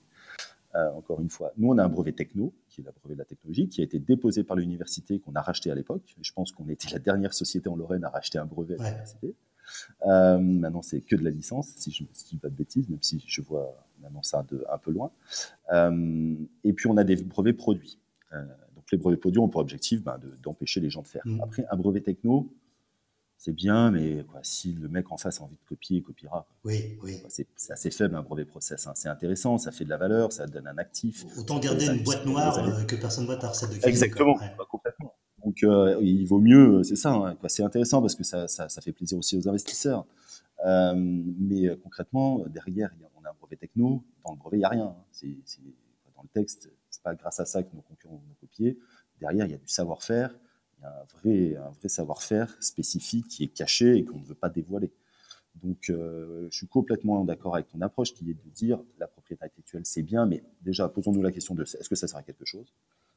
Euh, 0.76 0.90
encore 0.92 1.20
une 1.20 1.30
fois, 1.30 1.52
nous, 1.56 1.68
on 1.68 1.78
a 1.78 1.84
un 1.84 1.88
brevet 1.88 2.12
techno, 2.12 2.52
qui 2.68 2.80
est 2.80 2.84
le 2.84 2.92
brevet 3.00 3.14
de 3.14 3.18
la 3.18 3.24
technologie, 3.24 3.68
qui 3.68 3.80
a 3.80 3.84
été 3.84 3.98
déposé 3.98 4.44
par 4.44 4.56
l'université, 4.56 5.18
qu'on 5.18 5.34
a 5.34 5.40
racheté 5.42 5.70
à 5.70 5.74
l'époque. 5.74 6.14
Je 6.20 6.32
pense 6.32 6.52
qu'on 6.52 6.68
était 6.68 6.90
la 6.92 7.00
dernière 7.00 7.34
société 7.34 7.68
en 7.68 7.74
Lorraine 7.76 8.04
à 8.04 8.08
racheter 8.08 8.38
un 8.38 8.46
brevet 8.46 8.74
à 8.74 8.84
l'université. 8.84 9.34
Euh, 10.06 10.38
maintenant, 10.38 10.82
c'est 10.82 11.00
que 11.00 11.16
de 11.16 11.24
la 11.24 11.30
licence, 11.30 11.68
si 11.76 11.90
je 11.90 12.04
ne 12.04 12.08
dis 12.28 12.36
pas 12.36 12.48
de 12.48 12.54
bêtises, 12.54 12.88
même 12.88 13.02
si 13.02 13.22
je 13.26 13.42
vois 13.42 13.84
maintenant 14.00 14.22
ça 14.22 14.44
de, 14.48 14.64
un 14.72 14.78
peu 14.78 14.92
loin. 14.92 15.10
Euh, 15.72 16.34
et 16.64 16.72
puis, 16.72 16.86
on 16.88 16.96
a 16.96 17.04
des 17.04 17.16
brevets 17.16 17.56
produits. 17.56 17.98
Donc, 18.32 18.84
les 18.92 18.98
brevets 18.98 19.20
produits 19.20 19.40
ont 19.40 19.48
pour 19.48 19.60
objectif 19.60 20.02
ben, 20.04 20.18
de- 20.18 20.34
d'empêcher 20.42 20.80
les 20.80 20.88
gens 20.90 21.02
de 21.02 21.08
faire. 21.08 21.22
Mhm. 21.24 21.40
Après, 21.42 21.66
un 21.70 21.76
brevet 21.76 22.00
techno, 22.00 22.48
c'est 23.43 23.53
bien, 23.53 23.91
mais 23.91 24.22
quoi, 24.30 24.41
si 24.43 24.74
le 24.74 24.86
mec 24.88 25.11
en 25.11 25.16
face 25.16 25.41
a 25.41 25.45
envie 25.45 25.57
de 25.57 25.64
copier, 25.66 25.97
il 25.97 26.03
copiera. 26.03 26.47
Oui, 26.62 26.99
oui. 27.03 27.22
C'est 27.28 27.72
assez 27.72 27.91
faible 27.91 28.14
un 28.14 28.22
brevet 28.22 28.45
process. 28.45 28.86
hein. 28.86 28.93
C'est 28.95 29.09
intéressant, 29.09 29.57
ça 29.57 29.72
fait 29.72 29.84
de 29.86 29.88
la 29.88 29.97
valeur, 29.97 30.30
ça 30.30 30.47
donne 30.47 30.66
un 30.66 30.76
actif. 30.76 31.24
Autant 31.38 31.59
garder 31.59 31.86
une 31.86 32.03
boîte 32.05 32.26
noire 32.26 32.59
euh, 32.59 32.84
que 32.84 32.97
personne 32.97 33.24
voit 33.24 33.38
ta 33.38 33.49
recette 33.49 33.70
de 33.70 33.74
cuisine. 33.76 33.88
Exactement. 33.88 34.34
Ouais. 34.36 34.55
Bah, 34.59 34.66
complètement. 34.70 35.14
Donc 35.43 35.62
euh, 35.62 35.97
il 36.03 36.26
vaut 36.26 36.38
mieux, 36.38 36.82
c'est 36.82 36.97
ça, 36.97 37.12
hein, 37.14 37.34
c'est 37.49 37.62
intéressant 37.62 38.03
parce 38.03 38.14
que 38.14 38.24
ça, 38.24 38.47
ça, 38.47 38.68
ça 38.68 38.82
fait 38.82 38.93
plaisir 38.93 39.16
aussi 39.16 39.38
aux 39.38 39.49
investisseurs. 39.49 40.05
Euh, 40.66 40.93
mais 40.95 41.66
euh, 41.66 41.76
concrètement, 41.82 42.45
derrière, 42.47 42.91
on 43.18 43.24
a 43.24 43.30
un 43.30 43.34
brevet 43.41 43.57
techno, 43.57 44.05
dans 44.26 44.32
le 44.32 44.38
brevet, 44.38 44.59
il 44.59 44.61
n'y 44.61 44.64
a 44.66 44.68
rien. 44.68 44.84
hein. 44.84 44.97
C'est, 45.12 45.34
dans 46.14 46.22
le 46.22 46.28
texte, 46.34 46.70
c'est 46.91 47.03
pas 47.03 47.14
grâce 47.14 47.41
à 47.41 47.47
ça 47.47 47.62
que 47.62 47.74
nos 47.74 47.80
concurrents 47.80 48.16
vont 48.16 48.28
nous 48.28 48.34
copier. 48.34 48.78
Derrière, 49.18 49.47
il 49.47 49.53
y 49.53 49.55
a 49.55 49.59
du 49.59 49.66
savoir-faire, 49.68 50.34
y 50.82 50.84
a 50.84 51.00
un 51.00 51.04
vrai, 51.18 51.56
un 51.56 51.70
vrai 51.70 51.88
savoir-faire 51.88 52.56
spécifique 52.62 53.28
qui 53.28 53.44
est 53.44 53.48
caché 53.48 53.96
et 53.96 54.04
qu'on 54.04 54.18
ne 54.18 54.24
veut 54.24 54.34
pas 54.34 54.48
dévoiler. 54.48 54.90
Donc, 55.62 55.90
euh, 55.90 56.46
je 56.50 56.56
suis 56.56 56.68
complètement 56.68 57.24
d'accord 57.24 57.54
avec 57.56 57.68
ton 57.68 57.80
approche 57.80 58.14
qui 58.14 58.30
est 58.30 58.34
de 58.34 58.50
dire 58.54 58.80
la 58.98 59.06
propriété 59.08 59.44
intellectuelle, 59.44 59.82
c'est 59.84 60.02
bien, 60.02 60.24
mais 60.26 60.42
déjà, 60.62 60.88
posons-nous 60.88 61.22
la 61.22 61.32
question 61.32 61.54
de 61.54 61.62
est-ce 61.64 61.88
que 61.88 61.96
ça 61.96 62.06
sert 62.06 62.18
à 62.18 62.22
quelque 62.22 62.44
chose? 62.44 62.72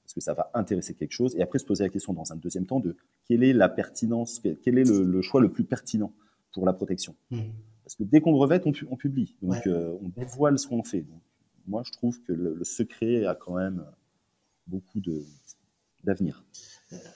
Est-ce 0.06 0.16
que 0.16 0.20
ça 0.22 0.34
va 0.34 0.50
intéresser 0.54 0.94
quelque 0.96 1.14
chose? 1.14 1.36
Et 1.38 1.42
après, 1.42 1.60
se 1.60 1.66
poser 1.66 1.84
la 1.86 1.90
question 1.90 2.12
dans 2.14 2.34
un 2.34 2.36
deuxième 2.36 2.66
temps 2.66 2.80
de 2.80 2.98
quelle 3.28 3.44
est 3.44 3.54
la 3.54 3.70
pertinence, 3.70 4.40
quel 4.42 4.78
est 4.78 4.84
le, 4.84 5.04
le 5.04 5.22
choix 5.22 5.40
le 5.42 5.50
plus 5.52 5.64
pertinent 5.64 6.12
pour 6.54 6.66
la 6.66 6.74
protection? 6.74 7.16
Mhm. 7.32 7.52
Parce 7.84 7.96
que 7.96 8.04
dès 8.04 8.20
qu'on 8.20 8.32
brevette, 8.34 8.66
on, 8.66 8.72
pu- 8.72 8.88
on 8.90 8.98
publie. 8.98 9.36
Donc, 9.42 9.52
Ouais. 9.54 9.68
euh, 9.68 9.96
on 10.02 10.10
dévoile 10.10 10.58
ce 10.60 10.68
qu'on 10.68 10.84
fait. 10.84 11.02
Donc, 11.02 11.22
moi, 11.68 11.84
je 11.86 11.92
trouve 11.92 12.20
que 12.24 12.34
le, 12.34 12.54
le 12.56 12.64
secret 12.66 13.26
a 13.26 13.36
quand 13.36 13.56
même 13.56 13.86
beaucoup 14.68 15.00
de- 15.00 15.24
d'avenir, 16.04 16.44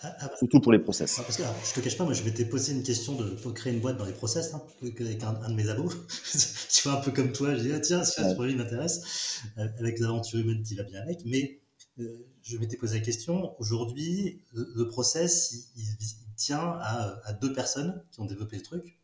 Ah, 0.02 0.16
ah, 0.22 0.30
surtout 0.34 0.60
pour 0.62 0.72
les 0.72 0.80
process. 0.80 1.20
Ah, 1.20 1.24
Parce 1.24 1.38
que, 1.38 1.44
alors, 1.44 1.56
je 1.66 1.74
te 1.74 1.80
cache 1.80 1.98
pas, 1.98 2.04
moi 2.04 2.14
je 2.14 2.24
m'étais 2.24 2.46
posé 2.46 2.74
une 2.74 2.84
question 2.84 3.16
de 3.16 3.32
pour 3.36 3.54
créer 3.54 3.74
une 3.74 3.80
boîte 3.80 3.98
dans 3.98 4.06
les 4.06 4.14
process 4.14 4.54
hein, 4.54 4.62
avec 4.82 5.24
un, 5.24 5.36
un 5.42 5.50
de 5.50 5.56
mes 5.56 5.70
abos. 5.70 5.90
tu 6.72 6.84
vois, 6.90 7.00
un 7.00 7.02
peu 7.02 7.12
comme 7.12 7.32
toi, 7.32 7.56
je 7.56 7.64
dis 7.64 7.74
ah, 7.74 7.80
tiens, 7.80 8.04
ce 8.04 8.22
Ouais. 8.22 8.34
projet 8.36 8.56
m'intéresse, 8.56 9.42
euh, 9.58 9.68
avec 9.80 10.00
l'aventure 10.00 10.40
humaine 10.40 10.64
qui 10.64 10.76
va 10.76 10.84
bien 10.84 11.02
avec. 11.02 11.20
Mais 11.26 11.60
euh, 12.00 12.28
je 12.44 12.58
m'étais 12.58 12.78
posé 12.78 13.00
la 13.00 13.06
question 13.06 13.56
aujourd'hui, 13.60 14.42
le, 14.54 14.72
le 14.76 14.88
process 14.88 15.52
il, 15.76 15.84
il- 15.84 15.98
il 16.30 16.36
tient 16.36 16.60
à, 16.60 17.20
à 17.26 17.34
deux 17.34 17.54
personnes 17.54 18.04
qui 18.12 18.20
ont 18.22 18.26
développé 18.26 18.58
le 18.58 18.64
truc, 18.64 19.00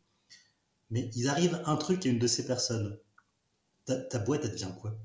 mais 0.90 1.10
il 1.16 1.28
arrive 1.28 1.60
un 1.66 1.76
truc 1.76 2.06
à 2.06 2.10
une 2.10 2.18
de 2.18 2.26
ces 2.28 2.46
personnes. 2.46 2.98
Ta, 3.86 3.96
ta 3.96 4.18
boîte, 4.20 4.42
elle 4.44 4.52
devient 4.52 4.72
quoi? 4.80 4.98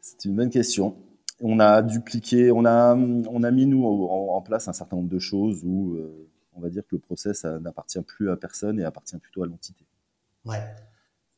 C'est 0.00 0.24
une 0.24 0.34
bonne 0.36 0.50
question. 0.50 0.96
On 1.40 1.60
a 1.60 1.82
dupliqué, 1.82 2.50
on 2.50 2.64
a, 2.64 2.94
on 2.94 3.42
a 3.42 3.50
mis 3.50 3.66
nous 3.66 3.84
en, 3.84 4.34
en 4.36 4.40
place 4.42 4.68
un 4.68 4.72
certain 4.72 4.96
nombre 4.96 5.10
de 5.10 5.18
choses 5.18 5.62
où 5.64 5.94
euh, 5.96 6.28
on 6.54 6.60
va 6.60 6.70
dire 6.70 6.82
que 6.82 6.96
le 6.96 7.00
process 7.00 7.44
n'appartient 7.44 8.00
plus 8.02 8.30
à 8.30 8.36
personne 8.36 8.80
et 8.80 8.84
appartient 8.84 9.18
plutôt 9.18 9.42
à 9.42 9.46
l'entité. 9.46 9.84
Ouais, 10.46 10.62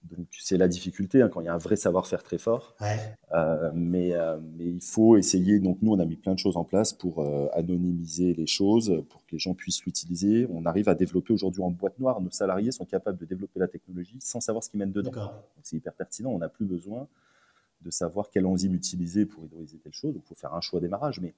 Donc 0.05 0.27
c'est 0.39 0.57
la 0.57 0.69
difficulté 0.69 1.23
hein, 1.23 1.29
quand 1.29 1.41
il 1.41 1.47
y 1.47 1.49
a 1.49 1.55
un 1.55 1.59
vrai 1.59 1.77
savoir-faire 1.77 2.23
très 2.23 2.39
fort. 2.39 2.77
ouais, 2.81 3.17
Euh, 3.35 3.71
mais, 3.75 4.15
euh, 4.15 4.39
mais 4.57 4.67
il 4.67 4.81
faut 4.81 5.17
essayer. 5.17 5.59
Donc 5.59 5.79
nous, 5.83 5.93
on 5.93 5.99
a 5.99 6.05
mis 6.05 6.17
plein 6.17 6.35
de 6.35 6.39
choses 6.39 6.57
en 6.57 6.65
place 6.65 6.93
pour 6.93 7.21
euh, 7.21 7.49
anonymiser 7.53 8.35
les 8.35 8.47
choses, 8.47 9.03
pour 9.09 9.23
que 9.27 9.33
les 9.33 9.39
gens 9.39 9.55
puissent 9.55 9.85
l'utiliser. 9.85 10.47
On 10.51 10.65
arrive 10.67 10.89
à 10.89 10.95
développer 10.95 11.33
aujourd'hui 11.33 11.63
en 11.63 11.71
boîte 11.71 11.99
noire. 11.99 12.21
Nos 12.21 12.31
salariés 12.31 12.71
sont 12.71 12.85
capables 12.85 13.19
de 13.19 13.25
développer 13.25 13.59
la 13.59 13.69
technologie 13.69 14.19
sans 14.21 14.41
savoir 14.41 14.63
ce 14.63 14.71
qu'ils 14.71 14.79
mettent 14.79 14.93
dedans. 14.93 15.11
c'est 15.63 15.77
hyper 15.77 15.95
pertinent. 15.95 16.31
On 16.31 16.39
n'a 16.39 16.49
plus 16.49 16.65
besoin 16.67 17.09
de 17.83 17.91
savoir 17.91 18.31
quelle 18.31 18.47
enzyme 18.47 18.75
utiliser 18.75 19.27
pour 19.27 19.45
hydrolyser 19.45 19.79
telle 19.79 19.93
chose. 19.93 20.15
Donc 20.15 20.23
il 20.25 20.29
faut 20.29 20.35
faire 20.35 20.55
un 20.55 20.61
choix 20.61 20.81
démarrage. 20.81 21.21
Mais, 21.21 21.35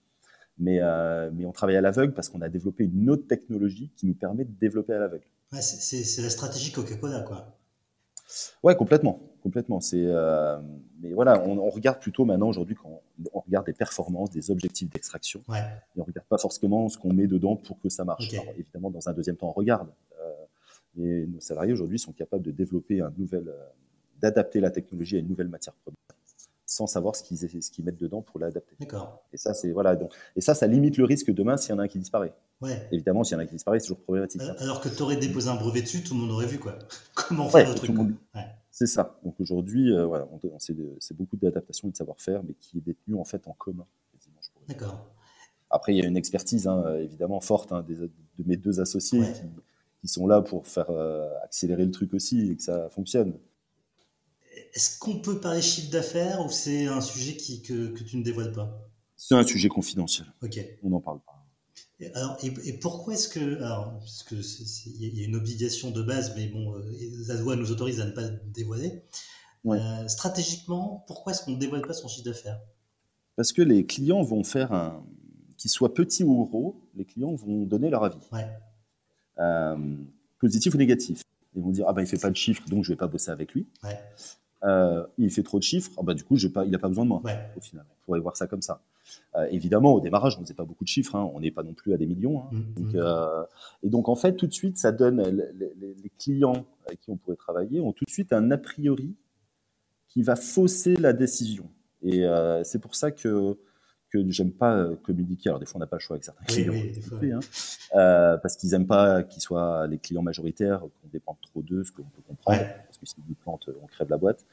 Mais, 0.59 0.79
euh, 0.81 1.31
mais 1.33 1.45
on 1.45 1.53
travaille 1.53 1.77
à 1.77 1.81
l'aveugle 1.81 2.13
parce 2.13 2.29
qu'on 2.29 2.41
a 2.41 2.49
développé 2.49 2.85
une 2.85 3.11
autre 3.11 3.27
technologie 3.27 3.91
qui 3.97 4.07
nous 4.07 4.15
permet 4.15 4.45
de 4.45 4.53
développer 4.61 4.93
à 4.95 4.99
l'aveugle. 4.99 5.25
Ouais, 5.53 5.63
c'est 5.63 6.23
la 6.23 6.31
stratégie 6.31 6.73
Coca-Cola, 6.73 7.23
quoi. 7.23 7.57
Ouais, 8.63 8.77
complètement, 8.77 9.21
complètement. 9.43 9.81
C'est, 9.81 10.05
euh, 10.05 10.59
mais 11.01 11.13
voilà, 11.13 11.43
on, 11.45 11.59
on, 11.59 11.71
regarde 11.71 11.99
plutôt 11.99 12.25
maintenant 12.25 12.49
aujourd'hui 12.49 12.77
quand 12.77 13.03
on 13.33 13.41
regarde 13.41 13.67
des 13.67 13.73
performances, 13.73 14.31
des 14.31 14.53
objectifs 14.53 14.89
d'extraction. 14.89 15.43
Ouais. 15.49 15.59
Et 15.97 16.01
on 16.01 16.05
regarde 16.05 16.29
pas 16.29 16.39
forcément 16.39 16.89
ce 16.89 16.97
qu'on 16.97 17.13
met 17.13 17.27
dedans 17.27 17.57
pour 17.57 17.81
que 17.81 17.89
ça 17.89 18.05
marche. 18.05 18.29
Okay. 18.29 18.39
Alors, 18.39 18.55
évidemment, 18.57 18.91
dans 18.91 19.09
un 19.09 19.13
deuxième 19.13 19.37
temps, 19.37 19.49
on 19.49 19.53
regarde. 19.53 19.89
Euh, 20.21 21.03
et 21.03 21.27
nos 21.27 21.41
salariés 21.41 21.73
aujourd'hui 21.73 21.99
sont 21.99 22.13
capables 22.13 22.45
de 22.45 22.53
développer 22.53 23.01
un 23.01 23.13
nouvel, 23.19 23.53
d'adapter 24.21 24.61
la 24.61 24.71
technologie 24.71 25.17
à 25.17 25.19
une 25.19 25.29
nouvelle 25.29 25.49
matière 25.49 25.75
première 25.75 25.99
sans 26.73 26.87
savoir 26.87 27.17
ce 27.17 27.25
qu'ils 27.25 27.37
ce 27.39 27.71
qu'ils 27.73 27.85
mettent 27.85 27.99
dedans 28.01 28.23
pour 28.23 28.39
l'adapter. 28.39 28.77
D'accord. 28.79 29.25
Et 29.33 29.37
ça, 29.37 29.55
c'est 29.55 29.73
voilà. 29.73 29.97
Donc, 29.97 30.13
et 30.37 30.41
ça, 30.41 30.55
ça 30.55 30.69
limite 30.69 30.97
le 30.99 31.05
risque 31.05 31.31
demain 31.33 31.57
s'il 31.57 31.71
y 31.71 31.73
en 31.75 31.81
a 31.81 31.83
un 31.83 31.89
qui 31.89 31.99
disparaît. 31.99 32.33
Ouais. 32.61 32.87
Évidemment, 32.93 33.25
s'il 33.25 33.35
y 33.35 33.37
en 33.37 33.41
a 33.41 33.43
un 33.43 33.47
qui 33.47 33.55
disparaît, 33.55 33.81
c'est 33.81 33.87
toujours 33.89 34.03
problématique. 34.03 34.41
Alors, 34.41 34.63
alors 34.63 34.81
que 34.81 34.89
tu 34.89 35.03
aurais 35.03 35.17
déposé 35.17 35.49
un 35.49 35.57
brevet 35.57 35.83
dessus, 35.83 36.05
tout 36.05 36.15
le 36.15 36.21
monde 36.21 36.31
aurait 36.31 36.47
vu 36.47 36.59
quoi. 36.61 36.79
Comment 37.17 37.47
Ouais, 37.47 37.63
faire 37.63 37.69
le 37.71 37.75
truc. 37.75 37.91
monde-. 37.91 38.15
Ouais. 38.37 38.45
C'est 38.71 38.87
ça. 38.87 39.19
Donc 39.25 39.35
aujourd'hui, 39.41 39.93
euh, 39.93 40.07
voilà, 40.07 40.29
on, 40.31 40.39
on- 40.47 40.59
c'est 40.61 41.17
beaucoup 41.17 41.37
d'adaptation 41.37 41.89
et 41.89 41.91
de 41.91 41.97
savoir-faire, 41.97 42.43
mais 42.45 42.55
qui 42.55 42.79
est 42.79 42.83
détenu 42.83 43.17
en 43.17 43.25
fait 43.25 43.49
en 43.49 43.53
commun. 43.55 43.85
D'accord. 44.69 45.11
Après, 45.71 45.93
il 45.93 45.99
y 45.99 46.03
a 46.03 46.07
une 46.07 46.17
expertise 46.17 46.69
hein, 46.69 46.97
évidemment 46.99 47.41
forte 47.41 47.73
hein, 47.73 47.83
des, 47.83 47.97
de 47.97 48.11
mes 48.47 48.57
deux 48.57 48.81
associés 48.81 49.23
qui 50.01 50.07
sont 50.09 50.27
là 50.29 50.41
pour 50.41 50.67
faire 50.69 50.91
euh, 50.91 51.29
accélérer 51.43 51.85
le 51.85 51.91
truc 51.91 52.15
aussi 52.15 52.51
et 52.53 52.57
que 52.57 52.63
ça 52.63 52.89
fonctionne. 52.91 53.35
Est-ce 54.75 54.99
qu'on 54.99 55.21
peut 55.21 55.41
parler 55.41 55.63
chiffre 55.63 55.91
d'affaires 55.91 56.45
ou 56.45 56.51
c'est 56.51 56.87
un 56.87 57.01
sujet 57.01 57.37
qui, 57.37 57.63
que, 57.63 57.89
que 57.89 58.03
tu 58.03 58.17
ne 58.17 58.23
dévoiles 58.25 58.53
pas? 58.53 58.87
C'est 59.17 59.35
un 59.35 59.45
sujet 59.45 59.69
confidentiel. 59.69 60.27
Ok. 60.43 60.59
On 60.83 60.91
n'en 60.91 61.01
parle 61.01 61.21
pas. 61.21 61.45
Et, 62.01 62.11
alors, 62.15 62.37
et, 62.43 62.53
et 62.69 62.73
pourquoi 62.79 63.15
est-ce 63.15 63.29
que. 63.29 63.57
Alors, 63.63 63.99
parce 63.99 64.23
que 64.23 64.35
il 64.35 65.19
y 65.19 65.23
a- 65.23 65.27
une 65.27 65.37
obligation 65.37 65.91
de 65.91 66.03
base, 66.03 66.35
mais 66.37 66.47
bon, 66.49 66.75
euh, 66.75 66.83
la 67.29 67.35
loi 67.35 67.57
nous 67.57 67.71
autorise 67.71 68.01
à 68.01 68.07
ne 68.07 68.11
pas 68.13 68.29
dévoiler. 68.29 69.03
Ouais. 69.65 69.79
Euh, 69.79 70.09
stratégiquement, 70.09 71.05
pourquoi 71.07 71.33
est-ce 71.33 71.43
qu'on 71.45 71.51
ne 71.53 71.59
dévoile 71.59 71.83
pas 71.83 71.93
son 71.93 72.09
chiffre 72.09 72.25
d'affaires? 72.25 72.59
Parce 73.37 73.53
que 73.53 73.61
les 73.63 73.85
clients 73.87 74.23
vont 74.23 74.43
faire 74.45 74.73
un, 74.73 75.05
qu'ils 75.59 75.71
soient 75.71 75.93
petits 75.93 76.25
ou 76.25 76.45
gros, 76.47 76.81
les 76.95 77.05
clients 77.05 77.35
vont 77.35 77.65
donner 77.67 77.91
leur 77.91 78.03
avis, 78.05 78.17
Ouais. 78.33 78.47
euh, 79.39 79.97
positif 80.39 80.75
ou 80.75 80.79
négatif. 80.79 81.23
Ils 81.55 81.63
vont 81.63 81.71
dire 81.71 81.85
ah 81.89 81.93
bah 81.93 82.01
il 82.03 82.07
fait 82.07 82.17
pas 82.19 82.31
de 82.31 82.37
chiffres 82.37 82.63
donc 82.69 82.85
je 82.85 82.93
vais 82.93 82.97
pas 82.97 83.09
bosser 83.09 83.31
avec 83.31 83.53
lui. 83.53 83.67
Ouais. 83.83 83.99
Euh, 84.65 85.07
il 85.17 85.31
fait 85.31 85.43
trop 85.43 85.59
de 85.59 85.63
chiffres, 85.65 85.91
ah 85.97 86.03
bah 86.03 86.13
du 86.13 86.23
coup 86.23 86.37
pas, 86.53 86.67
il 86.67 86.75
a 86.75 86.79
pas 86.79 86.89
besoin 86.89 87.05
de 87.05 87.09
moi. 87.09 87.23
Ouais. 87.25 87.39
Au 87.57 87.61
final, 87.61 87.87
on 87.91 88.05
pourrait 88.05 88.21
voir 88.21 88.37
ça 88.37 88.47
comme 88.47 88.61
ça. 88.61 88.83
Euh, 89.37 89.47
évidemment, 89.51 89.95
au 89.95 90.01
démarrage, 90.01 90.37
on 90.37 90.41
ne 90.41 90.45
faisait 90.45 90.55
pas 90.55 90.65
beaucoup 90.67 90.85
de 90.85 90.89
chiffres, 90.89 91.17
hein, 91.17 91.31
on 91.35 91.41
n'est 91.41 91.51
pas 91.51 91.63
non 91.63 91.73
plus 91.73 91.95
à 91.95 91.97
des 91.97 92.07
millions. 92.07 92.41
hein. 92.43 92.49
Mhm. 92.53 92.75
Donc, 92.75 92.95
euh, 92.95 93.43
et 93.83 93.89
donc 93.89 94.09
en 94.09 94.17
fait, 94.17 94.35
tout 94.37 94.47
de 94.47 94.53
suite, 94.53 94.77
ça 94.77 94.93
donne 94.93 95.23
les, 95.23 95.73
les- 95.81 95.95
les 95.95 96.11
clients 96.19 96.65
avec 96.87 97.01
qui 97.01 97.11
on 97.11 97.17
pourrait 97.17 97.37
travailler 97.37 97.81
ont 97.81 97.93
tout 97.93 98.05
de 98.05 98.11
suite 98.11 98.33
un 98.35 98.51
a 98.51 98.59
priori 98.59 99.15
qui 100.09 100.23
va 100.23 100.37
fausser 100.37 100.95
la 100.97 101.13
décision. 101.15 101.71
Et 102.03 102.25
c'est 102.65 102.81
pour 102.81 102.95
ça 102.97 103.11
que 103.11 103.57
que 104.11 104.29
j'aime 104.31 104.51
pas 104.53 104.77
euh, 104.77 104.97
communiquer. 104.97 105.49
Alors 105.51 105.61
des 105.61 105.67
fois, 105.67 105.77
on 105.77 105.81
n'a 105.81 105.87
pas 105.87 105.97
le 105.97 106.01
choix 106.01 106.15
avec 106.17 106.25
certains 106.25 106.45
clients, 106.45 106.73
oui, 106.73 106.93
fois, 107.01 107.19
fait, 107.19 107.33
hein. 107.33 107.41
Euh, 107.95 108.37
parce 108.39 108.57
qu'ils 108.57 108.75
aiment 108.75 108.87
pas 108.87 109.23
qu'ils 109.23 109.43
soient 109.43 109.87
les 109.87 109.99
clients 109.99 110.23
majoritaires, 110.23 110.81
qu'on 110.81 111.09
dépende 111.13 111.37
trop 111.43 111.63
d'eux, 111.63 111.85
ce 111.85 111.93
qu'on 111.93 112.03
peut 112.03 112.23
comprendre. 112.27 112.59
Ouais. 112.61 112.77
Parce 112.87 112.99
que 112.99 113.07
si 113.07 113.15
ils 113.29 113.35
plantent, 113.37 113.69
on 113.83 113.87
crève 113.87 114.11
la 114.11 114.17
boîte. 114.19 114.45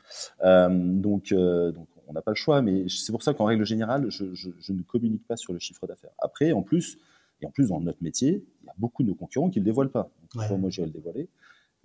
Euh, 0.43 0.69
donc, 0.69 1.31
euh, 1.31 1.71
donc 1.71 1.87
on 2.07 2.13
n'a 2.13 2.21
pas 2.21 2.31
le 2.31 2.35
choix, 2.35 2.61
mais 2.61 2.85
c'est 2.87 3.11
pour 3.11 3.23
ça 3.23 3.33
qu'en 3.33 3.45
règle 3.45 3.65
générale, 3.65 4.09
je, 4.09 4.33
je- 4.33 4.51
je 4.59 4.71
ne 4.73 4.81
communique 4.83 5.25
pas 5.27 5.35
sur 5.37 5.53
le 5.53 5.59
chiffre 5.59 5.85
d'affaires. 5.87 6.11
Après, 6.19 6.51
en 6.51 6.61
plus, 6.61 6.97
et 7.41 7.45
en 7.45 7.51
plus 7.51 7.69
dans 7.69 7.79
notre 7.81 8.01
métier, 8.01 8.45
il 8.63 8.65
y 8.65 8.69
a 8.69 8.73
beaucoup 8.77 9.03
de 9.03 9.09
nos 9.09 9.15
concurrents 9.15 9.49
qui 9.49 9.59
ne 9.59 9.63
le 9.63 9.69
dévoilent 9.71 9.91
pas. 9.91 10.03
Donc, 10.03 10.11
Ouais. 10.35 10.41
pourquoi 10.41 10.57
moi 10.57 10.69
j'irai 10.69 10.87
le 10.87 10.93
dévoiler. 10.93 11.27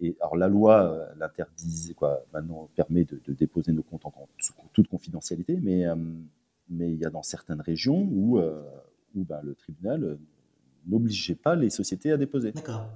Et 0.01 0.17
alors 0.21 0.37
la 0.37 0.49
loi 0.49 1.07
l'interdit, 1.19 1.95
quoi, 1.97 2.25
maintenant 2.33 2.69
permet 2.75 3.05
de, 3.05 3.21
de 3.27 3.33
déposer 3.35 3.73
nos 3.73 3.83
comptes 3.83 4.05
en, 4.07 4.13
en- 4.17 4.29
toute 4.73 4.89
confidentialité, 4.89 5.59
mais 5.63 5.85
mais 6.69 6.91
il 6.93 6.99
y 6.99 7.05
a 7.05 7.11
dans 7.11 7.23
certaines 7.23 7.61
régions 7.61 8.09
où 8.11 8.39
euh, 8.39 8.63
où 9.15 9.25
ben, 9.25 9.41
le 9.43 9.55
tribunal 9.55 10.05
euh, 10.05 10.17
n'obligeait 10.87 11.35
pas 11.35 11.55
les 11.55 11.71
sociétés 11.71 12.11
à 12.13 12.17
déposer. 12.17 12.53
D'accord. 12.53 12.89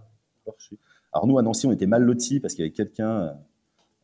Alors, 1.12 1.26
nous, 1.26 1.38
à 1.38 1.42
Nancy, 1.42 1.66
on 1.66 1.72
était 1.72 1.86
mal 1.86 2.02
lotis 2.02 2.40
parce 2.40 2.54
qu'il 2.54 2.64
y 2.64 2.66
avait 2.68 2.74
quelqu'un 2.74 3.36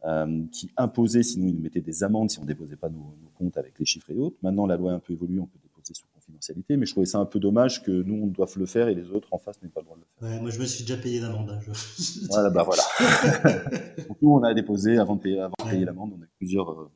euh, 0.05 0.43
qui 0.51 0.71
imposait, 0.77 1.23
sinon 1.23 1.47
il 1.49 1.55
nous 1.57 1.63
mettait 1.63 1.81
des 1.81 2.03
amendes 2.05 2.31
si 2.31 2.39
on 2.39 2.43
ne 2.43 2.47
déposait 2.49 2.77
pas 2.77 2.89
nos, 2.89 2.99
nos 3.23 3.31
comptes 3.39 3.57
avec 3.59 3.79
les 3.79 3.85
chiffres 3.85 4.11
et 4.11 4.17
autres. 4.17 4.37
Maintenant, 4.43 4.67
la 4.67 4.77
loi 4.77 4.93
a 4.93 4.95
un 4.95 4.99
peu 4.99 5.13
évolué, 5.13 5.39
on 5.39 5.47
peut 5.47 5.59
déposer 5.63 5.95
sous 5.95 6.07
confidentialité, 6.15 6.77
mais 6.77 6.87
je 6.87 6.93
trouvais 6.93 7.07
ça 7.07 7.19
un 7.19 7.25
peu 7.27 7.39
dommage 7.39 7.83
que 7.83 7.91
nous, 7.91 8.23
on 8.25 8.27
doive 8.27 8.53
le 8.59 8.67
faire 8.67 8.89
et 8.89 8.95
les 8.95 9.11
autres 9.11 9.29
en 9.33 9.39
face 9.39 9.63
n'aient 9.63 9.69
pas 9.69 9.81
le 9.81 9.85
droit 9.87 9.97
de 9.97 10.03
le 10.03 10.07
faire. 10.27 10.37
Ouais, 10.37 10.41
moi, 10.43 10.51
je 10.51 10.59
me 10.59 10.65
suis 10.65 10.85
déjà 10.85 10.97
payé 11.01 11.21
l'amende. 11.21 11.51
hein, 11.51 11.61
je- 11.61 12.27
Voilà, 12.29 12.51
bah 12.51 12.63
voilà. 12.65 12.83
Donc 14.09 14.17
nous, 14.23 14.31
on 14.33 14.43
a 14.43 14.53
déposé 14.55 14.99
avant 14.99 15.17
de 15.17 15.21
payer, 15.21 15.39
avant 15.41 15.55
de 15.59 15.65
Ouais. 15.65 15.71
payer 15.73 15.85
l'amende, 15.85 16.13
on 16.19 16.21
a 16.23 16.25
eu 16.25 16.31
plusieurs, 16.39 16.71
euh, 16.71 16.91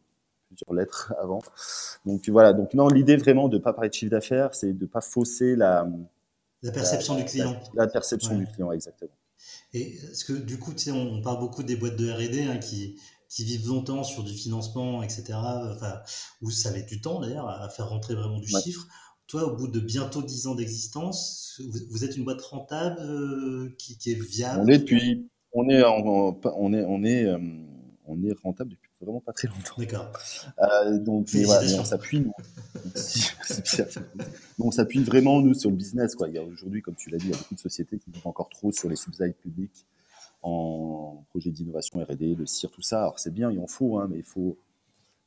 plusieurs 0.57 0.75
lettres 0.75 1.13
avant. 1.21 1.41
Donc 2.05 2.29
voilà, 2.29 2.53
donc 2.53 2.75
non, 2.75 2.89
l'idée 2.89 3.17
vraiment 3.17 3.49
de 3.49 3.59
ne 3.59 3.63
pas 3.63 3.73
parler 3.73 3.91
de 3.91 3.95
chiffre 3.95 4.11
d'affaires, 4.11 4.55
c'est 4.55 4.73
de 4.73 4.83
ne 4.85 4.89
pas 4.89 5.01
fausser 5.01 5.57
la, 5.57 5.87
La 6.63 6.73
perception 6.73 7.15
la- 7.15 7.23
du 7.23 7.27
client. 7.29 7.61
La, 7.75 7.85
la 7.85 7.91
perception 7.91 8.33
Ouais. 8.33 8.45
du 8.45 8.47
client, 8.47 8.73
exactement. 8.73 9.11
Et 9.75 9.95
est-ce 9.97 10.25
que 10.25 10.33
du 10.33 10.59
coup, 10.59 10.73
tu 10.73 10.79
sais, 10.85 10.91
on 10.93 11.21
parle 11.21 11.39
beaucoup 11.41 11.63
des 11.63 11.77
boîtes 11.77 11.97
de 11.97 12.11
R&D 12.11 12.45
hein, 12.45 12.59
qui, 12.59 12.99
qui 13.29 13.45
vivent 13.45 13.69
longtemps 13.69 14.05
sur 14.05 14.23
du 14.25 14.33
financement, 14.33 15.03
etc. 15.03 15.35
Enfin, 15.35 16.01
où 16.43 16.51
ça 16.51 16.71
met 16.73 16.83
du 16.83 17.01
temps 17.01 17.21
d'ailleurs 17.21 17.49
à 17.49 17.69
faire 17.69 17.89
rentrer 17.89 18.15
vraiment 18.15 18.39
du 18.41 18.53
Ouais. 18.55 18.61
chiffre. 18.63 18.87
Toi, 19.27 19.45
au 19.53 19.57
bout 19.57 19.67
de 19.69 19.81
bientôt 19.81 20.23
10 20.23 20.47
ans 20.47 20.55
d'existence, 20.55 21.61
vous, 21.69 21.79
vous 21.91 22.05
êtes 22.05 22.17
une 22.17 22.25
boîte 22.25 22.41
rentable 22.43 22.97
euh, 23.01 23.75
qui, 23.77 23.99
qui 23.99 24.13
est 24.13 24.15
viable? 24.23 24.61
On 24.63 24.69
est 24.69 24.79
depuis, 24.79 25.29
on 25.53 25.69
est, 25.69 25.83
en- 25.83 26.39
on 26.45 26.73
est, 26.73 26.85
on 26.85 27.03
est, 27.05 27.25
euh, 27.25 27.39
on 28.07 28.23
est 28.23 28.33
rentable 28.45 28.71
depuis 28.71 28.86
vraiment 29.01 29.21
pas 29.21 29.33
très 29.33 29.49
longtemps. 29.49 29.75
D'accord. 29.79 30.13
Euh, 30.59 30.99
donc, 30.99 31.29
mais 31.35 31.45
voilà, 31.45 31.67
mais 31.67 31.79
on 31.79 31.85
s'appuie, 31.85 32.27
on 34.59 34.71
s'appuie 34.71 35.05
vraiment 35.05 35.41
nous 35.41 35.55
sur 35.55 35.71
le 35.71 35.77
business, 35.77 36.15
quoi. 36.15 36.29
Il 36.29 36.35
y 36.35 36.39
a 36.39 36.43
aujourd'hui, 36.43 36.83
comme 36.83 36.97
tu 36.97 37.11
l'as 37.11 37.19
dit, 37.19 37.27
il 37.27 37.33
y 37.33 37.35
a 37.35 37.39
beaucoup 37.39 37.55
de 37.55 37.61
sociétés 37.61 37.99
qui 37.99 38.11
vivent 38.11 38.27
encore 38.27 38.49
trop 38.49 38.73
sur 38.73 38.89
les 38.89 38.97
subsides 38.97 39.37
publics 39.37 39.87
en 40.43 41.25
projet 41.31 41.51
d'innovation 41.51 42.01
R&D, 42.03 42.35
le 42.35 42.47
CIR, 42.47 42.71
tout 42.71 42.83
ça. 42.83 43.01
Alors, 43.01 43.19
c'est 43.19 43.33
bien, 43.33 43.51
il 43.51 43.59
en 43.59 43.67
faut, 43.67 43.99
hein, 43.99 44.07
mais 44.11 44.19
il 44.19 44.25
faut, 44.25 44.57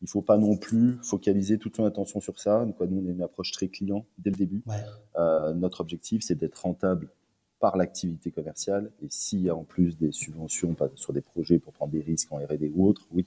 il 0.01 0.07
faut 0.07 0.21
pas 0.21 0.37
non 0.37 0.55
plus 0.55 0.97
focaliser 1.03 1.57
toute 1.57 1.75
son 1.75 1.85
attention 1.85 2.21
sur 2.21 2.39
ça. 2.39 2.65
Donc, 2.65 2.77
quoi, 2.77 2.87
nous, 2.87 3.01
on 3.03 3.07
a 3.07 3.11
une 3.11 3.21
approche 3.21 3.51
très 3.51 3.67
client 3.67 4.05
dès 4.17 4.29
le 4.29 4.37
début. 4.37 4.63
Ouais. 4.65 4.75
Euh, 5.17 5.53
notre 5.53 5.81
objectif, 5.81 6.23
c'est 6.23 6.35
d'être 6.35 6.61
rentable 6.61 7.09
par 7.59 7.75
l'activité 7.75 8.31
commerciale. 8.31 8.91
Et 9.01 9.07
s'il 9.09 9.41
y 9.41 9.49
a 9.49 9.55
en 9.55 9.63
plus 9.63 9.97
des 9.97 10.11
subventions 10.11 10.75
sur 10.95 11.13
des 11.13 11.21
projets 11.21 11.59
pour 11.59 11.73
prendre 11.73 11.91
des 11.91 12.01
risques 12.01 12.31
en 12.31 12.37
R&D 12.37 12.71
ou 12.73 12.87
autre, 12.87 13.05
oui, 13.11 13.25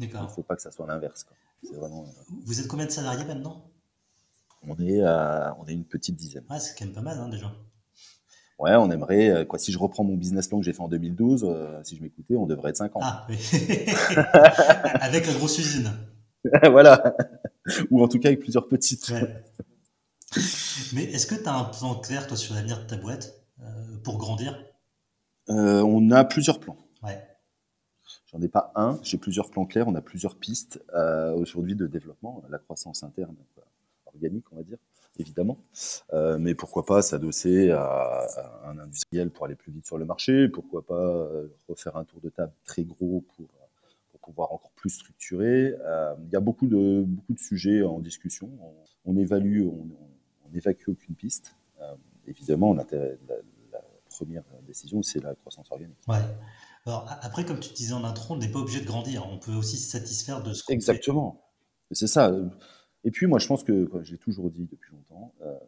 il 0.00 0.22
ne 0.22 0.28
faut 0.28 0.42
pas 0.42 0.56
que 0.56 0.62
ça 0.62 0.70
soit 0.70 0.86
l'inverse. 0.86 1.26
vraiment, 1.74 2.04
euh, 2.04 2.34
Vous 2.44 2.60
êtes 2.60 2.68
combien 2.68 2.86
de 2.86 2.90
salariés 2.90 3.24
maintenant? 3.24 3.70
On 4.66 4.76
est, 4.78 5.00
à- 5.02 5.56
on 5.58 5.66
est 5.66 5.72
une 5.72 5.84
petite 5.86 6.16
dizaine. 6.16 6.44
Ouais, 6.50 6.58
c'est 6.60 6.78
quand 6.78 6.84
même 6.84 6.94
pas 6.94 7.00
mal 7.02 7.18
hein, 7.18 7.28
déjà. 7.28 7.52
Ouais, 8.58 8.74
on 8.76 8.90
aimerait, 8.90 9.30
euh, 9.30 9.44
quoi, 9.46 9.58
si 9.58 9.72
je 9.72 9.78
reprends 9.78 10.04
mon 10.04 10.16
business 10.16 10.46
plan 10.48 10.58
que 10.58 10.64
j'ai 10.66 10.74
fait 10.74 10.82
en 10.82 10.88
2012, 10.88 11.44
euh, 11.48 11.80
si 11.82 11.96
je 11.96 12.02
m'écoutais, 12.02 12.36
on 12.36 12.44
devrait 12.46 12.70
être 12.70 12.76
50. 12.76 13.02
Ah, 13.04 13.26
oui. 13.30 13.38
avec 15.00 15.26
la 15.26 15.32
grosse 15.32 15.58
usine. 15.58 15.90
voilà. 16.70 17.14
Ou 17.90 18.02
en 18.02 18.08
tout 18.08 18.18
cas 18.18 18.28
avec 18.28 18.40
plusieurs 18.40 18.68
petites. 18.68 19.08
Ouais. 19.08 19.42
Mais 20.92 21.04
est-ce 21.04 21.26
que 21.26 21.34
tu 21.34 21.46
as 21.48 21.54
un 21.54 21.64
plan 21.64 21.94
clair, 21.96 22.26
toi, 22.26 22.36
sur 22.36 22.54
l'avenir 22.54 22.78
de 22.80 22.84
ta 22.86 22.96
boîte 22.96 23.34
euh, 23.62 23.96
pour 24.04 24.18
grandir? 24.18 24.62
Euh, 25.48 25.82
on 25.82 26.10
a 26.10 26.24
plusieurs 26.24 26.60
plans. 26.60 26.76
Ouais. 27.02 27.18
J'en 28.32 28.40
ai 28.42 28.48
pas 28.48 28.70
un, 28.76 28.98
j'ai 29.02 29.18
plusieurs 29.18 29.50
plans 29.50 29.66
clairs, 29.66 29.88
on 29.88 29.94
a 29.96 30.00
plusieurs 30.00 30.36
pistes 30.36 30.80
euh, 30.94 31.32
aujourd'hui 31.34 31.74
de 31.74 31.86
développement, 31.86 32.42
la 32.48 32.58
croissance 32.58 33.02
interne 33.02 33.34
euh, 33.58 33.62
organique, 34.06 34.44
on 34.52 34.56
va 34.56 34.62
dire, 34.62 34.78
évidemment. 35.18 35.58
Euh, 36.12 36.38
mais 36.38 36.54
pourquoi 36.54 36.86
pas 36.86 37.02
s'adosser 37.02 37.70
à, 37.72 38.26
un 38.66 38.78
industriel 38.78 39.30
pour 39.30 39.46
aller 39.46 39.56
plus 39.56 39.72
vite 39.72 39.86
sur 39.86 39.98
le 39.98 40.04
marché, 40.04 40.48
pourquoi 40.48 40.86
pas 40.86 40.94
euh, 40.94 41.48
refaire 41.68 41.96
un 41.96 42.04
tour 42.04 42.20
de 42.20 42.28
table 42.28 42.52
très 42.64 42.84
gros 42.84 43.24
pour, 43.36 43.48
pour 44.12 44.20
pouvoir 44.20 44.52
encore 44.52 44.70
plus 44.76 44.90
structurer? 44.90 45.74
Euh, 45.84 46.14
Il 46.26 46.32
y 46.32 46.36
a 46.36 46.40
beaucoup 46.40 46.68
de, 46.68 47.02
beaucoup 47.06 47.34
de 47.34 47.40
sujets 47.40 47.82
en 47.82 47.98
discussion. 47.98 48.48
On, 48.62 49.12
on 49.12 49.16
évalue, 49.16 49.62
on, 49.62 49.88
on 50.44 50.58
aucune 50.88 51.14
piste. 51.16 51.56
Euh, 51.80 51.94
évidemment, 52.26 52.74
l'intérêt- 52.74 53.18
la, 53.28 53.36
la 53.72 53.80
première 54.08 54.44
décision, 54.66 55.02
c'est 55.02 55.20
la 55.20 55.34
croissance 55.34 55.70
organique. 55.72 55.96
Ouais. 56.06 56.18
Alors, 56.86 57.06
après, 57.22 57.44
comme 57.44 57.60
tu 57.60 57.72
disais 57.72 57.92
en 57.92 58.04
intro, 58.04 58.34
on 58.34 58.38
n'est 58.38 58.50
pas 58.50 58.58
obligé 58.58 58.80
de 58.80 58.86
grandir. 58.86 59.26
On 59.30 59.38
peut 59.38 59.52
aussi 59.52 59.76
se 59.76 59.90
satisfaire 59.90 60.42
de 60.42 60.52
ce 60.54 60.62
qu'on 60.62 60.68
fait. 60.68 60.74
Exactement. 60.74 61.42
C'est 61.92 62.06
ça. 62.06 62.32
Et 63.04 63.10
puis 63.10 63.26
moi, 63.26 63.38
je 63.38 63.46
pense 63.46 63.64
que, 63.64 63.90
je 64.02 64.12
l'ai 64.12 64.18
toujours 64.18 64.50
dit 64.50 64.66
depuis 64.70 64.92
longtemps, 64.92 65.32
euh, 65.42 65.58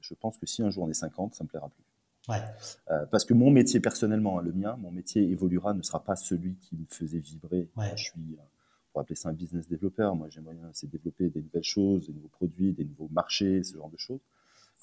je 0.00 0.14
pense 0.14 0.38
que 0.38 0.46
si 0.46 0.62
un 0.62 0.70
jour 0.70 0.84
on 0.84 0.90
est 0.90 0.94
50, 0.94 1.34
ça 1.34 1.44
me 1.44 1.48
plaira 1.48 1.68
plus. 1.68 1.84
Ouais. 2.28 2.42
Euh, 2.90 3.06
parce 3.06 3.24
que 3.24 3.34
mon 3.34 3.50
métier 3.50 3.80
personnellement, 3.80 4.38
hein, 4.38 4.42
le 4.42 4.52
mien, 4.52 4.76
mon 4.80 4.90
métier 4.90 5.22
évoluera, 5.22 5.74
ne 5.74 5.82
sera 5.82 6.02
pas 6.02 6.16
celui 6.16 6.54
qui 6.56 6.76
me 6.76 6.86
faisait 6.86 7.18
vibrer. 7.18 7.68
Ouais. 7.76 7.92
Je 7.96 8.04
suis, 8.04 8.20
euh, 8.20 8.42
pourrait 8.92 9.02
appeler 9.02 9.16
ça 9.16 9.28
un 9.28 9.32
business 9.32 9.68
développeur. 9.68 10.16
Moi, 10.16 10.28
j'aimerais 10.30 10.54
bien 10.54 10.70
c'est 10.72 10.90
développer 10.90 11.28
des 11.28 11.42
nouvelles 11.42 11.62
choses, 11.62 12.06
des 12.06 12.12
nouveaux 12.12 12.28
produits, 12.28 12.72
des 12.72 12.84
nouveaux 12.84 13.08
marchés, 13.10 13.62
ce 13.62 13.76
genre 13.76 13.90
de 13.90 13.98
choses. 13.98 14.20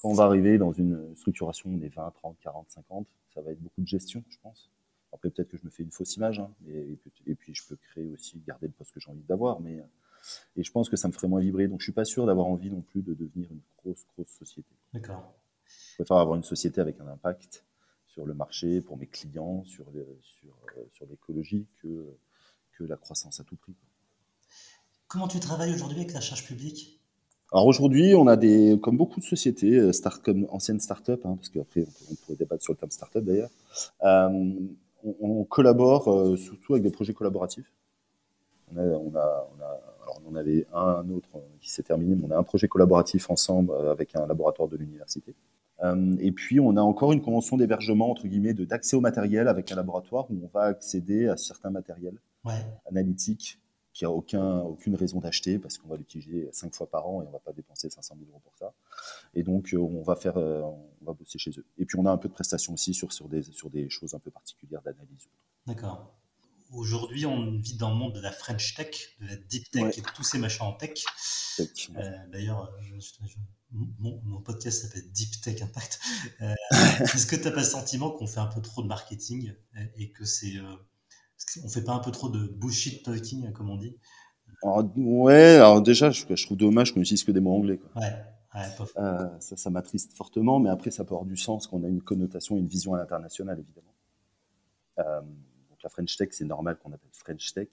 Quand 0.00 0.10
on 0.10 0.14
va 0.14 0.24
arriver 0.24 0.58
dans 0.58 0.72
une 0.72 1.14
structuration 1.16 1.70
des 1.76 1.88
20, 1.88 2.12
30, 2.12 2.36
40, 2.40 2.66
50, 2.70 3.06
ça 3.34 3.40
va 3.40 3.50
être 3.50 3.60
beaucoup 3.60 3.80
de 3.80 3.88
gestion, 3.88 4.22
je 4.28 4.36
pense. 4.42 4.70
Après, 5.12 5.30
peut-être 5.30 5.48
que 5.48 5.56
je 5.56 5.64
me 5.64 5.70
fais 5.70 5.82
une 5.82 5.90
fausse 5.90 6.16
image, 6.16 6.38
hein, 6.38 6.50
et, 6.68 6.98
et, 7.26 7.34
puis 7.34 7.54
je 7.54 7.66
peux 7.66 7.76
créer 7.76 8.08
aussi, 8.10 8.38
garder 8.46 8.66
le 8.66 8.72
poste 8.72 8.92
que 8.92 9.00
j'ai 9.00 9.10
envie 9.10 9.24
d'avoir, 9.24 9.60
mais 9.60 9.82
et 10.56 10.62
je 10.62 10.70
pense 10.70 10.88
que 10.88 10.96
ça 10.96 11.08
me 11.08 11.12
ferait 11.12 11.28
moins 11.28 11.40
vibrer. 11.40 11.68
Donc, 11.68 11.80
je 11.80 11.84
suis 11.84 11.92
pas 11.92 12.04
sûr 12.04 12.26
d'avoir 12.26 12.46
envie 12.46 12.70
non 12.70 12.80
plus 12.80 13.02
de 13.02 13.14
devenir 13.14 13.50
une 13.50 13.60
grosse, 13.78 14.04
grosse 14.14 14.28
société. 14.28 14.68
D'accord. 14.92 15.32
Je 15.66 15.94
préfère 15.96 16.16
avoir 16.16 16.36
une 16.36 16.44
société 16.44 16.80
avec 16.80 17.00
un 17.00 17.06
impact 17.06 17.64
sur 18.06 18.26
le 18.26 18.34
marché, 18.34 18.80
pour 18.80 18.96
mes 18.96 19.06
clients, 19.06 19.64
sur, 19.64 19.86
sur, 20.22 20.56
euh, 20.76 20.82
sur 20.92 21.06
l'écologie, 21.06 21.66
que, 21.82 22.16
que 22.72 22.84
la 22.84 22.96
croissance 22.96 23.40
à 23.40 23.44
tout 23.44 23.56
prix. 23.56 23.74
Comment 25.06 25.28
tu 25.28 25.40
travailles 25.40 25.72
aujourd'hui 25.72 26.00
avec 26.00 26.12
la 26.12 26.20
charge 26.20 26.44
publique? 26.44 27.00
Alors 27.52 27.66
aujourd'hui, 27.66 28.14
on 28.14 28.26
a 28.26 28.36
des, 28.36 28.78
comme 28.82 28.98
beaucoup 28.98 29.20
de 29.20 29.24
sociétés, 29.24 29.76
euh, 29.76 29.92
start, 29.92 30.22
comme 30.22 30.46
anciennes 30.50 30.80
startups, 30.80 31.12
hein, 31.24 31.36
parce 31.36 31.48
qu'après 31.48 31.86
on, 32.10 32.14
pourrait 32.16 32.36
débattre 32.36 32.62
sur 32.62 32.74
le 32.74 32.78
terme 32.78 32.90
startup 32.90 33.24
d'ailleurs, 33.24 33.50
euh, 34.02 34.54
on, 35.04 35.14
on, 35.20 35.44
collabore 35.44 36.08
euh, 36.08 36.36
surtout 36.36 36.74
avec 36.74 36.82
des 36.82 36.90
projets 36.90 37.14
collaboratifs. 37.14 37.70
On, 38.74 38.78
a, 38.78 38.82
on, 38.82 39.14
a, 39.14 39.48
on, 39.56 39.62
a, 39.62 39.80
alors 40.02 40.20
on 40.26 40.30
en 40.30 40.34
avait 40.36 40.66
un 40.74 41.08
autre 41.10 41.28
qui 41.60 41.70
s'est 41.70 41.82
terminé, 41.82 42.14
mais 42.14 42.24
on 42.26 42.30
a 42.30 42.36
un 42.36 42.42
projet 42.42 42.68
collaboratif 42.68 43.30
ensemble 43.30 43.72
avec 43.90 44.14
un 44.14 44.26
laboratoire 44.26 44.68
de 44.68 44.76
l'université. 44.76 45.34
Euh, 45.84 46.16
et 46.18 46.32
puis, 46.32 46.60
on 46.60 46.76
a 46.76 46.80
encore 46.80 47.12
une 47.12 47.22
convention 47.22 47.56
d'hébergement, 47.56 48.10
entre 48.10 48.26
guillemets, 48.26 48.54
d'accès 48.54 48.96
au 48.96 49.00
matériel 49.00 49.48
avec 49.48 49.70
un 49.70 49.76
laboratoire 49.76 50.26
où 50.30 50.36
on 50.42 50.50
va 50.52 50.64
accéder 50.64 51.28
à 51.28 51.36
certains 51.36 51.70
matériels 51.70 52.18
ouais. 52.44 52.64
analytiques 52.90 53.58
qui 53.98 54.04
a 54.04 54.10
aucun, 54.12 54.60
aucune 54.60 54.94
raison 54.94 55.18
d'acheter 55.18 55.58
parce 55.58 55.76
qu'on 55.76 55.88
va 55.88 55.96
l'utiliser 55.96 56.48
cinq 56.52 56.72
fois 56.72 56.88
par 56.88 57.08
an 57.08 57.20
et 57.20 57.26
on 57.26 57.32
va 57.32 57.40
pas 57.40 57.52
dépenser 57.52 57.90
500 57.90 58.14
000 58.16 58.30
euros 58.30 58.40
pour 58.44 58.56
ça. 58.56 58.72
Et 59.34 59.42
donc, 59.42 59.74
euh, 59.74 59.78
on 59.78 60.04
va 60.04 60.14
faire, 60.14 60.36
euh, 60.36 60.62
on 60.62 61.04
va 61.04 61.14
bosser 61.14 61.36
chez 61.36 61.50
eux. 61.58 61.64
Et 61.78 61.84
puis, 61.84 61.98
on 61.98 62.06
a 62.06 62.12
un 62.12 62.16
peu 62.16 62.28
de 62.28 62.32
prestations 62.32 62.74
aussi 62.74 62.94
sur, 62.94 63.12
sur, 63.12 63.28
des, 63.28 63.42
sur 63.42 63.70
des 63.70 63.90
choses 63.90 64.14
un 64.14 64.20
peu 64.20 64.30
particulières 64.30 64.82
d'analyse. 64.82 65.26
D'accord. 65.66 66.14
Aujourd'hui, 66.70 67.26
on 67.26 67.58
vit 67.58 67.74
dans 67.74 67.90
le 67.90 67.96
monde 67.96 68.12
de 68.12 68.20
la 68.20 68.30
French 68.30 68.76
Tech, 68.76 69.16
de 69.20 69.26
la 69.26 69.34
Deep 69.34 69.68
Tech 69.72 69.98
et 69.98 70.00
de 70.00 70.06
tous 70.14 70.22
ces 70.22 70.38
machins 70.38 70.66
en 70.66 70.74
tech. 70.74 71.02
Euh, 71.58 72.10
D'ailleurs, 72.30 72.72
mon, 73.72 74.20
mon, 74.22 74.40
podcast 74.42 74.82
s'appelle 74.82 75.10
Deep 75.10 75.40
Tech 75.40 75.60
Impact. 75.60 75.98
Euh, 76.40 76.54
Est-ce 77.00 77.26
que 77.26 77.34
tu 77.34 77.42
n'as 77.42 77.50
pas 77.50 77.62
le 77.62 77.66
sentiment 77.66 78.12
qu'on 78.12 78.28
fait 78.28 78.38
un 78.38 78.46
peu 78.46 78.62
trop 78.62 78.80
de 78.84 78.86
marketing 78.86 79.54
et 79.96 80.12
que 80.12 80.24
c'est. 80.24 80.54
Euh, 81.56 81.60
on 81.64 81.68
fait 81.68 81.84
pas 81.84 81.92
un 81.92 82.00
peu 82.00 82.10
trop 82.10 82.28
de 82.28 82.46
bullshit 82.46 83.04
talking, 83.04 83.52
comme 83.52 83.70
on 83.70 83.76
dit 83.76 83.96
alors, 84.62 84.84
Ouais, 84.96 85.56
alors 85.56 85.82
déjà, 85.82 86.10
je, 86.10 86.24
je 86.28 86.46
trouve 86.46 86.58
dommage 86.58 86.92
qu'on 86.92 87.00
utilise 87.00 87.24
que 87.24 87.32
des 87.32 87.40
mots 87.40 87.54
anglais. 87.54 87.78
Quoi. 87.78 88.02
Ouais. 88.02 88.12
Ouais, 88.54 88.62
euh, 88.96 89.28
ça, 89.40 89.56
ça 89.56 89.70
m'attriste 89.70 90.14
fortement, 90.14 90.58
mais 90.58 90.70
après, 90.70 90.90
ça 90.90 91.04
peut 91.04 91.14
avoir 91.14 91.26
du 91.26 91.36
sens 91.36 91.66
qu'on 91.66 91.84
a 91.84 91.88
une 91.88 92.00
connotation, 92.00 92.56
une 92.56 92.66
vision 92.66 92.94
à 92.94 92.98
l'international, 92.98 93.58
évidemment. 93.58 93.94
Euh, 94.98 95.20
donc 95.68 95.82
la 95.82 95.90
French 95.90 96.16
Tech, 96.16 96.28
c'est 96.32 96.46
normal 96.46 96.78
qu'on 96.78 96.92
appelle 96.92 97.10
French 97.12 97.52
Tech. 97.52 97.68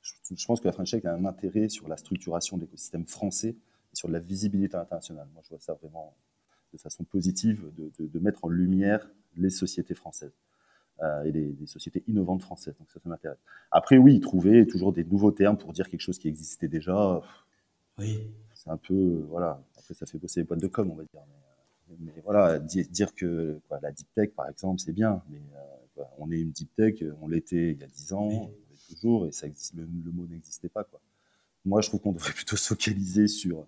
Je, 0.00 0.12
je, 0.34 0.46
pense 0.46 0.60
que 0.60 0.66
la 0.66 0.72
French 0.72 0.90
Tech 0.90 1.04
a 1.04 1.12
un 1.12 1.26
intérêt 1.26 1.68
sur 1.68 1.86
la 1.86 1.98
structuration 1.98 2.56
de 2.56 2.62
l'écosystème 2.62 3.06
français 3.06 3.50
et 3.92 3.96
sur 3.96 4.08
la 4.08 4.18
visibilité 4.18 4.76
internationale. 4.76 5.28
Moi, 5.34 5.42
je 5.44 5.50
vois 5.50 5.60
ça 5.60 5.74
vraiment 5.74 6.16
de 6.72 6.78
façon 6.78 7.04
positive, 7.04 7.70
de, 7.76 7.92
de, 7.98 8.08
de 8.08 8.18
mettre 8.18 8.44
en 8.44 8.48
lumière 8.48 9.08
les 9.36 9.50
sociétés 9.50 9.94
françaises. 9.94 10.32
Euh, 11.02 11.24
et 11.24 11.32
des, 11.32 11.52
des, 11.52 11.66
sociétés 11.66 12.02
innovantes 12.08 12.40
françaises. 12.40 12.74
Donc 12.78 12.90
ça, 12.90 12.98
ça 12.98 13.08
m'intéresse. 13.10 13.36
Après, 13.70 13.98
oui, 13.98 14.18
trouver 14.18 14.66
toujours 14.66 14.94
des 14.94 15.04
nouveaux 15.04 15.30
termes 15.30 15.58
pour 15.58 15.74
dire 15.74 15.90
quelque 15.90 16.00
chose 16.00 16.18
qui 16.18 16.26
existait 16.26 16.68
déjà. 16.68 17.20
Oui. 17.98 18.18
C'est 18.54 18.70
un 18.70 18.78
peu, 18.78 19.26
voilà. 19.28 19.62
Après, 19.76 19.92
ça 19.92 20.06
fait 20.06 20.16
bosser 20.16 20.40
les 20.40 20.44
boîtes 20.44 20.60
de 20.60 20.66
com, 20.66 20.90
on 20.90 20.94
va 20.94 21.04
dire. 21.04 21.20
Mais, 21.88 21.96
mais 22.00 22.22
voilà, 22.24 22.58
dire, 22.58 23.14
que 23.14 23.60
quoi, 23.68 23.78
la 23.82 23.92
deep 23.92 24.06
tech, 24.14 24.30
par 24.30 24.48
exemple, 24.48 24.80
c'est 24.80 24.94
bien. 24.94 25.22
Mais 25.28 25.36
euh, 25.36 25.58
quoi, 25.94 26.10
on 26.16 26.30
est 26.30 26.40
une 26.40 26.50
deep 26.50 26.74
tech, 26.74 27.04
on 27.20 27.28
l'était 27.28 27.72
il 27.72 27.78
y 27.78 27.84
a 27.84 27.88
10 27.88 28.12
ans, 28.14 28.28
oui. 28.28 28.36
on 28.40 28.50
l'est 28.70 28.94
toujours, 28.94 29.26
et 29.26 29.32
ça 29.32 29.46
existe, 29.46 29.74
le, 29.74 29.82
le 29.82 30.12
mot 30.12 30.26
n'existait 30.26 30.70
pas. 30.70 30.84
Quoi. 30.84 30.98
Moi, 31.66 31.82
je 31.82 31.88
trouve 31.88 32.00
qu'on 32.00 32.12
devrait 32.12 32.32
plutôt 32.34 32.56
se 32.56 32.68
focaliser 32.68 33.28
sur 33.28 33.66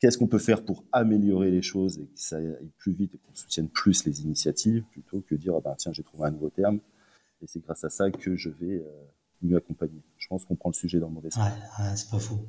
qu'est-ce 0.00 0.18
qu'on 0.18 0.26
peut 0.26 0.38
faire 0.38 0.64
pour 0.64 0.84
améliorer 0.92 1.50
les 1.50 1.62
choses 1.62 1.98
et 1.98 2.06
que 2.06 2.18
ça 2.20 2.36
aille 2.36 2.72
plus 2.78 2.92
vite 2.92 3.14
et 3.14 3.18
qu'on 3.18 3.34
soutienne 3.34 3.68
plus 3.68 4.04
les 4.04 4.22
initiatives 4.22 4.84
plutôt 4.90 5.20
que 5.22 5.34
dire 5.34 5.54
ah 5.56 5.60
ben, 5.62 5.74
tiens 5.76 5.92
j'ai 5.92 6.02
trouvé 6.02 6.28
un 6.28 6.30
nouveau 6.30 6.50
terme 6.50 6.80
et 7.42 7.46
c'est 7.46 7.60
grâce 7.60 7.84
à 7.84 7.90
ça 7.90 8.10
que 8.10 8.36
je 8.36 8.48
vais 8.48 8.76
euh, 8.76 9.04
mieux 9.42 9.56
accompagner. 9.56 10.02
Je 10.16 10.26
pense 10.28 10.44
qu'on 10.44 10.56
prend 10.56 10.70
le 10.70 10.74
sujet 10.74 10.98
dans 10.98 11.08
le 11.08 11.14
mauvais 11.14 11.30
sens. 11.30 11.46
Ouais, 11.46 11.84
ouais 11.84 11.96
c'est 11.96 12.10
pas 12.10 12.18
faux. 12.18 12.46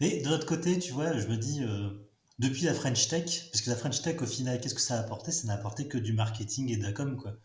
Mais 0.00 0.20
de 0.22 0.28
l'autre 0.28 0.46
côté, 0.46 0.78
tu 0.78 0.92
vois, 0.92 1.16
je 1.16 1.26
me 1.28 1.36
dis 1.36 1.62
euh, 1.62 1.90
depuis 2.38 2.64
la 2.64 2.74
French 2.74 3.08
Tech, 3.08 3.48
parce 3.50 3.62
que 3.62 3.70
la 3.70 3.76
French 3.76 4.02
Tech 4.02 4.20
au 4.20 4.26
final, 4.26 4.60
qu'est-ce 4.60 4.74
que 4.74 4.80
ça 4.80 4.96
a 4.96 5.00
apporté? 5.00 5.32
Ça 5.32 5.46
n'a 5.46 5.54
apporté 5.54 5.88
que 5.88 5.98
du 5.98 6.12
marketing 6.12 6.70
et 6.70 6.76
de 6.76 6.82
la 6.82 6.92
com, 6.92 7.16
quoi. 7.16 7.36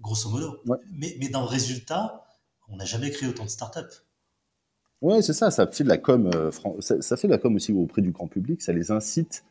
Grosso 0.00 0.30
modo. 0.30 0.60
Ouais. 0.66 0.78
Mais, 0.92 1.16
mais 1.18 1.28
dans 1.28 1.40
le 1.40 1.46
résultat, 1.46 2.24
on 2.68 2.76
n'a 2.76 2.84
jamais 2.84 3.10
créé 3.10 3.28
autant 3.28 3.44
de 3.44 3.50
startups. 3.50 4.03
Ouais, 5.00 5.22
c'est 5.22 5.32
ça, 5.32 5.50
ça 5.50 5.66
fait 5.66 5.84
de 5.84 5.88
la 5.88 5.98
com, 5.98 6.30
euh, 6.34 6.50
ça, 6.80 7.02
ça, 7.02 7.16
fait 7.16 7.28
de 7.28 7.32
la 7.32 7.38
com 7.38 7.54
aussi 7.54 7.72
auprès 7.72 8.00
du 8.00 8.10
grand 8.10 8.26
public, 8.26 8.62
ça 8.62 8.72
les 8.72 8.90
incite, 8.90 9.44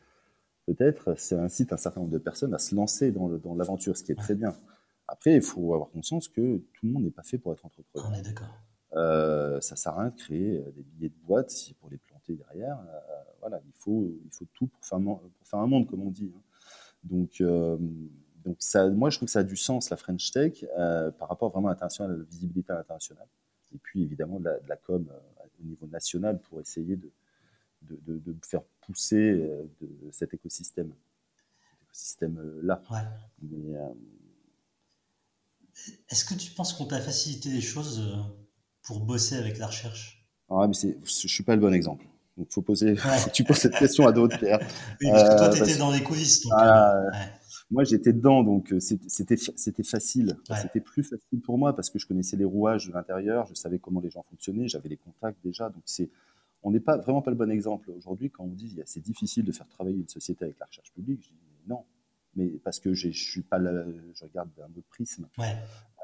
peut-être, 0.66 1.16
ça 1.16 1.40
incite 1.40 1.72
un 1.72 1.76
certain 1.76 2.00
nombre 2.00 2.12
de 2.12 2.18
personnes 2.18 2.54
à 2.54 2.58
se 2.58 2.74
lancer 2.74 3.12
dans, 3.12 3.28
dans 3.28 3.54
l'aventure, 3.54 3.96
ce 3.96 4.02
qui 4.02 4.12
est 4.12 4.16
très 4.16 4.34
bien. 4.34 4.54
Après, 5.06 5.34
il 5.34 5.42
faut 5.42 5.74
avoir 5.74 5.90
conscience 5.90 6.28
que 6.28 6.58
tout 6.58 6.86
le 6.86 6.92
monde 6.92 7.04
n'est 7.04 7.10
pas 7.10 7.22
fait 7.22 7.38
pour 7.38 7.52
être 7.52 7.64
entrepreneur. 7.64 8.10
On 8.10 8.14
est 8.14 8.22
d'accord. 8.22 8.48
Euh, 8.96 9.60
ça 9.60 9.76
sert 9.76 9.92
à 9.92 10.02
rien 10.02 10.10
de 10.10 10.16
créer 10.16 10.64
des 10.76 10.82
billets 10.82 11.08
de 11.08 11.26
boîte 11.26 11.50
si 11.50 11.74
pour 11.74 11.90
les 11.90 11.98
planter 11.98 12.34
derrière. 12.34 12.78
Euh, 12.78 13.22
voilà, 13.40 13.60
il 13.66 13.72
faut, 13.74 14.08
il 14.24 14.30
faut 14.30 14.46
tout 14.54 14.66
pour 14.66 14.84
faire, 14.84 14.98
pour 14.98 15.46
faire 15.46 15.58
un 15.58 15.66
monde, 15.66 15.86
comme 15.88 16.02
on 16.02 16.10
dit. 16.10 16.32
Hein. 16.34 16.40
Donc, 17.02 17.40
euh, 17.40 17.76
donc 18.44 18.56
ça, 18.60 18.88
moi, 18.88 19.10
je 19.10 19.18
trouve 19.18 19.26
que 19.26 19.32
ça 19.32 19.40
a 19.40 19.44
du 19.44 19.56
sens, 19.56 19.90
la 19.90 19.96
French 19.96 20.30
Tech, 20.30 20.64
euh, 20.78 21.10
par 21.10 21.28
rapport 21.28 21.50
vraiment 21.50 21.68
à 21.68 21.72
l'international, 21.72 22.14
à 22.14 22.16
la 22.16 22.24
visibilité 22.24 22.72
internationale. 22.72 23.26
Et 23.74 23.78
puis, 23.78 24.02
évidemment, 24.02 24.38
de 24.38 24.44
la, 24.44 24.58
de 24.60 24.68
la 24.68 24.76
com 24.76 25.06
au 25.64 25.68
niveau 25.68 25.86
national 25.86 26.40
pour 26.40 26.60
essayer 26.60 26.96
de, 26.96 27.10
de, 27.82 27.98
de, 28.06 28.32
de 28.32 28.36
faire 28.42 28.62
pousser 28.86 29.32
de, 29.32 30.10
cet 30.12 30.34
écosystème, 30.34 30.92
cet 31.66 31.88
écosystème-là. 31.88 32.82
Ouais. 32.90 32.98
Mais, 33.42 33.76
euh... 33.76 33.88
Est-ce 36.08 36.24
que 36.24 36.34
tu 36.34 36.52
penses 36.52 36.72
qu'on 36.72 36.86
t'a 36.86 37.00
facilité 37.00 37.48
les 37.48 37.60
choses 37.60 38.00
euh, 38.00 38.16
pour 38.82 39.00
bosser 39.00 39.36
avec 39.36 39.58
la 39.58 39.66
recherche? 39.66 40.24
Ah, 40.48 40.66
mais 40.68 40.74
c'est, 40.74 40.96
je 41.04 41.28
suis 41.28 41.42
pas 41.42 41.56
le 41.56 41.60
bon 41.60 41.74
exemple. 41.74 42.06
Donc, 42.36 42.52
faut 42.52 42.62
poser, 42.62 42.92
ouais. 42.92 43.30
tu 43.32 43.42
poses 43.44 43.58
cette 43.58 43.76
question 43.76 44.06
à 44.06 44.12
d'autres. 44.12 44.38
Oui, 44.40 45.08
parce 45.10 45.28
que 45.28 45.38
toi, 45.38 45.48
tu 45.50 45.62
étais 45.62 45.74
euh, 45.74 45.78
dans 45.78 45.90
les 45.90 46.02
coulisses. 46.02 46.42
Donc, 46.42 46.52
ah, 46.56 46.94
euh, 46.94 47.10
ouais. 47.10 47.32
Moi, 47.70 47.84
j'étais 47.84 48.12
dedans, 48.12 48.42
donc 48.42 48.74
c'était, 48.78 49.36
c'était 49.36 49.82
facile. 49.82 50.36
Ouais. 50.50 50.56
C'était 50.60 50.80
plus 50.80 51.02
facile 51.02 51.40
pour 51.40 51.58
moi 51.58 51.74
parce 51.74 51.90
que 51.90 51.98
je 51.98 52.06
connaissais 52.06 52.36
les 52.36 52.44
rouages 52.44 52.88
de 52.88 52.92
l'intérieur, 52.92 53.46
je 53.46 53.54
savais 53.54 53.78
comment 53.78 54.00
les 54.00 54.10
gens 54.10 54.22
fonctionnaient, 54.28 54.68
j'avais 54.68 54.88
les 54.88 54.96
contacts 54.96 55.38
déjà. 55.42 55.70
Donc, 55.70 55.82
c'est, 55.86 56.10
on 56.62 56.70
n'est 56.70 56.80
pas 56.80 56.96
vraiment 56.96 57.22
pas 57.22 57.30
le 57.30 57.36
bon 57.36 57.50
exemple 57.50 57.90
aujourd'hui 57.90 58.30
quand 58.30 58.44
on 58.44 58.48
dit 58.48 58.78
c'est 58.86 59.00
difficile 59.00 59.44
de 59.44 59.52
faire 59.52 59.68
travailler 59.68 59.98
une 59.98 60.08
société 60.08 60.44
avec 60.44 60.58
la 60.58 60.66
recherche 60.66 60.92
publique. 60.92 61.22
Je 61.22 61.28
dis 61.28 61.68
non, 61.68 61.84
mais 62.36 62.48
parce 62.64 62.80
que 62.80 62.94
je 62.94 63.10
suis 63.10 63.42
pas 63.42 63.58
là, 63.58 63.84
je 64.14 64.24
regarde 64.24 64.50
d'un 64.56 64.64
autre 64.76 64.88
prisme. 64.88 65.28
Ouais. 65.38 65.56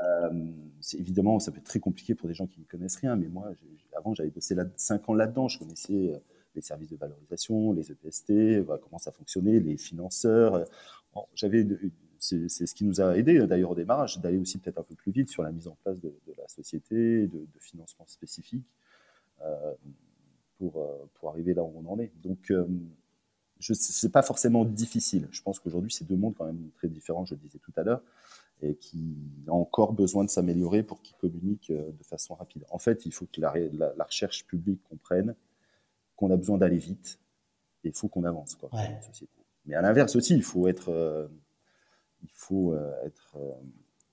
Euh, 0.03 0.47
c'est 0.81 0.99
évidemment 0.99 1.39
ça 1.41 1.51
peut 1.51 1.59
être 1.59 1.65
très 1.65 1.81
compliqué 1.81 2.15
pour 2.15 2.29
des 2.29 2.35
gens 2.35 2.47
qui 2.47 2.61
ne 2.61 2.65
connaissent 2.65 2.97
rien, 2.97 3.17
mais 3.17 3.29
moi 3.29 3.53
avant 3.97 4.15
j'avais 4.15 4.31
bossé 4.31 4.55
là, 4.55 4.65
5 4.77 5.09
ans 5.09 5.15
là-dedans, 5.15 5.49
je 5.49 5.59
connaissais 5.59 6.21
les 6.55 6.63
services 6.63 6.91
de 6.91 6.97
valorisation, 6.97 7.73
les 7.73 7.91
EPST, 7.93 8.65
comment 8.83 8.99
ça 8.99 9.13
fonctionnait, 9.13 9.61
les 9.61 9.77
financeurs. 9.77 10.65
Bon, 11.15 11.27
j'avais 11.35 11.67
c'est 12.21 12.67
ce 12.67 12.75
qui 12.75 12.85
nous 12.85 13.01
a 13.01 13.17
aidé 13.17 13.47
d'ailleurs 13.47 13.71
au 13.71 13.75
démarrage 13.75 14.19
d'aller 14.19 14.37
aussi 14.37 14.59
peut-être 14.59 14.79
un 14.79 14.83
peu 14.83 14.95
plus 14.95 15.11
vite 15.11 15.31
sur 15.31 15.43
la 15.43 15.51
mise 15.53 15.69
en 15.69 15.77
place 15.83 16.01
de, 16.01 16.13
la 16.37 16.47
société, 16.49 17.27
de, 17.27 17.47
financement 17.59 18.07
spécifique 18.07 18.67
euh, 19.43 19.75
pour, 20.59 20.87
pour 21.15 21.31
arriver 21.31 21.55
là 21.55 21.63
où 21.63 21.73
on 21.75 21.91
en 21.91 21.99
est. 21.99 22.13
Donc 22.23 22.51
euh, 22.51 22.67
je 23.59 23.73
c'est 23.73 24.13
pas 24.13 24.23
forcément 24.23 24.67
difficile. 24.67 25.29
Je 25.31 25.43
pense 25.43 25.59
qu'aujourd'hui 25.59 25.93
c'est 25.93 26.07
deux 26.07 26.17
mondes 26.17 26.35
quand 26.37 26.45
même 26.45 26.71
très 26.77 26.89
différents, 26.89 27.25
je 27.25 27.35
le 27.35 27.41
disais 27.41 27.59
tout 27.59 27.73
à 27.77 27.83
l'heure, 27.83 28.03
et 28.61 28.75
qui 28.75 29.17
a 29.47 29.53
encore 29.53 29.95
besoin 29.95 30.23
de 30.25 30.31
s'améliorer 30.31 30.83
pour 30.83 31.01
qu'ils 31.01 31.17
communiquent 31.17 31.73
de 31.73 32.05
façon 32.05 32.35
rapide. 32.35 32.65
En 32.71 32.79
fait, 32.79 33.07
il 33.07 33.13
faut 33.13 33.27
que 33.27 33.41
la 33.41 34.05
recherche 34.05 34.47
publique 34.47 34.83
comprenne 34.91 35.35
qu'on 36.21 36.31
a 36.31 36.37
besoin 36.37 36.59
d'aller 36.59 36.77
vite 36.77 37.19
et 37.83 37.89
il 37.89 37.95
faut 37.95 38.09
qu'on 38.09 38.25
avance 38.25 38.55
quoi, 38.55 38.69
ouais. 38.75 38.93
dans 38.93 39.01
société. 39.01 39.33
Mais 39.65 39.75
à 39.75 39.81
l'inverse 39.81 40.15
aussi, 40.17 40.35
il 40.35 40.43
faut 40.43 40.69
être, 40.69 40.91
euh, 40.91 41.27
il 42.23 42.29
faut 42.35 42.75
euh, 42.75 42.93
être, 43.07 43.37
euh, 43.37 43.53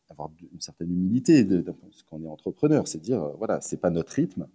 avoir 0.09 0.29
une 0.53 0.61
certaine 0.61 0.89
humilité 0.89 1.43
de, 1.43 1.61
de, 1.61 1.73
qu'on 2.09 2.23
est 2.23 2.27
entrepreneur, 2.27 2.87
c'est 2.87 2.99
dire 2.99 3.19
voilà, 3.37 3.59
c'est 3.59 3.77
pas 3.77 3.89
notre 3.89 4.13
rythme, 4.13 4.47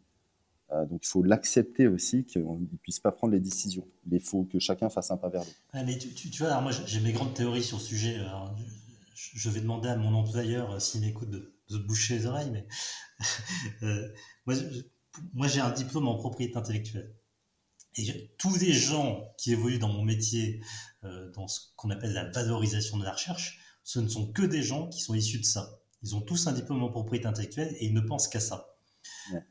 donc 0.89 1.03
il 1.05 1.09
faut 1.09 1.23
l'accepter 1.23 1.87
aussi 1.87 2.25
qu'on 2.25 2.59
ne 2.59 2.77
puisse 2.81 2.99
pas 2.99 3.13
prendre 3.13 3.35
les 3.35 3.41
décisions. 3.41 3.87
Il 4.11 4.21
faut 4.21 4.45
que 4.45 4.59
chacun 4.59 4.89
fasse 4.89 5.11
un 5.11 5.19
pas 5.19 5.29
vers 5.29 5.43
l'autre. 5.43 5.85
Mais 5.85 5.99
tu, 5.99 6.09
tu, 6.15 6.31
tu, 6.31 6.43
vois, 6.43 6.51
alors 6.51 6.63
moi 6.63 6.73
j'ai 6.73 7.01
mes 7.01 7.13
grandes 7.13 7.35
théories 7.35 7.63
sur 7.63 7.77
le 7.77 7.83
sujet. 7.83 8.19
Alors, 8.21 8.57
je, 9.15 9.39
je, 9.39 9.51
vais 9.51 9.61
demander 9.61 9.91
à 9.91 9.97
mon 9.97 10.15
employeur 10.15 10.81
s'il 10.81 11.03
m'écoute 11.03 11.29
de, 11.29 11.41
de, 11.41 11.75
se 11.75 11.77
boucher 11.77 12.15
les 12.17 12.25
oreilles, 12.25 12.51
mais 12.51 12.67
moi 15.35 15.47
j'ai 15.47 15.61
un 15.61 15.73
diplôme 15.73 16.09
en 16.09 16.17
propriété 16.17 16.57
intellectuelle. 16.57 17.13
Et 17.97 18.31
tous 18.39 18.57
les 18.59 18.73
gens 18.73 19.35
qui 19.37 19.53
évoluent 19.53 19.79
dans 19.79 19.93
mon 19.93 20.03
métier, 20.03 20.63
euh, 21.05 21.31
dans 21.33 21.47
ce 21.47 21.61
qu'on 21.77 21.91
appelle 21.91 22.13
la 22.13 22.31
valorisation 22.31 22.97
de 22.97 23.05
la 23.05 23.13
recherche, 23.13 23.61
ce 23.85 23.99
ne 23.99 24.09
sont 24.09 24.33
que 24.33 24.43
des 24.43 24.63
gens 24.63 24.89
qui 24.89 25.01
sont 25.01 25.15
issus 25.15 25.39
de 25.39 25.45
ça. 25.45 25.81
Ils 26.03 26.17
ont 26.17 26.21
tous 26.21 26.47
un 26.47 26.53
diplôme 26.53 26.83
en 26.83 26.91
propriété 26.91 27.27
intellectuelle 27.27 27.75
et 27.79 27.87
ils 27.87 27.95
ne 27.95 28.01
pensent 28.01 28.29
qu'à 28.29 28.41
ça. 28.41 28.77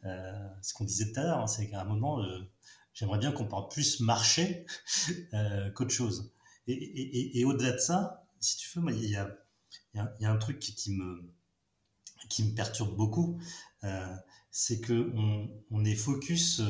Euh, 0.05 0.47
ce 0.61 0.73
qu'on 0.73 0.85
disait 0.85 1.11
tout 1.11 1.19
à 1.19 1.23
l'heure, 1.23 1.39
hein, 1.39 1.47
c'est 1.47 1.69
qu'à 1.69 1.81
un 1.81 1.85
moment, 1.85 2.23
euh, 2.23 2.39
j'aimerais 2.93 3.19
bien 3.19 3.31
qu'on 3.31 3.47
parle 3.47 3.68
plus 3.69 3.99
marché 3.99 4.65
qu'autre 5.76 5.91
chose. 5.91 6.34
Et, 6.68 7.43
au-delà 7.45 7.72
de 7.72 7.80
ça, 7.80 8.26
si 8.39 8.57
tu 8.57 8.80
veux, 8.80 8.91
il 8.93 9.09
y 9.09 9.15
a, 9.15 9.38
un 9.93 10.38
truc 10.38 10.59
qui, 10.59 10.91
me, 10.91 11.31
qui 12.30 12.43
me 12.43 12.55
perturbe 12.55 12.95
beaucoup, 12.95 13.39
c'est 14.51 14.85
qu'on 14.85 15.49
on 15.69 15.85
est 15.85 15.95
focus 15.95 16.61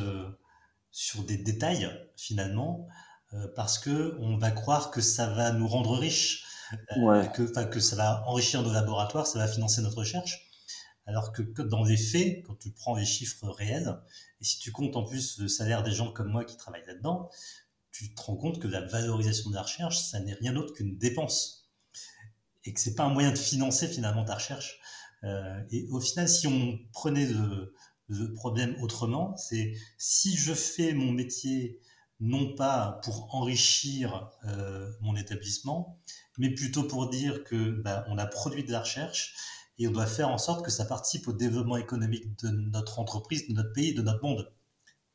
sur 0.92 1.24
des 1.24 1.38
détails 1.38 1.90
finalement 2.18 2.88
euh, 3.34 3.48
parce 3.56 3.80
que 3.80 4.18
on 4.20 4.38
va 4.38 4.52
croire 4.52 4.92
que 4.92 5.02
ça 5.02 5.28
va 5.28 5.52
nous 5.52 5.68
rendre 5.68 5.98
riches, 5.98 6.44
euh, 6.98 7.26
que, 7.28 7.44
que 7.66 7.80
ça 7.80 7.96
va 7.96 8.24
enrichir 8.28 8.62
nos 8.62 8.74
laboratoires, 8.74 9.26
ça 9.26 9.40
va 9.40 9.48
financer 9.48 9.82
notre 9.82 10.00
recherche. 10.00 10.48
Alors 11.08 11.32
que, 11.32 11.42
dans 11.62 11.84
les 11.84 11.98
faits, 11.98 12.44
quand 12.46 12.56
tu 12.56 12.72
prends 12.72 12.96
les 12.96 13.06
chiffres 13.06 13.48
réels, 13.48 13.98
et 14.40 14.44
si 14.44 14.60
tu 14.60 14.72
comptes 14.72 14.96
en 14.96 15.04
plus 15.04 15.40
le 15.40 15.48
salaire 15.48 15.84
des 15.84 15.92
gens 15.92 16.12
comme 16.12 16.30
moi 16.30 16.46
qui 16.46 16.58
travaillent 16.58 16.86
là-dedans, 16.86 17.30
tu 17.92 18.14
te 18.14 18.22
rends 18.22 18.38
compte 18.38 18.62
que 18.62 18.68
la 18.68 18.82
valorisation 18.82 19.50
de 19.50 19.56
la 19.56 19.64
recherche, 19.64 20.00
ça 20.00 20.20
n'est 20.20 20.34
rien 20.34 20.54
d'autre 20.54 20.74
qu'une 20.74 20.98
dépense. 20.98 21.70
Et 22.64 22.74
que 22.74 22.80
c'est 22.80 22.96
pas 22.96 23.04
un 23.04 23.10
moyen 23.10 23.32
de 23.32 23.38
financer 23.38 23.88
finalement 23.88 24.24
ta 24.24 24.36
recherche. 24.36 24.80
Euh, 25.24 25.62
et 25.72 25.88
au 25.90 26.00
final, 26.00 26.30
si 26.30 26.48
on 26.48 26.80
prenait 26.94 27.26
le, 27.26 27.74
le 28.12 28.34
problème 28.34 28.76
autrement, 28.82 29.36
c'est 29.38 29.74
si 29.98 30.36
je 30.36 30.54
fais 30.54 30.94
mon 30.94 31.12
métier 31.12 31.80
non 32.20 32.54
pas 32.54 33.00
pour 33.04 33.34
enrichir 33.34 34.30
euh, 34.46 34.92
mon 35.02 35.16
établissement, 35.16 35.98
mais 36.38 36.54
plutôt 36.54 36.84
pour 36.84 37.10
dire 37.10 37.44
que 37.44 37.72
bah, 37.82 38.06
on 38.10 38.18
a 38.18 38.26
produit 38.26 38.64
de 38.64 38.72
la 38.72 38.82
recherche 38.82 39.34
et 39.80 39.88
on 39.88 39.92
doit 39.92 40.06
faire 40.06 40.30
en 40.30 40.38
sorte 40.38 40.64
que 40.64 40.72
ça 40.72 40.86
participe 40.86 41.28
au 41.28 41.34
développement 41.34 41.78
économique 41.78 42.38
de 42.44 42.50
notre 42.50 43.00
entreprise, 43.00 43.48
de 43.48 43.54
notre 43.54 43.74
pays, 43.74 43.94
de 43.94 44.02
notre 44.02 44.22
monde. 44.24 44.52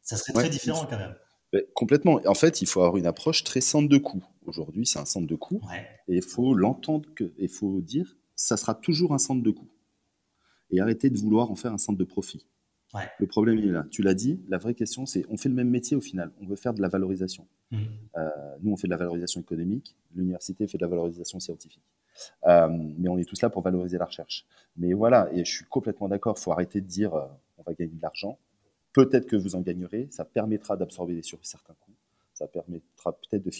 Ça 0.02 0.16
serait 0.16 0.32
très 0.32 0.48
différent 0.48 0.86
quand 0.86 0.98
même. 0.98 1.14
complètement. 1.74 2.20
En 2.27 2.35
fait, 2.35 2.62
il 2.62 2.66
faut 2.66 2.81
avoir 2.81 2.97
une 2.97 3.06
approche 3.06 3.44
très 3.44 3.60
centre 3.60 3.89
de 3.89 3.98
coût. 3.98 4.24
Aujourd'hui, 4.47 4.86
c'est 4.86 4.98
un 4.98 5.05
centre 5.05 5.27
de 5.27 5.36
coût. 5.36 5.60
Et 6.09 6.16
il 6.16 6.23
faut 6.23 6.55
l'entendre 6.55 7.09
il 7.39 7.48
faut 7.48 7.81
dire, 7.81 8.16
ça 8.35 8.56
sera 8.56 8.74
toujours 8.74 9.12
un 9.12 9.18
centre 9.18 9.43
de 9.43 9.51
coût. 9.51 9.68
Et 10.70 10.81
arrêter 10.81 11.10
de 11.10 11.18
vouloir 11.18 11.51
en 11.51 11.56
faire 11.56 11.73
un 11.73 11.78
centre 11.78 11.98
de 11.98 12.05
profit. 12.05 12.47
Le 13.19 13.27
problème, 13.27 13.59
il 13.59 13.69
est 13.69 13.73
là. 13.73 13.85
Tu 13.91 14.03
l'as 14.03 14.15
dit, 14.15 14.41
la 14.49 14.59
vraie 14.59 14.75
question, 14.75 15.07
c'est 15.07 15.25
on 15.29 15.37
fait 15.37 15.49
le 15.49 15.55
même 15.55 15.69
métier 15.69 15.97
au 15.97 16.01
final. 16.01 16.33
On 16.41 16.47
veut 16.47 16.57
faire 16.57 16.73
de 16.73 16.81
la 16.81 16.89
valorisation. 16.89 17.47
Mmh. 17.71 17.79
Euh, 18.17 18.31
nous, 18.63 18.73
on 18.73 18.77
fait 18.77 18.87
de 18.87 18.93
la 18.93 18.97
valorisation 18.97 19.41
économique. 19.41 19.97
L'université 20.15 20.67
fait 20.67 20.79
de 20.79 20.83
la 20.83 20.89
valorisation 20.89 21.41
scientifique. 21.41 21.83
Euh, 22.47 22.69
mais 22.71 23.09
on 23.09 23.19
est 23.19 23.25
tous 23.25 23.41
là 23.43 23.51
pour 23.51 23.63
valoriser 23.63 23.99
la 23.99 24.07
recherche. 24.07 24.47
Mais 24.77 24.93
voilà, 24.93 25.29
et 25.33 25.45
je 25.45 25.51
suis 25.51 25.65
complètement 25.67 26.09
d'accord, 26.09 26.37
il 26.39 26.43
faut 26.43 26.53
arrêter 26.53 26.81
de 26.81 26.87
dire 26.87 27.15
euh, 27.15 27.27
on 27.59 27.63
va 27.63 27.75
gagner 27.75 27.95
de 27.95 28.03
l'argent. 28.03 28.39
Peut-être 28.93 29.27
que 29.27 29.37
vous 29.37 29.57
en 29.57 29.61
gagnerez, 29.61 30.09
ça 30.11 30.25
permettra 30.25 30.77
d'absorber 30.77 31.23
sur 31.23 31.39
certains 31.43 31.75
coûts, 31.81 31.97
ça 32.33 32.47
permettra 32.47 33.13
peut-être 33.13 33.45
de 33.45 33.51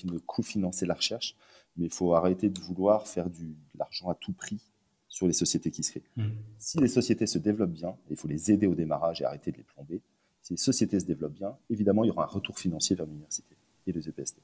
financer 0.43 0.87
la 0.87 0.95
recherche, 0.95 1.37
mais 1.77 1.87
il 1.87 1.93
faut 1.93 2.15
arrêter 2.15 2.49
de 2.49 2.59
vouloir 2.61 3.07
faire 3.07 3.29
du, 3.29 3.49
de 3.49 3.79
l'argent 3.79 4.09
à 4.09 4.15
tout 4.15 4.33
prix 4.33 4.63
sur 5.17 5.27
les 5.27 5.33
sociétés 5.33 5.71
qui 5.71 5.83
se 5.83 5.93
créent. 5.93 6.03
Hmm. 6.17 6.29
Si 6.59 6.79
les 6.79 6.89
sociétés 6.89 7.27
se 7.27 7.39
développent 7.39 7.73
bien, 7.73 7.97
il 8.11 8.19
faut 8.19 8.29
les 8.29 8.51
aider 8.51 8.67
au 8.67 8.75
démarrage 8.75 9.23
et 9.23 9.25
arrêter 9.25 9.51
de 9.51 9.57
les 9.57 9.63
plomber. 9.63 10.03
Si 10.43 10.53
les 10.53 10.59
sociétés 10.59 11.01
se 11.01 11.07
développent 11.07 11.33
bien, 11.33 11.57
évidemment, 11.71 12.05
il 12.05 12.09
y 12.09 12.11
aura 12.11 12.25
un 12.25 12.29
retour 12.29 12.59
financier 12.59 12.95
vers 12.97 13.07
l'université 13.07 13.57
et 13.87 13.93
les 13.93 14.11
EPST. 14.11 14.37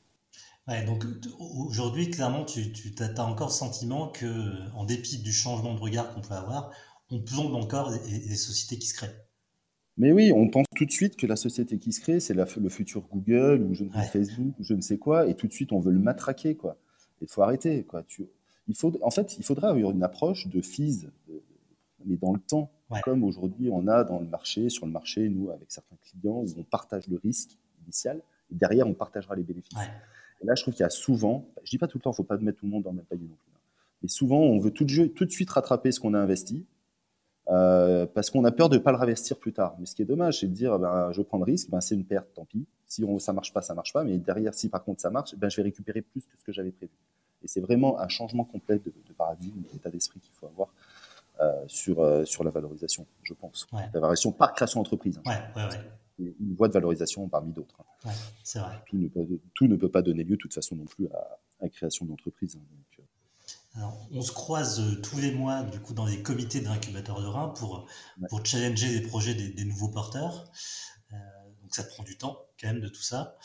donc 0.86 1.04
aujourd'hui, 1.38 2.10
clairement, 2.10 2.46
tu, 2.46 2.72
tu 2.72 2.90
as 3.02 3.22
encore 3.26 3.48
le 3.48 3.52
sentiment 3.52 4.08
que, 4.08 4.26
en 4.74 4.84
dépit 4.84 5.18
du 5.18 5.30
changement 5.30 5.74
de 5.74 5.78
regard 5.78 6.14
qu'on 6.14 6.22
peut 6.22 6.32
avoir, 6.32 6.72
on 7.10 7.20
plombe 7.20 7.54
encore 7.54 7.90
les, 7.90 8.36
sociétés 8.36 8.78
qui 8.78 8.86
se 8.86 8.94
créent. 8.94 9.14
Mais 9.98 10.10
oui, 10.10 10.32
on 10.34 10.48
pense 10.48 10.64
tout 10.74 10.86
de 10.86 10.90
suite 10.90 11.16
que 11.16 11.26
la 11.26 11.36
société 11.36 11.78
qui 11.78 11.92
se 11.92 12.00
crée, 12.00 12.18
c'est 12.18 12.32
le 12.32 12.68
futur 12.70 13.02
Google 13.12 13.62
ou 13.68 13.74
je 13.74 13.84
ne 13.84 13.90
sais 13.92 14.06
Facebook 14.06 14.58
ou 14.58 14.64
je 14.64 14.72
ne 14.72 14.80
sais 14.80 14.96
quoi, 14.96 15.26
et 15.28 15.34
tout 15.34 15.46
de 15.46 15.52
suite 15.52 15.70
on 15.72 15.80
veut 15.80 15.92
le 15.92 15.98
matraquer 15.98 16.56
quoi. 16.56 16.78
Il 17.20 17.28
faut 17.28 17.42
arrêter 17.42 17.84
quoi. 17.84 18.02
Tu, 18.04 18.26
il 18.68 18.76
faut, 18.76 18.92
en 19.02 19.10
fait, 19.10 19.36
il 19.38 19.44
faudrait 19.44 19.68
avoir 19.68 19.90
une 19.90 20.02
approche 20.02 20.46
de 20.46 20.60
FIS, 20.60 21.06
mais 22.04 22.16
dans 22.16 22.32
le 22.32 22.40
temps, 22.40 22.70
comme 23.02 23.24
aujourd'hui 23.24 23.70
on 23.70 23.88
a 23.88 24.04
dans 24.04 24.20
le 24.20 24.26
marché, 24.26 24.68
sur 24.68 24.86
le 24.86 24.92
marché, 24.92 25.28
nous, 25.28 25.50
avec 25.50 25.70
certains 25.70 25.96
clients, 25.96 26.44
où 26.44 26.48
on 26.58 26.62
partage 26.62 27.06
le 27.08 27.18
risque 27.22 27.58
initial, 27.84 28.20
et 28.50 28.54
derrière, 28.54 28.86
on 28.86 28.94
partagera 28.94 29.34
les 29.34 29.42
bénéfices. 29.42 29.78
Et 30.40 30.46
là, 30.46 30.54
je 30.54 30.62
trouve 30.62 30.74
qu'il 30.74 30.82
y 30.82 30.86
a 30.86 30.90
souvent, 30.90 31.46
je 31.62 31.70
dis 31.70 31.78
pas 31.78 31.86
tout 31.86 31.98
le 31.98 32.02
temps, 32.02 32.10
il 32.10 32.14
ne 32.14 32.16
faut 32.16 32.24
pas 32.24 32.36
mettre 32.38 32.58
tout 32.58 32.66
le 32.66 32.72
monde 32.72 32.82
dans 32.82 32.90
le 32.90 32.96
même 32.96 33.04
panier 33.04 33.26
non 33.28 33.36
plus, 33.36 33.52
hein. 33.54 33.60
mais 34.02 34.08
souvent, 34.08 34.40
on 34.40 34.58
veut 34.58 34.70
tout 34.70 34.84
de, 34.84 35.06
tout 35.06 35.24
de 35.24 35.30
suite 35.30 35.50
rattraper 35.50 35.92
ce 35.92 36.00
qu'on 36.00 36.14
a 36.14 36.18
investi, 36.18 36.66
euh, 37.48 38.06
parce 38.06 38.30
qu'on 38.30 38.44
a 38.44 38.52
peur 38.52 38.68
de 38.68 38.76
ne 38.76 38.80
pas 38.80 38.92
le 38.92 38.98
réinvestir 38.98 39.36
plus 39.36 39.52
tard. 39.52 39.76
Mais 39.78 39.86
ce 39.86 39.94
qui 39.94 40.02
est 40.02 40.06
dommage, 40.06 40.40
c'est 40.40 40.46
de 40.46 40.52
dire, 40.52 40.78
ben, 40.78 41.10
je 41.12 41.22
prends 41.22 41.38
le 41.38 41.44
risque, 41.44 41.70
ben, 41.70 41.80
c'est 41.80 41.94
une 41.94 42.04
perte, 42.04 42.28
tant 42.34 42.44
pis. 42.44 42.66
Si 42.86 43.02
on, 43.04 43.18
ça 43.18 43.32
marche 43.32 43.52
pas, 43.52 43.62
ça 43.62 43.74
marche 43.74 43.92
pas. 43.92 44.04
Mais 44.04 44.18
derrière, 44.18 44.54
si 44.54 44.68
par 44.68 44.84
contre 44.84 45.00
ça 45.00 45.10
marche, 45.10 45.34
ben, 45.36 45.48
je 45.48 45.56
vais 45.56 45.64
récupérer 45.64 46.02
plus 46.02 46.24
que 46.26 46.38
ce 46.38 46.44
que 46.44 46.52
j'avais 46.52 46.70
prévu. 46.70 46.92
Et 47.44 47.48
c'est 47.48 47.60
vraiment 47.60 47.98
un 47.98 48.08
changement 48.08 48.44
complet 48.44 48.78
de, 48.78 48.92
paradigme, 49.16 49.62
d'état 49.72 49.90
d'esprit 49.90 50.20
qu'il 50.20 50.32
faut 50.34 50.46
avoir 50.46 50.68
euh, 51.40 51.64
sur, 51.66 52.00
euh, 52.00 52.24
sur 52.24 52.44
la 52.44 52.50
valorisation, 52.50 53.06
je 53.22 53.34
pense. 53.34 53.66
La 53.72 53.88
valorisation 53.88 54.32
par 54.32 54.52
création 54.52 54.80
d'entreprise. 54.80 55.20
Hein. 55.24 55.70
Une 56.18 56.54
voie 56.54 56.68
de 56.68 56.72
valorisation 56.72 57.26
parmi 57.28 57.52
d'autres. 57.52 57.82
Hein. 58.04 58.10
c'est 58.44 58.58
vrai. 58.58 58.82
Tout 58.86 58.96
ne, 58.96 59.08
peut, 59.08 59.26
tout 59.54 59.66
ne, 59.66 59.76
peut, 59.76 59.88
pas 59.88 60.02
donner 60.02 60.24
lieu, 60.24 60.36
de 60.36 60.40
toute 60.40 60.54
façon, 60.54 60.76
non 60.76 60.84
plus 60.84 61.08
à, 61.08 61.38
la 61.60 61.68
création 61.68 62.06
d'entreprise. 62.06 62.56
Hein. 62.56 63.00
Euh. 63.00 63.02
Alors, 63.74 64.06
on 64.12 64.20
se 64.20 64.30
croise 64.30 65.00
tous 65.02 65.18
les 65.18 65.32
mois 65.32 65.62
du 65.62 65.80
coup 65.80 65.94
dans 65.94 66.04
les 66.04 66.22
comités 66.22 66.60
d'incubateurs 66.60 67.22
de 67.22 67.58
pour, 67.58 67.86
pour 68.28 68.44
challenger 68.44 68.88
les 68.88 69.00
projets 69.00 69.34
des, 69.34 69.64
nouveaux 69.64 69.88
porteurs. 69.88 70.44
donc 71.10 71.74
ça 71.74 71.82
prend 71.82 72.02
du 72.02 72.18
temps 72.18 72.38
quand 72.60 72.68
même 72.68 72.80
de 72.80 72.88
tout 72.88 73.00
ça. 73.00 73.38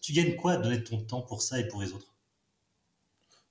tu 0.00 0.12
gagnes 0.12 0.36
quoi 0.36 0.52
à 0.52 0.56
donner 0.58 0.84
ton 0.84 1.02
temps 1.02 1.22
pour 1.22 1.42
ça 1.42 1.58
et 1.58 1.66
pour 1.66 1.82
les 1.82 1.92
autres? 1.92 2.11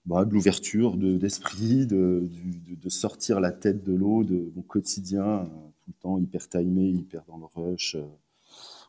Bah, 0.06 0.26
de 0.26 0.34
l'ouverture 0.34 0.98
d'esprit, 0.98 1.86
de, 1.86 2.28
de, 2.68 2.90
sortir 2.90 3.40
la 3.40 3.52
tête 3.52 3.84
de 3.84 3.94
l'eau 3.94 4.24
de 4.24 4.52
mon 4.56 4.64
quotidien, 4.64 5.42
euh, 5.42 5.46
tout 5.46 5.90
le 5.90 6.02
temps 6.02 6.18
hyper 6.18 6.50
timé, 6.50 6.90
hyper 6.90 7.24
dans 7.28 7.38
le 7.38 7.46
rush. 7.46 7.96
Euh, 7.96 8.06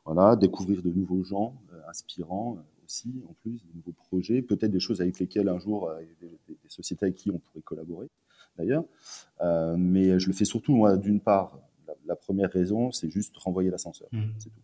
voilà, 0.06 0.36
découvrir 0.36 0.82
de 0.82 0.90
nouveaux 0.90 1.22
gens 1.22 1.55
euh, 1.72 1.80
inspirants 1.89 2.59
aussi, 2.84 3.22
en 3.28 3.34
plus, 3.34 3.62
de 3.62 3.76
nouveaux 3.76 3.93
projets, 3.93 4.43
peut-être 4.43 4.70
des 4.70 4.80
choses 4.80 5.01
avec 5.01 5.18
lesquelles 5.18 5.48
un 5.48 5.59
jour, 5.59 5.90
des, 6.20 6.39
des, 6.48 6.56
sociétés 6.68 7.06
avec 7.06 7.16
qui 7.16 7.30
on 7.30 7.39
pourrait 7.39 7.62
collaborer 7.62 8.09
d'ailleurs. 8.56 8.84
mais 9.78 10.18
je 10.18 10.26
le 10.26 10.32
fais 10.32 10.44
surtout, 10.44 10.74
moi, 10.74 10.97
d'une 10.97 11.20
part, 11.20 11.59
la, 12.06 12.16
première 12.16 12.51
raison, 12.51 12.90
c'est 12.90 13.09
juste 13.09 13.36
renvoyer 13.36 13.70
l'ascenseur. 13.70 14.09
Mmh. 14.12 14.22
C'est 14.39 14.51
tout. 14.51 14.60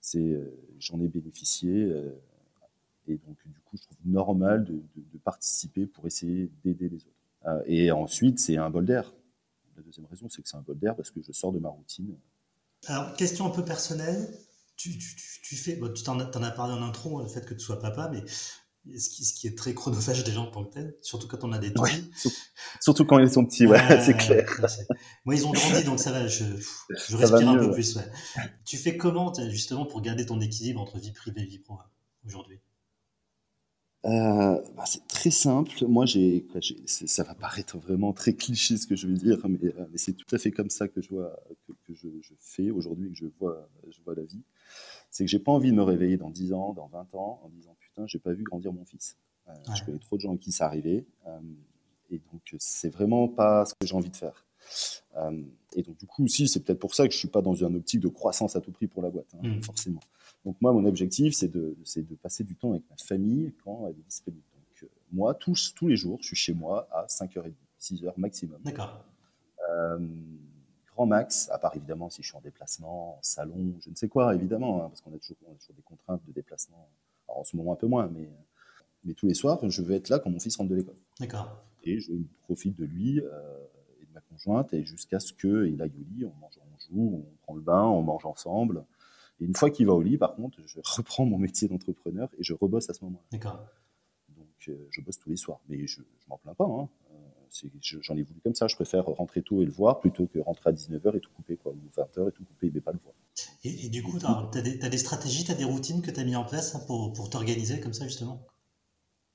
C'est, 0.00 0.40
j'en 0.78 1.00
ai 1.00 1.08
bénéficié. 1.08 1.90
Et 3.10 3.18
donc, 3.26 3.36
du 3.44 3.60
coup, 3.60 3.76
je 3.76 3.82
trouve 3.82 3.98
normal 4.04 4.64
de, 4.64 4.82
participer 5.24 5.86
pour 5.86 6.06
essayer 6.06 6.50
d'aider 6.64 6.88
les 6.88 6.96
autres. 6.96 7.16
Euh, 7.46 7.62
et 7.66 7.90
ensuite, 7.90 8.38
c'est 8.38 8.56
un 8.56 8.70
bol 8.70 8.86
d'air. 8.86 9.12
La 9.76 9.82
deuxième 9.82 10.06
raison, 10.06 10.28
c'est 10.28 10.42
que 10.42 10.48
c'est 10.48 10.56
un 10.56 10.62
bol 10.62 10.78
d'air 10.78 10.96
parce 10.96 11.10
que 11.10 11.20
je 11.22 11.32
sors 11.32 11.52
de 11.52 11.58
ma 11.58 11.68
routine. 11.68 12.16
Alors, 12.86 13.14
question 13.14 13.46
un 13.46 13.50
peu 13.50 13.64
personnelle. 13.64 14.28
Tu, 14.76 14.92
fais, 15.56 15.78
tu 15.78 16.08
en, 16.08 16.18
as 16.20 16.50
parlé 16.52 16.72
en 16.72 16.82
intro, 16.82 17.20
le 17.20 17.28
fait 17.28 17.44
que 17.44 17.52
tu 17.52 17.60
sois 17.60 17.78
papa, 17.78 18.10
mais 18.10 18.24
ce 18.98 19.10
qui, 19.10 19.26
ce 19.26 19.34
qui 19.34 19.46
est 19.46 19.56
très 19.56 19.74
chronophage 19.74 20.24
des 20.24 20.32
gens 20.32 20.46
en 20.46 20.50
tant 20.50 20.64
que 20.64 20.72
tel, 20.72 20.96
surtout 21.02 21.28
quand 21.28 21.44
on 21.44 21.52
a 21.52 21.58
des 21.58 21.70
petits. 21.70 22.10
surtout 22.80 23.04
quand 23.04 23.18
ils 23.18 23.30
sont 23.30 23.44
petits, 23.44 23.66
ouais, 23.66 23.78
c'est 24.02 24.16
clair. 24.16 24.48
Moi, 25.26 25.34
ils 25.34 25.46
ont 25.46 25.52
grandi, 25.52 25.84
donc 25.84 26.00
ça 26.00 26.12
va, 26.12 26.26
je, 26.26 26.44
je 27.08 27.16
respire 27.16 27.50
un 27.50 27.58
peu 27.58 27.72
plus. 27.72 27.98
Tu 28.64 28.78
fais 28.78 28.96
comment, 28.96 29.34
justement, 29.50 29.84
pour 29.84 30.00
garder 30.00 30.24
ton 30.24 30.40
équilibre 30.40 30.80
entre 30.80 30.98
vie 30.98 31.12
privée 31.12 31.42
et 31.42 31.46
vie 31.46 31.58
pro 31.58 31.78
aujourd'hui? 32.24 32.58
Euh, 34.06 34.60
bah, 34.76 34.84
c'est 34.86 35.06
très 35.08 35.30
simple. 35.30 35.86
Moi, 35.86 36.06
j'ai, 36.06 36.46
ça 36.86 37.22
va 37.22 37.34
paraître 37.34 37.76
vraiment 37.78 38.12
très 38.12 38.32
cliché 38.32 38.76
ce 38.76 38.86
que 38.86 38.96
je 38.96 39.06
veux 39.06 39.14
dire, 39.14 39.38
mais, 39.46 39.58
euh, 39.64 39.86
mais 39.90 39.98
c'est 39.98 40.14
tout 40.14 40.34
à 40.34 40.38
fait 40.38 40.50
comme 40.50 40.70
ça 40.70 40.88
que 40.88 41.02
je 41.02 41.10
vois, 41.10 41.38
que, 41.86 41.94
je, 41.94 42.08
fais 42.38 42.70
aujourd'hui, 42.70 43.10
que 43.10 43.16
je 43.16 43.26
vois, 43.38 43.68
je 43.90 44.00
vois 44.04 44.14
la 44.14 44.22
vie. 44.22 44.42
C'est 45.10 45.24
que 45.24 45.30
j'ai 45.30 45.38
pas 45.38 45.52
envie 45.52 45.70
de 45.70 45.76
me 45.76 45.82
réveiller 45.82 46.16
dans 46.16 46.30
10 46.30 46.52
ans, 46.54 46.72
dans 46.72 46.86
20 46.86 47.14
ans, 47.14 47.40
en 47.44 47.48
disant 47.50 47.76
putain, 47.78 48.06
j'ai 48.06 48.18
pas 48.18 48.32
vu 48.32 48.42
grandir 48.42 48.72
mon 48.72 48.84
fils. 48.84 49.16
Euh, 49.48 49.52
je 49.74 49.84
connais 49.84 49.98
trop 49.98 50.16
de 50.16 50.22
gens 50.22 50.36
qui 50.36 50.52
c'est 50.52 50.64
arrivé, 50.64 51.04
et 52.10 52.20
donc 52.32 52.54
c'est 52.58 52.90
vraiment 52.90 53.28
pas 53.28 53.66
ce 53.66 53.74
que 53.74 53.86
j'ai 53.86 53.94
envie 53.94 54.10
de 54.10 54.16
faire. 54.16 54.46
et 55.74 55.82
donc 55.82 55.98
du 55.98 56.06
coup 56.06 56.24
aussi, 56.24 56.48
c'est 56.48 56.60
peut-être 56.60 56.78
pour 56.78 56.94
ça 56.94 57.06
que 57.06 57.12
je 57.12 57.18
suis 57.18 57.28
pas 57.28 57.42
dans 57.42 57.54
une 57.54 57.76
optique 57.76 58.00
de 58.00 58.08
croissance 58.08 58.56
à 58.56 58.60
tout 58.60 58.70
prix 58.70 58.86
pour 58.86 59.02
la 59.02 59.10
boîte, 59.10 59.34
hein, 59.34 59.46
mmh. 59.46 59.62
forcément. 59.62 60.00
Donc 60.44 60.56
moi, 60.60 60.72
mon 60.72 60.84
objectif, 60.86 61.34
c'est 61.34 61.48
de, 61.48 61.76
de, 61.96 62.14
passer 62.16 62.44
du 62.44 62.56
temps 62.56 62.70
avec 62.72 62.82
ma 62.88 62.96
famille 62.96 63.52
quand 63.62 63.86
elle 63.86 63.98
est 63.98 64.04
disponible. 64.06 64.42
Donc 64.54 64.82
euh, 64.82 64.86
moi, 65.12 65.34
tous, 65.34 65.74
tous 65.74 65.88
les 65.88 65.96
jours, 65.96 66.18
je 66.22 66.28
suis 66.28 66.36
chez 66.36 66.54
moi 66.54 66.88
à 66.92 67.06
5h30, 67.06 67.52
6h 67.80 68.12
maximum. 68.16 68.58
D'accord. 68.64 69.04
Euh, 69.68 69.98
grand 70.94 71.06
max, 71.06 71.48
à 71.50 71.58
part 71.58 71.76
évidemment 71.76 72.10
si 72.10 72.22
je 72.22 72.28
suis 72.28 72.36
en 72.36 72.40
déplacement, 72.40 73.18
en 73.18 73.22
salon, 73.22 73.74
je 73.80 73.90
ne 73.90 73.94
sais 73.94 74.08
quoi, 74.08 74.34
évidemment, 74.34 74.84
hein, 74.84 74.88
parce 74.88 75.00
qu'on 75.00 75.14
a, 75.14 75.18
toujours, 75.18 75.36
on 75.46 75.52
a 75.52 75.54
toujours 75.56 75.76
des 75.76 75.82
contraintes 75.82 76.22
de 76.26 76.32
déplacement. 76.32 76.88
Alors 77.28 77.40
en 77.40 77.44
ce 77.44 77.56
moment 77.56 77.72
un 77.72 77.76
peu 77.76 77.86
moins, 77.86 78.08
mais, 78.08 78.28
mais 79.04 79.14
tous 79.14 79.26
les 79.26 79.34
soirs, 79.34 79.58
je 79.68 79.82
veux 79.82 79.94
être 79.94 80.08
là 80.08 80.18
quand 80.18 80.30
mon 80.30 80.40
fils 80.40 80.56
rentre 80.56 80.70
de 80.70 80.76
l'école. 80.76 80.96
D'accord. 81.18 81.62
Et 81.84 82.00
je 82.00 82.12
profite 82.42 82.76
de 82.78 82.84
lui 82.84 83.20
euh, 83.20 83.66
et 84.00 84.06
de 84.06 84.12
ma 84.12 84.20
conjointe, 84.20 84.72
et 84.72 84.84
jusqu'à 84.84 85.20
ce 85.20 85.32
qu'il 85.32 85.80
aille 85.80 85.92
au 85.94 86.14
lit, 86.14 86.24
on 86.24 86.34
mange, 86.40 86.58
on 86.58 86.78
joue, 86.78 87.24
on 87.24 87.36
prend 87.42 87.54
le 87.54 87.62
bain, 87.62 87.84
on 87.84 88.02
mange 88.02 88.24
ensemble. 88.24 88.84
Et 89.40 89.44
une 89.44 89.54
fois 89.56 89.70
qu'il 89.70 89.86
va 89.86 89.92
au 89.94 90.02
lit, 90.02 90.18
par 90.18 90.34
contre, 90.34 90.58
je 90.66 90.78
reprends 90.84 91.24
mon 91.24 91.38
métier 91.38 91.68
d'entrepreneur 91.68 92.28
et 92.38 92.42
je 92.44 92.52
rebosse 92.52 92.90
à 92.90 92.94
ce 92.94 93.04
moment-là. 93.04 93.24
D'accord. 93.32 93.58
Donc, 94.36 94.46
euh, 94.68 94.86
je 94.90 95.00
bosse 95.00 95.18
tous 95.18 95.30
les 95.30 95.36
soirs. 95.36 95.60
Mais 95.68 95.86
je, 95.86 95.96
je 96.00 96.28
m'en 96.28 96.38
plains 96.38 96.54
pas. 96.54 96.64
Hein. 96.66 96.88
Euh, 97.12 97.16
J'en 98.02 98.16
ai 98.16 98.22
voulu 98.22 98.40
comme 98.44 98.54
ça. 98.54 98.68
Je 98.68 98.76
préfère 98.76 99.06
rentrer 99.06 99.42
tôt 99.42 99.60
et 99.62 99.64
le 99.64 99.72
voir 99.72 99.98
plutôt 99.98 100.26
que 100.26 100.38
rentrer 100.38 100.70
à 100.70 100.72
19h 100.72 101.16
et 101.16 101.20
tout 101.20 101.30
couper, 101.34 101.56
quoi, 101.56 101.72
ou 101.72 102.00
20h 102.00 102.28
et 102.28 102.32
tout 102.32 102.44
couper, 102.44 102.70
mais 102.72 102.80
pas 102.80 102.92
le 102.92 102.98
voir. 102.98 103.14
Et, 103.64 103.86
et 103.86 103.88
du 103.88 104.02
coup, 104.02 104.18
tu 104.18 104.26
as, 104.26 104.88
des 104.88 104.98
stratégies, 104.98 105.44
tu 105.44 105.50
as 105.50 105.54
des 105.56 105.64
routines 105.64 106.00
que 106.02 106.10
tu 106.10 106.20
as 106.20 106.24
mis 106.24 106.36
en 106.36 106.44
place 106.44 106.74
hein, 106.76 106.80
pour, 106.86 107.12
pour 107.12 107.28
t'organiser 107.30 107.80
comme 107.80 107.92
ça, 107.94 108.04
justement? 108.06 108.46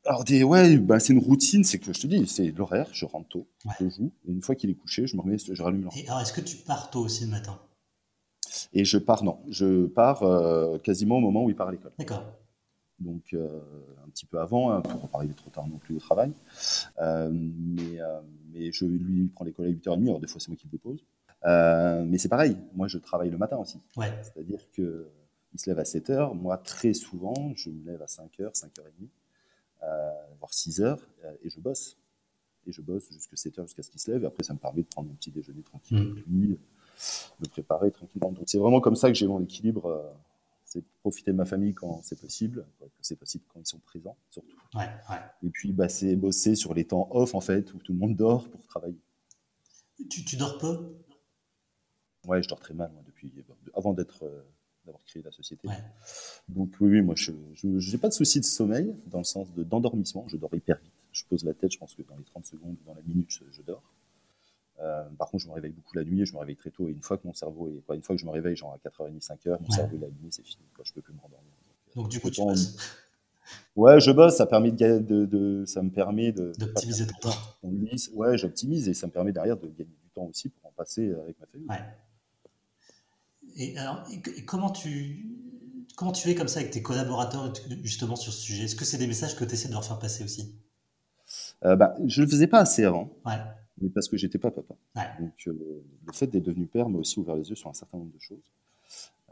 Alors, 0.06 0.23
des, 0.23 0.44
ouais, 0.44 0.77
bah, 0.77 0.99
c'est 0.99 1.14
une 1.14 1.19
routine, 1.19 1.64
c'est 1.64 1.80
que 1.80 1.91
je 1.91 1.99
te 1.99 2.07
dis, 2.07 2.27
c'est 2.27 2.52
l'horaire, 2.52 2.88
je 2.94 3.06
rentre 3.06 3.27
tôt, 3.27 3.48
Ouais. 3.65 3.73
je 3.82 3.90
joue, 3.90 4.11
et 4.27 4.32
une 4.32 4.41
fois 4.41 4.53
qu'il 4.56 4.69
est 4.69 4.76
couché, 4.76 5.07
je 5.07 5.15
me 5.18 5.22
remets, 5.22 5.38
je 5.40 5.61
rallume. 5.61 5.90
Et 5.95 6.07
alors, 6.07 6.22
est-ce 6.22 6.32
que 6.32 6.41
tu 6.41 6.57
pars 6.57 6.91
tôt 6.91 6.99
aussi 7.02 7.26
le 7.26 7.32
matin? 7.32 7.60
Et 8.73 8.86
je 8.86 8.98
pars, 8.98 9.23
non, 9.23 9.40
je 9.49 9.86
pars 9.86 10.23
euh, 10.23 10.77
quasiment 10.80 11.18
au 11.18 11.22
moment 11.22 11.44
où 11.45 11.49
il 11.49 11.56
part 11.56 11.68
à 11.68 11.72
l'école. 11.72 11.91
D'accord. 11.98 12.23
donc 12.99 13.34
euh, 13.34 13.48
un 14.06 14.10
petit 14.10 14.26
peu 14.26 14.40
avant, 14.40 14.72
hein, 14.72 14.82
pour 14.82 15.02
ne 15.03 15.07
pas 15.07 15.18
arriver 15.18 15.34
trop 15.34 15.49
tard 15.49 15.68
non 15.68 15.77
plus 15.77 15.95
au 15.95 15.99
travail. 15.99 16.32
Euh, 17.02 17.30
mais, 17.34 17.99
mais 18.53 18.72
je 18.72 18.86
lui 18.86 19.27
prends 19.27 19.45
l'école 19.45 19.65
à 19.65 19.69
8h30, 19.69 20.03
alors 20.03 20.19
des 20.19 20.27
fois 20.27 20.40
c'est 20.40 20.49
moi 20.49 20.57
qui 20.57 20.68
le 20.68 20.72
dépose. 20.72 21.03
Mais 22.10 22.18
c'est 22.18 22.30
pareil, 22.30 22.57
moi 22.73 22.88
je 22.88 22.98
travaille 22.98 23.30
le 23.30 23.38
matin 23.38 23.57
aussi. 23.57 23.80
Ouais. 23.98 24.11
C'est-à-dire 24.23 24.60
que 24.72 25.07
il 25.53 25.60
se 25.60 25.69
lève 25.69 25.80
à 25.80 25.84
7h, 25.84 26.34
moi 26.36 26.57
très 26.57 26.94
souvent 26.94 27.53
je 27.56 27.69
me 27.69 27.86
lève 27.86 28.02
à 28.02 28.06
5h, 28.06 28.52
5h30, 28.53 29.07
euh, 29.84 30.10
voire 30.40 30.52
6h, 30.52 30.82
euh, 30.84 30.98
et 31.44 31.49
je 31.49 31.60
bosse. 31.60 31.98
Et 32.68 32.72
je 32.72 32.82
bosse 32.82 33.10
jusqu'à 33.11 33.36
7h, 33.36 33.61
jusqu'à 33.68 33.84
ce 33.84 33.91
qu'il 33.91 34.02
se 34.02 34.11
lève, 34.11 34.23
et 34.23 34.26
après 34.27 34.44
ça 34.44 34.53
me 34.53 34.57
permet 34.60 34.82
de 34.82 34.88
prendre 34.88 35.07
mon 35.07 35.14
petit 35.15 35.32
déjeuner 35.32 35.61
tranquille 35.61 35.99
Mm. 35.99 36.11
avec 36.11 36.26
lui, 36.27 36.60
de 37.39 37.47
préparer 37.49 37.91
tranquillement. 37.91 38.31
Donc 38.31 38.43
c'est 38.47 38.57
vraiment 38.57 38.81
comme 38.81 38.95
ça 38.95 39.07
que 39.09 39.13
j'ai 39.15 39.27
mon 39.27 39.41
équilibre. 39.41 39.85
euh, 39.88 40.09
c'est 40.65 40.84
profiter 40.99 41.31
de 41.31 41.38
ma 41.38 41.45
famille 41.45 41.73
quand 41.73 42.01
c'est 42.03 42.19
possible, 42.19 42.65
quand 42.80 42.88
c'est 43.01 43.15
possible 43.15 43.45
quand 43.53 43.61
ils 43.61 43.65
sont 43.65 43.80
présents 43.80 44.17
surtout. 44.30 44.57
Ouais, 44.73 44.89
ouais. 45.09 45.17
Et 45.43 45.49
puis 45.49 45.72
bah, 45.72 45.88
c'est 45.88 46.15
bosser 46.17 46.55
sur 46.55 46.73
les 46.73 46.85
temps 46.85 47.07
off 47.11 47.34
en 47.34 47.39
fait, 47.41 47.73
où 47.73 47.77
tout 47.77 47.93
le 47.93 47.99
monde 47.99 48.15
dort 48.15 48.49
pour 48.49 48.61
travailler. 48.63 48.99
Tu, 50.09 50.26
tu 50.26 50.35
dors 50.35 50.57
peu? 50.57 50.97
Ouais, 52.27 52.43
je 52.43 52.49
dors 52.49 52.59
très 52.59 52.73
mal 52.73 52.91
moi 52.91 53.03
depuis 53.05 53.31
avant 53.73 53.93
d'être 53.93 54.23
euh, 54.23 54.41
d'avoir 54.85 55.01
créé 55.05 55.23
la 55.23 55.31
société. 55.31 55.67
Ouais. 55.67 55.81
Donc 56.49 56.72
oui, 56.81 56.89
oui, 56.89 57.01
moi 57.01 57.15
je 57.15 57.31
n'ai 57.31 57.97
pas 57.97 58.09
de 58.09 58.13
souci 58.13 58.39
de 58.39 58.45
sommeil 58.45 58.93
dans 59.07 59.19
le 59.19 59.23
sens 59.23 59.53
de 59.53 59.63
d'endormissement. 59.63 60.26
Je 60.27 60.35
dors 60.35 60.53
hyper 60.53 60.77
vite. 60.81 60.91
Je 61.11 61.23
pose 61.30 61.45
la 61.45 61.53
tête, 61.53 61.72
je 61.72 61.77
pense 61.77 61.95
que 61.95 62.01
dans 62.01 62.17
les 62.17 62.26
30 62.26 62.45
secondes, 62.45 62.76
dans 62.85 62.93
la 62.93 63.01
minute, 63.03 63.30
je, 63.30 63.45
je 63.49 63.61
dors. 63.61 63.94
Euh, 65.06 65.10
par 65.18 65.30
contre, 65.30 65.44
je 65.44 65.49
me 65.49 65.53
réveille 65.53 65.72
beaucoup 65.72 65.95
la 65.95 66.03
nuit 66.03 66.22
et 66.22 66.26
je 66.26 66.34
me 66.34 66.40
réveille 66.40 66.56
très 66.56 66.72
tôt. 66.72 66.88
Et 66.88 66.91
une 66.91 67.02
fois 67.02 67.18
que 67.18 67.26
mon 67.27 67.34
cerveau 67.34 67.69
est, 67.69 67.82
quoi, 67.86 67.95
une 67.95 68.02
fois 68.02 68.15
que 68.15 68.22
je 68.22 68.26
me 68.26 68.32
réveille, 68.32 68.56
genre 68.56 68.73
à 68.73 68.77
4h30, 68.77 69.22
5h, 69.22 69.57
mon 69.61 69.68
Ouais. 69.68 69.76
cerveau 69.76 69.98
est 69.98 70.06
allumé, 70.06 70.27
c'est 70.32 70.44
fini. 70.45 70.64
Quoi, 70.76 70.84
je 70.88 70.94
peux 70.94 71.02
plus 71.02 71.14
me 71.14 71.19
rendormir. 71.19 71.52
Donc, 71.95 72.10
du 72.10 72.19
coup, 72.19 72.30
tu 72.30 72.41
passes 72.44 72.76
Ouais, 73.76 73.99
je 73.99 74.11
bosse, 74.11 74.38
ça, 74.38 74.45
permet 74.45 74.72
de, 74.72 74.77
ga- 74.77 74.99
de, 74.99 75.26
de- 75.26 75.65
ça 75.65 75.82
me 75.82 75.90
permet 75.90 76.32
de. 76.32 76.53
d'optimiser 76.57 77.06
ton 77.07 77.30
temps. 77.30 77.36
Ouais, 78.14 78.38
j'optimise 78.38 78.88
et 78.88 78.94
ça 78.94 79.07
me 79.07 79.11
permet 79.11 79.32
derrière 79.32 79.57
de 79.57 79.68
gagner 79.68 79.95
du 80.03 80.10
temps 80.14 80.26
aussi 80.26 80.49
pour 80.49 80.69
en 80.69 80.73
passer 80.73 81.11
avec 81.14 81.40
ma 81.40 81.45
famille. 81.45 81.68
Ouais. 81.68 81.82
Et 83.57 83.77
alors, 83.77 84.03
et- 84.11 84.45
comment 84.45 84.69
tu, 84.69 85.26
comment 85.95 86.11
tu 86.11 86.30
es 86.30 86.36
comme 86.36 86.48
ça 86.48 86.60
avec 86.60 86.72
tes 86.72 86.82
collaborateurs 86.82 87.53
justement 87.84 88.15
sur 88.15 88.34
ce 88.34 88.40
sujet? 88.41 88.64
Est-ce 88.64 88.76
que 88.76 88.86
c'est 88.86 88.98
des 88.98 89.07
messages 89.07 89.36
que 89.36 89.44
tu 89.45 89.53
essaies 89.53 89.68
de 89.68 89.73
leur 89.73 89.86
faire 89.86 89.99
passer 89.99 90.23
aussi? 90.23 90.56
Euh, 91.64 91.76
bah, 91.76 91.95
je 92.06 92.22
le 92.22 92.27
faisais 92.27 92.48
pas 92.48 92.60
assez 92.60 92.84
avant, 92.84 93.10
Ouais, 93.26 93.38
mais 93.81 93.89
parce 93.89 94.07
que 94.07 94.18
j'étais 94.18 94.38
pas 94.38 94.52
papa. 94.52 94.76
ouais, 94.95 95.03
Donc 95.19 95.34
euh, 95.47 95.84
le 96.06 96.14
fait 96.14 96.27
d'être 96.27 96.43
devenu 96.43 96.65
père 96.65 96.89
m'a 96.89 96.99
aussi 96.99 97.19
ouvert 97.19 97.35
les 97.35 97.49
yeux 97.49 97.56
sur 97.56 97.69
un 97.69 97.73
certain 97.73 97.97
nombre 97.97 98.14
de 98.14 98.19
choses, 98.19 98.52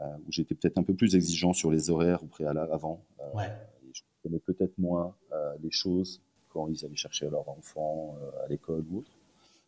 euh, 0.00 0.16
où 0.26 0.32
j'étais 0.32 0.54
peut-être 0.54 0.78
un 0.78 0.82
peu 0.82 0.94
plus 0.94 1.14
exigeant 1.14 1.52
sur 1.52 1.70
les 1.70 1.90
horaires 1.90 2.22
au 2.22 2.26
préalable 2.26 2.72
avant. 2.72 3.04
Euh, 3.20 3.32
ouais. 3.32 3.50
et 3.82 3.90
je 3.92 4.02
connais 4.22 4.40
peut-être 4.40 4.76
moins 4.78 5.14
les 5.62 5.70
choses 5.70 6.20
quand 6.54 6.68
ils 6.68 6.84
allaient 6.86 6.96
chercher 6.96 7.28
leur 7.28 7.48
enfant 7.48 8.16
euh, 8.22 8.44
à 8.44 8.48
l'école 8.48 8.84
ou 8.90 8.98
autre. 8.98 9.10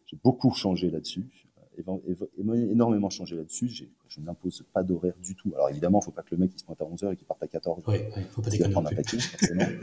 J'ai 0.06 0.16
beaucoup 0.22 0.52
changé 0.54 0.88
là-dessus, 0.88 1.26
énormément 2.38 3.10
changé 3.10 3.36
là-dessus. 3.36 3.68
Je 4.08 4.20
n'impose 4.20 4.64
pas 4.72 4.82
d'horaire 4.82 5.14
du 5.22 5.34
tout. 5.34 5.52
Alors 5.54 5.68
évidemment, 5.68 5.98
il 5.98 6.02
ne 6.02 6.04
faut 6.06 6.10
pas 6.10 6.22
que 6.22 6.34
le 6.34 6.38
mec 6.38 6.50
il 6.54 6.58
se 6.58 6.64
pointe 6.64 6.80
à 6.80 6.84
11h 6.84 7.12
et 7.12 7.16
qu'il 7.16 7.26
parte 7.26 7.42
à 7.42 7.46
14h. 7.46 7.82
Oui, 7.86 7.96
oui, 8.16 8.22
faut 8.30 8.42
pas 8.42 8.48
Il 8.48 8.58
déconner 8.58 8.76
un 8.76 8.82
paquet, 8.82 9.18
forcément. 9.18 9.64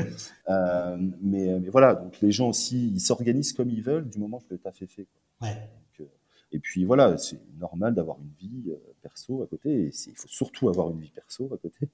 Euh, 0.50 0.98
mais, 1.22 1.60
mais 1.60 1.70
voilà, 1.70 1.96
donc 1.96 2.20
les 2.22 2.32
gens 2.32 2.50
aussi, 2.50 2.90
ils 2.90 3.00
s'organisent 3.00 3.54
comme 3.54 3.70
ils 3.70 3.82
veulent 3.82 4.10
du 4.10 4.20
moment 4.20 4.40
que 4.40 4.46
le 4.52 4.58
taf 4.58 4.82
est 4.82 4.88
fait. 4.88 5.06
quoi. 5.40 5.48
Ouais, 5.48 5.54
Donc, 5.56 6.02
euh, 6.02 6.12
et 6.52 6.60
puis 6.60 6.84
voilà, 6.84 7.18
c'est 7.18 7.40
normal 7.60 7.96
d'avoir 7.96 8.18
une 8.20 8.32
vie 8.40 8.70
euh, 8.72 8.76
perso 9.02 9.42
à 9.42 9.48
côté. 9.48 9.70
Et 9.86 9.92
il 10.08 10.16
faut 10.16 10.28
surtout 10.28 10.68
avoir 10.70 10.92
une 10.92 11.00
vie 11.00 11.12
perso 11.12 11.50
à 11.54 11.58
côté. 11.58 11.90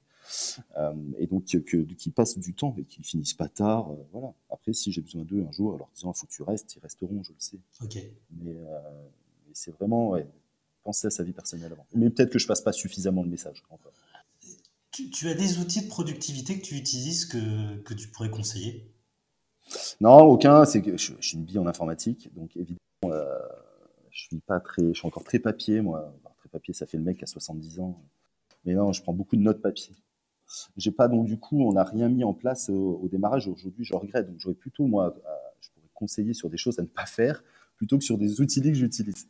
Euh, 0.78 0.94
et 1.18 1.28
donc 1.28 1.46
qu'ils 1.46 2.14
passent 2.14 2.38
du 2.38 2.54
temps 2.54 2.76
et 2.78 2.84
qu'ils 2.84 3.04
finissent 3.06 3.34
pas 3.34 3.48
tard. 3.48 3.92
voilà. 4.12 4.34
Après, 4.52 4.74
si 4.74 4.92
j'ai 4.92 5.02
besoin 5.02 5.24
d'eux 5.24 5.44
un 5.48 5.52
jour, 5.52 5.74
en 5.74 5.78
leur 5.78 5.90
disant 5.96 6.12
il 6.16 6.20
faut 6.20 6.28
que 6.28 6.32
tu 6.32 6.44
restes, 6.44 6.76
ils 6.76 6.80
resteront, 6.80 7.24
je 7.24 7.32
le 7.32 7.40
sais. 7.40 7.58
ok. 7.84 7.98
Mais, 8.42 8.56
euh, 8.58 8.80
mais 9.19 9.19
c'est 9.54 9.72
vraiment 9.72 10.10
ouais, 10.10 10.28
penser 10.84 11.08
à 11.08 11.10
sa 11.10 11.24
vie 11.24 11.34
personnelle 11.34 11.72
avant. 11.72 11.86
Mais 11.94 12.10
peut-être 12.10 12.32
que 12.32 12.40
je 12.40 12.48
passe 12.48 12.62
pas 12.62 12.72
suffisamment 12.72 13.24
le 13.24 13.30
message 13.30 13.64
encore. 13.70 13.92
Tu, 14.92 15.10
tu 15.10 15.30
as 15.30 15.36
des 15.36 15.60
outils 15.60 15.84
de 15.84 15.88
productivité 15.88 16.60
que 16.60 16.66
tu 16.66 16.76
utilises 16.76 17.26
que, 17.26 17.78
que 17.82 17.94
tu 17.94 18.08
pourrais 18.10 18.32
conseiller? 18.32 18.92
Non, 20.02 20.22
aucun. 20.22 20.66
C'est 20.66 20.82
que 20.82 20.98
je, 20.98 21.14
je 21.20 21.28
suis 21.28 21.38
une 21.38 21.46
bille 21.46 21.60
en 21.60 21.68
informatique, 21.68 22.34
donc 22.36 22.56
évidemment, 22.56 22.80
euh, 23.06 23.38
je 24.10 24.24
suis 24.24 24.40
pas 24.40 24.60
très, 24.60 24.82
je 24.82 24.94
suis 24.94 25.08
encore 25.08 25.24
très 25.24 25.40
papier, 25.40 25.82
moi. 25.82 26.14
Très 26.38 26.50
papier, 26.50 26.74
ça 26.74 26.86
fait 26.86 26.98
le 26.98 27.04
mec 27.04 27.22
a 27.22 27.26
70 27.26 27.80
ans. 27.80 28.02
Mais 28.66 28.74
non, 28.74 28.92
je 28.92 29.02
prends 29.02 29.14
beaucoup 29.14 29.36
de 29.36 29.42
notes 29.42 29.62
papier. 29.62 29.96
J'ai 30.78 30.92
pas 30.92 31.08
donc 31.08 31.28
du 31.28 31.38
coup, 31.38 31.62
on 31.62 31.74
n'a 31.74 31.84
rien 31.84 32.10
mis 32.10 32.24
en 32.24 32.34
place 32.34 32.70
au, 32.70 33.00
au 33.04 33.08
démarrage. 33.08 33.48
Aujourd'hui, 33.48 33.86
je 33.86 33.94
regrette. 33.94 34.28
Donc 34.28 34.40
j'aurais 34.40 34.56
plutôt 34.56 34.86
moi, 34.88 35.16
je 35.62 35.70
pourrais 35.70 35.90
conseiller 35.94 36.34
sur 36.34 36.50
des 36.50 36.58
choses 36.58 36.80
à 36.80 36.82
ne 36.82 36.88
pas 36.88 37.06
faire 37.06 37.44
plutôt 37.80 37.98
que 37.98 38.04
sur 38.04 38.18
des 38.18 38.42
outils 38.42 38.62
que 38.62 38.74
j'utilise. 38.74 39.26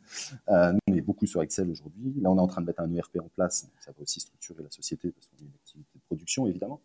Euh, 0.48 0.72
nous, 0.72 0.78
on 0.88 0.94
est 0.96 1.00
beaucoup 1.00 1.24
sur 1.24 1.40
Excel 1.40 1.70
aujourd'hui. 1.70 2.12
Là, 2.20 2.32
on 2.32 2.36
est 2.36 2.40
en 2.40 2.48
train 2.48 2.60
de 2.60 2.66
mettre 2.66 2.80
un 2.80 2.92
ERP 2.92 3.18
en 3.20 3.28
place. 3.28 3.62
Donc 3.62 3.72
ça 3.78 3.92
va 3.92 4.02
aussi 4.02 4.18
structurer 4.18 4.64
la 4.64 4.70
société 4.70 5.12
parce 5.12 5.28
qu'on 5.28 5.36
est 5.36 5.46
une 5.46 5.54
activité 5.54 5.90
de 5.94 6.02
production 6.02 6.48
évidemment. 6.48 6.80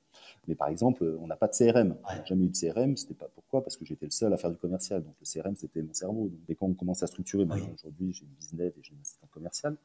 Mais 0.48 0.54
par 0.54 0.68
exemple, 0.68 1.18
on 1.20 1.26
n'a 1.26 1.36
pas 1.36 1.48
de 1.48 1.54
CRM. 1.54 1.90
Ouais. 1.90 1.98
On 2.04 2.16
n'a 2.18 2.26
jamais 2.26 2.46
eu 2.46 2.50
de 2.50 2.56
CRM. 2.56 2.96
C'était 2.96 3.16
pas 3.16 3.30
pourquoi? 3.34 3.64
Parce 3.64 3.78
que 3.78 3.84
j'étais 3.84 4.06
le 4.06 4.12
seul 4.12 4.32
à 4.32 4.38
faire 4.38 4.52
du 4.52 4.58
commercial. 4.58 5.04
Donc 5.04 5.16
le 5.20 5.26
CRM, 5.26 5.56
c'était 5.56 5.82
mon 5.82 5.94
cerveau. 5.94 6.30
Donc, 6.30 6.40
et 6.48 6.56
quand 6.56 6.68
on 6.68 6.76
commence 6.76 7.02
à 7.02 7.08
structurer, 7.08 7.46
aujourd'hui, 7.74 8.14
j'ai 8.14 8.26
une 8.26 8.36
business 8.40 8.72
et 8.78 8.84
j'ai 8.84 8.94
un 8.94 9.02
assistant 9.02 9.28
commercial, 9.32 9.76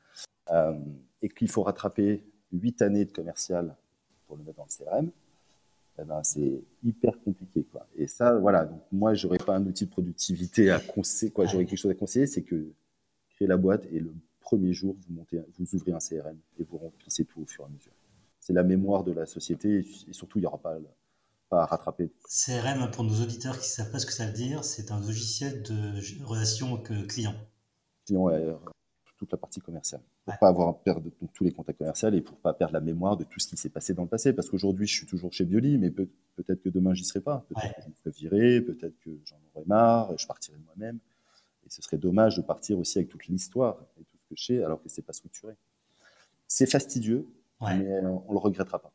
euh, 0.51 0.79
et 1.23 1.31
qu'il 1.31 1.49
faut 1.49 1.63
rattraper 1.63 2.23
huit 2.53 2.83
années 2.83 3.07
de 3.07 3.13
commercial 3.13 3.75
pour 4.27 4.37
le 4.37 4.45
mettre 4.45 4.59
dans 4.59 4.67
le 4.67 4.85
CRM, 4.85 5.11
eh 6.01 6.05
ben, 6.05 6.23
c'est 6.23 6.63
hyper 6.83 7.21
compliqué. 7.23 7.65
Quoi. 7.65 7.87
Et 7.97 8.07
ça, 8.07 8.39
voilà. 8.39 8.65
Donc 8.65 8.83
moi, 8.93 9.15
j'aurais 9.15 9.39
pas 9.39 9.57
un 9.57 9.67
outil 9.67 9.85
de 9.87 9.91
productivité 9.91 10.71
à 10.71 10.81
conseiller. 10.81 11.33
Quoi. 11.33 11.47
J'aurais 11.47 11.67
quelque 11.67 11.79
chose 11.79 11.91
à 11.91 11.95
conseiller, 11.95 12.27
c'est 12.27 12.43
que 12.43 12.73
créer 13.31 13.49
la 13.49 13.57
boîte 13.57 13.87
et 13.93 14.01
le 14.01 14.13
premier 14.41 14.73
jour, 14.73 14.97
vous 15.07 15.15
montez, 15.15 15.41
vous 15.59 15.75
ouvrez 15.75 15.93
un 15.93 15.99
CRM 15.99 16.39
et 16.59 16.65
vous 16.65 16.79
remplissez 16.79 17.25
tout 17.25 17.43
au 17.43 17.47
fur 17.47 17.65
et 17.65 17.67
à 17.67 17.71
mesure. 17.71 17.93
C'est 18.41 18.53
la 18.53 18.63
mémoire 18.63 19.05
de 19.05 19.13
la 19.13 19.27
société 19.27 19.87
et 20.09 20.13
surtout, 20.13 20.39
il 20.39 20.43
n'y 20.43 20.47
aura 20.47 20.59
pas, 20.59 20.77
pas 21.49 21.63
à 21.63 21.67
rattraper. 21.67 22.11
CRM, 22.29 22.91
pour 22.91 23.05
nos 23.05 23.21
auditeurs 23.23 23.55
qui 23.55 23.69
ne 23.69 23.73
savent 23.73 23.91
pas 23.91 23.99
ce 23.99 24.07
que 24.07 24.13
ça 24.13 24.27
veut 24.27 24.33
dire, 24.33 24.65
c'est 24.65 24.91
un 24.91 25.01
logiciel 25.01 25.63
de 25.63 26.25
relation 26.25 26.77
client. 27.09 27.35
client 28.07 28.31
et 28.31 28.35
euh, 28.35 28.55
toute 29.21 29.33
la 29.33 29.39
partie 29.39 29.61
commerciale. 29.61 30.01
Pour 30.25 30.33
Ouais. 30.33 30.39
pas 30.41 30.49
avoir 30.49 30.69
à 30.69 30.75
perdre 30.83 31.03
donc, 31.21 31.31
tous 31.35 31.45
les 31.45 31.53
contacts 31.53 31.79
commerciaux 31.79 32.11
et 32.11 32.23
pour 32.23 32.37
pas 32.39 32.55
perdre 32.55 32.73
la 32.73 32.81
mémoire 32.81 33.19
de 33.19 33.25
tout 33.25 33.39
ce 33.39 33.47
qui 33.49 33.57
s'est 33.59 33.69
passé 33.69 33.93
dans 33.93 34.03
le 34.05 34.09
passé. 34.09 34.33
Parce 34.33 34.49
qu'aujourd'hui, 34.49 34.87
je 34.87 34.95
suis 34.97 35.07
toujours 35.07 35.31
chez 35.33 35.45
Bioli, 35.45 35.77
mais 35.77 35.91
peut- 35.91 36.09
peut-être 36.37 36.63
que 36.63 36.71
demain, 36.71 36.95
j'y 36.95 37.05
serai 37.05 37.21
pas. 37.21 37.45
Peut-être 37.49 37.65
Ouais. 37.67 37.75
que 37.77 37.83
je 37.83 37.89
me 37.89 37.95
ferai 37.95 38.11
virer, 38.11 38.61
peut-être 38.63 38.99
que 39.01 39.11
j'en 39.27 39.37
aurai 39.55 39.65
marre, 39.67 40.17
je 40.19 40.27
partirai 40.27 40.57
moi-même. 40.65 40.99
Et 41.67 41.71
ce 41.71 41.83
serait 41.83 41.99
dommage 41.99 42.37
de 42.37 42.43
partir 42.43 42.79
aussi 42.79 42.97
avec 42.99 43.11
toute 43.11 43.27
l'histoire 43.27 43.77
et 44.01 44.05
tout 44.05 44.17
ce 44.17 44.25
que 44.25 44.35
je 44.37 44.45
sais, 44.45 44.63
alors 44.65 44.83
que 44.83 44.89
c'est 44.89 45.03
pas 45.03 45.13
structuré. 45.13 45.55
C'est 46.49 46.67
fastidieux, 46.67 47.27
Ouais. 47.61 47.77
mais 47.79 47.93
euh, 47.93 48.09
on 48.27 48.33
le 48.33 48.39
regrettera 48.39 48.79
pas. 48.81 48.93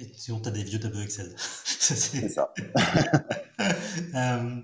Et 0.00 0.10
sinon, 0.14 0.40
tu 0.40 0.48
as 0.48 0.52
des 0.52 0.64
vieux 0.64 0.80
tableaux 0.80 1.00
Excel. 1.00 1.34
C'est 1.38 2.28
ça. 2.30 2.52
Euh, 4.14 4.60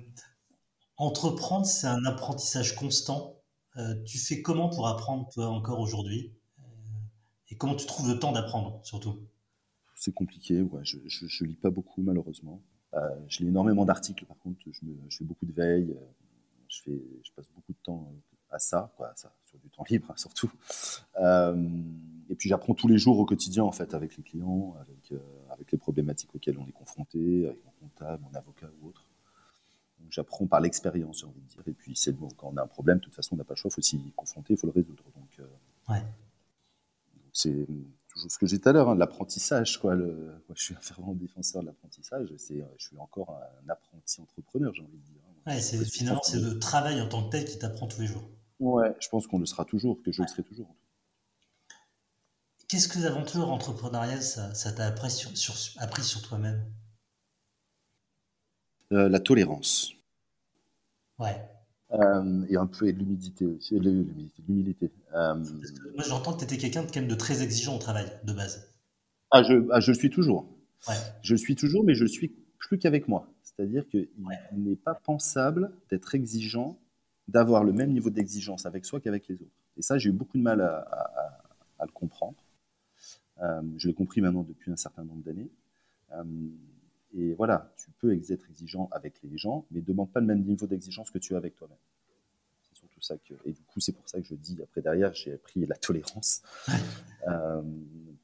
entreprendre, 0.96 1.66
c'est 1.66 1.86
un 1.88 2.04
apprentissage 2.04 2.76
constant. 2.76 3.40
Euh, 3.76 3.94
tu 4.04 4.18
fais 4.18 4.40
comment 4.42 4.68
pour 4.68 4.86
apprendre, 4.88 5.28
toi, 5.32 5.48
encore 5.48 5.80
aujourd'hui 5.80 6.32
Euh, 6.60 6.62
Et 7.50 7.56
comment 7.56 7.74
tu 7.74 7.86
trouves 7.86 8.08
le 8.08 8.18
temps 8.18 8.32
d'apprendre, 8.32 8.80
surtout? 8.84 9.18
C'est 9.96 10.12
compliqué, 10.12 10.64
je, 10.82 11.44
lis 11.44 11.56
pas 11.56 11.70
beaucoup 11.70 12.02
malheureusement. 12.02 12.60
Euh, 12.94 13.00
je 13.28 13.40
lis 13.40 13.48
énormément 13.48 13.84
d'articles 13.84 14.26
par 14.26 14.38
contre, 14.38 14.60
je, 14.70 15.16
fais 15.16 15.24
beaucoup 15.24 15.46
de 15.46 15.52
veille, 15.52 15.96
je, 16.68 16.92
passe 17.34 17.50
beaucoup 17.54 17.72
de 17.72 17.78
temps 17.82 18.12
à 18.50 18.58
ça, 18.58 18.92
quoi, 18.96 19.12
ça, 19.16 19.32
sur 19.44 19.58
du 19.58 19.70
temps 19.70 19.84
libre 19.88 20.12
surtout. 20.18 20.50
et 21.16 22.34
puis 22.34 22.48
j'apprends 22.48 22.74
tous 22.74 22.88
les 22.88 22.98
jours 22.98 23.18
au 23.18 23.24
quotidien 23.24 23.64
en 23.64 23.72
fait 23.72 23.94
avec 23.94 24.16
les 24.16 24.22
clients, 24.22 24.76
avec, 24.80 25.12
avec 25.50 25.72
les 25.72 25.78
problématiques 25.78 26.34
auxquelles 26.34 26.58
on 26.58 26.66
est 26.66 26.72
confronté, 26.72 27.46
avec 27.46 27.64
mon 27.64 27.72
comptable, 27.88 28.22
mon 28.22 28.34
avocat 28.36 28.68
ou 28.80 28.88
autre. 28.88 29.06
J'apprends 30.14 30.46
par 30.46 30.60
l'expérience, 30.60 31.18
j'ai 31.18 31.26
envie 31.26 31.40
de 31.40 31.48
dire. 31.48 31.62
Et 31.66 31.72
puis 31.72 31.96
c'est 31.96 32.12
bon, 32.12 32.28
quand 32.36 32.48
on 32.52 32.56
a 32.56 32.62
un 32.62 32.68
problème, 32.68 32.98
de 32.98 33.02
toute 33.02 33.16
façon, 33.16 33.34
on 33.34 33.36
n'a 33.36 33.42
pas 33.42 33.54
le 33.54 33.58
choix, 33.58 33.68
il 33.68 33.74
faut 33.74 33.82
s'y 33.82 34.12
confronter, 34.14 34.54
il 34.54 34.56
faut 34.56 34.68
le 34.68 34.72
résoudre. 34.72 35.02
Donc, 35.16 35.40
ouais. 35.88 36.04
c'est 37.32 37.66
toujours 38.06 38.30
ce 38.30 38.38
que 38.38 38.46
j'ai 38.46 38.58
dit 38.58 38.62
tout 38.62 38.68
à 38.68 38.72
l'heure, 38.72 38.90
hein, 38.90 38.94
l'apprentissage. 38.94 39.80
Quoi, 39.80 39.96
le, 39.96 40.40
je 40.54 40.62
suis 40.62 40.74
un 40.76 40.80
fervent 40.80 41.14
défenseur 41.14 41.62
de 41.62 41.66
l'apprentissage. 41.66 42.32
C'est, 42.36 42.64
je 42.78 42.86
suis 42.86 42.96
encore 42.98 43.36
un 43.64 43.68
apprenti 43.68 44.20
entrepreneur, 44.20 44.72
j'ai 44.72 44.82
envie 44.82 44.98
de 44.98 45.02
dire. 45.02 45.20
Ouais, 45.48 45.60
c'est, 45.60 45.84
finalement, 45.84 46.22
c'est 46.22 46.38
le 46.38 46.60
travail 46.60 47.00
en 47.00 47.08
tant 47.08 47.24
que 47.24 47.30
tel 47.32 47.44
qui 47.44 47.58
t'apprend 47.58 47.88
tous 47.88 48.00
les 48.00 48.06
jours. 48.06 48.30
Ouais, 48.60 48.94
je 49.00 49.08
pense 49.08 49.26
qu'on 49.26 49.40
le 49.40 49.46
sera 49.46 49.64
toujours, 49.64 50.00
que 50.00 50.12
je 50.12 50.22
le 50.22 50.28
serai 50.28 50.44
toujours. 50.44 50.72
Qu'est-ce 52.68 52.86
que 52.86 53.00
l'aventure 53.00 53.50
entrepreneuriale, 53.50 54.22
ça, 54.22 54.54
ça 54.54 54.70
t'a 54.70 54.86
appris 54.86 55.10
sur, 55.10 55.36
sur, 55.36 55.54
appris 55.82 56.04
sur 56.04 56.22
toi-même? 56.22 56.64
Euh, 58.92 59.08
La 59.08 59.18
tolérance. 59.18 59.90
Ouais. 61.18 61.36
Euh, 61.92 62.44
et 62.48 62.56
un 62.56 62.66
peu 62.66 62.92
de 62.92 62.98
l'humidité 62.98 63.46
aussi, 63.46 63.78
l'humilité. 63.78 64.90
Euh, 65.14 65.34
moi, 65.94 66.04
j'entends 66.06 66.34
que 66.34 66.38
tu 66.38 66.44
étais 66.44 66.70
quelqu'un 66.70 67.02
de, 67.02 67.06
de 67.06 67.14
très 67.14 67.42
exigeant 67.42 67.76
au 67.76 67.78
travail, 67.78 68.06
de 68.24 68.32
base. 68.32 68.72
Ah, 69.30 69.42
je, 69.42 69.66
ah, 69.70 69.80
je 69.80 69.92
le 69.92 69.96
suis 69.96 70.10
toujours. 70.10 70.48
Ouais. 70.88 70.94
Je 71.22 71.34
le 71.34 71.38
suis 71.38 71.54
toujours, 71.54 71.84
mais 71.84 71.94
je 71.94 72.02
le 72.02 72.08
suis 72.08 72.34
plus 72.58 72.78
qu'avec 72.78 73.06
moi. 73.06 73.28
C'est-à-dire 73.42 73.86
qu'il 73.88 74.08
n'est 74.52 74.76
pas 74.76 74.94
pensable 74.94 75.72
d'être 75.90 76.14
exigeant, 76.14 76.78
d'avoir 77.28 77.62
le 77.64 77.72
même 77.72 77.92
niveau 77.92 78.10
d'exigence 78.10 78.66
avec 78.66 78.84
soi 78.84 79.00
qu'avec 79.00 79.28
les 79.28 79.36
autres. 79.36 79.52
Et 79.76 79.82
ça, 79.82 79.98
j'ai 79.98 80.10
eu 80.10 80.12
beaucoup 80.12 80.38
de 80.38 80.42
mal 80.42 80.60
à, 80.60 80.78
à, 80.78 81.42
à 81.78 81.86
le 81.86 81.92
comprendre. 81.92 82.36
Euh, 83.42 83.62
je 83.76 83.88
l'ai 83.88 83.94
compris 83.94 84.20
maintenant 84.20 84.42
depuis 84.42 84.70
un 84.70 84.76
certain 84.76 85.04
nombre 85.04 85.22
d'années. 85.22 85.50
Et 87.16 87.34
voilà, 87.34 87.72
tu 87.76 87.90
peux 87.92 88.12
être 88.12 88.50
exigeant 88.50 88.88
avec 88.92 89.22
les 89.22 89.38
gens, 89.38 89.66
mais 89.70 89.80
ne 89.80 89.84
demande 89.84 90.10
pas 90.10 90.20
le 90.20 90.26
même 90.26 90.42
niveau 90.42 90.66
d'exigence 90.66 91.10
que 91.10 91.18
tu 91.18 91.34
as 91.34 91.38
avec 91.38 91.54
toi-même. 91.54 91.78
C'est 92.68 92.78
surtout 92.78 93.00
ça 93.00 93.16
que. 93.18 93.34
Et 93.44 93.52
du 93.52 93.62
coup, 93.62 93.80
c'est 93.80 93.92
pour 93.92 94.08
ça 94.08 94.20
que 94.20 94.26
je 94.26 94.34
dis, 94.34 94.60
après, 94.62 94.82
derrière, 94.82 95.14
j'ai 95.14 95.32
appris 95.32 95.64
la 95.64 95.76
tolérance. 95.76 96.42
euh, 97.28 97.62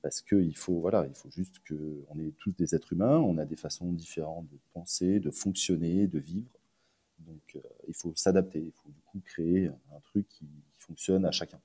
parce 0.02 0.20
qu'il 0.22 0.56
faut, 0.56 0.80
voilà, 0.80 1.06
il 1.06 1.14
faut 1.14 1.30
juste 1.30 1.60
qu'on 1.68 2.18
est 2.18 2.36
tous 2.38 2.56
des 2.56 2.74
êtres 2.74 2.92
humains, 2.92 3.18
on 3.18 3.38
a 3.38 3.44
des 3.44 3.56
façons 3.56 3.92
différentes 3.92 4.48
de 4.48 4.58
penser, 4.72 5.20
de 5.20 5.30
fonctionner, 5.30 6.06
de 6.08 6.18
vivre. 6.18 6.50
Donc, 7.20 7.56
euh, 7.56 7.60
il 7.86 7.94
faut 7.94 8.12
s'adapter, 8.16 8.60
il 8.60 8.72
faut 8.72 8.88
du 8.88 9.00
coup 9.02 9.20
créer 9.24 9.68
un 9.68 10.00
truc 10.02 10.26
qui, 10.28 10.46
qui 10.46 10.78
fonctionne 10.78 11.24
à 11.24 11.30
chacun. 11.30 11.60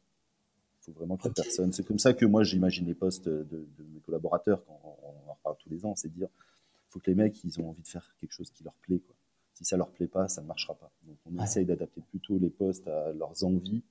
Il 0.81 0.85
faut 0.85 0.91
vraiment 0.91 1.17
que 1.17 1.27
la 1.27 1.33
personne. 1.33 1.71
C'est 1.71 1.85
comme 1.85 1.97
ça 1.97 2.13
que 2.13 2.25
moi, 2.25 2.43
j'imagine 2.43 2.85
les 2.85 2.93
postes 2.93 3.27
de, 3.27 3.43
de, 3.43 3.83
mes 3.93 4.01
collaborateurs 4.01 4.63
quand 4.65 4.79
on 5.01 5.29
en 5.29 5.33
reparle 5.33 5.55
tous 5.57 5.69
les 5.69 5.85
ans, 5.85 5.95
c'est 5.95 6.13
dire 6.13 6.27
faut 6.95 7.01
que 7.01 7.11
les 7.11 7.15
mecs, 7.15 7.43
ils 7.43 7.59
ont 7.59 7.69
envie 7.69 7.81
de 7.81 7.87
faire 7.87 8.15
quelque 8.21 8.31
chose 8.31 8.49
qui 8.51 8.63
leur 8.63 8.73
plaît. 8.75 8.99
Quoi. 8.99 9.15
Si 9.53 9.65
ça 9.65 9.75
leur 9.75 9.91
plaît 9.91 10.07
pas, 10.07 10.29
ça 10.29 10.41
ne 10.41 10.47
marchera 10.47 10.75
pas. 10.75 10.89
Donc 11.03 11.17
on 11.25 11.43
essaye 11.43 11.65
d'adapter 11.65 11.99
plutôt 12.09 12.37
les 12.39 12.49
postes 12.49 12.87
à 12.87 13.11
leurs 13.11 13.43
envies 13.43 13.83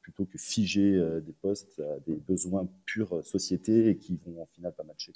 plutôt 0.00 0.24
que 0.24 0.36
figer 0.36 0.94
euh, 0.94 1.20
des 1.20 1.32
postes 1.32 1.80
à 1.80 2.00
des 2.00 2.16
besoins 2.16 2.68
purs 2.86 3.16
euh, 3.16 3.22
société 3.22 3.88
et 3.88 3.96
qui 3.96 4.18
vont 4.26 4.42
en 4.42 4.46
final 4.46 4.72
pas 4.74 4.82
matcher. 4.82 5.12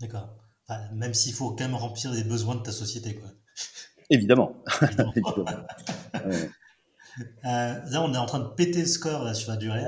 D'accord. 0.00 0.36
même 0.94 1.14
s'il 1.14 1.32
faut 1.32 1.50
quand 1.50 1.64
même 1.64 1.74
remplir 1.74 2.12
les 2.12 2.22
besoins 2.22 2.54
de 2.54 2.62
ta 2.62 2.72
société. 2.72 3.14
Quoi. 3.16 3.28
Évidemment. 4.10 4.56
Euh, 7.44 7.74
là, 7.90 8.02
on 8.04 8.14
est 8.14 8.18
en 8.18 8.26
train 8.26 8.38
de 8.38 8.46
péter 8.46 8.82
le 8.82 8.86
score 8.86 9.24
là, 9.24 9.34
sur 9.34 9.50
la 9.50 9.56
durée. 9.56 9.82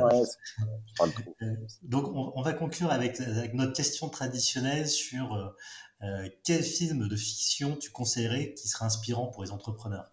donc, 1.83 2.09
on, 2.09 2.33
on, 2.35 2.43
va 2.43 2.53
conclure 2.53 2.91
avec, 2.91 3.21
avec, 3.21 3.55
notre 3.55 3.73
question 3.73 4.09
traditionnelle 4.09 4.89
sur 4.89 5.55
euh, 6.03 6.29
quel 6.45 6.63
film 6.63 7.09
de 7.09 7.17
fiction 7.17 7.77
tu 7.77 7.91
conseillerais 7.91 8.55
qui 8.55 8.69
serait 8.69 8.87
inspirant 8.87 9.27
pour 9.27 9.45
les 9.45 9.51
entrepreneurs? 9.51 10.13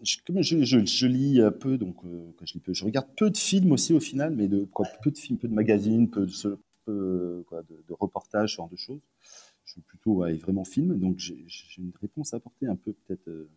Je, 0.00 0.16
je, 0.40 1.06
lis 1.06 1.40
peu, 1.60 1.78
donc 1.78 1.96
euh, 2.04 2.32
je, 2.42 2.54
lis 2.54 2.60
peu, 2.60 2.72
je 2.72 2.84
regarde 2.84 3.06
peu 3.16 3.30
de 3.30 3.36
films 3.36 3.70
aussi 3.72 3.92
au 3.92 4.00
final, 4.00 4.34
mais 4.34 4.48
de, 4.48 4.64
quoi, 4.64 4.86
peu 5.02 5.10
de 5.10 5.18
films, 5.18 5.38
peu 5.38 5.46
de 5.46 5.54
magazines, 5.54 6.10
peu 6.10 6.26
de, 6.26 7.44
quoi, 7.46 7.62
de, 7.62 7.84
de, 7.86 7.94
reportages, 8.00 8.52
ce 8.52 8.56
genre 8.56 8.68
de 8.68 8.76
choses. 8.76 9.00
Je 9.64 9.72
suis 9.72 9.80
plutôt 9.82 10.24
vraiment 10.40 10.64
film, 10.64 10.98
donc 10.98 11.18
j'ai 11.18 11.46
une 11.78 11.92
réponse 12.00 12.34
à 12.34 12.38
apporter 12.38 12.66
un 12.66 12.76
peu 12.76 12.92
peut-être 12.92 13.28
euh, 13.28 13.48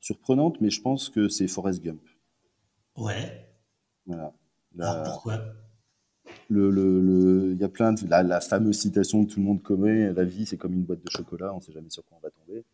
surprenante, 0.00 0.60
mais 0.60 0.70
je 0.70 0.80
pense 0.80 1.08
que 1.08 1.28
c'est 1.28 1.48
Forrest 1.48 1.82
Gump. 1.82 2.02
Ouais. 2.96 3.48
Voilà. 4.06 4.32
Alors 4.78 5.02
pourquoi? 5.04 5.42
Le, 6.50 6.70
le, 6.70 7.00
le, 7.00 7.54
y 7.54 7.64
a 7.64 7.68
plein 7.68 7.92
de 7.92 8.06
la, 8.08 8.22
la, 8.22 8.40
fameuse 8.40 8.78
citation 8.78 9.24
que 9.24 9.32
tout 9.32 9.40
le 9.40 9.46
monde 9.46 9.62
connaît 9.62 10.12
la 10.12 10.24
vie 10.24 10.46
c'est 10.46 10.56
comme 10.56 10.74
une 10.74 10.82
boîte 10.82 11.02
de 11.02 11.10
chocolat 11.10 11.52
on 11.52 11.56
ne 11.56 11.62
sait 11.62 11.72
jamais 11.72 11.90
sur 11.90 12.04
quoi 12.04 12.18
on 12.18 12.20
va 12.20 12.30
tomber 12.30 12.64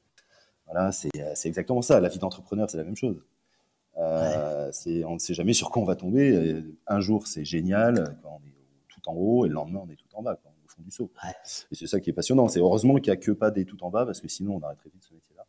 voilà 0.67 0.93
c'est 0.93 1.11
exactement 1.45 1.83
ça. 1.83 2.01
La 2.01 2.09
vie 2.09 2.19
d'entrepreneur 2.19 2.69
c'est 2.69 2.77
la 2.77 2.85
même 2.85 2.97
chose. 2.97 3.23
Euh, 3.99 4.71
ouais. 4.71 5.05
on 5.05 5.15
ne 5.15 5.19
sait 5.19 5.33
jamais 5.33 5.55
sur 5.55 5.71
quoi 5.71 5.81
on 5.81 5.87
va 5.87 5.97
tomber. 5.97 6.63
Un 6.87 7.01
jour 7.01 7.27
c'est 7.27 7.45
génial 7.45 8.17
quand 8.23 8.41
on 8.43 8.47
est 8.47 8.53
tout 8.89 9.09
en 9.09 9.15
haut 9.15 9.47
et 9.47 9.49
le 9.49 9.55
lendemain 9.55 9.83
on 9.87 9.91
est 9.91 9.97
tout 9.97 10.09
en 10.15 10.23
bas 10.23 10.37
quand 10.43 10.49
on 10.49 10.61
est 10.61 10.65
au 10.65 10.69
fond 10.69 10.83
du 10.83 10.91
saut. 10.91 11.11
Ouais. 11.25 11.31
et 11.71 11.75
c'est 11.75 11.87
ça 11.87 12.01
qui 12.01 12.11
est 12.11 12.13
passionnant. 12.13 12.49
C'est 12.49 12.61
heureusement 12.61 12.97
qu'il 12.97 13.13
n'y 13.13 13.17
a 13.17 13.21
que 13.21 13.31
pas 13.31 13.51
des 13.51 13.65
tout 13.65 13.83
en 13.85 13.91
bas 13.91 14.05
parce 14.05 14.21
que 14.21 14.29
sinon 14.29 14.57
on 14.57 14.61
arrêterait 14.61 14.91
vite 14.93 15.05
ce 15.05 15.15
métier 15.15 15.37
là 15.37 15.47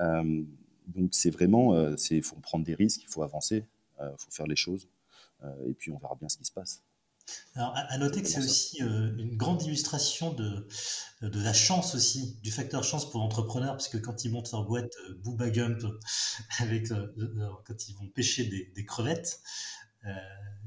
euh, 0.00 0.42
donc 0.88 1.10
c'est 1.12 1.30
vraiment 1.30 1.74
euh, 1.74 1.94
il 2.10 2.22
faut 2.22 2.36
prendre 2.36 2.64
des 2.64 2.74
risques 2.74 3.02
il 3.02 3.08
faut 3.08 3.22
avancer 3.22 3.64
il 3.98 4.04
euh, 4.04 4.16
faut 4.16 4.30
faire 4.30 4.46
les 4.46 4.56
choses 4.56 4.88
euh, 5.44 5.68
et 5.68 5.74
puis 5.74 5.92
on 5.92 5.98
verra 5.98 6.16
bien 6.16 6.28
ce 6.28 6.36
qui 6.36 6.44
se 6.44 6.52
passe 6.52 6.82
alors, 7.54 7.74
à 7.74 7.98
noter 7.98 8.22
que 8.22 8.28
c'est 8.28 8.38
aussi 8.38 8.82
euh, 8.82 9.16
une 9.18 9.36
grande 9.36 9.62
illustration 9.62 10.32
de, 10.32 10.66
de 11.22 11.42
la 11.42 11.52
chance 11.52 11.94
aussi, 11.94 12.38
du 12.42 12.50
facteur 12.50 12.84
chance 12.84 13.10
pour 13.10 13.20
l'entrepreneur, 13.20 13.72
parce 13.72 13.88
que 13.88 13.98
quand 13.98 14.24
ils 14.24 14.30
montent 14.30 14.52
leur 14.52 14.64
boîte 14.64 14.92
euh, 15.08 15.14
Booba 15.22 15.50
Gump, 15.50 15.80
avec, 16.60 16.90
euh, 16.90 17.06
quand 17.66 17.88
ils 17.88 17.96
vont 17.96 18.06
pêcher 18.08 18.44
des, 18.44 18.72
des 18.74 18.84
crevettes, 18.84 19.40
euh, 20.06 20.10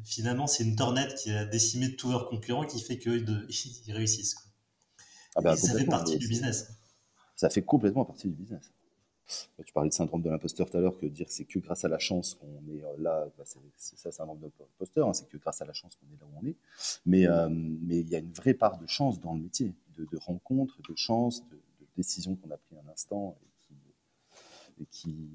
finalement, 0.03 0.47
c'est 0.47 0.63
une 0.63 0.75
tornade 0.75 1.13
qui 1.15 1.31
a 1.31 1.45
décimé 1.45 1.95
tous 1.95 2.11
leurs 2.11 2.29
concurrents 2.29 2.65
qui 2.65 2.79
fait 2.81 2.99
qu'ils 2.99 3.47
ils 3.87 3.93
réussissent. 3.93 4.35
Quoi. 4.35 4.45
Ah 5.35 5.41
bah, 5.41 5.55
ça 5.55 5.77
fait 5.77 5.85
partie 5.85 6.17
du 6.17 6.27
business. 6.27 6.67
Ça 7.35 7.49
fait 7.49 7.63
complètement 7.63 8.05
partie 8.05 8.27
du 8.27 8.35
business. 8.35 8.71
Tu 9.65 9.73
parlais 9.73 9.89
de 9.89 9.93
syndrome 9.93 10.21
de 10.21 10.29
l'imposteur 10.29 10.69
tout 10.69 10.77
à 10.77 10.81
l'heure, 10.81 10.97
que 10.97 11.05
dire 11.05 11.27
c'est 11.29 11.45
que 11.45 11.59
grâce 11.59 11.85
à 11.85 11.87
la 11.87 11.99
chance 11.99 12.35
qu'on 12.35 12.73
est 12.73 12.83
euh, 12.83 12.95
là, 12.99 13.27
bah 13.37 13.43
c'est 13.77 13.97
ça, 13.97 14.11
syndrome 14.11 14.39
de 14.39 14.51
l'imposteur, 14.59 15.07
hein, 15.07 15.13
c'est 15.13 15.27
que 15.29 15.37
grâce 15.37 15.61
à 15.61 15.65
la 15.65 15.73
chance 15.73 15.95
qu'on 15.95 16.07
est 16.07 16.19
là 16.19 16.27
où 16.27 16.39
on 16.41 16.47
est. 16.47 16.55
Mais 17.05 17.27
euh, 17.27 17.49
mais 17.49 17.99
il 17.99 18.09
y 18.09 18.15
a 18.15 18.19
une 18.19 18.33
vraie 18.33 18.53
part 18.53 18.77
de 18.77 18.87
chance 18.87 19.19
dans 19.19 19.33
le 19.33 19.41
métier, 19.41 19.73
de, 19.97 20.05
de 20.05 20.17
rencontres, 20.17 20.81
de 20.87 20.95
chance, 20.95 21.47
de, 21.49 21.55
de 21.55 21.87
décisions 21.95 22.35
qu'on 22.35 22.51
a 22.51 22.57
prises 22.57 22.79
un 22.85 22.91
instant 22.91 23.37
et 24.81 24.85
qui, 24.85 25.29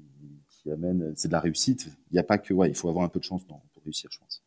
et 0.65 0.71
amène, 0.71 1.13
c'est 1.15 1.27
de 1.27 1.33
la 1.33 1.39
réussite. 1.39 1.87
Il 2.11 2.13
n'y 2.13 2.19
a 2.19 2.23
pas 2.23 2.37
que, 2.37 2.53
ouais, 2.53 2.69
il 2.69 2.75
faut 2.75 2.89
avoir 2.89 3.05
un 3.05 3.09
peu 3.09 3.19
de 3.19 3.25
chance 3.25 3.43
pour 3.45 3.61
réussir, 3.83 4.09
je 4.11 4.19
pense. 4.19 4.43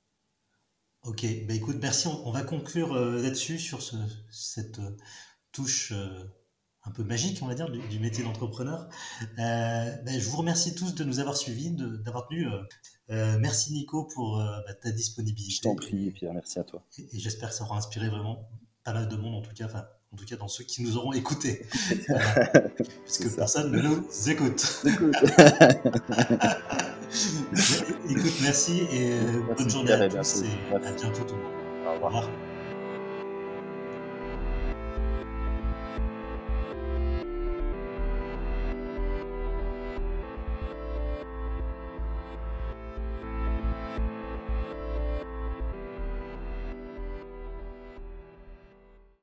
Ok, 1.05 1.27
bah 1.49 1.55
écoute, 1.55 1.79
merci. 1.81 2.07
On, 2.07 2.31
va 2.31 2.43
conclure 2.43 2.93
euh, 2.93 3.21
là-dessus 3.21 3.59
sur 3.59 3.83
ce, 3.83 3.97
cette 4.31 4.81
touche. 5.51 5.93
Un 6.85 6.91
peu 6.91 7.05
magique, 7.05 7.39
on 7.43 7.47
va 7.47 7.55
dire, 7.55 7.71
du, 7.71 7.79
du 7.81 7.99
métier 7.99 8.25
d'entrepreneur. 8.25 8.89
Euh, 9.39 9.97
ben, 10.05 10.21
je 10.21 10.29
vous 10.29 10.39
remercie 10.39 10.75
tous 10.75 10.95
de 10.95 11.05
nous 11.05 11.21
avoir 11.21 11.37
suivis, 11.37 11.71
d'avoir 11.71 12.27
tenu. 12.29 12.47
Euh, 12.47 12.63
euh, 13.11 13.37
merci 13.39 13.73
Nico 13.73 14.05
pour 14.05 14.39
bah, 14.39 14.75
ta 14.75 14.91
disponibilité. 14.91 15.57
Je 15.57 15.63
t'en 15.63 15.75
prie, 15.75 16.11
Pierre, 16.11 16.35
merci 16.35 16.59
à 16.59 16.65
toi. 16.65 16.83
Et, 16.99 17.17
et 17.17 17.19
j'espère 17.19 17.51
que 17.51 17.55
ça 17.55 17.65
aura 17.65 17.77
inspiré 17.77 18.09
vraiment 18.09 18.49
pas 18.85 18.93
mal 18.93 19.09
de 19.09 19.17
monde, 19.17 19.37
en 19.37 19.43
tout 19.43 19.55
cas, 19.55 19.67
enfin, 19.67 19.85
en 20.13 20.17
tout 20.17 20.25
cas 20.25 20.37
dans 20.37 20.49
ceux 20.49 20.65
qui 20.65 20.83
nous 20.83 20.97
auront 20.97 21.13
écoutés. 21.13 21.67
puisque 23.05 23.37
personne 23.37 23.71
ne 23.71 23.81
nous 23.81 24.05
écoute. 24.29 24.83
écoute, 28.09 28.35
merci 28.43 28.81
et 28.91 29.21
merci, 29.47 29.55
bonne 29.57 29.71
journée 29.71 29.93
à 29.93 30.09
tous 30.09 30.43
et 30.43 30.75
à 30.75 30.79
bientôt 30.79 31.23
tout 31.25 31.37
le 31.37 31.43
monde. 31.43 31.53
Au 31.87 31.93
revoir. 31.95 32.03
Au 32.03 32.07
revoir. 32.07 32.52